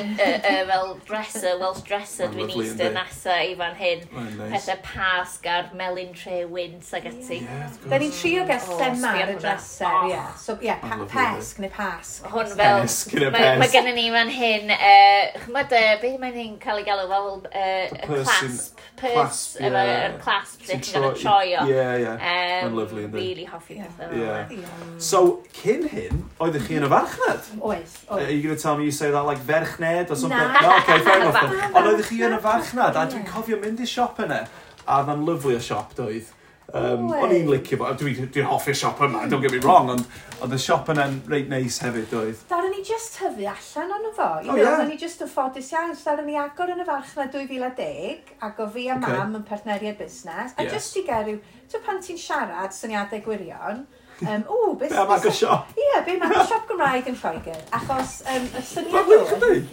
fel 0.70 0.94
dresser, 1.08 1.58
Welsh 1.62 1.84
dresser, 1.88 2.34
dwi'n 2.34 2.54
eistedd 2.56 2.96
nasa 2.98 3.40
i 3.46 3.56
fan 3.60 3.78
hyn. 3.80 4.06
Pethau 4.40 4.82
pasg 4.86 5.50
a'r 5.50 5.72
melyn 5.78 6.14
tre 6.18 6.44
wynt 6.50 6.94
ag 6.98 7.10
ati. 7.10 7.40
Ie, 7.40 7.60
wrth 7.64 7.90
Da 7.90 8.00
ni'n 8.02 8.14
trio 8.14 8.46
gael 8.50 8.62
Gemma 8.90 9.12
ar 9.24 9.32
y 9.32 9.36
dresser, 9.40 9.88
oh. 9.88 10.10
ie. 10.10 10.20
So, 10.40 10.56
ie, 10.60 10.70
yeah, 10.70 10.82
pa 10.82 10.98
pesg 11.10 11.62
neu 11.64 11.72
pasg. 11.74 12.28
Hwn 12.34 12.52
fel... 12.54 12.82
Pesg 12.84 13.16
neu 13.16 13.32
pesg. 13.36 13.60
Mae 13.62 13.72
gennym 13.74 13.98
ni 13.98 14.06
fan 14.14 14.32
hyn, 14.34 14.74
uh, 14.76 15.40
chymod, 15.46 15.76
uh, 15.80 15.92
beth 16.02 16.18
mae'n 16.22 16.36
ni'n 16.38 16.56
cael 16.64 16.82
ei 16.82 16.88
galw 16.88 17.06
fel 17.12 17.30
uh, 17.36 17.98
clasp, 18.06 18.82
pers, 19.00 19.42
Yr 19.62 20.18
clasp 20.24 20.66
sy'n 20.68 20.84
gael 20.86 21.08
y 21.10 21.12
troio. 21.20 21.66
Ie, 21.70 21.84
ie. 22.04 22.16
Mae'n 22.24 22.78
lyflu, 22.78 23.04
ynddi. 23.06 23.20
Really 23.22 23.48
hoffi 23.50 23.80
pethau. 23.80 24.16
Ie. 24.16 24.64
So, 25.10 25.24
cyn 25.60 25.86
hyn, 25.92 26.26
oeddech 26.42 26.68
chi 26.68 26.80
yn 26.80 26.88
y 26.88 26.92
farchnad? 26.92 27.54
Oes, 27.60 28.00
oes. 28.08 28.26
Are 28.26 28.32
you 28.32 28.42
going 28.44 28.56
to 28.56 28.62
tell 28.62 28.78
me 28.80 28.90
you 28.90 28.96
say 28.96 29.12
that 29.12 29.30
like 29.30 29.40
ferchned 29.40 30.10
or 30.10 30.16
something? 30.16 30.38
Na. 30.38 30.62
No, 30.62 30.76
okay, 30.80 31.00
fair 31.06 31.22
enough. 31.26 31.70
Ond 31.70 31.94
oeddech 31.94 32.12
chi 32.12 32.24
yn 32.26 32.36
y 32.36 32.42
farchnad, 32.44 32.98
a 32.98 33.06
dwi'n 33.12 33.28
cofio 33.30 33.62
mynd 33.62 33.84
i 33.84 33.88
siop 33.90 34.20
yna, 34.26 34.44
a 34.90 35.00
dda'n 35.06 35.26
lyflu 35.28 35.56
o 35.58 35.64
siop, 35.64 35.96
doedd? 35.98 36.36
Um, 36.74 37.08
no 37.10 37.20
o'n 37.24 37.34
i'n 37.34 37.48
licio 37.50 37.80
fo, 37.80 37.90
dwi'n 37.98 38.30
dwi 38.34 38.44
hoffi'r 38.46 38.78
siop 38.78 39.00
yma, 39.06 39.24
don't 39.30 39.42
get 39.42 39.54
me 39.54 39.62
wrong, 39.64 39.90
ond 39.94 40.04
oedd 40.44 40.54
y 40.54 40.60
siop 40.62 40.90
yna'n 40.94 41.20
reit 41.32 41.50
neis 41.50 41.80
hefyd 41.82 42.14
oedd. 42.20 42.44
Daron 42.52 42.74
ni 42.76 42.84
just 42.86 43.18
tyfu 43.18 43.48
allan 43.50 43.96
o'n 43.96 44.10
fo, 44.18 44.28
i 44.44 44.50
oh, 44.50 44.54
meddwl, 44.54 44.68
yeah. 44.68 44.84
ni 44.90 45.00
just 45.02 45.24
yn 45.26 45.32
ffodus 45.32 45.72
iawn, 45.74 45.96
so 45.98 46.12
daron 46.12 46.30
ni 46.30 46.38
agor 46.40 46.74
yn 46.74 46.84
y 46.84 46.88
farchnad 46.88 47.34
2010, 47.34 48.36
ac 48.46 48.62
o 48.62 48.70
fi 48.76 48.86
a 48.90 49.00
okay. 49.00 49.18
mam 49.18 49.40
yn 49.40 49.48
partneriad 49.50 49.98
busnes, 50.02 50.54
a 50.54 50.68
yes. 50.68 50.76
just 50.76 51.02
i 51.02 51.06
gael 51.08 51.26
rhyw, 51.32 51.82
pan 51.86 52.04
ti'n 52.06 52.22
siarad 52.22 52.76
syniadau 52.76 53.24
gwirion, 53.26 53.86
Um, 54.28 54.44
o, 54.48 54.74
beth... 54.76 54.92
Be 54.92 55.00
am 55.00 55.12
y 55.16 55.32
siop? 55.32 55.74
Ie, 55.80 56.00
be 56.06 56.16
am 56.20 56.34
y 56.34 56.46
siop 56.50 56.66
Gymraeg 56.70 57.10
yn 57.12 57.18
Lloegr. 57.20 57.60
Achos 57.78 58.16
um, 58.28 58.48
y 58.60 58.64
syniad 58.68 59.12
o'n... 59.16 59.68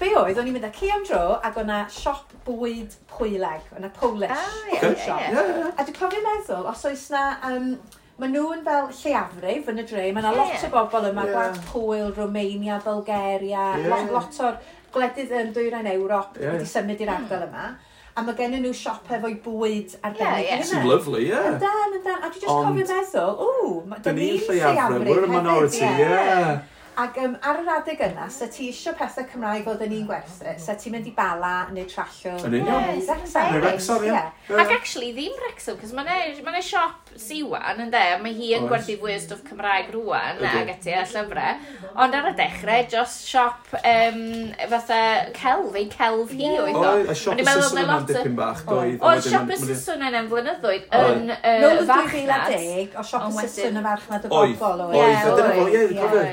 Be 0.00 0.12
oedd, 0.18 0.40
o'n 0.40 0.48
i'n 0.50 0.56
mynd 0.56 0.68
â 0.68 0.72
ci 0.74 0.90
am 0.90 1.04
dro, 1.06 1.22
ac 1.44 1.58
o'na 1.62 1.84
siop 1.92 2.34
bwyd 2.46 2.96
pwyleg, 3.12 3.68
o'na 3.78 3.92
Polish 3.94 4.34
ah, 4.34 4.56
ie, 4.72 4.80
okay. 4.80 4.94
ie. 4.94 5.06
Yeah, 5.06 5.36
yeah. 5.38 5.70
A 5.70 5.86
dwi'n 5.86 5.98
cofio 6.00 6.24
meddwl, 6.24 6.70
os 6.72 6.88
oes 6.90 7.10
na... 7.14 7.26
Um, 7.50 7.76
Maen 8.14 8.30
nhw'n 8.30 8.60
fel 8.62 8.92
lleafrif 8.94 9.70
yn 9.72 9.80
y 9.82 9.84
dre, 9.90 10.04
mae 10.14 10.22
yna 10.22 10.30
yeah. 10.36 10.52
lot 10.52 10.66
o 10.68 10.68
bobl 10.70 11.08
yma, 11.08 11.24
yeah. 11.26 11.32
Gwlad 11.34 11.56
Pwyl, 11.66 12.12
Romania, 12.14 12.76
Bulgaria, 12.84 13.72
yeah. 13.74 13.88
lot, 13.90 14.12
lot 14.14 14.38
o'r 14.46 14.60
gwledydd 14.94 15.34
yn 15.34 15.50
dwyrain 15.56 15.88
Ewrop 15.90 16.38
yeah. 16.38 16.54
wedi 16.54 16.68
symud 16.70 17.02
i'r 17.02 17.10
ardal 17.16 17.48
yma. 17.48 17.72
Mm 17.72 17.90
A 18.16 18.22
mae 18.22 18.34
gen 18.38 18.52
nhw 18.62 18.70
siop 18.78 19.08
efo'i 19.10 19.34
bwyd 19.42 19.96
arbennig. 20.06 20.44
Ie, 20.44 20.44
ie. 20.46 20.58
yn 20.60 20.66
Sy'n 20.68 20.80
yna. 20.84 20.90
lyflu, 20.92 21.18
ie. 21.18 21.32
Yndan, 21.34 21.96
yndan. 21.98 22.20
A 22.22 22.28
dwi'n 22.28 22.36
just 22.36 22.52
Ond- 22.52 22.68
cofio 22.68 22.84
meddwl, 22.92 23.32
ww, 23.40 23.72
ma- 23.90 23.98
Dyn 23.98 24.04
dyn 24.06 24.20
ni'n 24.20 24.36
ni'n 24.38 24.44
lleiafrif, 24.60 25.08
we're 25.08 25.18
a 25.18 25.26
hefyd, 25.26 25.34
minority, 25.34 25.82
ie. 25.82 25.88
ie. 26.04 26.73
Ac 26.94 27.16
um, 27.18 27.32
ar 27.42 27.56
yr 27.58 27.70
adeg 27.74 28.02
yna, 28.06 28.28
sa 28.30 28.46
ti 28.46 28.68
isio 28.70 28.92
pethau 28.94 29.24
Cymraeg 29.26 29.64
fod 29.66 29.80
yn 29.82 29.94
un 29.96 30.04
gwerthu, 30.06 30.52
sa 30.62 30.76
ti'n 30.78 30.94
mynd 30.94 31.08
i 31.10 31.12
bala 31.16 31.52
neu 31.74 31.86
trallio... 31.90 32.36
Yn 32.46 32.54
union. 32.60 32.84
Yes, 32.94 33.08
Wrexham. 33.10 33.56
Wrexham, 33.64 34.04
ie. 34.06 34.20
Ac 34.62 34.70
actually, 34.76 35.10
ddim 35.16 35.34
Wrexham, 35.40 35.78
cos 35.80 35.94
mae 35.96 36.06
ma 36.46 36.62
siop 36.62 37.10
siwan, 37.18 37.80
ynddo, 37.82 37.98
a 37.98 38.20
mae 38.22 38.34
hi 38.36 38.52
yn 38.58 38.68
gwerthu 38.70 38.94
fwy 39.00 39.16
o 39.16 39.22
stwff 39.24 39.42
Cymraeg 39.48 39.90
rwan, 39.94 40.38
ac 40.46 40.70
ati, 40.76 40.94
a 40.94 41.02
llyfrau. 41.10 41.58
Ond 42.04 42.14
ar 42.20 42.30
y 42.30 42.34
dechrau, 42.38 42.86
jos 42.94 43.16
siop 43.26 43.74
um, 43.80 44.22
fatha 44.76 45.00
celf, 45.34 45.74
ei 45.80 45.88
celf 45.90 46.30
hi 46.38 46.52
oedd 46.52 46.78
o. 46.78 46.94
A 47.10 47.18
siop 47.18 47.42
y 47.42 47.48
Sisson 47.48 47.82
yna'n 47.82 48.06
dipyn 48.12 48.38
bach, 48.38 48.62
doedd. 48.70 49.02
O, 49.02 49.16
siop 49.26 49.50
y 49.50 49.58
Sisson 49.64 50.06
yna'n 50.12 50.30
flynyddoedd 50.30 50.86
yn 50.94 51.34
farchnad. 51.34 51.58
Nôl 51.64 51.82
y 51.82 51.90
2010, 51.90 52.94
o 53.02 53.06
siop 53.10 53.28
y 53.30 53.48
Sisson 53.48 53.82
yn 53.82 53.90
farchnad 53.90 54.30
o 54.30 54.32
bobl 54.34 54.86
oedd. 54.86 54.94
Oedd, 54.94 55.44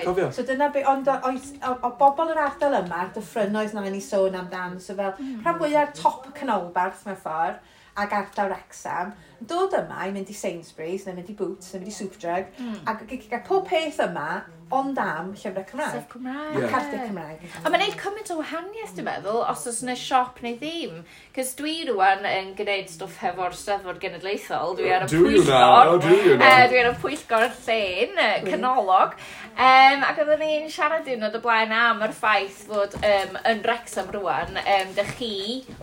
oedd, 0.06 0.32
oedd, 0.32 0.51
dyna 0.52 0.70
be, 0.74 0.84
ond 0.88 1.10
oes, 1.16 1.52
o, 1.64 1.74
o, 1.88 1.92
bobl 2.00 2.32
yr 2.34 2.44
ardal 2.46 2.78
yma, 2.84 3.06
dyffrynoedd 3.16 3.76
na'n 3.78 3.90
ni 3.94 4.04
sôn 4.04 4.38
amdan, 4.38 4.78
so 4.84 4.96
fel, 4.98 5.16
mm. 5.18 5.42
rhan 5.46 5.60
fwyaf 5.60 5.94
top 5.98 6.30
canolbarth 6.38 7.06
mewn 7.08 7.20
ffordd, 7.20 7.62
ag 8.02 8.16
ardal 8.16 8.52
Wrexham, 8.52 9.16
dod 9.50 9.76
yma 9.78 10.08
i 10.08 10.16
mynd 10.16 10.32
i 10.32 10.38
Sainsbury's, 10.38 11.06
neu 11.08 11.18
mynd 11.18 11.30
i 11.34 11.38
Boots, 11.38 11.74
neu 11.74 11.82
mynd 11.82 11.92
i 11.92 11.96
Superdrug, 11.96 12.50
mm. 12.58 12.82
ac 12.92 13.06
gael 13.10 13.46
pob 13.48 13.68
peth 13.70 14.02
yma, 14.06 14.42
ond 14.72 15.00
am 15.02 15.32
llyfrau 15.36 15.66
Cymraeg. 15.68 15.96
Sef 15.98 16.08
Cymraeg. 16.14 16.56
Yeah. 16.56 16.72
Cardiau 16.72 17.08
Cymraeg. 17.10 17.42
A 17.60 17.72
mae'n 17.72 17.84
neud 17.84 17.98
cymaint 18.00 18.32
o 18.32 18.38
wahaniaeth, 18.40 18.94
dwi'n 18.96 19.08
meddwl, 19.08 19.42
os 19.52 19.66
oes 19.68 19.82
yna 19.84 19.96
siop 20.00 20.40
neu 20.46 20.56
ddim. 20.62 21.02
Cys 21.36 21.54
dwi 21.60 21.74
rwan 21.90 22.24
yn 22.30 22.54
gwneud 22.56 22.92
stwff 22.92 23.20
hefo'r 23.20 23.58
Steddfod 23.58 24.00
Genedlaethol. 24.04 24.78
Dwi 24.80 24.94
ar 24.96 25.06
y 25.06 25.12
pwyllgor. 25.12 25.92
Dwi 26.06 26.82
ar 26.84 26.92
y 26.92 26.96
pwyllgor 27.04 27.48
llen, 27.66 28.22
canolog. 28.48 29.18
Um, 29.52 30.06
ac 30.08 30.22
oeddwn 30.24 30.40
ni'n 30.40 30.72
siarad 30.72 31.10
un 31.12 31.28
o'r 31.28 31.40
blaen 31.44 31.74
am 31.76 32.00
yr 32.06 32.16
ffaith 32.16 32.64
fod 32.70 32.96
um, 33.02 33.36
yn 33.52 33.66
Rexham 33.68 34.08
rwan, 34.16 34.56
um, 34.62 34.94
dych 34.96 35.12
chi, 35.20 35.34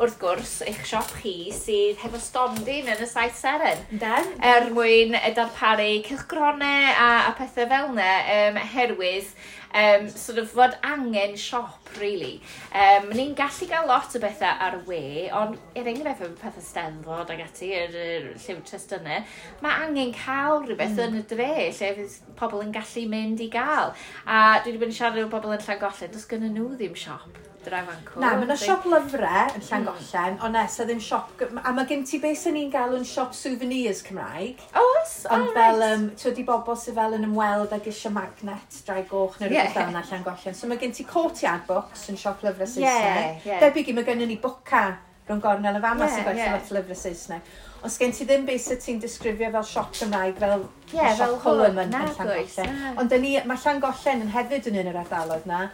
wrth 0.00 0.16
gwrs, 0.22 0.54
eich 0.64 0.80
siop 0.88 1.12
chi 1.20 1.52
sydd 1.52 2.00
hefo 2.00 2.20
stondin 2.22 2.88
yn 2.88 3.04
y 3.04 3.10
saith 3.10 3.36
seren. 3.48 3.84
Den. 3.90 4.32
Er 4.42 4.68
mwyn 4.74 5.14
e, 5.16 5.30
darparu 5.36 5.88
cylchgronau 6.06 6.90
a, 6.92 7.08
a 7.28 7.32
pethau 7.38 7.68
fel 7.70 7.92
yna, 7.92 8.10
um, 8.34 8.58
herwydd 8.74 9.30
um, 9.72 10.08
sort 10.12 10.38
of 10.42 10.50
fod 10.52 10.76
angen 10.84 11.36
siop, 11.40 11.88
really. 12.00 12.40
Um, 12.72 13.08
ni'n 13.16 13.34
gallu 13.38 13.68
gael 13.70 13.88
lot 13.88 14.16
o 14.16 14.22
bethau 14.22 14.52
ar 14.66 14.78
y 14.78 14.82
we, 14.90 15.02
ond 15.40 15.56
er 15.78 15.88
enghraifft 15.92 16.26
yn 16.28 16.36
pethau 16.40 16.64
steddfod 16.64 17.32
ag 17.34 17.44
ati, 17.46 17.72
yr 17.72 17.88
er, 17.88 17.98
er, 18.18 18.30
lliw 18.44 18.62
trystynnau, 18.68 19.24
mae 19.64 19.84
angen 19.86 20.14
cael 20.16 20.64
rhywbeth 20.66 20.96
mm. 20.98 21.04
yn 21.08 21.20
y 21.22 21.26
dre 21.32 21.52
lle 21.64 21.92
fydd 22.00 22.18
pobl 22.40 22.64
yn 22.66 22.74
gallu 22.76 23.08
mynd 23.12 23.44
i 23.44 23.50
gael. 23.52 23.94
A 24.26 24.58
dwi 24.60 24.74
wedi 24.74 24.82
bod 24.84 24.90
yn 24.92 24.98
siarad 25.00 25.24
o 25.24 25.30
bobl 25.32 25.56
yn 25.56 25.68
Llangollen, 25.68 26.12
does 26.12 26.28
gynnu 26.28 26.52
nhw 26.52 26.74
ddim 26.76 26.98
siop 26.98 27.47
drefan 27.64 28.00
cwrdd. 28.06 28.22
Na, 28.22 28.32
mae 28.38 28.46
yna 28.46 28.56
siop 28.58 28.86
lyfrau 28.88 29.54
yn 29.56 29.64
Llangollen, 29.66 30.36
mm. 30.36 30.42
ond 30.46 30.56
nes, 30.58 30.76
a 30.78 30.86
ddim 30.88 31.02
siop... 31.02 31.44
A 31.62 31.72
mae 31.76 31.88
gen 31.90 32.04
ti 32.08 32.20
beth 32.22 32.42
sy'n 32.42 32.56
ni'n 32.58 32.70
galw'n 32.72 33.06
siop 33.08 33.34
souvenirs 33.36 34.04
Cymraeg. 34.06 34.62
O, 34.72 34.82
oh, 34.82 34.98
os? 35.02 35.14
Ond 35.30 35.48
oh, 35.48 35.52
fel, 35.56 35.82
right. 35.82 35.98
um, 35.98 36.06
ti'n 36.20 36.36
di 36.38 36.46
bobl 36.48 36.78
sydd 36.78 36.98
fel 36.98 37.18
yn 37.18 37.26
ymweld 37.28 37.74
ag 37.76 37.90
eisiau 37.90 38.14
magnet, 38.14 38.80
drai 38.86 39.02
goch 39.10 39.38
neu 39.40 39.48
rhywbeth 39.48 39.60
yeah. 39.64 39.74
fel 39.76 39.92
yna 39.92 40.04
Llangollen. 40.10 40.58
So 40.58 40.70
mae 40.70 40.80
gen 40.80 40.94
ti 40.96 41.06
courtyard 41.08 41.66
books 41.68 42.08
yn 42.12 42.20
siop 42.20 42.44
lyfrau 42.46 42.68
Saesneg. 42.68 42.84
Yeah, 42.86 43.46
yeah. 43.46 43.62
Debyg 43.66 43.92
i, 43.92 43.96
mae 43.98 44.08
gen 44.08 44.24
ni 44.24 44.38
bwca 44.42 44.84
rhwng 45.28 45.42
gornel 45.44 45.76
y 45.76 45.82
fama 45.84 46.06
yeah, 46.06 46.14
sy'n 46.14 46.28
gwerthu 46.28 46.44
yeah. 46.44 46.54
lot 46.56 46.70
lyfrau 46.78 47.00
Saesneg. 47.02 47.56
Os 47.86 47.94
gen 48.00 48.10
ti 48.10 48.24
ddim 48.26 48.46
beth 48.46 48.64
sydd 48.64 48.80
ti'n 48.82 49.02
disgrifio 49.02 49.52
fel 49.54 49.66
siop 49.68 49.92
Cymraeg, 49.94 50.38
fel 50.40 50.64
yeah, 50.90 51.12
siop 51.14 51.36
Colum 51.44 51.78
yn, 51.78 51.92
yn 51.94 52.08
Llangollen. 52.16 52.80
Ond 52.98 53.12
ni, 53.22 53.36
mae 53.46 53.60
Llangollen 53.62 54.24
yn 54.24 54.32
hefyd 54.34 54.66
yn 54.72 54.80
un 54.82 54.90
yr 54.90 54.98
ardaloedd 55.04 55.46
na 55.46 55.68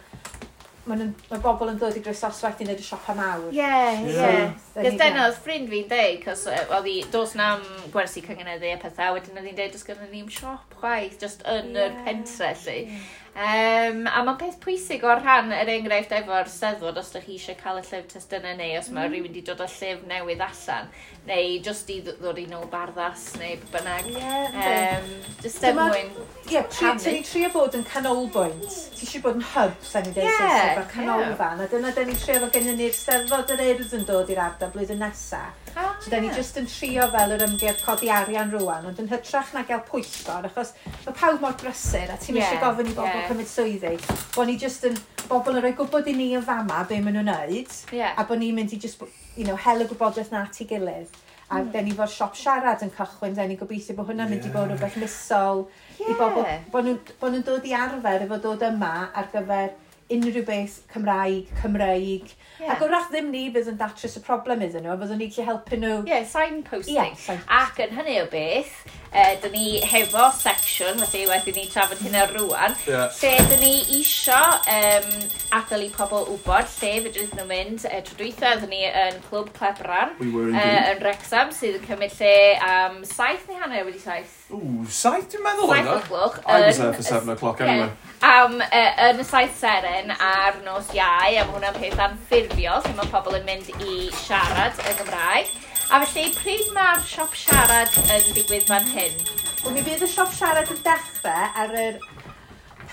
mae 0.89 1.09
ma 1.31 1.39
bobl 1.41 1.73
yn 1.73 1.81
dod 1.81 1.97
i 1.97 2.03
Gristoswaith 2.05 2.61
i 2.61 2.67
wneud 2.67 2.83
y 2.83 2.85
siopa 2.85 3.17
mawr. 3.17 3.49
Ie, 3.51 3.59
yeah, 3.59 4.05
ie. 4.05 4.15
Yeah. 4.19 4.55
Cos 4.77 4.99
dyna 5.01 5.27
oedd 5.29 5.39
ffrind 5.41 5.71
fi'n 5.73 5.91
deud, 5.91 6.21
cos 6.25 6.47
e, 6.51 6.59
oedd 6.69 6.89
hi, 6.91 6.97
dos 7.15 7.35
na 7.39 7.55
am 7.57 7.67
gwersi 7.95 8.25
cyngeneddu 8.27 8.73
a 8.73 8.79
pethau, 8.83 9.17
wedyn 9.17 9.41
oedd 9.41 9.49
hi'n 9.51 9.61
deud, 9.63 9.79
os 9.79 9.87
gyda 9.89 10.09
ni'n 10.11 10.31
siop 10.33 10.79
chwaith, 10.81 11.17
just 11.23 11.45
yn 11.49 11.73
yr 11.73 11.95
pentre, 12.05 12.53
lli. 12.65 12.81
Yeah. 12.85 13.13
Um, 13.35 14.05
a 14.07 14.21
mae'n 14.23 14.37
peth 14.39 14.61
pwysig 14.63 15.03
o 15.03 15.11
rhan 15.19 15.51
yr 15.51 15.71
enghraifft 15.73 16.13
efo'r 16.15 16.47
seddfod 16.47 17.01
os 17.01 17.09
ydych 17.11 17.25
chi 17.27 17.39
eisiau 17.41 17.57
cael 17.59 17.81
y 17.81 17.83
llyfr 17.83 18.05
testynau 18.13 18.55
neu 18.61 18.77
os 18.79 18.93
mae 18.93 19.09
mm. 19.09 19.11
rhywun 19.11 19.27
wedi 19.27 19.43
dod 19.49 19.65
â 19.65 19.67
llyfr 19.73 20.05
newydd 20.07 20.45
allan 20.47 20.93
neu 21.27 21.57
just 21.67 21.91
i 21.91 21.97
ddod 22.07 22.39
i 22.39 22.45
nôl 22.47 22.69
barddas 22.71 23.25
neu 23.41 23.57
bynnag. 23.73 24.07
Yeah, 24.15 25.01
um, 25.01 25.11
just 25.43 25.67
er 25.67 25.75
mwyn 25.75 26.15
Ie, 26.45 26.63
ti'n 26.77 27.27
trio 27.27 27.51
bod 27.57 27.75
yn 27.75 27.83
canolbwynt. 27.91 28.79
Ti 28.95 29.09
eisiau 29.09 29.27
bod 29.27 29.43
yn 29.43 29.49
hub, 29.51 29.75
sa'n 29.83 30.07
ni 30.07 30.15
dweud 30.15 30.31
yeah, 30.31 30.39
Saesneg, 30.45 30.81
o'r 30.85 30.89
canolfan. 30.95 31.59
Yeah. 31.59 31.67
A 31.67 31.75
dyna 31.75 31.93
dyn 31.99 32.11
ni'n 32.13 32.23
trio 32.23 32.39
fel 32.45 32.55
gen 32.55 32.71
ni'r 32.79 32.95
steddfod 32.95 33.51
yr 33.57 33.67
urdd 33.67 33.99
yn 33.99 34.09
dod 34.13 34.31
i'r 34.31 34.45
ardal 34.47 34.75
blwyddyn 34.77 35.03
nesaf. 35.03 35.61
Ah, 35.75 35.97
so, 35.99 36.11
da 36.11 36.21
ni 36.23 36.29
just 36.31 36.55
yn 36.61 36.69
trio 36.71 37.09
fel 37.11 37.33
yr 37.35 37.43
ymgyrch 37.49 37.81
codi 37.83 38.11
arian 38.15 38.53
rwan, 38.53 38.85
ond 38.87 39.01
yn 39.03 39.09
hytrach 39.11 39.51
na 39.57 39.65
gael 39.67 39.81
pwyllgor, 39.89 40.47
achos 40.47 40.71
mae 40.87 41.17
pawb 41.19 41.41
mor 41.43 41.57
brysur 41.59 42.13
a 42.15 42.19
ti'n 42.21 42.39
yeah, 42.39 42.53
eisiau 42.53 42.63
gofyn 42.63 42.93
i 42.93 42.95
bobl 42.95 43.24
yeah. 43.25 43.33
cymryd 43.33 43.51
swyddi. 43.51 44.17
Bo 44.37 44.45
ni 44.47 44.57
just 44.61 44.85
yn, 44.89 44.97
bobl 45.29 45.57
yn 45.57 45.65
rhoi 45.65 45.75
gwybod 45.79 46.09
i 46.11 46.17
ni 46.17 46.31
yn 46.39 46.45
fama 46.45 46.83
be 46.89 47.01
maen 47.01 47.17
nhw'n 47.19 47.31
neud, 47.33 47.77
yeah. 47.97 48.13
a 48.21 48.27
bo 48.29 48.37
ni'n 48.39 48.57
mynd 48.57 48.75
i 48.77 48.81
just, 48.81 49.03
you 49.37 49.47
know, 49.47 49.57
hel 49.57 49.85
y 49.85 49.89
gwybodaeth 49.89 50.33
na 50.35 50.45
at 50.49 50.61
ei 50.61 50.69
gilydd. 50.71 51.23
A 51.45 51.61
mm. 51.61 51.71
dyn 51.75 51.89
ni 51.89 51.95
fod 51.97 52.13
siop 52.13 52.37
siarad 52.39 52.83
yn 52.85 52.93
cychwyn, 52.95 53.35
dyn 53.37 53.51
ni 53.53 53.57
gobeithio 53.61 53.97
bod 53.97 54.11
hwnna'n 54.11 54.29
yeah. 54.29 54.37
mynd 54.37 54.49
i 54.49 54.53
bod 54.53 54.71
rhywbeth 54.71 55.01
misol 55.01 55.67
yeah. 55.99 56.13
i 56.13 56.19
bobl, 56.21 56.45
bod 56.73 56.89
nhw'n 56.89 57.01
bo 57.21 57.33
nhw 57.33 57.43
dod 57.47 57.67
i 57.69 57.75
arfer 57.77 58.25
efo 58.29 58.41
dod 58.45 58.65
yma 58.69 58.95
ar 59.13 59.33
gyfer 59.33 59.75
unrhyw 60.13 60.45
beth 60.45 60.81
Cymraeg, 60.93 61.49
Cymreig. 61.63 62.33
Yeah. 62.61 62.75
Ac 62.75 62.83
wrach 62.85 63.09
ddim 63.13 63.31
ni 63.33 63.47
fydd 63.55 63.71
yn 63.73 63.79
datrys 63.81 64.19
y 64.19 64.23
problem 64.25 64.65
iddyn 64.67 64.85
nhw, 64.85 64.93
a 64.95 65.01
byddwn 65.01 65.21
ni'n 65.23 65.33
gallu 65.33 65.47
helpu 65.49 65.79
nhw. 65.81 65.95
Ie, 66.05 66.13
yeah, 66.13 66.27
signposting. 66.29 66.97
Yeah, 66.99 67.15
signposting. 67.17 67.47
Ac 67.61 67.81
yn 67.87 67.95
hynny 67.97 68.19
o 68.21 68.27
beth, 68.33 68.75
uh, 69.15 69.33
dyn 69.43 69.55
ni 69.55 69.81
hefo 69.87 70.27
section, 70.37 70.99
felly 71.07 71.25
wedyn 71.31 71.59
ni 71.59 71.67
trafod 71.71 72.03
hynna 72.03 72.27
rwan, 72.33 72.77
yeah. 72.89 73.09
lle 73.21 73.33
dyn 73.51 73.63
ni 73.63 73.73
isio 74.01 74.41
um, 74.75 75.11
adael 75.55 75.87
i 75.87 75.91
pobl 75.95 76.27
wybod 76.33 76.71
lle 76.81 76.93
fydryd 77.07 77.35
nhw'n 77.39 77.51
mynd. 77.51 77.87
Uh, 77.89 78.01
Trwy 78.05 78.19
dweitha, 78.25 78.55
dyn 78.61 78.73
ni 78.73 78.83
yn 78.89 79.21
Clwb 79.29 79.53
Clebran 79.57 80.15
We 80.21 80.31
uh, 80.51 80.91
yn 80.93 81.03
Wrexham, 81.03 81.53
sydd 81.55 81.79
yn 81.81 81.87
cymryd 81.89 82.17
lle 82.19 82.33
am 82.65 82.99
um, 82.99 83.05
saith 83.09 83.47
neu 83.51 83.61
hanner 83.63 83.87
wedi 83.87 84.03
saith. 84.03 84.41
Ww, 84.55 84.89
saith 84.93 85.29
dwi'n 85.33 85.45
meddwl 85.45 85.71
yna? 85.71 85.85
Saith 85.85 86.05
o'cloch. 86.05 86.41
I 86.47 86.67
was 86.67 86.81
there 86.83 86.97
for 86.97 87.07
seven 87.07 87.35
o'clock 87.35 87.61
anyway. 87.65 87.91
Am, 88.25 88.59
uh, 88.65 88.91
yn 89.11 89.21
y 89.21 89.29
saith 89.29 89.55
seren 89.61 90.15
ar 90.15 90.59
nos 90.67 90.91
iau, 90.97 91.35
a 91.35 91.45
mae 91.45 91.53
hwnna'n 91.53 91.79
peth 91.79 92.03
anffurfiol, 92.09 92.83
lle 92.87 92.97
mae 92.99 93.13
pobl 93.13 93.39
yn 93.39 93.47
mynd 93.49 93.71
i 93.79 94.09
siarad 94.25 94.81
y 94.85 94.99
Gymraeg. 95.01 95.55
A 95.93 96.01
felly, 96.07 96.31
pryd 96.33 96.71
mae'r 96.75 97.03
siop 97.07 97.35
siarad 97.37 97.97
yn 98.09 98.31
digwydd 98.35 98.65
fan 98.69 98.87
hyn? 98.95 99.17
Wel, 99.65 99.75
mi 99.75 99.83
fydd 99.85 100.05
y 100.07 100.11
siop 100.11 100.33
siarad 100.33 100.71
yn 100.73 100.81
dechrau 100.85 101.51
ar 101.61 101.75
yr 101.77 101.99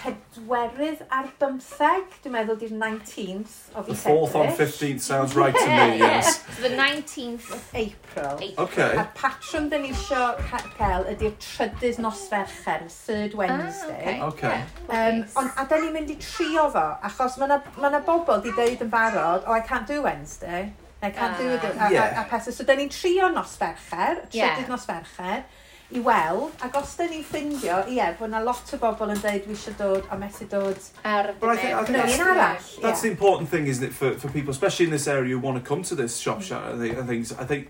pedwerydd 0.01 1.03
ar 1.13 1.29
bymtheg, 1.39 2.09
dwi'n 2.23 2.33
meddwl 2.35 2.57
di'r 2.61 2.73
19th 2.73 3.55
o 3.77 3.83
fi 3.85 3.93
The 3.93 3.97
4th 4.01 4.35
on 4.39 4.51
15th 4.57 5.05
sounds 5.05 5.35
right 5.37 5.55
to 5.55 5.67
me, 5.67 6.01
yes. 6.01 6.41
The 6.63 6.73
19th 6.73 7.51
of 7.53 7.75
April. 7.77 8.35
April. 8.41 8.65
Okay. 8.65 8.89
A'r 8.97 9.09
patrwm 9.17 9.69
dyn 9.71 9.85
ni 9.85 9.93
isio 9.95 10.21
cael 10.77 11.07
ydy'r 11.13 11.35
trydydd 11.45 12.01
nosferchen, 12.03 12.87
third 12.91 13.37
ah, 13.37 13.41
Wednesday. 13.43 14.17
Ah, 14.17 14.27
okay. 14.27 14.55
okay. 14.89 14.99
Um, 14.99 15.25
on, 15.39 15.51
a 15.55 15.67
dyn 15.69 15.87
ni'n 15.87 15.97
mynd 15.99 16.15
i 16.15 16.19
trio 16.21 16.67
fo, 16.73 16.87
achos 17.07 17.39
mae 17.39 17.51
yna 17.51 17.61
ma 17.87 18.05
bobl 18.07 18.41
di 18.43 18.55
dweud 18.57 18.87
yn 18.87 18.93
barod, 18.93 19.45
oh, 19.45 19.55
I 19.55 19.61
can't 19.65 19.87
do 19.87 20.01
Wednesday. 20.07 20.71
I 21.01 21.09
can't 21.09 21.37
do 21.37 21.47
it. 21.49 21.59
Ah. 21.63 21.85
A, 21.85 21.87
a, 21.87 21.91
Yeah. 21.91 22.21
a, 22.21 22.29
pethau. 22.29 22.51
So, 22.53 22.63
da 22.63 22.75
ni'n 22.75 22.89
trio 22.89 23.29
nos 23.29 23.57
fercher, 23.57 24.27
Yeah. 24.31 24.55
trydydd 24.55 24.69
nos 24.69 24.85
fercher, 24.85 25.43
i 25.93 25.99
weld, 25.99 26.51
ac 26.61 26.75
os 26.77 26.95
da 26.95 27.07
ni'n 27.07 27.23
ffindio, 27.23 27.87
ie, 27.89 28.13
bod 28.19 28.29
yna 28.29 28.43
lot 28.45 28.73
o 28.73 28.77
bobl 28.77 29.09
yn 29.11 29.17
dweud 29.19 29.47
wi 29.47 29.55
eisiau 29.55 29.75
dod, 29.77 30.05
a 30.11 30.15
methu 30.17 30.47
dod 30.49 30.77
Ar 31.03 31.31
y 31.31 31.33
But 31.39 31.49
I 31.49 31.55
think- 31.57 31.73
I 31.73 31.83
think 31.83 31.89
yn 31.89 31.93
that's- 32.01 32.19
un 32.19 32.27
arall. 32.27 32.81
That's 32.81 33.01
the 33.01 33.09
important 33.11 33.49
thing, 33.49 33.67
isn't 33.67 33.83
it, 33.83 33.93
for, 33.93 34.11
for 34.13 34.29
people, 34.29 34.51
especially 34.51 34.85
in 34.85 34.91
this 34.91 35.07
area 35.07 35.33
who 35.35 35.39
want 35.39 35.57
to 35.57 35.67
come 35.67 35.83
to 35.83 35.95
this 35.95 36.17
shop 36.17 36.41
share 36.41 36.63
and 36.71 36.81
and 36.81 37.07
things. 37.07 37.33
I 37.33 37.45
think 37.45 37.69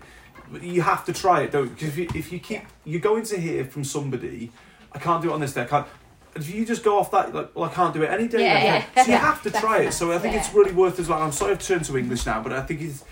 you 0.60 0.82
have 0.82 1.04
to 1.06 1.12
try 1.12 1.40
it, 1.42 1.50
don't 1.52 1.70
you? 1.70 1.74
'Cause 1.76 1.88
if 1.88 1.96
you, 1.98 2.08
if 2.14 2.32
you 2.32 2.38
keep, 2.38 2.62
you're 2.84 3.00
going 3.00 3.24
to 3.24 3.40
hear 3.40 3.64
from 3.64 3.82
somebody, 3.84 4.52
I 4.92 4.98
can't 4.98 5.22
do 5.22 5.30
it 5.30 5.34
on 5.34 5.40
this 5.40 5.54
day, 5.54 5.62
I 5.62 5.66
can't. 5.66 5.86
if 6.34 6.48
you 6.54 6.64
just 6.64 6.82
go 6.82 6.98
off 6.98 7.10
that, 7.10 7.34
like, 7.34 7.50
well, 7.54 7.68
I 7.68 7.72
can't 7.74 7.92
do 7.92 8.02
it 8.02 8.10
any 8.10 8.26
day. 8.28 8.40
Yeah, 8.44 8.64
yeah. 8.94 9.04
So 9.04 9.10
you 9.10 9.18
have 9.18 9.42
to 9.42 9.50
try 9.50 9.78
it. 9.80 9.92
So 10.00 10.12
I 10.12 10.18
think 10.18 10.32
Yeah. 10.34 10.40
it's 10.40 10.54
really 10.54 10.72
worth 10.72 10.98
as 10.98 11.06
well. 11.08 11.20
I'm 11.22 11.32
sorry 11.32 11.52
I've 11.52 11.58
turned 11.66 11.84
to 11.86 11.98
English 11.98 12.24
now, 12.24 12.40
but 12.40 12.52
I 12.54 12.62
think 12.62 12.80
it's 12.80 13.04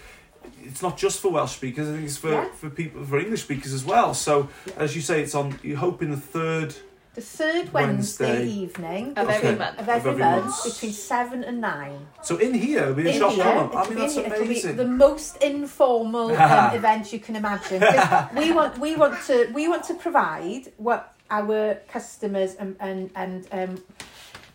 it's 0.71 0.83
not 0.83 0.97
just 0.97 1.21
for 1.21 1.31
Welsh 1.33 1.55
speakers. 1.57 1.89
I 1.89 1.93
think 1.93 2.05
it's 2.05 2.17
for, 2.17 2.31
Yeah. 2.33 2.49
for 2.61 2.71
people 2.71 3.05
for 3.05 3.19
English 3.19 3.43
speakers 3.43 3.73
as 3.73 3.85
well. 3.85 4.15
So 4.15 4.49
as 4.77 4.95
you 4.97 5.03
say, 5.03 5.23
it's 5.23 5.35
on. 5.35 5.59
You 5.63 5.77
hope 5.77 6.03
in 6.03 6.11
the 6.11 6.17
third. 6.17 6.75
The 7.15 7.21
third 7.23 7.73
Wednesday, 7.73 8.25
Wednesday. 8.39 8.47
evening 8.47 9.13
Of 9.17 9.27
Okay. 9.27 9.37
every 9.39 9.57
month. 9.59 9.79
of 9.81 9.89
every, 9.89 10.11
every 10.13 10.23
month, 10.23 10.45
month. 10.45 10.65
between 10.65 10.93
seven 10.93 11.43
and 11.43 11.61
nine. 11.61 12.07
So 12.23 12.37
in 12.37 12.55
here, 12.55 12.83
it'll 12.83 12.95
be 12.95 13.09
a 13.11 13.19
shop 13.19 13.33
here. 13.33 13.45
I 13.45 13.89
mean, 13.89 13.99
that's 13.99 14.17
in 14.17 14.25
here. 14.27 14.39
Be 14.39 14.45
amazing. 14.45 14.77
the 14.77 14.87
most 14.87 15.37
informal 15.43 16.31
um, 16.37 16.75
event 16.81 17.13
you 17.13 17.19
can 17.19 17.35
imagine. 17.35 17.81
we 18.37 18.53
want 18.53 18.79
we 18.79 18.95
want 18.95 19.21
to 19.27 19.51
we 19.53 19.67
want 19.67 19.83
to 19.91 19.95
provide 19.95 20.65
what 20.77 21.13
our 21.31 21.75
customers 21.97 22.55
and 22.55 22.77
and 22.79 23.11
and 23.17 23.47
um, 23.53 23.83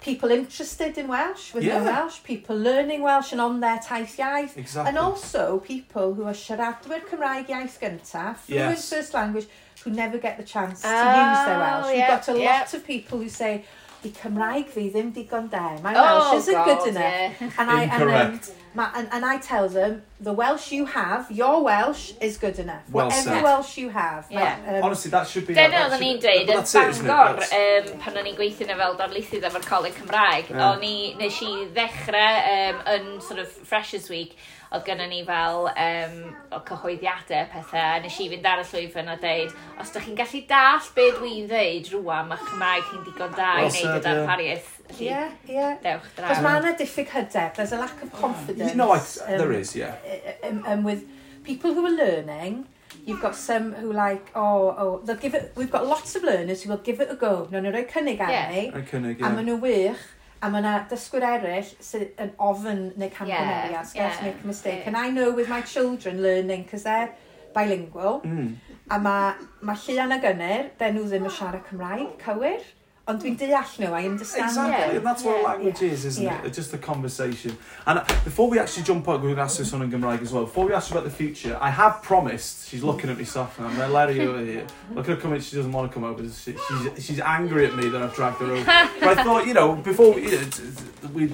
people 0.06 0.30
interested 0.30 0.97
in 0.99 1.08
Welsh 1.08 1.53
with 1.53 1.64
yeah. 1.64 1.84
Welsh, 1.84 2.22
people 2.24 2.56
learning 2.56 3.01
Welsh 3.01 3.32
and 3.32 3.41
on 3.41 3.60
their 3.60 3.80
taith 3.80 4.18
iaith. 4.18 4.56
Exactly. 4.56 4.89
And 4.89 4.97
also 4.99 5.60
people 5.60 6.14
who 6.14 6.24
are 6.26 6.38
siaradwyr 6.45 7.01
Cymraeg 7.10 7.47
iaith 7.47 7.80
gyntaf, 7.84 8.38
fluent 8.45 8.78
yes. 8.78 8.89
first 8.93 9.16
language, 9.16 9.47
who 9.84 9.89
never 9.89 10.20
get 10.20 10.38
the 10.38 10.43
chance 10.43 10.84
oh, 10.86 10.89
to 10.89 11.30
use 11.30 11.45
their 11.47 11.60
Welsh. 11.60 11.88
We've 11.88 11.97
yeah, 11.97 12.08
got 12.08 12.30
a 12.30 12.39
yeah. 12.39 12.60
lot 12.60 12.74
of 12.76 12.86
people 12.86 13.18
who 13.18 13.30
say, 13.30 13.66
i 14.03 14.10
Cymraeg 14.10 14.68
fi 14.76 14.91
ddim 14.91 15.12
digon 15.18 15.49
de. 15.49 15.82
My 15.82 15.95
oh, 15.95 16.03
Welsh 16.03 16.38
isn't 16.43 16.53
God, 16.53 16.66
good 16.66 16.88
enough. 16.89 17.03
Yeah. 17.03 17.51
And 17.58 17.72
I, 17.72 17.84
Incorrect. 17.84 18.49
And, 18.49 18.58
um, 18.58 18.64
Ma, 18.76 18.91
and, 18.93 19.07
and 19.11 19.23
I 19.26 19.38
tell 19.38 19.69
them, 19.69 20.01
the 20.19 20.34
Welsh 20.34 20.71
you 20.71 20.86
have, 20.86 21.32
your 21.32 21.63
Welsh 21.63 22.11
is 22.19 22.38
good 22.38 22.59
enough. 22.59 22.84
Well 22.91 23.07
Whatever 23.07 23.30
said. 23.30 23.43
Welsh 23.43 23.78
you 23.78 23.89
have. 23.89 24.28
Yeah. 24.30 24.59
Um, 24.67 24.84
Honestly, 24.84 25.11
that 25.11 25.28
should 25.28 25.47
be... 25.47 25.53
Dyna 25.53 25.86
oedden 25.86 26.03
ni'n 26.03 26.19
dweud, 26.23 26.51
yn 26.51 26.65
Bangor, 26.73 27.39
um, 27.59 27.88
pan 28.03 28.19
o'n 28.19 28.30
i'n 28.32 28.36
gweithio 28.36 28.67
fel 28.82 28.97
darlithydd 28.99 29.47
efo'r 29.47 29.65
Coleg 29.69 29.95
Cymraeg, 30.01 30.51
yeah. 30.51 30.65
o'n 30.73 30.84
i, 30.84 30.97
nes 31.21 31.39
i 31.45 31.53
ddechrau 31.78 32.51
um, 32.51 32.84
yn 32.97 33.09
sort 33.23 33.39
of 33.45 33.55
Freshers 33.71 34.11
Week, 34.11 34.36
oedd 34.76 34.86
gyda 34.88 35.07
ni 35.09 35.21
fel 35.28 35.69
um, 35.71 36.15
o 36.51 36.59
cyhoeddiadau 36.67 37.49
pethau, 37.53 37.82
a 37.95 37.99
nes 38.03 38.19
i 38.19 38.28
fynd 38.32 38.47
ar 38.49 38.61
y 38.63 38.67
llwyfan 38.69 39.11
a 39.13 39.17
dweud, 39.21 39.55
os 39.82 39.93
da 39.95 40.03
chi'n 40.03 40.17
gallu 40.19 40.41
dall 40.49 40.91
be 40.97 41.07
dwi'n 41.17 41.49
dweud 41.51 41.91
rwan, 41.95 42.30
mae 42.32 42.45
Cymraeg 42.49 42.88
chi'n 42.91 43.03
digon 43.07 43.36
da 43.38 43.51
i 43.61 43.67
wneud 43.69 43.91
y 43.95 44.03
darpariaeth. 44.05 44.71
Ie, 44.99 45.09
ie. 45.49 45.65
Dewch 45.82 46.07
draw. 46.17 46.30
Cos 46.30 46.43
mae 46.45 46.61
yna 46.61 46.76
diffyg 46.80 47.11
hydeb, 47.15 47.57
there's 47.57 47.73
a 47.73 47.82
lack 47.82 47.97
of 48.03 48.11
mm. 48.11 48.19
confidence. 48.19 48.71
You 48.71 48.78
know, 48.78 48.91
um, 48.93 49.38
there 49.39 49.51
is, 49.53 49.76
yeah. 49.76 49.95
Um, 50.43 50.63
um, 50.67 50.84
with 50.84 51.05
people 51.43 51.73
who 51.73 51.86
are 51.86 51.95
learning, 51.95 52.65
you've 53.05 53.21
got 53.21 53.36
some 53.36 53.73
who 53.73 53.93
like, 53.93 54.32
oh, 54.36 54.76
oh, 54.78 55.01
they'll 55.05 55.15
give 55.15 55.34
it, 55.34 55.53
we've 55.55 55.71
got 55.71 55.88
lots 55.88 56.15
of 56.15 56.23
learners 56.23 56.63
who 56.63 56.69
will 56.69 56.84
give 56.84 56.99
it 56.99 57.09
a 57.11 57.15
go. 57.15 57.47
No, 57.51 57.59
no, 57.59 57.71
roi 57.71 57.86
cynnig 57.86 58.19
arni. 58.19 58.67
I 58.67 58.71
Roi 58.73 58.86
cynnig, 58.91 59.17
ie. 59.17 59.21
Yeah. 59.21 59.30
A 59.30 59.34
maen 59.34 59.49
nhw 59.49 59.59
wych, 59.61 60.05
A 60.46 60.50
mae 60.54 60.62
yna 60.62 60.76
dysgwyr 60.91 61.26
eraill 61.26 61.70
sydd 61.82 62.20
yn 62.22 62.32
ofyn 62.48 62.82
neu 63.02 63.10
campanerias, 63.10 63.96
yeah, 63.98 64.12
yeah, 64.12 64.24
make 64.28 64.43
a 64.43 64.48
mistake. 64.48 64.82
Yeah. 64.84 64.88
And 64.91 64.98
I 64.98 65.10
know 65.10 65.32
with 65.34 65.50
my 65.50 65.62
children 65.62 66.22
learning, 66.22 66.64
because 66.64 66.84
they're 66.86 67.16
bilingual, 67.56 68.22
mm. 68.22 68.52
a 68.91 69.00
mae 69.00 69.34
ma, 69.66 69.78
llian 69.88 70.14
a 70.14 70.20
gynnyr, 70.22 70.70
dyn 70.78 71.00
nhw 71.00 71.08
ddim 71.10 71.26
yn 71.32 71.34
siarad 71.39 71.66
Cymraeg, 71.70 72.12
cywir. 72.22 72.68
Ond 73.06 73.22
dwi'n 73.22 73.36
deall 73.38 73.74
nhw, 73.78 73.91
I 73.93 74.08
understand 74.10 74.47
Exactly, 74.49 74.93
you. 74.93 74.97
and 74.97 75.06
that's 75.06 75.24
yeah. 75.24 75.32
what 75.32 75.43
language 75.43 75.82
yeah. 75.82 75.91
is, 75.91 76.06
isn't 76.06 76.24
yeah. 76.26 76.39
it? 76.39 76.47
It's 76.47 76.58
just 76.58 76.74
a 76.74 76.80
conversation. 76.80 77.56
And 77.86 77.99
uh, 77.99 78.06
before 78.24 78.49
we 78.49 78.58
actually 78.58 78.82
jump 78.82 79.08
up, 79.08 79.22
we're 79.22 79.28
going 79.28 79.36
to 79.36 79.41
ask 79.43 79.60
this 79.60 79.74
on 79.74 79.84
in 79.84 79.91
Gymraeg 79.91 80.24
as 80.24 80.34
well. 80.34 80.45
Before 80.45 80.66
we 80.66 80.74
ask 80.74 80.89
about 80.89 81.03
the 81.03 81.12
future, 81.12 81.56
I 81.62 81.70
have 81.70 82.01
promised, 82.01 82.68
she's 82.68 82.82
looking 82.82 83.12
at 83.12 83.18
me 83.20 83.24
soft 83.24 83.60
now, 83.60 83.68
I'm 83.68 83.93
Larry 83.93 84.22
over 84.22 84.43
here. 84.43 84.66
Look 84.95 85.08
at 85.08 85.18
her 85.18 85.22
coming, 85.22 85.39
she 85.39 85.56
doesn't 85.56 85.72
want 85.72 85.91
to 85.91 85.93
come 85.93 86.03
over. 86.03 86.24
She, 86.24 86.56
she's, 86.68 87.06
she's 87.06 87.20
angry 87.20 87.68
at 87.68 87.76
me 87.76 87.89
that 87.89 88.01
I've 88.01 88.16
dragged 88.16 88.39
her 88.39 88.51
over. 88.51 88.66
But 88.66 89.20
I 89.20 89.24
thought, 89.24 89.45
you 89.45 89.53
know, 89.53 89.76
before 89.76 90.16
we, 90.16 90.24
you 90.24 90.39
know, 90.39 91.10
we 91.14 91.32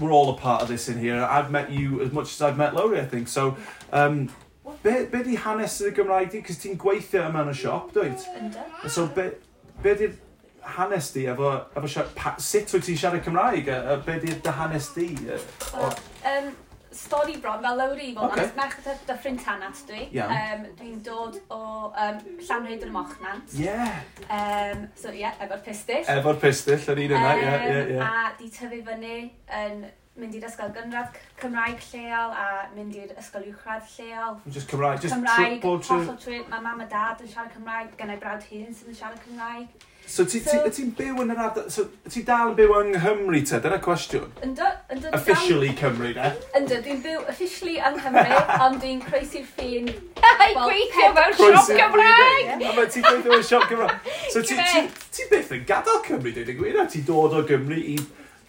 we're 0.00 0.10
all 0.10 0.30
a 0.30 0.36
part 0.36 0.60
of 0.62 0.66
this 0.66 0.88
in 0.88 0.98
here. 0.98 1.22
I've 1.22 1.52
met 1.52 1.70
you 1.70 2.02
as 2.02 2.12
much 2.12 2.32
as 2.32 2.42
I've 2.42 2.58
met 2.58 2.74
Lowry, 2.74 3.00
I 3.00 3.06
think. 3.06 3.28
So, 3.28 3.56
um, 3.92 4.28
be, 4.82 5.04
be 5.04 5.22
di 5.22 5.36
hanes 5.36 5.80
y 5.80 5.90
Gymraeg 5.90 6.30
di? 6.32 6.42
Cos 6.42 6.58
ti'n 6.58 6.76
gweithio 6.76 7.28
yma 7.30 7.46
yn 7.46 7.52
y 7.54 7.56
siop, 7.62 7.92
dwyt? 7.94 8.26
So, 8.90 9.06
be, 9.06 9.30
be 9.82 9.94
di, 9.94 10.10
hanes 10.76 11.10
di 11.14 11.26
efo, 11.30 11.54
efo 11.76 11.88
siarad, 11.90 12.38
sut 12.42 12.76
wyt 12.76 12.86
ti'n 12.88 13.00
siarad 13.00 13.24
Cymraeg? 13.24 13.72
A, 13.72 13.80
a 13.94 13.98
be 14.06 14.20
di'r 14.22 14.38
dy 14.44 14.54
hanes 14.60 14.92
di? 14.96 15.10
Uh, 15.26 15.40
Wel, 15.72 15.98
um, 16.32 16.54
stori 16.96 17.36
bron, 17.42 17.60
fel 17.62 17.76
lawr 17.76 18.00
i 18.00 18.08
fod, 18.16 18.30
okay. 18.30 18.48
merch 18.56 18.78
dy, 18.84 18.94
dy 19.08 19.18
ffrind 19.20 19.42
Tanat 19.44 19.82
dwi. 19.88 20.06
Yeah. 20.14 20.32
Um, 20.32 20.64
Dwi'n 20.78 21.02
dod 21.04 21.36
o 21.52 21.60
um, 21.90 22.24
Llanrhaid 22.40 22.86
yn 22.86 22.90
y 22.90 22.94
Mochnant. 22.94 23.52
Yeah. 23.58 24.00
Um, 24.30 24.88
so 24.96 25.12
ie, 25.12 25.20
yeah, 25.24 25.36
efo'r 25.44 25.62
pistill. 25.66 26.06
Efo'r 26.16 26.40
pistill, 26.42 26.88
yr 26.94 27.04
un 27.04 27.14
yna, 27.20 27.36
ie, 27.36 27.54
ie, 27.68 27.86
ie. 27.96 28.02
A 28.02 28.32
di 28.40 28.50
tyfu 28.52 28.80
fyny 28.88 29.14
yn 29.60 29.86
mynd 30.16 30.36
i'r 30.38 30.46
ysgol 30.48 30.70
gynradd 30.72 31.18
Cymraeg 31.42 31.82
lleol 31.90 32.32
a 32.32 32.46
mynd 32.72 32.94
i'r 32.96 33.12
ysgol 33.20 33.44
uwchradd 33.50 33.84
lleol. 33.98 34.38
Just 34.48 34.70
Cymraeg, 34.72 35.02
just 35.04 35.12
Cymraeg, 35.12 35.58
bob 35.60 35.84
trwy... 35.84 36.40
Mae 36.48 36.64
mam 36.64 36.80
a 36.80 36.88
dad 36.88 37.20
yn 37.20 37.28
siarad 37.28 37.52
Cymraeg, 37.52 37.92
gen 38.00 38.14
brawd 38.22 38.48
hun 38.48 38.72
sydd 38.72 38.94
yn 38.94 38.96
siarad 38.96 39.20
Cymraeg. 39.26 39.84
So 40.06 40.24
ti'n 40.24 40.44
ti, 40.44 40.50
so, 40.54 40.70
ti 40.70 40.84
byw 40.94 41.22
yn 41.24 41.32
yr 41.34 41.40
ardal... 41.42 41.64
So, 41.72 41.88
ti 42.06 42.22
dal 42.26 42.52
yn 42.52 42.56
byw 42.58 42.74
yng 42.78 42.92
Nghymru 42.94 43.40
te? 43.42 43.58
Dyna 43.62 43.80
cwestiwn. 43.82 44.28
Ynddo. 44.46 44.68
Officially 45.18 45.72
Cymru, 45.80 46.12
ne? 46.14 46.30
Ynddo, 46.54 46.78
dwi'n 46.84 47.00
byw 47.02 47.24
officially 47.32 47.80
yng 47.82 47.98
Nghymru, 47.98 48.38
ond 48.68 48.78
dwi'n 48.84 49.00
croesi'r 49.02 49.48
ffin... 49.48 49.90
Ei, 50.46 50.52
gweithio 50.54 51.08
mewn 51.16 51.34
siop 51.40 51.72
Gymraeg! 51.80 52.52
A 52.54 52.76
mae 52.78 52.86
ti'n 52.86 53.02
gweithio 53.08 53.32
mewn 53.34 53.48
siop 53.50 53.66
Cymraeg. 53.72 54.12
So 54.30 54.44
ti, 54.46 54.60
ti, 54.60 54.84
ti 55.18 55.26
byth 55.32 55.50
yn 55.58 55.66
gadael 55.66 56.04
Cymru, 56.06 56.36
dwi'n 56.38 56.62
gwir, 56.62 56.78
a 56.84 56.86
ti 56.92 57.02
dod 57.06 57.34
o 57.34 57.42
Gymru 57.50 57.82
i... 57.96 57.98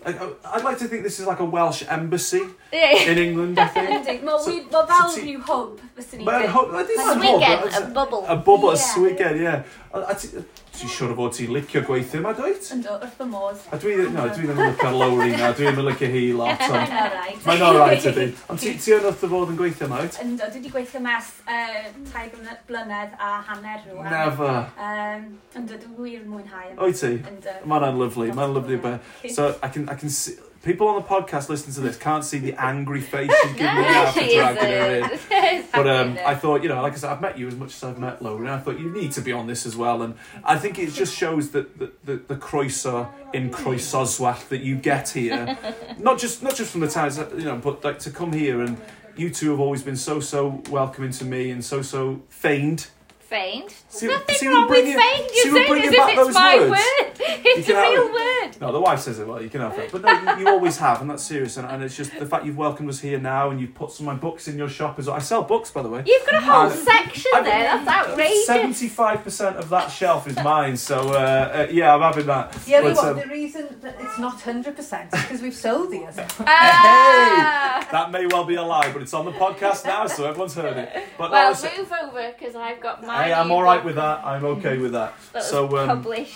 I'd 0.08 0.64
like 0.64 0.78
to 0.78 0.88
think 0.88 1.03
this 1.03 1.20
is 1.20 1.28
like 1.28 1.39
a 1.39 1.45
Welsh 1.45 1.84
embassy 1.89 2.43
yeah. 2.72 3.12
in 3.12 3.18
England, 3.18 3.60
I 3.60 3.68
think. 3.68 4.24
Mae 4.24 4.38
so, 4.39 4.51
fel 4.88 5.10
so, 5.10 5.22
rhyw 5.22 5.41
hwb, 5.43 5.82
fyswn 5.97 6.22
i'n 6.22 6.24
dweud. 6.24 6.30
Mae'n 6.30 6.53
hwb, 6.53 6.70
mae'n 6.78 7.26
hwb. 7.26 7.76
A 7.76 7.82
bubble. 7.97 8.22
A 8.24 8.38
bubble, 8.38 8.72
a 8.72 8.80
swigen, 8.80 9.41
yeah. 9.41 9.66
A 10.06 10.14
ti'n 10.18 10.45
siŵr 10.78 11.14
o 11.14 11.16
fod 11.18 11.34
ti'n 11.34 11.54
licio 11.56 11.82
gweithio 11.88 12.20
yma, 12.22 12.34
dwyt? 12.38 12.68
Ynddo, 12.76 12.98
wrth 13.02 13.16
fy 13.18 13.26
modd. 13.32 13.64
A 13.74 13.80
dwi, 13.82 13.95
no, 14.14 14.26
dwi 14.30 14.45
ddim 14.45 14.62
yn 14.62 14.72
licio 14.72 14.91
Lowry 14.93 15.30
na, 15.34 15.50
dwi 15.58 15.66
ddim 15.68 15.82
yn 15.82 15.88
licio 15.89 16.10
hi 16.14 16.24
lot. 16.39 16.66
Mae'n 16.70 16.95
alright. 17.02 17.39
Mae'n 17.48 17.66
alright 17.70 18.08
ydy. 18.12 18.28
Ond 18.54 18.62
ti, 18.62 18.74
ti 18.84 18.93
yn 18.98 19.08
wrth 19.10 19.26
y 19.26 19.32
fod 19.34 19.54
yn 19.54 19.60
gweithio 19.62 19.88
yma, 19.89 20.02
wyt? 20.06 20.20
Ynddo, 20.24 20.50
dwi 20.54 20.62
wedi 20.62 20.74
gweithio 20.76 21.02
mas 21.08 21.32
uh, 21.48 21.88
tai 22.12 22.28
blynedd 22.70 23.16
a 23.18 23.32
hanner 23.50 23.82
rhywun. 23.86 24.12
Never. 24.14 24.60
Um, 24.89 25.26
ynddo, 25.58 25.80
dwi'n 25.82 25.98
wir 25.98 26.20
yn 26.22 26.30
mwynhau. 26.36 26.76
O'i 26.86 26.98
ti? 27.02 27.16
Ynddo. 27.34 27.58
Mae'n 27.74 28.02
lyflu, 28.04 28.30
mae'n 28.38 28.54
lyflu. 28.60 28.98
So, 29.34 29.56
I 29.64 29.72
can, 29.74 29.89
I 29.89 29.98
can 29.98 30.14
see, 30.14 30.38
people 30.68 30.89
on 30.89 31.01
the 31.01 31.07
podcast 31.07 31.47
listening 31.47 31.74
to 31.74 31.80
this 31.80 31.95
can't 31.95 32.26
see 32.26 32.39
the 32.39 32.53
angry 32.61 32.99
face 32.99 33.32
she's 33.41 33.51
giving 33.53 33.78
me 33.78 33.86
after 33.86 34.20
dragging 34.20 34.63
her 34.63 35.20
in. 35.32 35.65
But 35.72 35.88
um, 35.88 36.18
I 36.26 36.36
thought, 36.36 36.61
you 36.61 36.68
know, 36.68 36.82
like 36.82 36.91
I 36.93 36.97
said, 36.97 37.09
I've 37.09 37.22
met 37.22 37.38
you 37.38 37.47
as 37.47 37.55
much 37.55 37.74
as 37.74 37.84
I've 37.86 37.97
met. 37.97 38.20
And 38.20 38.49
I 38.49 38.59
thought 38.59 38.78
you 38.78 38.91
need 38.91 39.13
to 39.13 39.22
be 39.22 39.32
on 39.32 39.47
this 39.47 39.65
as 39.65 39.78
well, 39.78 40.01
and 40.01 40.15
I 40.43 40.57
think 40.59 40.78
it 40.78 40.91
just 40.91 41.15
shows 41.15 41.51
that 41.51 41.80
the 41.80 41.91
the, 42.03 42.18
the 42.18 42.36
croeso 42.36 43.09
in 43.34 43.49
Croesoswallt 43.49 44.49
that 44.49 44.61
you 44.61 44.76
get 44.76 45.09
here, 45.09 45.57
not 45.97 46.20
just 46.20 46.43
not 46.43 46.55
just 46.55 46.72
from 46.72 46.82
the 46.82 46.89
times, 46.89 47.18
you 47.18 47.45
know, 47.45 47.57
but 47.57 47.84
like 47.84 47.99
to 47.99 48.11
come 48.11 48.34
here 48.34 48.61
and 48.61 48.78
you 49.15 49.30
two 49.30 49.51
have 49.51 49.59
always 49.59 49.82
been 49.82 49.95
so 49.95 50.20
so 50.20 50.61
welcoming 50.70 51.11
to 51.11 51.26
me 51.26 51.49
and 51.51 51.63
so 51.63 51.82
so 51.82 52.22
feigned. 52.28 52.88
Feigned. 53.20 53.74
See- 53.98 54.08
Nothing 54.08 54.36
see, 54.36 54.48
wrong 54.48 54.68
we're 54.68 54.70
with 54.70 54.84
bringing- 54.84 55.00
feigned. 55.00 55.30
You're 55.36 55.54
we're 55.54 55.58
saying 55.60 55.68
bringing 55.70 55.88
as 55.89 55.93
if 55.93 56.28
it's 56.28 56.34
my 56.36 56.58
words. 56.60 56.70
word. 56.72 57.12
It's 57.50 57.70
a 57.70 57.74
real 57.74 58.04
it. 58.08 58.12
word. 58.14 58.62
No, 58.62 58.72
the 58.72 58.80
wife 58.80 59.00
says 59.00 59.20
it 59.20 59.28
well. 59.28 59.41
You 59.41 59.50
can 59.50 59.62
have 59.62 59.76
that, 59.76 59.91
but 59.91 60.02
no, 60.02 60.12
you, 60.36 60.41
you 60.41 60.48
always 60.50 60.78
have, 60.78 61.02
and 61.02 61.10
that's 61.10 61.24
serious. 61.24 61.58
And, 61.58 61.68
and 61.68 61.84
it's 61.84 61.95
just 61.95 62.18
the 62.18 62.26
fact 62.26 62.45
you've 62.45 62.58
welcomed 62.58 62.89
us 62.89 63.00
here 63.00 63.20
now, 63.20 63.50
and 63.50 63.60
you've 63.60 63.74
put 63.74 63.91
some 63.91 64.08
of 64.08 64.14
my 64.16 64.20
books 64.20 64.48
in 64.48 64.58
your 64.58 64.70
shop 64.70 64.98
as 65.00 65.08
well. 65.08 65.16
I 65.16 65.20
sell 65.20 65.43
books, 65.43 65.70
by 65.72 65.82
the 65.84 65.89
way. 65.89 66.04
You've 66.06 66.26
got 66.26 66.36
a 66.36 66.45
whole 66.45 66.62
Uh, 66.68 66.70
section 66.70 67.32
I- 67.36 67.41
there. 67.41 67.64
That's 67.64 67.88
outrageous. 68.10 68.45
Seventy-five 68.45 69.24
percent 69.24 69.58
of 69.58 69.70
that 69.70 69.89
shelf 69.91 70.28
is 70.28 70.36
mine, 70.38 70.78
so 70.78 71.10
uh, 71.10 71.66
uh, 71.68 71.68
yeah, 71.72 71.93
I'm 71.95 72.02
having 72.02 72.26
that. 72.28 72.52
The 72.54 72.76
only 72.76 72.93
But, 72.93 72.98
one, 72.98 73.08
um, 73.10 73.20
the 73.20 73.28
reason 73.28 73.68
that 73.82 73.95
it's 74.00 74.18
not 74.20 74.39
100% 74.39 75.14
is 75.14 75.22
because 75.22 75.41
we've 75.41 75.54
sold 75.56 75.91
these. 75.91 76.18
Ah. 76.48 77.88
That 77.91 78.12
may 78.12 78.26
well 78.28 78.43
be 78.43 78.56
a 78.56 78.64
lie, 78.64 78.91
but 78.91 79.02
it's 79.02 79.14
on 79.14 79.26
the 79.26 79.32
podcast 79.32 79.86
now, 79.86 80.06
so 80.08 80.26
everyone's 80.28 80.54
heard 80.56 80.78
it. 80.78 81.04
But 81.18 81.32
Well, 81.32 81.54
no, 81.54 81.78
move 81.78 81.91
over 82.04 82.34
because 82.38 82.56
I've 82.56 82.80
got 82.82 83.06
my. 83.06 83.24
hey, 83.26 83.34
I'm 83.34 83.52
all 83.52 83.64
right 83.64 83.84
with 83.88 83.96
that. 83.96 84.18
I'm 84.26 84.46
okay 84.56 84.78
with 84.78 84.92
that. 85.00 85.14
That 85.34 85.40
was 85.40 85.50
So, 85.50 85.78
um, 85.78 85.88
published. 85.88 86.36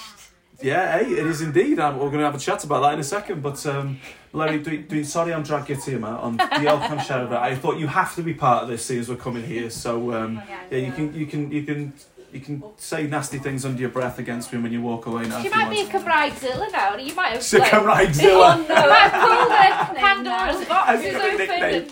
Yeah, 0.62 1.00
hey, 1.00 1.06
it 1.22 1.26
is 1.26 1.42
indeed. 1.42 1.80
Um, 1.80 1.96
we're 1.98 2.12
going 2.14 2.20
to 2.20 2.26
have 2.26 2.36
a 2.36 2.46
chat 2.48 2.64
about 2.64 2.82
that 2.84 2.94
in 2.94 3.00
a 3.00 3.04
second. 3.04 3.42
But 3.42 3.66
um, 3.66 4.00
Larry, 4.32 4.60
dwi, 4.60 4.88
dwi, 4.88 5.04
sorry 5.06 5.34
I'm 5.34 5.44
drag 5.44 5.68
you 5.70 5.76
yma, 5.76 6.12
ond 6.24 6.40
diolch 6.40 6.90
am 6.90 7.00
siarad. 7.00 7.34
I 7.34 7.56
thought 7.56 7.78
you 7.78 7.88
have 7.88 8.14
to 8.16 8.22
be 8.22 8.34
part 8.36 8.64
of 8.64 8.70
this 8.70 8.86
seeing 8.86 9.00
as 9.02 9.10
we're 9.10 9.16
coming 9.28 9.44
here. 9.44 9.70
So 9.72 9.92
um, 10.14 10.42
yeah, 10.72 10.78
you 10.88 10.92
can 10.92 11.14
you 11.16 11.26
can 11.26 11.52
you 11.52 11.64
can 11.64 11.94
you 12.32 12.40
can 12.40 12.64
say 12.78 13.08
nasty 13.08 13.40
things 13.40 13.66
under 13.66 13.82
your 13.82 13.90
breath 13.90 14.20
against 14.20 14.54
me 14.54 14.62
when 14.62 14.72
you 14.72 14.82
walk 14.84 15.08
away 15.08 15.24
now. 15.28 15.40
She 15.40 15.46
you 15.50 15.56
might 15.56 15.70
be 15.72 15.82
a 15.82 15.86
want. 15.86 16.06
Cymraeg 16.06 16.34
Zilla 16.38 16.68
now. 16.72 16.96
You 16.96 17.16
might 17.16 17.32
have. 17.34 17.44
So 17.44 17.58
like- 17.58 17.72
Cymraegzilla. 17.72 18.52
You 18.62 18.68
might 18.70 19.02
have 19.10 19.28
pulled 19.28 19.52
the 19.58 19.94
Nickname 19.94 20.02
Pandora's 20.06 20.66
box 20.68 21.04
is 21.04 21.16
a 21.16 21.18
open. 21.18 21.38
nickname? 21.38 21.88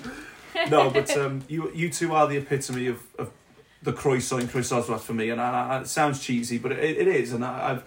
and- 0.55 0.71
no, 0.71 0.89
but 0.91 1.09
um, 1.17 1.41
you 1.47 1.71
you 1.73 1.89
two 1.89 2.13
are 2.13 2.27
the 2.27 2.37
epitome 2.37 2.87
of, 2.87 2.99
of 3.17 3.31
the 3.81 3.93
croeso 3.93 4.39
in 4.39 4.47
Croesoswallt 4.47 4.99
for 4.99 5.13
me, 5.13 5.29
and 5.29 5.39
I, 5.39 5.77
I, 5.77 5.81
it 5.81 5.87
sounds 5.87 6.19
cheesy, 6.19 6.57
but 6.57 6.71
it, 6.71 6.79
it 6.79 7.07
is, 7.07 7.33
and 7.33 7.45
I, 7.45 7.71
I've 7.71 7.83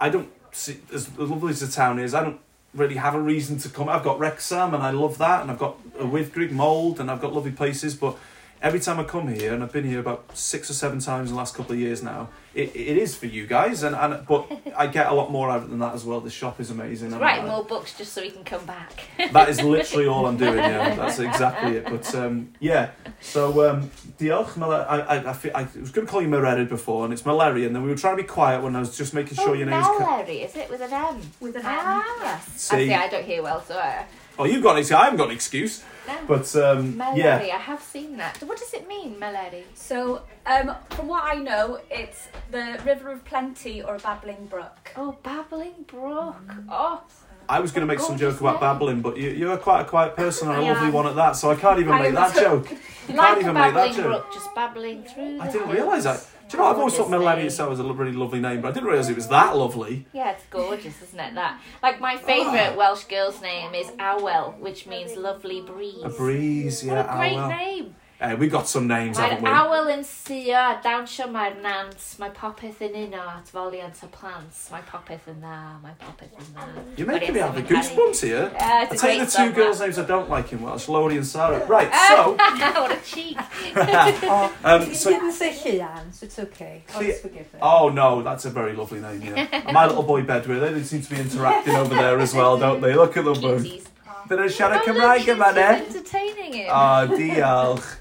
I 0.00 0.08
don't 0.08 0.30
see, 0.52 0.80
as 0.92 1.16
lovely 1.18 1.50
as 1.50 1.60
the 1.60 1.68
town 1.68 1.98
is, 1.98 2.14
I 2.14 2.22
don't 2.22 2.40
really 2.74 2.96
have 2.96 3.14
a 3.14 3.20
reason 3.20 3.58
to 3.58 3.68
come. 3.68 3.88
I've 3.88 4.04
got 4.04 4.18
Wrexham 4.18 4.74
and 4.74 4.82
I 4.82 4.90
love 4.90 5.18
that, 5.18 5.42
and 5.42 5.50
I've 5.50 5.58
got 5.58 5.76
a 5.98 6.04
Wyddgrug 6.04 6.50
Mold, 6.50 7.00
and 7.00 7.10
I've 7.10 7.20
got 7.20 7.32
lovely 7.32 7.50
places. 7.50 7.94
But 7.94 8.16
every 8.62 8.80
time 8.80 8.98
I 9.00 9.04
come 9.04 9.28
here, 9.28 9.54
and 9.54 9.62
I've 9.62 9.72
been 9.72 9.84
here 9.84 10.00
about 10.00 10.36
six 10.36 10.70
or 10.70 10.74
seven 10.74 10.98
times 11.00 11.30
in 11.30 11.34
the 11.34 11.38
last 11.38 11.54
couple 11.54 11.72
of 11.72 11.78
years 11.78 12.02
now, 12.02 12.28
it, 12.54 12.74
it 12.74 12.96
is 12.96 13.14
for 13.14 13.26
you 13.26 13.46
guys, 13.46 13.82
and, 13.82 13.94
and 13.94 14.26
but 14.26 14.50
I 14.76 14.86
get 14.88 15.06
a 15.06 15.14
lot 15.14 15.30
more 15.30 15.50
out 15.50 15.58
of 15.58 15.64
it 15.64 15.70
than 15.70 15.78
that 15.78 15.94
as 15.94 16.04
well. 16.04 16.20
The 16.20 16.30
shop 16.30 16.58
is 16.60 16.70
amazing. 16.70 17.12
and 17.12 17.20
Write 17.20 17.42
I- 17.42 17.46
more 17.46 17.64
books 17.64 17.96
just 17.96 18.12
so 18.12 18.20
we 18.22 18.30
can 18.30 18.42
come 18.44 18.64
back. 18.66 19.04
that 19.32 19.48
is 19.48 19.62
literally 19.62 20.06
all 20.06 20.26
I'm 20.26 20.36
doing. 20.36 20.56
Yeah, 20.58 20.94
that's 20.96 21.18
exactly 21.18 21.76
it. 21.76 21.84
But 21.84 22.12
um, 22.14 22.52
yeah, 22.58 22.90
so 23.20 23.68
um, 23.70 23.90
diolch. 24.18 24.56
Mel- 24.56 24.72
I, 24.72 24.98
I, 25.00 25.30
I, 25.30 25.32
fe- 25.32 25.52
I 25.52 25.62
was 25.78 25.90
going 25.92 26.06
to 26.06 26.10
call 26.10 26.20
you 26.22 26.28
Mererid 26.28 26.68
before, 26.68 27.04
and 27.04 27.12
it's 27.12 27.22
Meleri, 27.22 27.64
and 27.66 27.74
then 27.76 27.82
we 27.82 27.90
were 27.90 27.96
trying 27.96 28.16
to 28.16 28.22
be 28.22 28.28
quiet 28.28 28.62
when 28.62 28.74
I 28.74 28.80
was 28.80 28.96
just 28.96 29.14
making 29.14 29.36
sure 29.36 29.50
oh, 29.50 29.52
your 29.52 29.66
name's. 29.66 29.86
co- 29.86 29.98
Mallory, 30.00 30.42
is 30.42 30.56
it 30.56 30.68
with 30.68 30.80
an 30.80 30.92
M? 30.92 31.20
With 31.40 31.54
an 31.56 31.62
M. 31.62 31.66
Ah, 31.68 32.04
Yes. 32.22 32.72
I 32.72 32.76
See, 32.78 32.86
see. 32.88 32.94
I 32.94 33.08
don't 33.08 33.24
hear 33.24 33.42
well, 33.42 33.62
so 33.62 33.76
I. 33.78 34.04
oh, 34.38 34.44
you've 34.44 34.62
got 34.62 34.72
an 34.72 34.78
excuse. 34.78 34.98
I 34.98 35.04
haven't 35.04 35.18
got 35.18 35.28
an 35.28 35.34
excuse. 35.34 35.84
No. 36.06 36.18
But 36.26 36.56
um, 36.56 36.96
Mallory, 36.96 37.20
yeah, 37.20 37.36
I 37.36 37.58
have 37.58 37.82
seen 37.82 38.16
that. 38.16 38.38
What 38.42 38.58
does 38.58 38.72
it 38.72 38.88
mean, 38.88 39.18
Mallory? 39.18 39.64
So, 39.74 40.22
um, 40.46 40.74
from 40.90 41.06
what 41.08 41.24
I 41.24 41.34
know, 41.34 41.80
it's 41.90 42.28
the 42.50 42.80
River 42.84 43.10
of 43.10 43.24
Plenty 43.24 43.82
or 43.82 43.96
a 43.96 43.98
babbling 43.98 44.46
brook. 44.46 44.90
Oh, 44.96 45.16
Babbling 45.22 45.84
Brook. 45.86 46.36
Oh, 46.70 47.02
I 47.48 47.60
was 47.60 47.72
going 47.72 47.80
to 47.80 47.86
make 47.86 48.00
some 48.00 48.18
joke 48.18 48.40
about 48.40 48.60
babbling, 48.60 49.00
but 49.00 49.16
you, 49.16 49.30
you're 49.30 49.56
quite 49.56 49.80
a 49.80 49.84
quiet 49.84 50.14
person 50.14 50.48
and 50.48 50.58
a 50.58 50.62
lovely 50.62 50.90
one 50.90 51.06
at 51.06 51.16
that, 51.16 51.32
so 51.32 51.50
I 51.50 51.56
can't 51.56 51.80
even 51.80 51.92
I 51.92 52.02
make 52.02 52.14
that 52.14 52.34
joke. 52.34 52.70
You 53.08 53.14
like 53.14 53.26
can't 53.26 53.38
a 53.38 53.40
even 53.40 53.54
make 53.54 53.74
that 53.74 53.94
joke. 53.94 54.04
brook, 54.04 54.32
just 54.34 54.54
babbling 54.54 55.02
through. 55.04 55.40
I 55.40 55.46
the 55.46 55.52
didn't 55.52 55.70
realise 55.70 56.04
that. 56.04 56.26
Do 56.48 56.56
you 56.56 56.62
know, 56.62 56.70
I've 56.70 56.78
always 56.78 56.94
thought 56.94 57.10
Gorgeous 57.10 57.26
Meleri 57.26 57.44
itself 57.44 57.70
was 57.70 57.80
a 57.80 57.84
really 57.84 58.12
lovely 58.12 58.40
name, 58.40 58.60
but 58.60 58.68
I 58.68 58.72
didn't 58.72 58.88
realise 58.88 59.08
it 59.08 59.16
was 59.16 59.28
that 59.28 59.56
lovely. 59.56 60.06
Yeah, 60.12 60.32
it's 60.32 60.44
gorgeous, 60.50 61.00
isn't 61.02 61.20
it? 61.20 61.34
That 61.34 61.60
like 61.82 62.00
my 62.00 62.14
ah. 62.14 62.26
favourite 62.26 62.76
Welsh 62.76 63.04
girl's 63.04 63.40
name 63.40 63.74
is 63.74 63.88
Awel, 63.98 64.58
which 64.58 64.86
means 64.86 65.16
lovely 65.16 65.60
breeze. 65.62 66.02
A 66.04 66.08
breeze, 66.08 66.84
yeah. 66.84 66.96
What 66.96 67.14
a 67.14 67.18
great 67.18 67.38
oh, 67.38 67.48
name. 67.48 67.96
Eh, 68.20 68.34
we 68.34 68.48
got 68.48 68.66
some 68.66 68.88
names, 68.88 69.16
Mae'r 69.16 69.28
haven't 69.30 69.44
we? 69.44 69.50
awel 69.54 69.88
yn 69.94 70.00
sio 70.02 70.58
a 70.58 70.80
dawnsio 70.82 71.28
mae'r 71.30 71.60
nant, 71.62 72.00
mae 72.18 72.32
popeth 72.34 72.80
yn 72.82 72.96
uno 73.04 73.20
at 73.30 73.46
foliant 73.54 74.00
y 74.02 74.08
plant, 74.10 74.56
mae 74.72 74.82
popeth 74.90 75.28
yn 75.30 75.36
dda, 75.44 75.58
mae 75.84 75.94
popeth 76.00 76.34
yn 76.40 76.48
dda. 76.56 76.82
You're 76.96 77.06
making 77.06 77.34
me 77.36 77.38
But 77.40 77.54
have 77.54 77.54
the 77.54 77.62
goosebumps 77.74 78.22
here. 78.26 78.50
Yeah, 78.56 78.88
it's 78.90 79.04
I'll 79.04 79.10
a 79.10 79.14
great 79.14 79.24
the 79.24 79.30
song, 79.30 79.48
two 79.50 79.54
girls' 79.54 79.80
names 79.80 79.98
I 80.00 80.04
don't 80.04 80.28
like 80.28 80.52
in 80.52 80.60
Welsh, 80.62 80.86
Lowri 80.88 81.14
and 81.16 81.24
Sarah. 81.24 81.64
Right, 81.66 81.94
so, 82.08 82.32
what 82.80 82.90
a 82.90 83.00
cheek. 83.04 83.38
Um, 84.64 84.88
you 84.88 84.94
so- 84.96 85.10
didn't 85.10 85.32
say 85.32 85.52
Llian, 85.52 86.12
so 86.12 86.26
it's 86.26 86.38
okay. 86.40 86.82
Lli- 86.96 87.08
Let's 87.08 87.20
forgive 87.20 87.40
it. 87.54 87.58
oh 87.62 87.88
no, 87.88 88.22
that's 88.22 88.44
a 88.46 88.50
very 88.50 88.72
lovely 88.72 88.98
name, 89.00 89.22
yeah. 89.22 89.46
And 89.52 89.72
my 89.80 89.86
little 89.86 90.02
boy 90.02 90.22
Bedwyr, 90.24 90.74
they 90.74 90.82
seem 90.82 91.02
to 91.02 91.10
be 91.10 91.20
interacting 91.20 91.76
over 91.76 91.94
there 91.94 92.18
as 92.18 92.34
well, 92.34 92.58
don't 92.58 92.80
they? 92.80 92.94
Look 92.96 93.16
at 93.16 93.24
them 93.24 93.40
both. 93.40 93.62
Cuties. 93.62 93.84
Dyna 94.28 94.48
siarad 94.48 94.84
Cymraeg 94.84 95.28
yma, 95.34 95.50
ne? 95.56 95.68
entertaining 95.86 96.52
him. 96.54 96.68
O, 96.70 97.06
diolch. 97.16 97.88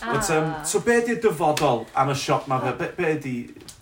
Ah. 0.00 0.14
But, 0.14 0.30
um, 0.30 0.64
so 0.64 0.80
be 0.80 0.94
di'r 1.04 1.18
dyfodol 1.20 1.82
am 1.92 2.08
y 2.08 2.14
siop 2.16 2.46
ma 2.48 2.56
fe? 2.62 2.70
Be, 2.78 2.86
be 2.96 3.10
di 3.20 3.32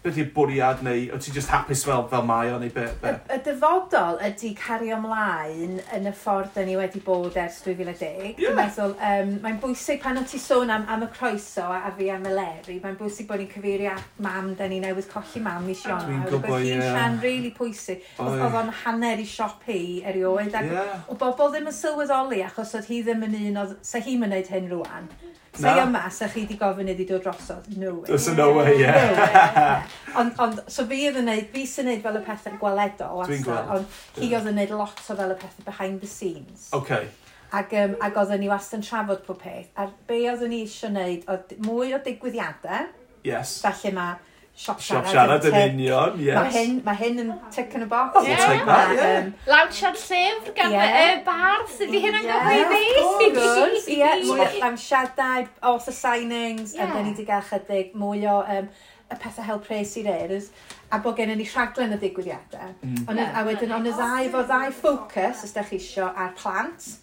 beth 0.07 0.20
yw 0.22 0.28
bwriad 0.36 0.82
neu 0.86 1.07
o 1.14 1.20
ti 1.22 1.34
just 1.34 1.52
hapus 1.52 1.84
fel, 1.86 2.07
fel 2.11 2.24
mae 2.26 2.52
o 2.54 2.61
neu 2.62 2.72
be? 2.74 2.86
be? 3.02 3.12
Y, 3.12 3.36
y 3.36 3.42
dyfodol 3.46 4.20
ydy 4.26 4.52
cario 4.59 4.98
ymlaen 5.00 5.80
yn 5.96 6.09
y 6.11 6.14
ffordd 6.16 6.54
dyn 6.57 6.70
ni 6.70 6.78
wedi 6.78 7.02
bod 7.04 7.36
ers 7.40 7.61
2010. 7.66 8.36
Yeah. 8.42 8.57
Meddwl, 8.59 8.96
um, 9.11 9.32
mae'n 9.44 9.61
bwysig 9.62 10.02
pan 10.04 10.20
wyt 10.20 10.30
ti 10.32 10.40
sôn 10.42 10.72
am, 10.72 10.86
am 10.92 11.07
y 11.07 11.11
croeso 11.16 11.66
a, 11.68 11.82
a 11.88 11.94
fi 11.96 12.11
am 12.14 12.26
y 12.28 12.34
leri, 12.36 12.78
mae'n 12.82 12.98
bwysig 13.00 13.28
bod 13.30 13.42
ni'n 13.42 13.52
cyfeirio 13.52 13.94
at 13.94 14.20
mam 14.22 14.52
dyn 14.59 14.72
ni 14.74 14.80
newydd 14.84 15.11
colli 15.12 15.42
mam 15.44 15.68
i 15.70 15.76
Sion. 15.76 16.02
Dwi'n 16.07 16.26
gwybod, 16.30 16.61
ie. 16.62 16.74
Yeah. 16.76 16.94
rhan 16.96 17.20
really 17.22 17.52
pwysig. 17.57 18.04
Oedd 18.22 18.61
o'n 18.61 18.72
hanner 18.82 19.20
i 19.22 19.26
siop 19.28 19.64
hi 19.68 19.80
erioed. 20.07 20.54
Ac 20.57 20.70
yeah. 20.72 20.94
O 21.11 21.18
bobl 21.20 21.52
ddim 21.52 21.70
yn 21.70 21.76
sylweddoli 21.76 22.42
achos 22.46 22.74
oedd 22.78 22.90
hi 22.90 23.02
ddim 23.07 23.26
yn 23.28 23.40
un 23.42 23.64
oedd... 23.64 23.76
Sa 23.86 24.02
hi'n 24.02 24.22
mynd 24.22 24.52
hyn 24.52 24.70
rwan. 24.72 25.11
Sa 25.57 25.74
i 25.76 25.82
yma, 25.82 26.02
sa 26.12 26.28
chi 26.30 26.42
wedi 26.44 26.57
gofyn 26.61 26.90
iddi 26.92 27.07
dod 27.09 27.22
drosodd. 27.24 27.68
No 27.80 27.94
way. 28.00 28.11
Does 28.11 28.28
no 28.36 28.48
way, 28.59 28.78
yeah. 28.80 28.96
No 28.96 29.22
way. 29.22 29.82
ond, 30.20 30.34
ond, 30.44 30.61
so 30.72 30.86
fi 30.90 31.02
oedd 31.09 31.20
yn 31.22 31.30
neud, 31.30 31.48
fi 31.52 31.64
sy'n 31.70 31.88
neud 31.90 32.02
fel 32.04 32.20
y 32.20 32.22
pethau 32.26 32.59
gweledol, 32.61 33.22
Dwi'n 33.24 33.46
wastad, 33.46 33.72
ond 33.76 34.20
hi 34.20 34.30
oedd 34.32 34.50
yn 34.52 34.61
neud 34.61 34.74
lot 34.76 35.00
o 35.00 35.07
fel 35.09 35.32
y 35.32 35.38
pethau 35.40 35.66
behind 35.70 36.04
the 36.04 36.11
scenes. 36.11 36.68
Okay. 36.76 37.09
Ac, 37.57 37.72
um, 37.80 37.96
ac 38.04 38.20
oedden 38.20 38.42
ni 38.42 38.50
wastad 38.52 38.80
yn 38.80 38.86
trafod 38.86 39.24
pob 39.26 39.40
peth. 39.42 39.72
A 39.80 39.88
be 40.09 40.22
oedden 40.30 40.52
ni 40.52 40.62
eisiau 40.66 40.92
neud, 40.94 41.26
oedd 41.32 41.57
mwy 41.64 41.96
o 41.96 42.00
digwyddiadau. 42.04 42.92
Yes. 43.26 43.59
Felly 43.64 43.94
mae 43.96 44.20
Siop 44.57 44.78
siarad, 44.80 45.11
siarad 45.12 45.46
yn 45.50 45.54
union, 45.61 46.14
yes. 46.16 46.38
Mae 46.38 46.52
hyn, 46.54 46.76
ma 46.86 46.94
hyn 46.96 47.18
yn 47.20 47.32
oh. 47.34 47.40
tick 47.52 47.74
yn 47.76 47.82
y 47.84 47.88
box. 47.90 48.16
Oh, 48.16 48.22
yeah. 48.24 48.46
We'll 48.48 48.64
that, 48.64 48.94
yeah. 48.96 49.18
Um, 49.18 49.34
Lawnsiad 49.50 49.98
llyfr 50.00 50.54
gan 50.57 50.72
yeah. 50.72 50.94
y 50.96 51.18
bardd, 51.26 51.74
wedi 51.82 52.00
hyn 52.00 52.16
yn 52.16 52.24
gyhoeddi? 52.30 53.98
Ie, 53.98 54.14
lawnsiadau, 54.62 55.44
author 55.74 55.92
signings, 55.92 56.72
yeah. 56.72 56.88
a 56.88 57.04
ni 57.04 57.12
wedi 57.12 57.28
gael 57.28 57.44
chydig 57.50 57.92
mwy 58.00 58.24
o 58.32 58.40
um, 58.57 58.72
y 59.12 59.20
pethau 59.20 59.44
help 59.44 59.68
race 59.68 60.00
i 60.00 60.09
reiders 60.09 60.48
a 60.88 61.02
bod 61.04 61.20
gen 61.20 61.34
i 61.34 61.36
ni 61.36 61.44
rhaglen 61.52 61.92
y 61.92 62.00
digwyddiadau. 62.00 62.72
Mm. 62.80 63.02
On, 63.11 63.20
yeah. 63.20 63.36
A 63.36 63.44
wedyn, 63.44 63.76
ond 63.76 63.92
y 63.92 63.92
ddau 63.92 64.32
fo 64.32 64.46
ddau 64.48 64.72
ffocws, 64.80 65.44
os 65.44 65.52
da 65.52 65.68
chi 65.68 65.76
isio, 65.76 66.09
ar 66.09 66.32
plant 66.40 66.94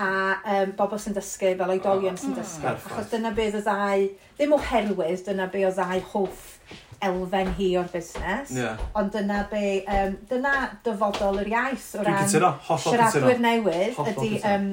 a 0.00 0.10
um, 0.56 0.74
bobl 0.78 1.00
sy'n 1.02 1.16
dysgu 1.16 1.54
fel 1.58 1.74
oedolion 1.74 2.18
sy'n 2.20 2.36
dysgu. 2.36 2.70
Achos 2.74 3.10
dyna 3.12 3.32
beth 3.36 3.58
o 3.58 3.64
ddau, 3.64 4.06
ddim 4.38 4.54
oherwydd, 4.56 5.24
dyna 5.26 5.48
be 5.52 5.64
o 5.68 5.72
ddau 5.74 6.04
hoff 6.12 6.46
elfen 7.04 7.52
hi 7.58 7.68
o'r 7.78 7.88
busnes. 7.92 8.52
Yeah. 8.56 8.78
Ond 8.98 9.12
dyna 9.14 9.44
be, 9.50 9.64
um, 9.86 10.16
dyna 10.30 10.54
dyfodol 10.86 11.42
yr 11.44 11.52
iaith 11.52 11.90
o 11.98 12.06
ran 12.06 12.30
siaradwyr 12.30 13.42
newydd 13.42 14.00
ydy 14.14 14.38
um, 14.52 14.70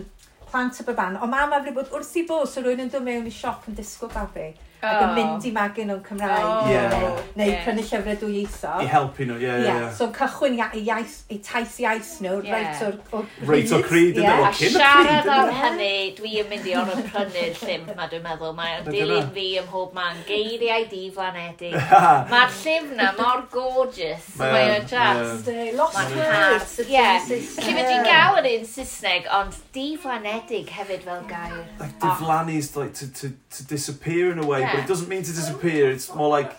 plant 0.50 0.80
y 0.82 0.88
baban. 0.88 1.20
Ond 1.22 1.34
mam 1.34 1.54
afri 1.58 1.74
bod 1.76 1.92
wrth 1.94 2.16
i 2.22 2.26
bod, 2.30 2.50
so 2.50 2.64
rwy'n 2.64 2.86
yn 2.86 2.94
dod 2.94 3.06
mewn 3.06 3.30
i 3.30 3.34
siop 3.34 3.68
yn 3.70 3.78
disgwyl 3.78 4.14
babi 4.14 4.54
ac 4.86 5.04
yn 5.06 5.14
mynd 5.18 5.48
i 5.48 5.52
magu 5.56 5.86
nhw'n 5.88 6.02
Cymraeg. 6.06 6.46
Oh. 6.46 6.70
Yeah. 6.72 6.96
Neu, 6.96 7.12
neu 7.40 7.52
yeah. 7.52 7.64
prynu 7.66 7.86
llyfrau 7.86 8.20
dwy 8.22 8.40
eitho. 8.44 8.74
I 8.82 8.90
helpu 8.92 9.28
nhw, 9.30 9.38
ie, 9.40 9.48
yeah, 9.48 9.60
ie. 9.62 9.68
Yeah. 9.70 9.88
So 9.98 10.10
cychwyn 10.16 10.58
ia, 10.60 10.70
iaith, 10.82 11.18
i 11.34 11.40
taith 11.46 11.78
iaith 11.84 12.12
nhw, 12.26 12.38
yeah. 12.46 12.56
reit 12.56 12.86
o'r 12.88 13.00
cryd. 13.10 13.50
Reit 13.52 13.76
o'r 13.78 13.86
cryd, 13.90 14.22
yeah. 14.22 14.44
A 14.46 14.54
siarad 14.56 15.32
ar 15.36 15.54
hynny, 15.60 15.92
dwi 16.20 16.36
yn 16.44 16.50
mynd 16.52 16.70
i 16.70 16.76
orfod 16.82 17.10
prynu'r 17.12 17.60
llym, 17.62 17.88
ma 17.98 18.10
dwi'n 18.12 18.26
meddwl. 18.26 18.56
Mae'n 18.56 18.90
dilyn 18.90 19.32
fi 19.36 19.48
ym 19.62 19.70
mhob 19.70 19.96
man, 19.98 20.22
geiriau 20.30 20.88
di 20.92 21.04
flanedig. 21.16 21.76
Mae'r 22.32 22.56
llym 22.62 22.92
na 23.00 23.12
mor 23.20 23.46
gorgeous. 23.54 24.32
Mae'n 24.40 24.88
just... 24.90 25.52
Lost 25.76 26.16
words. 26.16 26.78
Ie. 26.86 27.06
Llyfr 27.26 27.82
dwi'n 27.82 28.06
gael 28.06 28.40
yn 28.42 28.50
un 28.52 28.68
Saesneg, 28.70 29.30
ond 29.34 29.58
di 29.76 29.88
flanedig 30.02 30.70
hefyd 30.76 31.06
fel 31.06 31.24
gair. 31.30 31.58
Like, 31.80 31.98
diflannu 32.02 32.58
is 32.60 32.76
like 32.78 32.94
to, 33.02 33.12
to, 33.22 33.32
to 33.56 33.68
disappear 33.68 34.32
in 34.32 34.40
a 34.40 34.46
way, 34.46 34.62
yeah. 34.62 34.75
But 34.76 34.84
it 34.84 34.88
doesn't 34.88 35.10
mean 35.10 35.24
to 35.24 35.32
disappear. 35.32 35.90
It's 35.90 36.14
more 36.14 36.30
like 36.30 36.52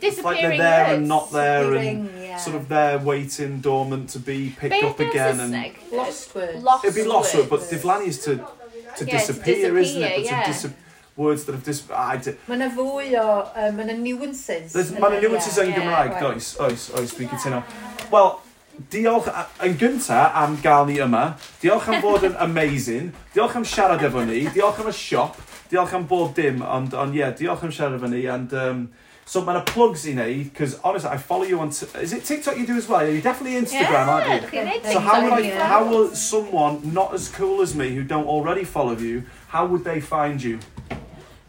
it's 0.00 0.22
like 0.22 0.40
they're 0.40 0.58
there 0.58 0.94
and 0.94 1.08
not 1.08 1.32
there 1.32 1.74
and 1.74 2.10
yeah. 2.20 2.36
sort 2.36 2.56
of 2.56 2.68
there 2.68 2.98
waiting 2.98 3.60
dormant 3.60 4.10
to 4.10 4.18
be 4.18 4.54
picked 4.58 4.80
Beth 4.80 4.84
up 4.84 5.00
again 5.00 5.40
and 5.40 5.52
like 5.52 5.80
lost 5.92 6.34
words. 6.34 6.62
Lost 6.62 6.84
It'd 6.84 6.96
be 6.96 7.08
lost 7.08 7.34
words, 7.34 7.48
but 7.48 7.60
Diflannu 7.60 8.06
is 8.06 8.22
to 8.24 8.36
to, 8.96 9.04
yeah, 9.04 9.18
disappear, 9.18 9.54
to 9.54 9.60
disappear, 9.74 9.78
isn't 9.78 10.02
it? 10.02 10.16
But 10.16 10.24
yeah. 10.24 10.42
to 10.42 10.52
dis- 10.52 10.72
words 11.16 11.44
that 11.44 11.52
have 11.52 11.64
dis... 11.64 11.82
I 11.90 12.16
di... 12.16 12.34
Mae 12.48 12.58
yna 12.58 12.70
fwy 12.74 13.12
o... 13.20 13.26
Um, 13.54 13.76
mae 13.78 13.86
yna 13.86 13.96
nuances. 14.00 14.74
Mae 14.74 15.14
yna 15.14 15.20
nuances 15.22 15.58
yn 15.62 15.70
yeah, 15.70 15.78
Gymraeg, 15.78 16.16
yeah, 16.16 16.26
oes, 16.30 16.48
oes, 16.62 16.88
oes, 16.98 17.14
fi'n 17.14 17.30
cytuno. 17.30 17.60
Wel, 18.10 18.32
diolch 18.90 19.30
yn 19.64 19.76
gynta 19.78 20.24
am 20.42 20.56
gael 20.62 20.88
ni 20.90 20.98
yma. 21.04 21.24
Diolch 21.62 21.86
am 21.90 22.00
fod 22.02 22.26
yn 22.30 22.38
amazing. 22.48 23.12
Diolch 23.34 23.54
am 23.60 23.66
siarad 23.68 24.02
efo 24.06 24.24
ni. 24.26 24.42
Diolch 24.54 24.82
am 24.82 24.90
y 24.90 24.96
siop. 24.98 25.38
Diolch 25.70 25.94
am 25.94 26.06
bob 26.06 26.34
dim. 26.34 26.62
Ond, 26.62 26.94
ond 26.94 27.14
yeah, 27.14 27.32
diolch 27.32 27.62
am 27.62 27.72
siarad 27.72 27.98
efo 27.98 28.10
ni. 28.10 28.26
And, 28.26 28.52
um, 28.52 28.88
so 29.26 29.40
mae 29.40 29.54
yna 29.54 29.64
plugs 29.64 30.04
i 30.04 30.12
wneud, 30.12 30.50
because 30.50 30.78
honestly, 30.84 31.08
I 31.10 31.16
follow 31.16 31.44
you 31.44 31.58
on... 31.60 31.70
T- 31.70 31.86
is 31.98 32.12
it 32.12 32.24
TikTok 32.24 32.58
you 32.58 32.66
do 32.66 32.76
as 32.76 32.88
well? 32.88 33.08
You're 33.08 33.22
definitely 33.22 33.58
Instagram, 33.58 34.06
aren't 34.06 34.42
you? 34.42 34.48
chi'n 34.48 34.66
neud 34.68 34.92
So 34.92 35.00
how, 35.00 35.20
TikTok 35.20 35.38
would 35.38 35.46
I, 35.46 35.66
how 35.66 35.88
will 35.88 36.08
someone 36.14 36.92
not 36.92 37.14
as 37.14 37.28
cool 37.30 37.62
as 37.62 37.74
me 37.74 37.94
who 37.94 38.04
don't 38.04 38.26
already 38.26 38.64
follow 38.64 38.96
you, 38.96 39.24
how 39.48 39.64
would 39.66 39.84
they 39.84 40.00
find 40.00 40.42
you? 40.42 40.58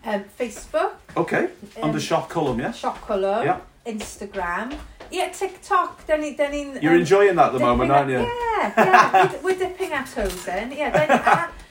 Um, 0.05 0.23
Facebook, 0.39 0.93
Okay, 1.17 1.49
under 1.81 1.97
um, 1.97 1.99
shop 1.99 2.29
Cwlwm, 2.29 2.59
yeah? 2.59 2.71
Shop 2.71 2.99
Cwlwm. 3.01 3.43
Yeah. 3.43 3.59
Instagram. 3.85 4.77
Yeah, 5.11 5.29
TikTok, 5.29 6.07
da 6.07 6.15
ni, 6.15 6.35
da 6.35 6.47
ni'n... 6.47 6.81
You're 6.81 6.93
um, 6.93 6.99
enjoying 6.99 7.35
that 7.35 7.47
at 7.47 7.53
the 7.53 7.59
moment, 7.59 7.91
dipping 7.91 7.91
aren't 7.91 8.09
you? 8.09 8.19
Yeah, 8.19 8.73
yeah, 8.77 9.33
we're, 9.33 9.51
we're 9.51 9.59
dipping 9.59 9.91
our 9.91 10.05
toes 10.05 10.47
in. 10.47 10.71
Yeah, 10.71 10.91
da 10.91 11.05
ni, 11.05 11.13
a, 11.13 11.64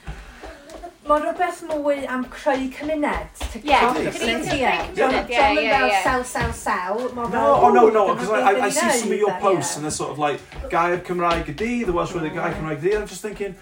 Mae 1.05 1.21
rhywbeth 1.21 1.59
mwy 1.69 2.07
am 2.09 2.23
creu 2.33 2.63
cymuned, 2.73 3.35
TikTok. 3.37 3.97
Ie, 3.99 4.05
creu 4.07 4.13
cymuned, 4.15 4.47
ie, 4.55 4.71
ie, 4.97 5.65
ie. 5.67 5.91
Sel, 6.01 6.23
sel, 6.25 6.53
sel. 6.57 6.97
No, 7.13 7.43
oh, 7.61 7.69
no, 7.69 7.89
no, 7.93 8.15
because 8.15 8.31
I, 8.31 8.39
I, 8.41 8.63
I 8.65 8.69
see 8.69 8.89
some 8.89 9.11
of 9.11 9.19
your 9.19 9.29
e. 9.29 9.39
posts 9.39 9.75
and 9.75 9.85
they're 9.85 9.91
sort 9.91 10.09
of 10.09 10.17
like, 10.17 10.41
Gair 10.71 10.97
Cymraeg 10.97 11.45
y 11.47 11.53
D, 11.53 11.83
the 11.83 11.93
Welsh 11.93 12.15
word 12.15 12.33
Gair 12.33 12.53
Cymraeg 12.53 12.81
D, 12.81 12.93
and 12.93 13.03
I'm 13.03 13.07
just 13.07 13.21
thinking, 13.21 13.53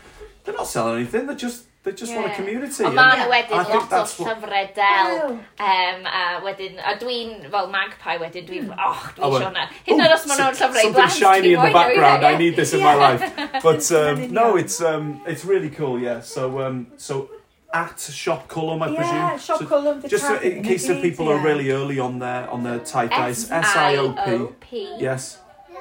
they're 0.45 0.55
not 0.55 0.67
selling 0.67 1.01
anything, 1.01 1.27
they're 1.27 1.35
just 1.35 1.65
they 1.83 1.91
just 1.91 2.15
want 2.15 2.27
a 2.31 2.35
community. 2.35 2.83
Ond 2.83 2.93
and- 2.93 2.95
mae 2.95 3.17
Ie. 3.17 3.19
yna 3.19 3.29
wedyn 3.31 3.59
I 3.59 3.63
think 3.63 3.75
lot 3.75 3.83
o 3.83 3.95
that's 3.95 4.19
what- 4.19 4.37
llyfrau 4.37 4.67
del. 4.75 5.31
Um, 5.33 6.05
a 6.07 6.41
wedyn, 6.45 6.79
a 6.79 6.93
dwi'n, 7.01 7.51
fel 7.51 7.67
magpie 7.67 8.17
wedyn, 8.21 8.47
dwi'n, 8.47 8.69
oh, 8.71 8.77
Oh, 8.87 9.11
dwi'n 9.17 9.31
well. 9.31 9.41
siwr 9.41 9.53
na. 9.53 9.67
Hyd 9.85 9.93
yn 9.97 10.01
oed 10.05 10.13
os 10.15 10.25
maen 10.27 10.39
nhw'n 10.39 10.49
llyfrau 10.53 10.55
something 10.63 10.93
blant. 10.93 11.11
shiny 11.11 11.53
in 11.53 11.59
the 11.59 11.59
dwi'n 11.59 11.59
moyn 11.59 11.69
nhw, 11.69 11.73
background. 11.73 12.23
I 12.25 12.37
need 12.37 12.55
this 12.55 12.73
in 12.73 12.81
my 12.83 12.95
life. 12.95 13.23
But 13.67 13.91
um, 13.91 14.31
no, 14.31 14.55
it's 14.55 14.81
um, 14.81 15.21
it's 15.27 15.43
really 15.45 15.69
cool. 15.69 15.99
Yeah. 15.99 16.21
So 16.21 16.61
um, 16.61 16.87
so 16.97 17.29
at 17.73 17.99
shop 17.99 18.47
Cwlwm, 18.47 18.81
I 18.83 18.95
presume. 18.95 19.15
Yeah, 19.15 19.37
shop 19.37 19.59
So 19.59 19.65
Cwlwm, 19.65 20.01
the 20.01 20.07
Just 20.07 20.23
so, 20.27 20.37
tag- 20.37 20.45
in 20.57 20.63
case 20.63 20.87
the 20.87 21.01
people 21.01 21.27
are 21.27 21.39
really 21.39 21.71
early 21.71 21.99
on 21.99 22.19
their 22.19 22.47
on 22.49 22.63
their 22.63 22.79
type, 22.79 23.09
guys. 23.09 23.51
S 23.51 23.75
I 23.75 23.97
O 23.97 24.09
P. 24.13 24.19
S-I-O-P. 24.21 24.95
Yes. 24.99 25.39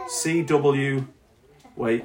C 0.08 0.42
W. 0.42 1.06
Wait. 1.76 2.04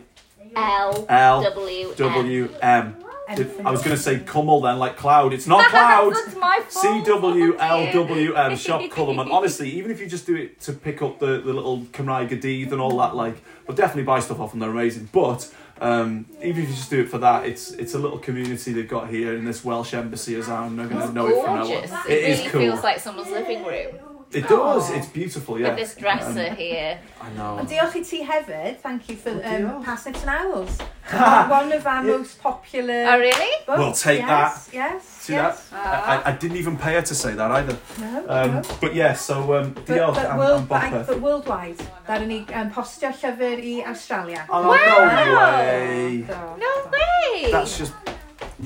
L. 0.56 1.06
L 1.10 1.41
W. 1.43 1.93
W 1.95 2.50
M. 2.62 2.95
Anything. 3.28 3.65
I 3.65 3.71
was 3.71 3.82
going 3.84 3.95
to 3.95 4.01
say 4.01 4.19
Cwmwl 4.19 4.63
then, 4.63 4.80
like 4.80 4.95
cloud. 4.97 5.34
It's 5.34 5.47
not 5.47 5.69
cloud. 5.69 6.13
That's 6.25 6.36
my 6.38 6.61
fault. 6.67 6.71
C 6.71 7.03
W 7.11 7.57
L 7.57 7.91
W 7.93 8.34
M 8.34 8.55
shop 8.57 8.82
Cwlwm. 8.91 9.21
And 9.21 9.32
honestly, 9.32 9.69
even 9.71 9.91
if 9.91 9.99
you 9.99 10.07
just 10.07 10.25
do 10.25 10.36
it 10.36 10.59
to 10.61 10.73
pick 10.73 11.01
up 11.01 11.19
the, 11.19 11.41
the 11.41 11.53
little 11.53 11.82
Cymraeg 11.82 12.30
Gadydd 12.30 12.71
and 12.71 12.80
all 12.82 12.97
that, 12.97 13.15
like, 13.15 13.36
but 13.65 13.75
definitely 13.75 14.03
buy 14.03 14.19
stuff 14.21 14.39
off 14.39 14.51
them. 14.51 14.59
They're 14.61 14.69
amazing. 14.69 15.09
But 15.11 15.53
um, 15.82 16.25
even 16.41 16.63
if 16.63 16.69
you 16.69 16.75
just 16.75 16.89
do 16.89 17.01
it 17.01 17.09
for 17.09 17.17
that, 17.19 17.45
it's 17.45 17.71
it's 17.71 17.93
a 17.93 17.99
little 17.99 18.17
community 18.17 18.71
they've 18.73 18.88
got 18.88 19.09
here 19.09 19.36
in 19.36 19.43
this 19.45 19.63
Welsh 19.65 19.93
embassy 19.93 20.35
as 20.35 20.47
I'm 20.49 20.76
not 20.76 20.89
going 20.89 21.06
to 21.07 21.14
know 21.14 21.27
it 21.27 21.43
from 21.43 21.56
now. 21.56 21.65
It, 21.68 21.91
It 22.10 22.30
is 22.30 22.38
really 22.39 22.49
cool. 22.49 22.61
feels 22.61 22.84
like 22.84 22.99
someone's 22.99 23.30
living 23.30 23.64
room. 23.64 23.95
It 24.32 24.48
does, 24.49 24.91
oh. 24.91 24.94
it's 24.94 25.08
beautiful, 25.08 25.60
yeah. 25.60 25.70
With 25.70 25.78
this 25.78 25.95
dresser 25.95 26.40
and, 26.40 26.58
here. 26.58 26.99
I 27.22 27.32
know. 27.32 27.58
And 27.58 27.70
diolch 27.70 27.95
i 27.95 28.04
ti 28.04 28.26
hefyd, 28.26 28.80
thank 28.82 29.08
you 29.08 29.16
for 29.16 29.30
um, 29.30 29.82
passing 29.84 30.14
it 30.14 30.20
to 30.20 30.26
Nowels. 30.26 30.78
One 31.12 31.72
of 31.72 31.88
our 31.88 32.06
yeah. 32.06 32.18
most 32.18 32.41
popular... 32.41 33.06
Oh, 33.08 33.20
really? 33.20 33.52
Books. 33.66 33.80
We'll 33.80 33.94
take 33.94 34.20
yes, 34.20 34.66
that. 34.66 34.74
Yes, 34.74 35.06
See 35.06 35.34
yes. 35.34 35.70
that? 35.70 35.78
Uh, 35.78 36.22
I, 36.26 36.32
I 36.32 36.36
didn't 36.36 36.58
even 36.58 36.78
pay 36.78 36.95
her 36.95 37.02
to 37.02 37.16
say 37.16 37.36
that 37.36 37.52
either. 37.52 37.78
No, 37.99 38.26
um, 38.28 38.54
no. 38.56 38.62
But 38.82 38.94
yeah, 38.94 39.14
so 39.14 39.56
um, 39.56 39.74
diolch 39.74 40.16
but, 40.16 40.16
but 40.16 40.26
am, 40.26 40.38
world, 40.38 40.60
am 40.60 40.68
Bopeth. 40.68 41.08
But 41.08 41.22
worldwide, 41.22 41.78
ddaru 42.06 42.28
ni 42.28 42.45
um, 42.54 42.70
postio 42.72 43.12
llyfr 43.12 43.64
i 43.64 43.86
Australia. 43.88 44.45
Oh, 44.49 44.68
wow! 44.68 44.76
Oh, 44.76 45.06
no 45.16 45.38
way! 45.40 46.26
No 46.60 46.74
way! 46.91 47.52
That's 47.52 47.78
just 47.78 47.94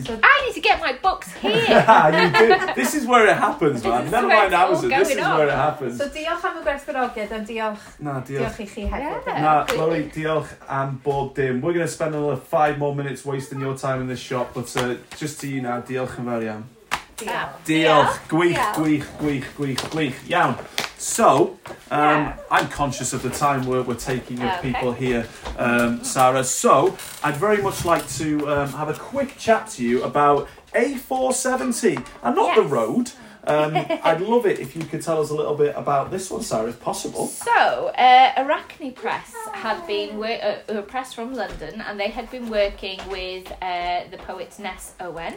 So 0.06 0.18
I 0.24 0.46
need 0.46 0.54
to 0.56 0.62
get 0.62 0.80
my 0.80 0.94
books 1.04 1.34
here. 1.34 1.84
This 2.76 2.96
is 2.96 3.06
where 3.06 3.28
it 3.28 3.36
happens, 3.36 3.84
man. 3.84 4.10
Never 4.10 4.28
where 4.28 4.38
mind 4.38 4.54
it's 4.54 4.56
all 4.56 4.68
Amazon. 4.68 4.90
This 4.90 5.10
is 5.10 5.16
going 5.16 5.26
on. 5.28 5.38
where 5.38 5.48
it 5.50 5.54
happens. 5.54 5.98
So 5.98 6.08
diolch 6.08 6.46
am 6.46 6.56
y 6.56 6.64
gwerthfawrogiad, 6.64 7.32
ond 7.32 7.48
diolch, 7.48 7.80
Na, 8.00 8.14
diolch. 8.22 8.28
diolch 8.28 8.60
i 8.60 8.68
chi 8.74 8.86
hefyd. 8.88 9.26
Yeah. 9.28 9.42
Na, 9.42 9.66
Chloe, 9.66 10.04
diolch 10.16 10.48
am 10.70 11.00
bob 11.04 11.36
dim. 11.36 11.60
We're 11.62 11.74
going 11.74 11.86
to 11.86 11.92
spend 11.92 12.16
another 12.16 12.38
five 12.38 12.78
more 12.78 12.96
minutes 12.96 13.26
wasting 13.26 13.60
your 13.60 13.78
time 13.78 14.00
in 14.02 14.08
this 14.08 14.20
shop, 14.20 14.54
but 14.54 14.72
uh, 14.78 14.96
just 15.18 15.42
to 15.42 15.48
you 15.48 15.62
now, 15.62 15.82
diolch 15.82 16.16
yn 16.20 16.26
fawr 16.32 16.42
iawn. 16.48 16.64
Diolch. 17.26 17.66
Diolch. 17.66 18.28
Gwych, 18.28 18.58
gwych, 18.76 19.06
gwych, 19.20 19.56
gwych, 19.58 19.90
gwych. 19.92 20.30
Iawn. 20.30 20.56
So, 20.98 21.58
um, 21.90 22.00
Yeah. 22.00 22.34
I'm 22.52 22.68
conscious 22.70 23.14
of 23.14 23.24
the 23.24 23.30
time 23.32 23.66
we're, 23.66 23.82
we're 23.82 23.96
taking 23.96 24.40
of 24.42 24.52
Okay. 24.60 24.72
people 24.74 24.92
here, 24.94 25.26
um, 25.58 26.04
Sarah. 26.04 26.44
So, 26.44 26.96
I'd 27.24 27.38
very 27.38 27.62
much 27.62 27.86
like 27.86 28.08
to 28.20 28.48
um, 28.48 28.70
have 28.74 28.90
a 28.90 28.94
quick 28.94 29.36
chat 29.38 29.68
to 29.72 29.84
you 29.84 30.04
about 30.04 30.48
A470 30.76 32.06
and 32.24 32.36
not 32.36 32.56
the 32.56 32.62
road. 32.64 33.12
Um, 33.48 33.76
I'd 34.04 34.22
love 34.22 34.46
it 34.46 34.60
if 34.60 34.76
you 34.76 34.84
could 34.84 35.02
tell 35.02 35.20
us 35.20 35.32
a 35.32 35.34
little 35.36 35.56
bit 35.56 35.74
about 35.76 36.12
this 36.12 36.30
one, 36.30 36.44
Sarah, 36.44 36.70
if 36.70 36.80
possible. 36.80 37.26
So, 37.28 37.88
uh, 37.98 38.34
Arachne 38.38 38.92
Press 38.94 39.34
had 39.54 39.86
been 39.88 40.18
wor- 40.18 40.28
uh, 40.44 40.58
a 40.68 40.82
press 40.84 41.14
from 41.14 41.34
London, 41.34 41.82
and 41.82 42.00
they 42.00 42.10
had 42.10 42.30
been 42.30 42.48
working 42.50 43.00
with 43.10 43.52
uh, 43.62 44.02
the 44.12 44.18
poet 44.18 44.54
Ness 44.60 44.94
Owen 45.00 45.34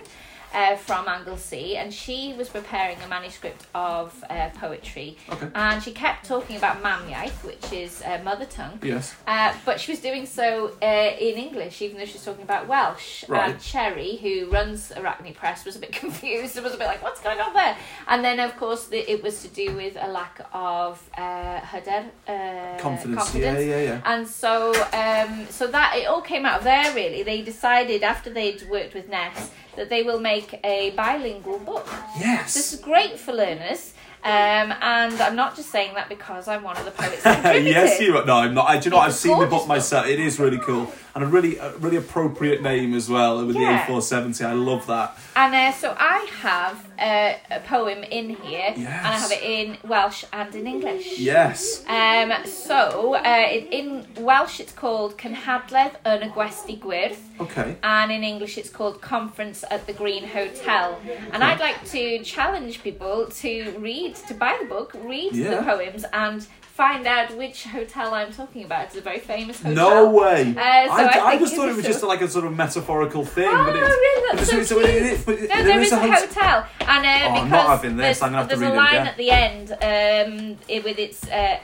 uh, 0.54 0.76
from 0.76 1.08
Anglesey, 1.08 1.76
and 1.76 1.92
she 1.92 2.32
was 2.38 2.48
preparing 2.48 2.96
a 3.04 3.08
manuscript 3.08 3.66
of 3.74 4.24
uh, 4.30 4.48
poetry, 4.54 5.16
Okay. 5.30 5.48
and 5.54 5.82
she 5.82 5.92
kept 5.92 6.24
talking 6.26 6.56
about 6.56 6.82
Mamiaith, 6.82 7.44
which 7.44 7.72
is 7.72 8.02
uh, 8.02 8.20
mother 8.24 8.44
tongue. 8.46 8.78
Yes. 8.82 9.14
Uh, 9.26 9.52
but 9.64 9.80
she 9.80 9.92
was 9.92 10.00
doing 10.00 10.26
so 10.26 10.72
uh, 10.82 10.86
in 11.18 11.36
English, 11.36 11.82
even 11.82 11.98
though 11.98 12.04
she 12.04 12.14
was 12.14 12.24
talking 12.24 12.44
about 12.44 12.68
Welsh. 12.68 13.24
Right. 13.28 13.50
And 13.50 13.60
Cherry, 13.60 14.16
who 14.16 14.48
runs 14.50 14.92
Arachne 14.92 15.34
Press, 15.34 15.64
was 15.64 15.76
a 15.76 15.78
bit 15.80 15.92
confused 16.04 16.56
and 16.56 16.64
was 16.64 16.74
a 16.74 16.78
bit 16.78 16.86
like, 16.86 17.02
what's 17.02 17.20
going 17.20 17.40
on 17.40 17.52
there? 17.52 17.76
And 18.06 18.24
then, 18.24 18.38
of 18.40 18.56
course, 18.56 18.86
the, 18.86 18.98
it 19.10 19.22
was 19.22 19.42
to 19.42 19.48
do 19.48 19.74
with 19.74 19.96
a 20.00 20.08
lack 20.08 20.40
of 20.52 21.02
uh, 21.18 21.60
hyder, 21.60 22.04
uh, 22.28 22.78
Confidence. 22.78 23.34
Yeah, 23.34 23.58
yeah, 23.58 23.80
yeah. 23.80 24.00
And 24.04 24.26
so, 24.28 24.70
um, 24.92 25.46
so 25.50 25.66
that 25.66 25.96
it 25.96 26.06
all 26.06 26.22
came 26.22 26.46
out 26.46 26.58
of 26.58 26.64
there. 26.64 26.94
Really, 26.94 27.22
they 27.22 27.42
decided 27.42 28.02
after 28.02 28.30
they'd 28.30 28.62
worked 28.68 28.94
with 28.94 29.08
Ness 29.08 29.50
that 29.76 29.90
they 29.90 30.02
will 30.02 30.20
make 30.20 30.60
a 30.64 30.90
bilingual 30.90 31.58
book. 31.58 31.86
Yes. 32.18 32.54
This 32.54 32.72
is 32.72 32.80
great 32.80 33.18
for 33.18 33.32
learners, 33.32 33.94
um, 34.22 34.72
and 34.80 35.20
I'm 35.20 35.36
not 35.36 35.56
just 35.56 35.70
saying 35.70 35.94
that 35.94 36.08
because 36.08 36.48
I'm 36.48 36.62
one 36.62 36.76
of 36.76 36.84
the 36.84 36.90
poets. 36.90 37.22
yes, 37.24 38.00
you 38.00 38.16
are. 38.16 38.24
No, 38.24 38.36
I'm 38.36 38.54
not. 38.54 38.68
I, 38.68 38.78
do 38.78 38.86
you 38.86 38.90
know? 38.90 38.98
I've 38.98 39.14
seen 39.14 39.38
the 39.38 39.46
book. 39.46 39.66
myself. 39.66 40.06
It 40.06 40.20
is 40.20 40.38
really 40.38 40.58
cool 40.58 40.92
and 41.14 41.22
a 41.22 41.26
really, 41.26 41.56
a 41.58 41.76
really 41.78 41.96
appropriate 41.96 42.60
name 42.62 42.92
as 42.94 43.08
well 43.08 43.44
with 43.46 43.56
Yeah. 43.56 43.86
the 43.86 43.92
A470. 43.92 44.44
I 44.44 44.52
love 44.52 44.86
that. 44.88 45.16
And 45.36 45.54
uh, 45.54 45.72
so 45.72 45.94
I 45.98 46.26
have 46.42 46.84
uh, 46.98 47.34
a 47.50 47.60
poem 47.60 48.02
in 48.04 48.30
here, 48.30 48.72
and 48.76 48.86
I 48.88 49.16
have 49.18 49.30
it 49.30 49.42
in 49.42 49.78
Welsh 49.88 50.24
and 50.32 50.54
in 50.54 50.66
English. 50.66 51.18
Yes. 51.18 51.84
Um, 51.88 52.32
so 52.46 53.14
uh, 53.14 53.48
in 53.70 54.06
Welsh 54.18 54.58
it's 54.60 54.72
called 54.72 55.16
Cynhadledd 55.18 55.92
yn 56.04 56.20
y 56.22 56.28
Gwesty 56.34 56.76
Gwyrdd, 56.80 57.16
Okay. 57.40 57.76
and 57.82 58.10
in 58.12 58.22
English 58.24 58.58
it's 58.58 58.70
called 58.70 59.00
Conference 59.00 59.64
at 59.70 59.86
the 59.86 59.92
Green 59.92 60.24
Hotel. 60.26 60.98
And 61.32 61.42
I'd 61.44 61.60
like 61.60 61.84
to 61.90 62.22
challenge 62.24 62.82
people 62.82 63.26
to 63.42 63.74
read, 63.78 64.14
to 64.28 64.34
buy 64.34 64.56
the 64.60 64.66
book, 64.66 64.94
read 65.04 65.32
Yeah. 65.34 65.56
the 65.56 65.62
poems, 65.62 66.04
and 66.12 66.46
find 66.74 67.06
out 67.06 67.28
which 67.38 67.58
hotel 67.70 68.12
I'm 68.14 68.32
talking 68.32 68.64
about. 68.68 68.86
It's 68.86 68.96
a 68.96 69.00
very 69.00 69.20
famous 69.20 69.62
hotel. 69.62 69.74
No 69.74 70.10
way. 70.10 70.40
Uh, 70.58 70.86
so 70.96 71.02
I, 71.02 71.04
I 71.04 71.26
I 71.34 71.38
just 71.38 71.54
thought 71.54 71.68
it 71.68 71.76
was 71.76 71.86
just 71.86 72.02
like 72.02 72.20
a 72.20 72.28
sort 72.36 72.46
of 72.48 72.52
metaphorical 72.56 73.24
thing, 73.24 73.48
Oh, 73.48 73.64
but 73.66 73.76
it's. 73.76 73.88
really? 74.04 74.36
That's 74.36 74.52
it's- 74.52 74.68
so 74.68 74.80
it 74.80 75.24
cute. 75.24 75.48
No, 75.50 75.62
there 75.68 75.80
is 75.80 75.92
a 75.92 75.96
a 75.96 76.00
hotel. 76.00 76.26
hotel, 76.26 76.56
and 76.80 77.02
uh, 77.06 77.10
Oh, 77.10 77.28
I'm 77.28 77.44
because 77.44 77.50
not 77.50 77.66
having 77.74 77.96
this. 77.96 78.04
there's, 78.04 78.22
I'm 78.22 78.32
gonna 78.32 78.42
have 78.42 78.50
to 78.50 78.56
there's 78.56 78.72
a 78.72 78.76
line 78.82 79.06
at 79.12 79.16
the 79.22 79.30
end 79.30 79.66
um, 79.72 80.56
it, 80.74 80.80
with 80.88 80.98
its 81.06 81.20
uh, 81.28 81.58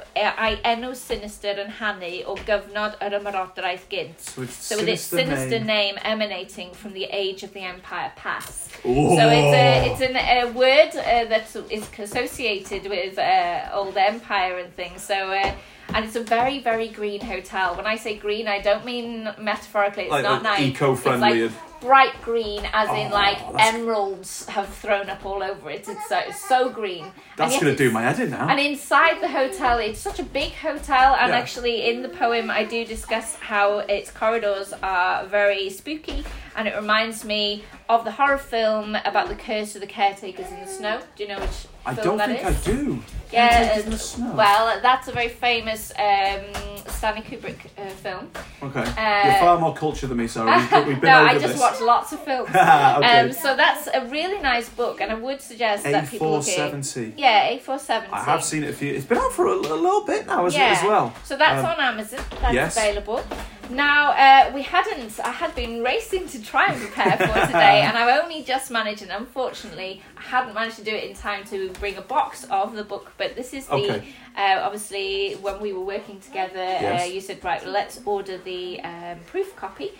I 0.48 0.50
enw 0.72 0.92
sinister 0.94 1.54
yn 1.64 1.72
hannu 1.80 2.12
o 2.30 2.36
gyfnod 2.50 2.94
yr 3.06 3.18
ymarodraeth 3.20 3.88
gynt. 3.94 4.20
So 4.20 4.42
it's 4.46 4.58
So 4.70 4.76
with 4.78 4.88
its 4.94 5.02
sinister 5.10 5.58
name. 5.58 5.66
name. 5.74 5.96
emanating 6.14 6.70
from 6.80 6.92
the 7.00 7.06
age 7.22 7.42
of 7.42 7.52
the 7.56 7.64
Empire 7.74 8.12
past. 8.16 8.70
Oh. 8.84 9.16
So 9.18 9.24
it's 9.38 9.54
a 9.64 9.66
it's 9.90 10.02
an, 10.08 10.16
a 10.16 10.40
word 10.62 10.92
uh, 10.94 11.24
that 11.32 11.46
is 11.78 11.84
associated 11.98 12.82
with 12.94 13.18
uh, 13.18 13.78
old 13.78 13.96
empire 13.96 14.54
and 14.62 14.70
things. 14.82 14.99
So. 15.00 15.32
Uh, 15.32 15.52
and 15.92 16.04
it's 16.04 16.14
a 16.14 16.22
very, 16.22 16.60
very 16.60 16.86
green 16.86 17.20
hotel. 17.20 17.74
When 17.74 17.84
I 17.84 17.96
say 17.96 18.16
green, 18.16 18.46
I 18.46 18.60
don't 18.60 18.84
mean 18.84 19.28
metaphorically. 19.40 20.04
It's 20.04 20.12
Like, 20.12 20.22
not 20.22 20.44
like 20.44 20.60
nice. 20.60 20.60
eco-friendly 20.60 21.40
It's 21.40 21.52
like 21.54 21.80
bright 21.80 22.22
green, 22.22 22.62
as 22.72 22.88
in 22.90 23.10
Oh, 23.10 23.14
like 23.14 23.38
that's- 23.38 23.74
emeralds 23.74 24.46
have 24.50 24.68
thrown 24.68 25.10
up 25.10 25.26
all 25.26 25.42
over 25.42 25.68
it. 25.68 25.88
It's 25.88 26.08
so 26.08 26.18
it's 26.18 26.48
so 26.48 26.68
green. 26.68 27.06
That's 27.36 27.54
going 27.60 27.74
to 27.74 27.76
do 27.76 27.90
my 27.90 28.02
head 28.02 28.20
in 28.20 28.30
now. 28.30 28.46
And 28.48 28.60
inside 28.60 29.20
the 29.20 29.26
hotel, 29.26 29.78
it's 29.78 29.98
such 29.98 30.20
a 30.20 30.22
big 30.22 30.52
hotel, 30.52 31.16
and 31.18 31.30
Yeah. 31.32 31.38
actually 31.38 31.88
in 31.90 32.02
the 32.02 32.08
poem, 32.08 32.50
I 32.52 32.62
do 32.62 32.84
discuss 32.84 33.34
how 33.40 33.78
its 33.78 34.12
corridors 34.12 34.72
are 34.84 35.24
very 35.26 35.70
spooky, 35.70 36.24
and 36.54 36.68
it 36.68 36.76
reminds 36.76 37.24
me 37.24 37.64
of 37.88 38.04
the 38.04 38.12
horror 38.12 38.38
film 38.38 38.94
about 39.04 39.26
the 39.28 39.34
curse 39.34 39.74
of 39.74 39.80
the 39.80 39.88
caretakers 39.88 40.48
in 40.52 40.60
the 40.60 40.68
snow. 40.68 41.00
Do 41.16 41.24
you 41.24 41.28
know 41.30 41.40
which 41.40 41.66
I 41.86 41.94
don't 41.94 42.18
think 42.18 42.40
is? 42.44 42.68
I 42.68 42.70
do. 42.72 43.02
Yeah, 43.32 43.48
Caretakers 43.48 43.84
in 43.84 43.90
the 43.90 43.98
snow. 43.98 44.32
Well, 44.34 44.80
that's 44.82 45.06
a 45.08 45.12
very 45.12 45.28
famous 45.28 45.92
um, 45.96 46.40
Stanley 46.88 47.22
Kubrick 47.22 47.58
uh, 47.78 47.88
film. 47.90 48.28
Okay. 48.62 48.80
Uh, 48.80 49.24
You're 49.30 49.38
far 49.40 49.58
more 49.60 49.74
cultured 49.74 50.10
than 50.10 50.18
me, 50.18 50.26
Sarah. 50.26 50.56
We've, 50.58 50.86
we've 50.88 51.00
been 51.00 51.10
no, 51.12 51.20
over 51.20 51.28
I 51.28 51.34
just 51.34 51.46
this. 51.48 51.60
watch 51.60 51.80
lots 51.80 52.12
of 52.12 52.20
films. 52.24 52.48
okay. 52.54 52.58
um, 52.58 53.32
so 53.32 53.54
that's 53.56 53.86
a 53.94 54.04
really 54.06 54.42
nice 54.42 54.68
book, 54.68 55.00
and 55.00 55.12
I 55.12 55.14
would 55.14 55.40
suggest 55.40 55.84
that 55.84 56.08
people 56.10 56.30
look 56.32 56.48
at. 56.48 56.72
A470. 56.72 57.14
Yeah, 57.16 57.44
A 57.50 57.58
four 57.58 57.78
seventy. 57.78 58.12
I 58.12 58.24
have 58.24 58.42
seen 58.44 58.64
it 58.64 58.70
a 58.70 58.72
few. 58.72 58.92
It's 58.92 59.06
been 59.06 59.18
out 59.18 59.32
for 59.32 59.46
a, 59.46 59.52
a 59.54 59.56
little 59.56 60.04
bit 60.04 60.26
now, 60.26 60.46
isn't 60.46 60.60
it, 60.60 60.64
as 60.64 60.82
well? 60.82 61.14
So 61.24 61.36
that's 61.36 61.60
Um, 61.64 61.66
on 61.66 61.80
Amazon. 61.80 62.20
That's 62.40 62.54
yes. 62.54 62.76
available. 62.76 63.22
Now 63.70 64.10
uh, 64.12 64.52
we 64.54 64.62
hadn't. 64.62 65.18
I 65.20 65.30
had 65.30 65.54
been 65.54 65.82
racing 65.82 66.26
to 66.28 66.42
try 66.42 66.66
and 66.72 66.80
prepare 66.80 67.16
for 67.16 67.26
today, 67.46 67.82
and 67.82 67.96
I've 67.96 68.22
only 68.22 68.42
just 68.42 68.70
managed. 68.70 69.02
And 69.02 69.12
unfortunately, 69.12 70.02
I 70.16 70.22
hadn't 70.22 70.54
managed 70.54 70.76
to 70.76 70.84
do 70.84 70.90
it 70.92 71.04
in 71.04 71.14
time 71.14 71.44
to 71.46 71.70
bring 71.80 71.96
a 71.96 72.02
box 72.02 72.44
of 72.50 72.74
the 72.74 72.84
book. 72.84 73.12
But 73.16 73.36
this 73.36 73.54
is 73.54 73.66
the. 73.66 73.74
Okay. 73.74 74.08
Uh, 74.36 74.60
obviously, 74.62 75.34
when 75.42 75.60
we 75.60 75.72
were 75.72 75.84
working 75.84 76.20
together, 76.20 76.54
Yes. 76.54 77.02
uh, 77.02 77.12
you 77.12 77.20
said 77.20 77.42
right. 77.44 77.62
Well, 77.62 77.72
let's 77.72 78.00
order 78.04 78.38
the 78.38 78.80
um, 78.80 79.18
proof 79.26 79.54
copy. 79.56 79.90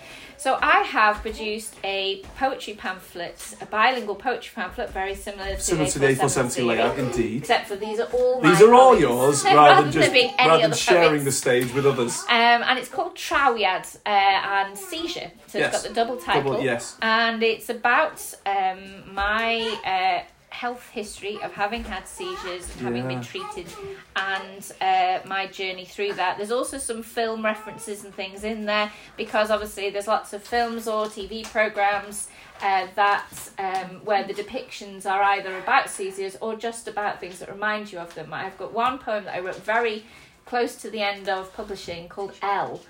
So 0.41 0.59
I 0.63 0.79
have 0.85 1.17
produced 1.17 1.75
a 1.85 2.23
poetry 2.39 2.73
pamphlet, 2.73 3.57
a 3.61 3.67
bilingual 3.67 4.15
poetry 4.15 4.53
pamphlet, 4.55 4.89
very 4.89 5.15
similar 5.15 5.55
to 5.57 5.61
Similar 5.61 5.85
the 5.85 5.93
to 5.93 5.99
the 5.99 6.07
A470 6.07 6.17
A470 6.63 6.67
layout, 6.67 6.99
indeed. 6.99 7.43
Except 7.43 7.69
for 7.69 7.77
these 7.77 8.01
are 8.01 8.07
all 8.07 8.41
These 8.41 8.63
are 8.63 8.73
all 8.73 8.99
yours, 8.99 9.45
rather 9.45 9.57
rather 9.59 9.83
than 9.83 9.93
just 9.93 10.13
being 10.15 10.33
rather 10.39 10.63
than 10.63 10.73
sharing 10.73 11.11
poets. 11.11 11.25
the 11.25 11.33
stage 11.33 11.75
with 11.75 11.85
others. 11.85 12.25
Um, 12.31 12.63
and 12.65 12.79
it's 12.79 12.89
called 12.89 13.17
Trawiad 13.17 13.99
uh, 14.07 14.09
and 14.09 14.79
Seizure. 14.79 15.31
So 15.49 15.59
Yes. 15.59 15.75
it's 15.75 15.83
got 15.83 15.89
the 15.91 15.95
double 15.95 16.17
title. 16.17 16.53
Double- 16.53 16.65
yes. 16.65 16.97
And 17.03 17.43
it's 17.43 17.69
about 17.69 18.17
um, 18.47 19.13
my 19.15 19.61
uh, 19.85 20.23
health 20.51 20.91
history 20.91 21.39
of 21.43 21.53
having 21.53 21.85
had 21.85 22.07
seizures, 22.07 22.69
and 22.73 22.81
having 22.83 23.07
been 23.09 23.23
treated, 23.23 23.67
and 24.17 24.73
uh, 24.81 25.21
my 25.27 25.47
journey 25.47 25.85
through 25.85 26.13
that. 26.15 26.37
There's 26.37 26.51
also 26.51 26.79
some 26.79 27.03
film 27.03 27.45
references 27.45 28.05
and 28.05 28.15
things 28.15 28.45
in 28.45 28.67
there 28.67 28.93
because 29.17 29.51
obviously 29.51 29.91
there's 29.91 30.07
lots 30.09 30.33
of 30.33 30.43
films 30.43 30.87
or 30.89 31.07
TV 31.07 31.45
programs. 31.45 32.29
Uh, 32.63 32.87
that 32.95 33.27
um, 33.59 34.05
where 34.05 34.23
the 34.23 34.35
depictions 34.35 35.11
are 35.11 35.23
either 35.23 35.57
about 35.57 35.89
seizures 35.89 36.37
or 36.43 36.55
just 36.55 36.87
about 36.87 37.19
things 37.19 37.39
that 37.39 37.51
remind 37.51 37.91
you 37.91 37.99
of 37.99 38.15
them. 38.15 38.35
I've 38.35 38.59
got 38.59 38.75
one 38.75 38.99
poem 38.99 39.25
that 39.25 39.35
I 39.35 39.41
wrote 39.41 39.57
very 39.57 40.05
close 40.45 40.77
to 40.83 40.91
the 40.91 41.01
end 41.01 41.27
of 41.27 41.55
publishing 41.55 42.07
called 42.09 42.35
El. 42.43 42.83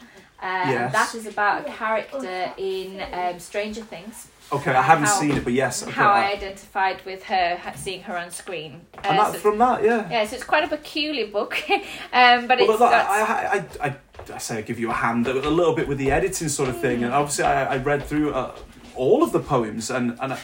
And 0.42 0.70
Yes. 0.70 0.92
That 0.92 1.14
is 1.14 1.26
about 1.26 1.68
a 1.68 1.70
character 1.70 2.52
in 2.56 3.00
um, 3.12 3.38
Stranger 3.38 3.82
Things. 3.82 4.28
Okay, 4.52 4.72
I 4.74 4.82
haven't 4.82 5.04
How- 5.04 5.20
seen 5.20 5.32
it, 5.36 5.44
but 5.44 5.52
yes. 5.52 5.82
Okay, 5.82 5.92
How 5.92 6.10
I 6.10 6.22
I- 6.22 6.32
identified 6.32 7.04
with 7.04 7.22
her, 7.24 7.60
seeing 7.76 8.02
her 8.02 8.16
on 8.16 8.30
screen. 8.30 8.80
Uh, 8.98 9.00
and 9.04 9.18
that, 9.18 9.32
so- 9.32 9.38
from 9.38 9.58
that, 9.58 9.82
yeah. 9.84 10.08
yeah, 10.10 10.26
so 10.26 10.34
it's 10.36 10.44
quite 10.44 10.64
a 10.64 10.68
peculiar 10.68 11.28
book, 11.28 11.56
um, 12.12 12.46
but 12.48 12.58
Well, 12.58 12.72
it's 12.72 12.80
I, 12.82 13.64
I, 13.80 13.86
I, 13.86 13.96
I, 14.34 14.38
say 14.38 14.58
I 14.58 14.62
give 14.62 14.80
you 14.80 14.90
a 14.90 14.94
hand 14.94 15.28
a, 15.28 15.32
a 15.48 15.50
little 15.50 15.74
bit 15.74 15.86
with 15.86 15.98
the 15.98 16.10
editing 16.10 16.48
sort 16.48 16.68
of 16.68 16.80
thing, 16.80 17.04
and 17.04 17.12
obviously 17.14 17.44
I, 17.44 17.74
I 17.74 17.76
read 17.76 18.02
through 18.04 18.32
uh, 18.34 18.54
all 18.96 19.22
of 19.22 19.30
the 19.32 19.40
poems, 19.40 19.88
and 19.90 20.16
and 20.20 20.32
I, 20.32 20.40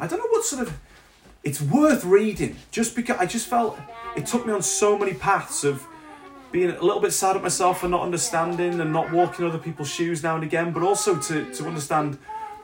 I 0.00 0.06
don't 0.06 0.18
know 0.18 0.28
what 0.30 0.44
sort 0.44 0.62
of. 0.62 0.76
It's 1.44 1.62
worth 1.62 2.04
reading 2.04 2.56
just 2.72 2.96
because 2.96 3.16
I 3.18 3.24
just 3.26 3.46
felt 3.46 3.78
it 4.16 4.26
took 4.26 4.44
me 4.44 4.52
on 4.52 4.60
so 4.60 4.98
many 4.98 5.14
paths 5.14 5.62
of 5.64 5.86
being 6.50 6.68
a 6.70 6.82
little 6.82 7.00
bit 7.00 7.12
sad 7.12 7.36
at 7.36 7.42
myself 7.42 7.80
for 7.80 7.88
not 7.88 8.02
understanding 8.02 8.80
and 8.80 8.92
not 8.92 9.12
walking 9.12 9.46
other 9.46 9.56
people's 9.58 9.88
shoes 9.88 10.22
now 10.22 10.34
and 10.34 10.42
again, 10.42 10.72
but 10.72 10.82
also 10.82 11.16
to 11.16 11.50
to 11.54 11.66
understand. 11.66 12.18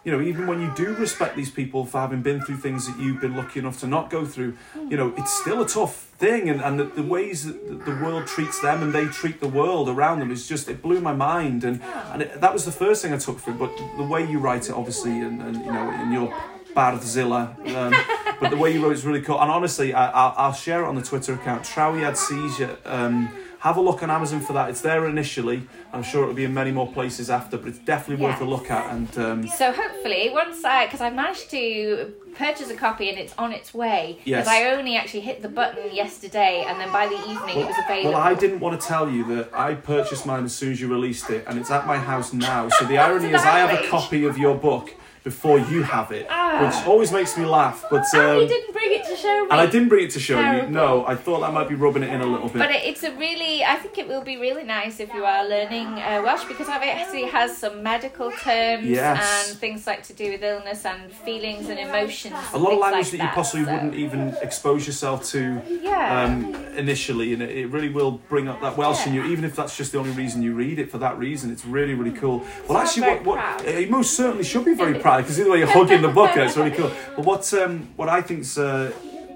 You 0.05 0.13
know, 0.13 0.21
even 0.21 0.47
when 0.47 0.61
you 0.61 0.71
do 0.77 0.95
respect 0.95 1.35
these 1.35 1.51
people 1.51 1.87
for 1.87 1.99
having 1.99 2.21
been 2.21 2.43
through 2.43 2.59
things 2.59 2.87
that 2.87 3.01
you've 3.01 3.23
been 3.23 3.35
lucky 3.35 3.59
enough 3.59 3.81
to 3.81 3.87
not 3.87 4.11
go 4.11 4.27
through, 4.27 4.55
you 4.91 4.99
know, 4.99 5.15
it's 5.17 5.33
still 5.33 5.63
a 5.63 5.67
tough 5.67 5.97
thing. 6.19 6.51
And, 6.51 6.61
and 6.61 6.79
the, 6.79 6.85
the 6.85 7.03
ways 7.03 7.47
that 7.47 7.85
the 7.87 7.93
world 7.93 8.27
treats 8.27 8.61
them 8.61 8.83
and 8.83 8.93
they 8.93 9.07
treat 9.07 9.41
the 9.41 9.49
world 9.49 9.89
around 9.89 10.19
them 10.19 10.31
is 10.31 10.47
just, 10.47 10.69
it 10.69 10.83
blew 10.83 11.01
my 11.01 11.15
mind. 11.15 11.65
And, 11.65 11.83
and 12.13 12.21
it, 12.21 12.41
that 12.41 12.53
was 12.53 12.67
the 12.67 12.73
first 12.73 13.01
thing 13.01 13.15
I 13.15 13.17
took 13.17 13.39
from 13.39 13.55
it. 13.55 13.59
But 13.59 13.77
the 13.97 14.05
way 14.05 14.29
you 14.31 14.39
write 14.39 14.69
it, 14.69 14.73
obviously, 14.73 15.21
and, 15.21 15.41
and 15.41 15.57
you 15.57 15.73
know, 15.73 15.91
in 16.03 16.13
your 16.13 16.35
Bardzilla, 16.75 17.57
um, 17.75 17.95
but 18.41 18.51
the 18.51 18.57
way 18.57 18.75
you 18.75 18.83
wrote 18.85 18.93
is 18.93 19.07
really 19.07 19.23
cool. 19.23 19.41
And 19.41 19.51
honestly, 19.51 19.95
I, 19.95 20.11
I'll, 20.11 20.35
I'll 20.37 20.53
share 20.53 20.85
it 20.85 20.87
on 20.87 20.97
the 20.97 21.03
Twitter 21.03 21.33
account, 21.33 21.63
Trawiad 21.63 22.17
Seizure. 22.17 22.77
Um, 22.85 23.31
have 23.65 23.79
a 23.79 23.81
look 23.81 24.03
on 24.03 24.11
Amazon 24.11 24.43
for 24.43 24.53
that. 24.53 24.69
It's 24.69 24.83
there 24.83 25.09
initially. 25.09 25.63
I'm 25.91 26.03
sure 26.03 26.25
it'll 26.25 26.35
be 26.35 26.45
in 26.45 26.53
many 26.53 26.71
more 26.71 26.93
places 26.93 27.31
after, 27.31 27.57
but 27.57 27.69
it's 27.69 27.79
definitely 27.79 28.23
worth 28.23 28.43
a 28.43 28.45
look 28.45 28.71
at. 28.71 28.93
And 28.93 29.19
um, 29.19 29.49
So 29.49 29.73
hopefully, 29.73 30.29
once 30.31 30.63
I, 30.67 30.85
because 30.85 31.01
I 31.01 31.09
managed 31.09 31.51
to 31.53 32.13
purchase 32.35 32.69
a 32.69 32.77
copy 32.77 33.09
and 33.09 33.17
it's 33.17 33.33
on 33.39 33.53
its 33.53 33.73
way. 33.73 34.19
Yes. 34.27 34.45
Because 34.45 34.49
I 34.49 34.65
only 34.73 34.99
actually 34.99 35.21
hit 35.21 35.41
the 35.41 35.49
button 35.49 35.95
yesterday, 35.95 36.67
and 36.69 36.79
then 36.79 36.93
by 36.93 37.07
the 37.07 37.15
evening 37.15 37.61
it 37.61 37.67
was 37.67 37.77
available. 37.83 38.13
Well, 38.13 38.21
I 38.21 38.35
didn't 38.35 38.61
want 38.61 38.79
to 38.79 38.87
tell 38.87 39.09
you 39.09 39.25
that 39.35 39.49
I 39.55 39.73
purchased 39.73 40.27
mine 40.27 40.45
as 40.45 40.55
soon 40.55 40.73
as 40.73 40.81
you 40.83 40.89
released 40.89 41.31
it, 41.31 41.45
and 41.49 41.59
it's 41.59 41.71
at 41.71 41.87
my 41.87 41.97
house 41.97 42.35
now. 42.35 42.69
So 42.69 42.85
the 42.85 42.99
irony 42.99 43.33
is, 43.33 43.41
I 43.41 43.61
have 43.61 43.73
a 43.73 43.89
copy 43.89 44.27
of 44.27 44.37
your 44.37 44.57
book 44.57 44.95
before 45.25 45.59
you 45.59 45.83
have 45.83 46.13
it, 46.13 46.27
Ah. 46.29 46.63
which 46.67 46.87
always 46.87 47.11
makes 47.11 47.37
me 47.39 47.47
laugh. 47.47 47.83
But 47.91 48.05
and 48.13 48.37
you 48.37 48.43
um, 48.43 48.47
didn't 48.49 48.73
bring 48.73 48.93
it 48.93 49.05
to 49.07 49.17
show 49.17 49.37
me. 49.45 49.49
and 49.51 49.59
I 49.61 49.67
didn't 49.67 49.89
bring 49.89 50.05
it 50.05 50.11
to 50.13 50.21
show 50.21 50.39
you. 50.39 50.69
No, 50.69 51.05
I 51.07 51.17
thought 51.17 51.41
that 51.41 51.53
might 51.55 51.67
be 51.69 51.75
rubbing 51.75 52.03
it 52.03 52.11
in 52.11 52.21
a 52.21 52.27
little 52.27 52.49
bit. 52.49 52.59
But 52.59 52.71
it's 52.73 53.03
a 53.03 53.13
really, 53.17 53.65
I 53.65 53.77
think 53.77 53.97
it 53.97 54.07
will 54.07 54.21
be 54.21 54.37
really 54.37 54.65
nice 54.65 55.01
if 55.01 55.13
you 55.15 55.25
are 55.25 55.43
learning 55.49 55.87
uh, 55.87 56.21
Welsh 56.23 56.45
because 56.45 56.69
it 56.69 56.75
actually 56.75 57.25
has 57.25 57.57
some 57.57 57.83
medical 57.83 58.31
terms 58.33 58.85
Yes. 58.87 59.49
and 59.51 59.59
things 59.59 59.87
like 59.87 60.03
to 60.05 60.13
do 60.13 60.31
with 60.33 60.43
illness 60.45 60.85
and 60.85 61.11
feelings 61.11 61.71
and 61.71 61.79
emotions. 61.79 62.35
a 62.53 62.59
lot 62.59 62.75
of 62.75 62.79
language 62.81 63.07
like 63.13 63.19
that 63.19 63.23
you 63.25 63.29
possibly 63.31 63.65
so- 63.65 63.73
wouldn't 63.73 63.95
even 63.95 64.37
expose 64.43 64.87
yourself 64.87 65.25
to 65.31 65.63
Yeah. 65.81 66.23
um, 66.25 66.55
initially, 66.77 67.33
and 67.33 67.43
it, 67.43 67.57
it 67.57 67.67
really 67.69 67.89
will 67.89 68.13
bring 68.29 68.47
up 68.47 68.61
that 68.61 68.77
Welsh 68.77 69.07
in 69.07 69.15
you, 69.15 69.25
even 69.25 69.45
if 69.47 69.57
that's 69.57 69.75
just 69.75 69.93
the 69.93 69.99
only 69.99 70.11
reason 70.11 70.43
you 70.43 70.55
read 70.55 70.79
it. 70.79 70.91
For 70.91 70.99
that 70.99 71.19
reason, 71.19 71.51
it's 71.51 71.65
really, 71.65 71.95
really 71.95 72.13
cool. 72.17 72.43
Well, 72.69 72.77
I'm 72.77 72.85
actually, 72.85 73.07
what, 73.21 73.25
what 73.25 73.81
you 73.81 73.89
most 73.89 74.15
certainly 74.15 74.45
should 74.45 74.67
be 74.67 74.75
very 74.75 74.99
proud 74.99 75.14
because 75.21 75.37
the 75.37 75.51
way 75.51 75.59
you're 75.59 75.67
hugging 75.67 76.03
the 76.03 76.09
book, 76.09 76.37
it's 76.37 76.57
really 76.57 76.71
cool. 76.71 76.91
But 77.17 77.25
what 77.25 77.55
um, 77.55 77.89
what 77.97 78.09
I 78.09 78.23
think's 78.23 78.57
uh, 78.59 78.93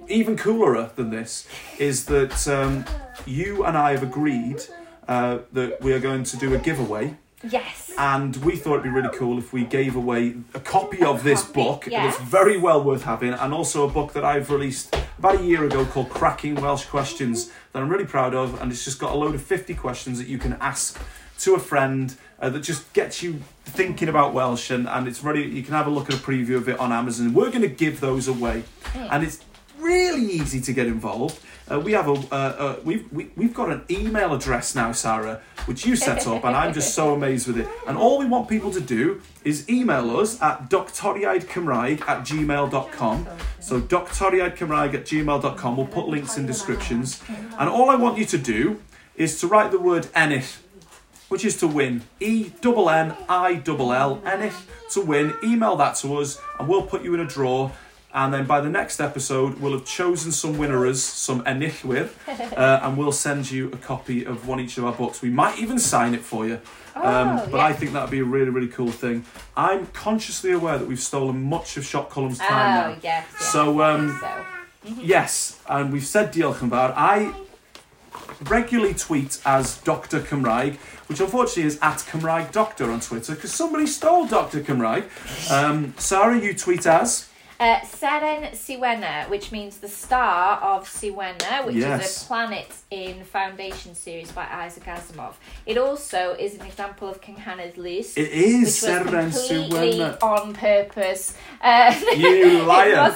even 0.08 0.36
cooler 0.36 0.90
than 0.96 1.10
this 1.10 1.46
is 1.78 2.06
that 2.06 2.48
um, 2.48 2.84
you 3.26 3.64
and 3.64 3.76
I 3.76 3.92
have 3.92 4.02
agreed 4.02 4.62
uh, 5.06 5.38
that 5.52 5.80
we 5.82 5.92
are 5.92 6.00
going 6.00 6.24
to 6.24 6.36
do 6.36 6.54
a 6.54 6.58
giveaway. 6.58 7.16
yes. 7.42 7.90
And 7.98 8.36
we 8.36 8.56
thought 8.56 8.74
it'd 8.74 8.84
be 8.84 8.90
really 8.90 9.16
cool 9.16 9.38
if 9.38 9.52
we 9.52 9.64
gave 9.64 9.96
away 9.96 10.34
a 10.54 10.60
copy 10.60 11.02
of 11.02 11.22
this 11.24 11.42
copy, 11.42 11.52
book. 11.54 11.86
yes. 11.90 12.14
It's 12.14 12.24
very 12.24 12.56
well 12.58 12.82
worth 12.82 13.04
having, 13.04 13.32
and 13.32 13.52
also 13.54 13.88
a 13.88 13.90
book 13.90 14.12
that 14.12 14.24
I've 14.24 14.50
released 14.50 14.94
about 15.18 15.40
a 15.40 15.42
year 15.42 15.64
ago 15.64 15.84
called 15.84 16.10
Cracking 16.10 16.54
Welsh 16.56 16.86
Questions 16.86 17.50
that 17.72 17.82
I'm 17.82 17.88
really 17.88 18.04
proud 18.06 18.34
of, 18.34 18.60
and 18.60 18.70
it's 18.72 18.84
just 18.84 18.98
got 18.98 19.12
a 19.12 19.16
load 19.16 19.34
of 19.34 19.42
50 19.42 19.74
questions 19.74 20.18
that 20.18 20.28
you 20.28 20.38
can 20.38 20.54
ask 20.60 21.00
to 21.38 21.54
a 21.54 21.58
friend 21.58 22.16
uh, 22.40 22.50
that 22.50 22.60
just 22.60 22.92
gets 22.92 23.22
you 23.22 23.40
thinking 23.64 24.08
about 24.08 24.32
Welsh, 24.34 24.70
and, 24.70 24.88
and 24.88 25.08
it's 25.08 25.22
ready. 25.22 25.42
You 25.42 25.62
can 25.62 25.74
have 25.74 25.86
a 25.86 25.90
look 25.90 26.08
at 26.08 26.16
a 26.16 26.18
preview 26.18 26.56
of 26.56 26.68
it 26.68 26.78
on 26.78 26.92
Amazon. 26.92 27.34
We're 27.34 27.50
going 27.50 27.62
to 27.62 27.68
give 27.68 28.00
those 28.00 28.28
away, 28.28 28.64
and 28.94 29.24
it's 29.24 29.44
really 29.78 30.24
easy 30.24 30.60
to 30.60 30.72
get 30.72 30.86
involved. 30.86 31.40
Uh, 31.70 31.78
we 31.78 31.92
have 31.92 32.08
a 32.08 32.12
uh, 32.12 32.34
uh, 32.34 32.76
we've 32.84 33.12
we, 33.12 33.30
we've 33.36 33.52
got 33.52 33.70
an 33.70 33.84
email 33.90 34.32
address 34.32 34.74
now, 34.74 34.90
Sarah, 34.92 35.40
which 35.66 35.84
you 35.84 35.96
set 35.96 36.26
up, 36.26 36.44
and 36.44 36.56
I'm 36.56 36.72
just 36.72 36.94
so 36.94 37.14
amazed 37.18 37.46
with 37.46 37.58
it. 37.58 37.68
And 37.86 37.98
all 37.98 38.18
we 38.18 38.24
want 38.24 38.48
people 38.48 38.70
to 38.72 38.80
do 38.80 39.20
is 39.44 39.68
email 39.68 40.16
us 40.18 40.40
at 40.40 40.70
doctoriadcymraeg 40.70 42.00
at 42.02 42.24
gmail.com. 42.24 43.28
So 43.60 43.80
doctoriadcymraeg 43.80 44.94
at 44.94 45.04
gmail.com. 45.04 45.76
We'll 45.76 45.86
put 45.86 46.08
links 46.08 46.38
in 46.38 46.46
descriptions. 46.46 47.22
And 47.58 47.68
all 47.68 47.90
I 47.90 47.96
want 47.96 48.16
you 48.16 48.24
to 48.26 48.38
do 48.38 48.80
is 49.16 49.40
to 49.40 49.46
write 49.46 49.70
the 49.70 49.80
word 49.80 50.04
ennill 50.14 50.58
which 51.28 51.44
is 51.44 51.56
to 51.58 51.66
win. 51.66 52.02
E 52.20 52.50
double 52.60 52.88
N 52.90 53.14
I 53.28 53.54
double 53.54 53.92
L 53.92 54.18
Ennill 54.24 54.52
to 54.92 55.00
win. 55.00 55.34
Email 55.44 55.76
that 55.76 55.96
to 55.96 56.16
us, 56.18 56.40
and 56.58 56.68
we'll 56.68 56.86
put 56.86 57.02
you 57.02 57.14
in 57.14 57.20
a 57.20 57.26
draw. 57.26 57.70
And 58.14 58.32
then 58.32 58.46
by 58.46 58.60
the 58.62 58.70
next 58.70 59.00
episode, 59.00 59.60
we'll 59.60 59.72
have 59.72 59.84
chosen 59.84 60.32
some 60.32 60.56
winners, 60.56 61.02
some 61.02 61.44
Ennill 61.44 61.84
with, 61.84 62.18
uh, 62.56 62.80
and 62.82 62.96
we'll 62.96 63.12
send 63.12 63.50
you 63.50 63.68
a 63.70 63.76
copy 63.76 64.24
of 64.24 64.48
one 64.48 64.60
each 64.60 64.78
of 64.78 64.84
our 64.86 64.92
books. 64.94 65.20
We 65.20 65.28
might 65.28 65.58
even 65.58 65.78
sign 65.78 66.14
it 66.14 66.22
for 66.22 66.46
you. 66.46 66.54
Um, 66.94 67.38
Oh, 67.38 67.48
but 67.50 67.60
I 67.60 67.74
think 67.74 67.92
that'd 67.92 68.10
be 68.10 68.18
a 68.20 68.24
really, 68.24 68.50
really 68.50 68.66
cool 68.68 68.90
thing. 68.90 69.24
I'm 69.56 69.86
consciously 69.88 70.50
aware 70.52 70.78
that 70.78 70.88
we've 70.88 70.98
stolen 70.98 71.42
much 71.44 71.76
of 71.76 71.84
Siop 71.84 72.08
Cwlwm's 72.08 72.40
Oh, 72.40 72.44
time 72.48 72.74
now. 72.74 72.96
yes, 73.02 73.26
yes. 73.30 73.52
So, 73.52 73.82
um, 73.82 74.18
so. 74.20 74.44
Yes, 75.00 75.60
and 75.68 75.92
we've 75.92 76.06
said 76.06 76.32
Diolch 76.32 76.56
fawr. 76.56 76.92
I 76.96 77.32
regularly 78.42 78.94
tweet 78.94 79.40
as 79.44 79.78
Dr. 79.78 80.20
Cymraeg, 80.20 80.76
which 81.08 81.20
unfortunately 81.20 81.64
is 81.64 81.78
at 81.80 81.98
Cymraeg 81.98 82.52
Doctor 82.52 82.90
on 82.90 83.00
Twitter, 83.00 83.34
because 83.34 83.52
somebody 83.52 83.86
stole 83.86 84.26
Dr. 84.26 84.60
Cymraeg. 84.60 85.04
Um, 85.50 85.94
Sarah, 85.98 86.38
you 86.38 86.54
tweet 86.54 86.86
as? 86.86 87.27
Uh, 87.60 87.80
Seren 87.80 88.52
Siwenna, 88.52 89.28
which 89.28 89.50
means 89.50 89.78
the 89.78 89.88
star 89.88 90.58
of 90.60 90.86
Siwenna, 90.88 91.66
which 91.66 91.74
Yes. 91.74 92.16
is 92.16 92.22
a 92.22 92.26
planet 92.26 92.68
in 92.92 93.24
Foundation 93.24 93.96
series 93.96 94.30
by 94.30 94.46
Isaac 94.64 94.84
Asimov. 94.84 95.34
It 95.66 95.76
also 95.76 96.36
is 96.38 96.54
an 96.54 96.64
example 96.64 97.08
of 97.08 97.20
cynghanedd 97.20 97.74
lusg. 97.76 98.16
It 98.16 98.30
is 98.30 98.80
which 98.80 98.90
was 98.92 99.06
Seren 99.06 99.32
completely 99.32 99.98
Siwenna. 99.98 100.22
on 100.22 100.54
purpose. 100.54 101.34
Uh, 101.60 101.92
You 102.16 102.62
liar. 102.72 103.12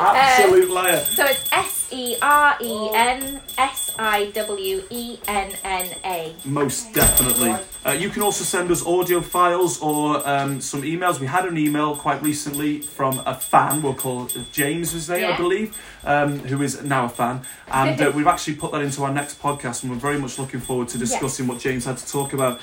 Absolute 0.00 0.70
liar. 0.70 1.00
So 1.04 1.24
it's 1.24 1.48
S 1.52 1.88
E 1.92 2.16
R 2.20 2.56
E 2.60 2.90
N 2.92 3.40
S 3.56 3.94
I 3.96 4.26
W 4.34 4.82
E 4.90 5.18
N 5.28 5.52
N 5.62 5.86
A. 6.04 6.34
Most 6.44 6.92
definitely. 6.92 7.54
Uh, 7.86 7.92
you 7.92 8.10
can 8.10 8.22
also 8.22 8.42
send 8.42 8.68
us 8.72 8.84
audio 8.84 9.20
files 9.20 9.80
or 9.80 10.26
um, 10.28 10.60
some 10.60 10.82
emails. 10.82 11.20
We 11.20 11.28
had 11.28 11.44
an 11.46 11.56
email 11.56 11.94
quite 11.94 12.20
recently 12.20 12.80
from 12.80 13.22
a 13.24 13.34
fan, 13.36 13.75
we'll 13.82 13.94
call 13.94 14.28
James, 14.52 14.94
was 14.94 15.06
they, 15.06 15.24
I 15.24 15.36
believe, 15.36 15.76
um, 16.04 16.38
who 16.40 16.62
is 16.62 16.82
now 16.82 17.06
a 17.06 17.08
fan. 17.08 17.42
And 17.68 18.00
uh, 18.00 18.12
we've 18.16 18.26
actually 18.26 18.56
put 18.56 18.72
that 18.72 18.82
into 18.82 19.02
our 19.02 19.12
next 19.12 19.40
podcast, 19.40 19.82
and 19.82 19.92
we're 19.92 19.98
very 19.98 20.18
much 20.18 20.38
looking 20.38 20.60
forward 20.60 20.88
to 20.88 20.98
discussing 20.98 21.46
what 21.46 21.58
James 21.58 21.84
had 21.84 21.96
to 21.98 22.06
talk 22.06 22.32
about. 22.32 22.60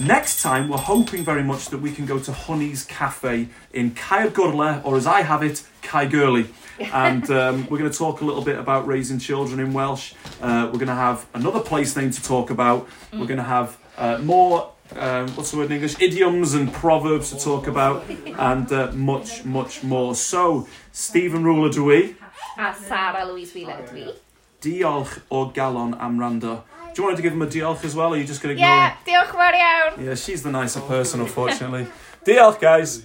Next 0.00 0.42
time, 0.42 0.68
we're 0.68 0.78
hoping 0.78 1.24
very 1.24 1.42
much 1.42 1.66
that 1.66 1.78
we 1.78 1.92
can 1.92 2.06
go 2.06 2.18
to 2.18 2.32
Honey's 2.32 2.84
Cafe 2.84 3.48
in 3.72 3.92
Caergwrle, 3.92 4.84
or 4.84 4.96
as 4.96 5.06
I 5.06 5.22
have 5.22 5.42
it, 5.42 5.62
Caergurley. 5.82 6.48
and 6.92 7.30
um, 7.30 7.66
we're 7.68 7.78
going 7.78 7.90
to 7.90 7.96
talk 7.96 8.22
a 8.22 8.24
little 8.24 8.42
bit 8.42 8.58
about 8.58 8.86
raising 8.86 9.18
children 9.18 9.60
in 9.60 9.72
Welsh. 9.72 10.14
Uh, 10.40 10.68
we're 10.72 10.78
going 10.78 10.86
to 10.86 10.94
have 10.94 11.26
another 11.34 11.60
place 11.60 11.94
name 11.96 12.10
to 12.10 12.22
talk 12.22 12.50
about. 12.50 12.88
We're 13.12 13.26
going 13.26 13.36
to 13.36 13.42
have 13.42 13.78
uh, 13.98 14.18
more 14.18 14.72
um, 14.98 15.28
what's 15.36 15.50
the 15.50 15.56
word 15.58 15.66
in 15.66 15.72
English? 15.72 16.00
Idioms 16.00 16.54
and 16.54 16.72
proverbs 16.72 17.30
to 17.30 17.38
talk 17.38 17.66
about, 17.66 18.04
and 18.38 18.70
uh, 18.72 18.92
much, 18.92 19.44
much 19.44 19.82
more. 19.82 20.14
So, 20.14 20.66
Stephen 20.92 21.44
Ruler 21.44 21.70
dwi. 21.70 22.14
A 22.58 22.74
Sarah 22.74 23.24
Louise 23.26 23.54
Wheeler 23.54 23.82
dwi. 23.88 24.06
We. 24.06 24.12
Diolch 24.60 25.20
o 25.30 25.46
galon 25.50 25.94
am 26.00 26.18
rando. 26.18 26.62
Do 26.94 27.00
you 27.02 27.04
want 27.04 27.16
to 27.16 27.22
give 27.22 27.32
him 27.32 27.42
a 27.42 27.46
diolch 27.46 27.84
as 27.84 27.94
well, 27.96 28.10
or 28.10 28.14
are 28.14 28.18
you 28.18 28.24
just 28.24 28.42
going 28.42 28.54
to 28.56 28.62
ignore 28.62 28.76
Yeah, 28.76 28.90
him? 28.90 28.98
diolch 29.06 29.32
fawr 29.32 29.52
iawn. 29.54 30.04
Yeah, 30.04 30.14
she's 30.14 30.42
the 30.42 30.50
nicer 30.50 30.80
person, 30.80 31.20
unfortunately. 31.20 31.86
diolch, 32.24 32.60
guys. 32.60 33.02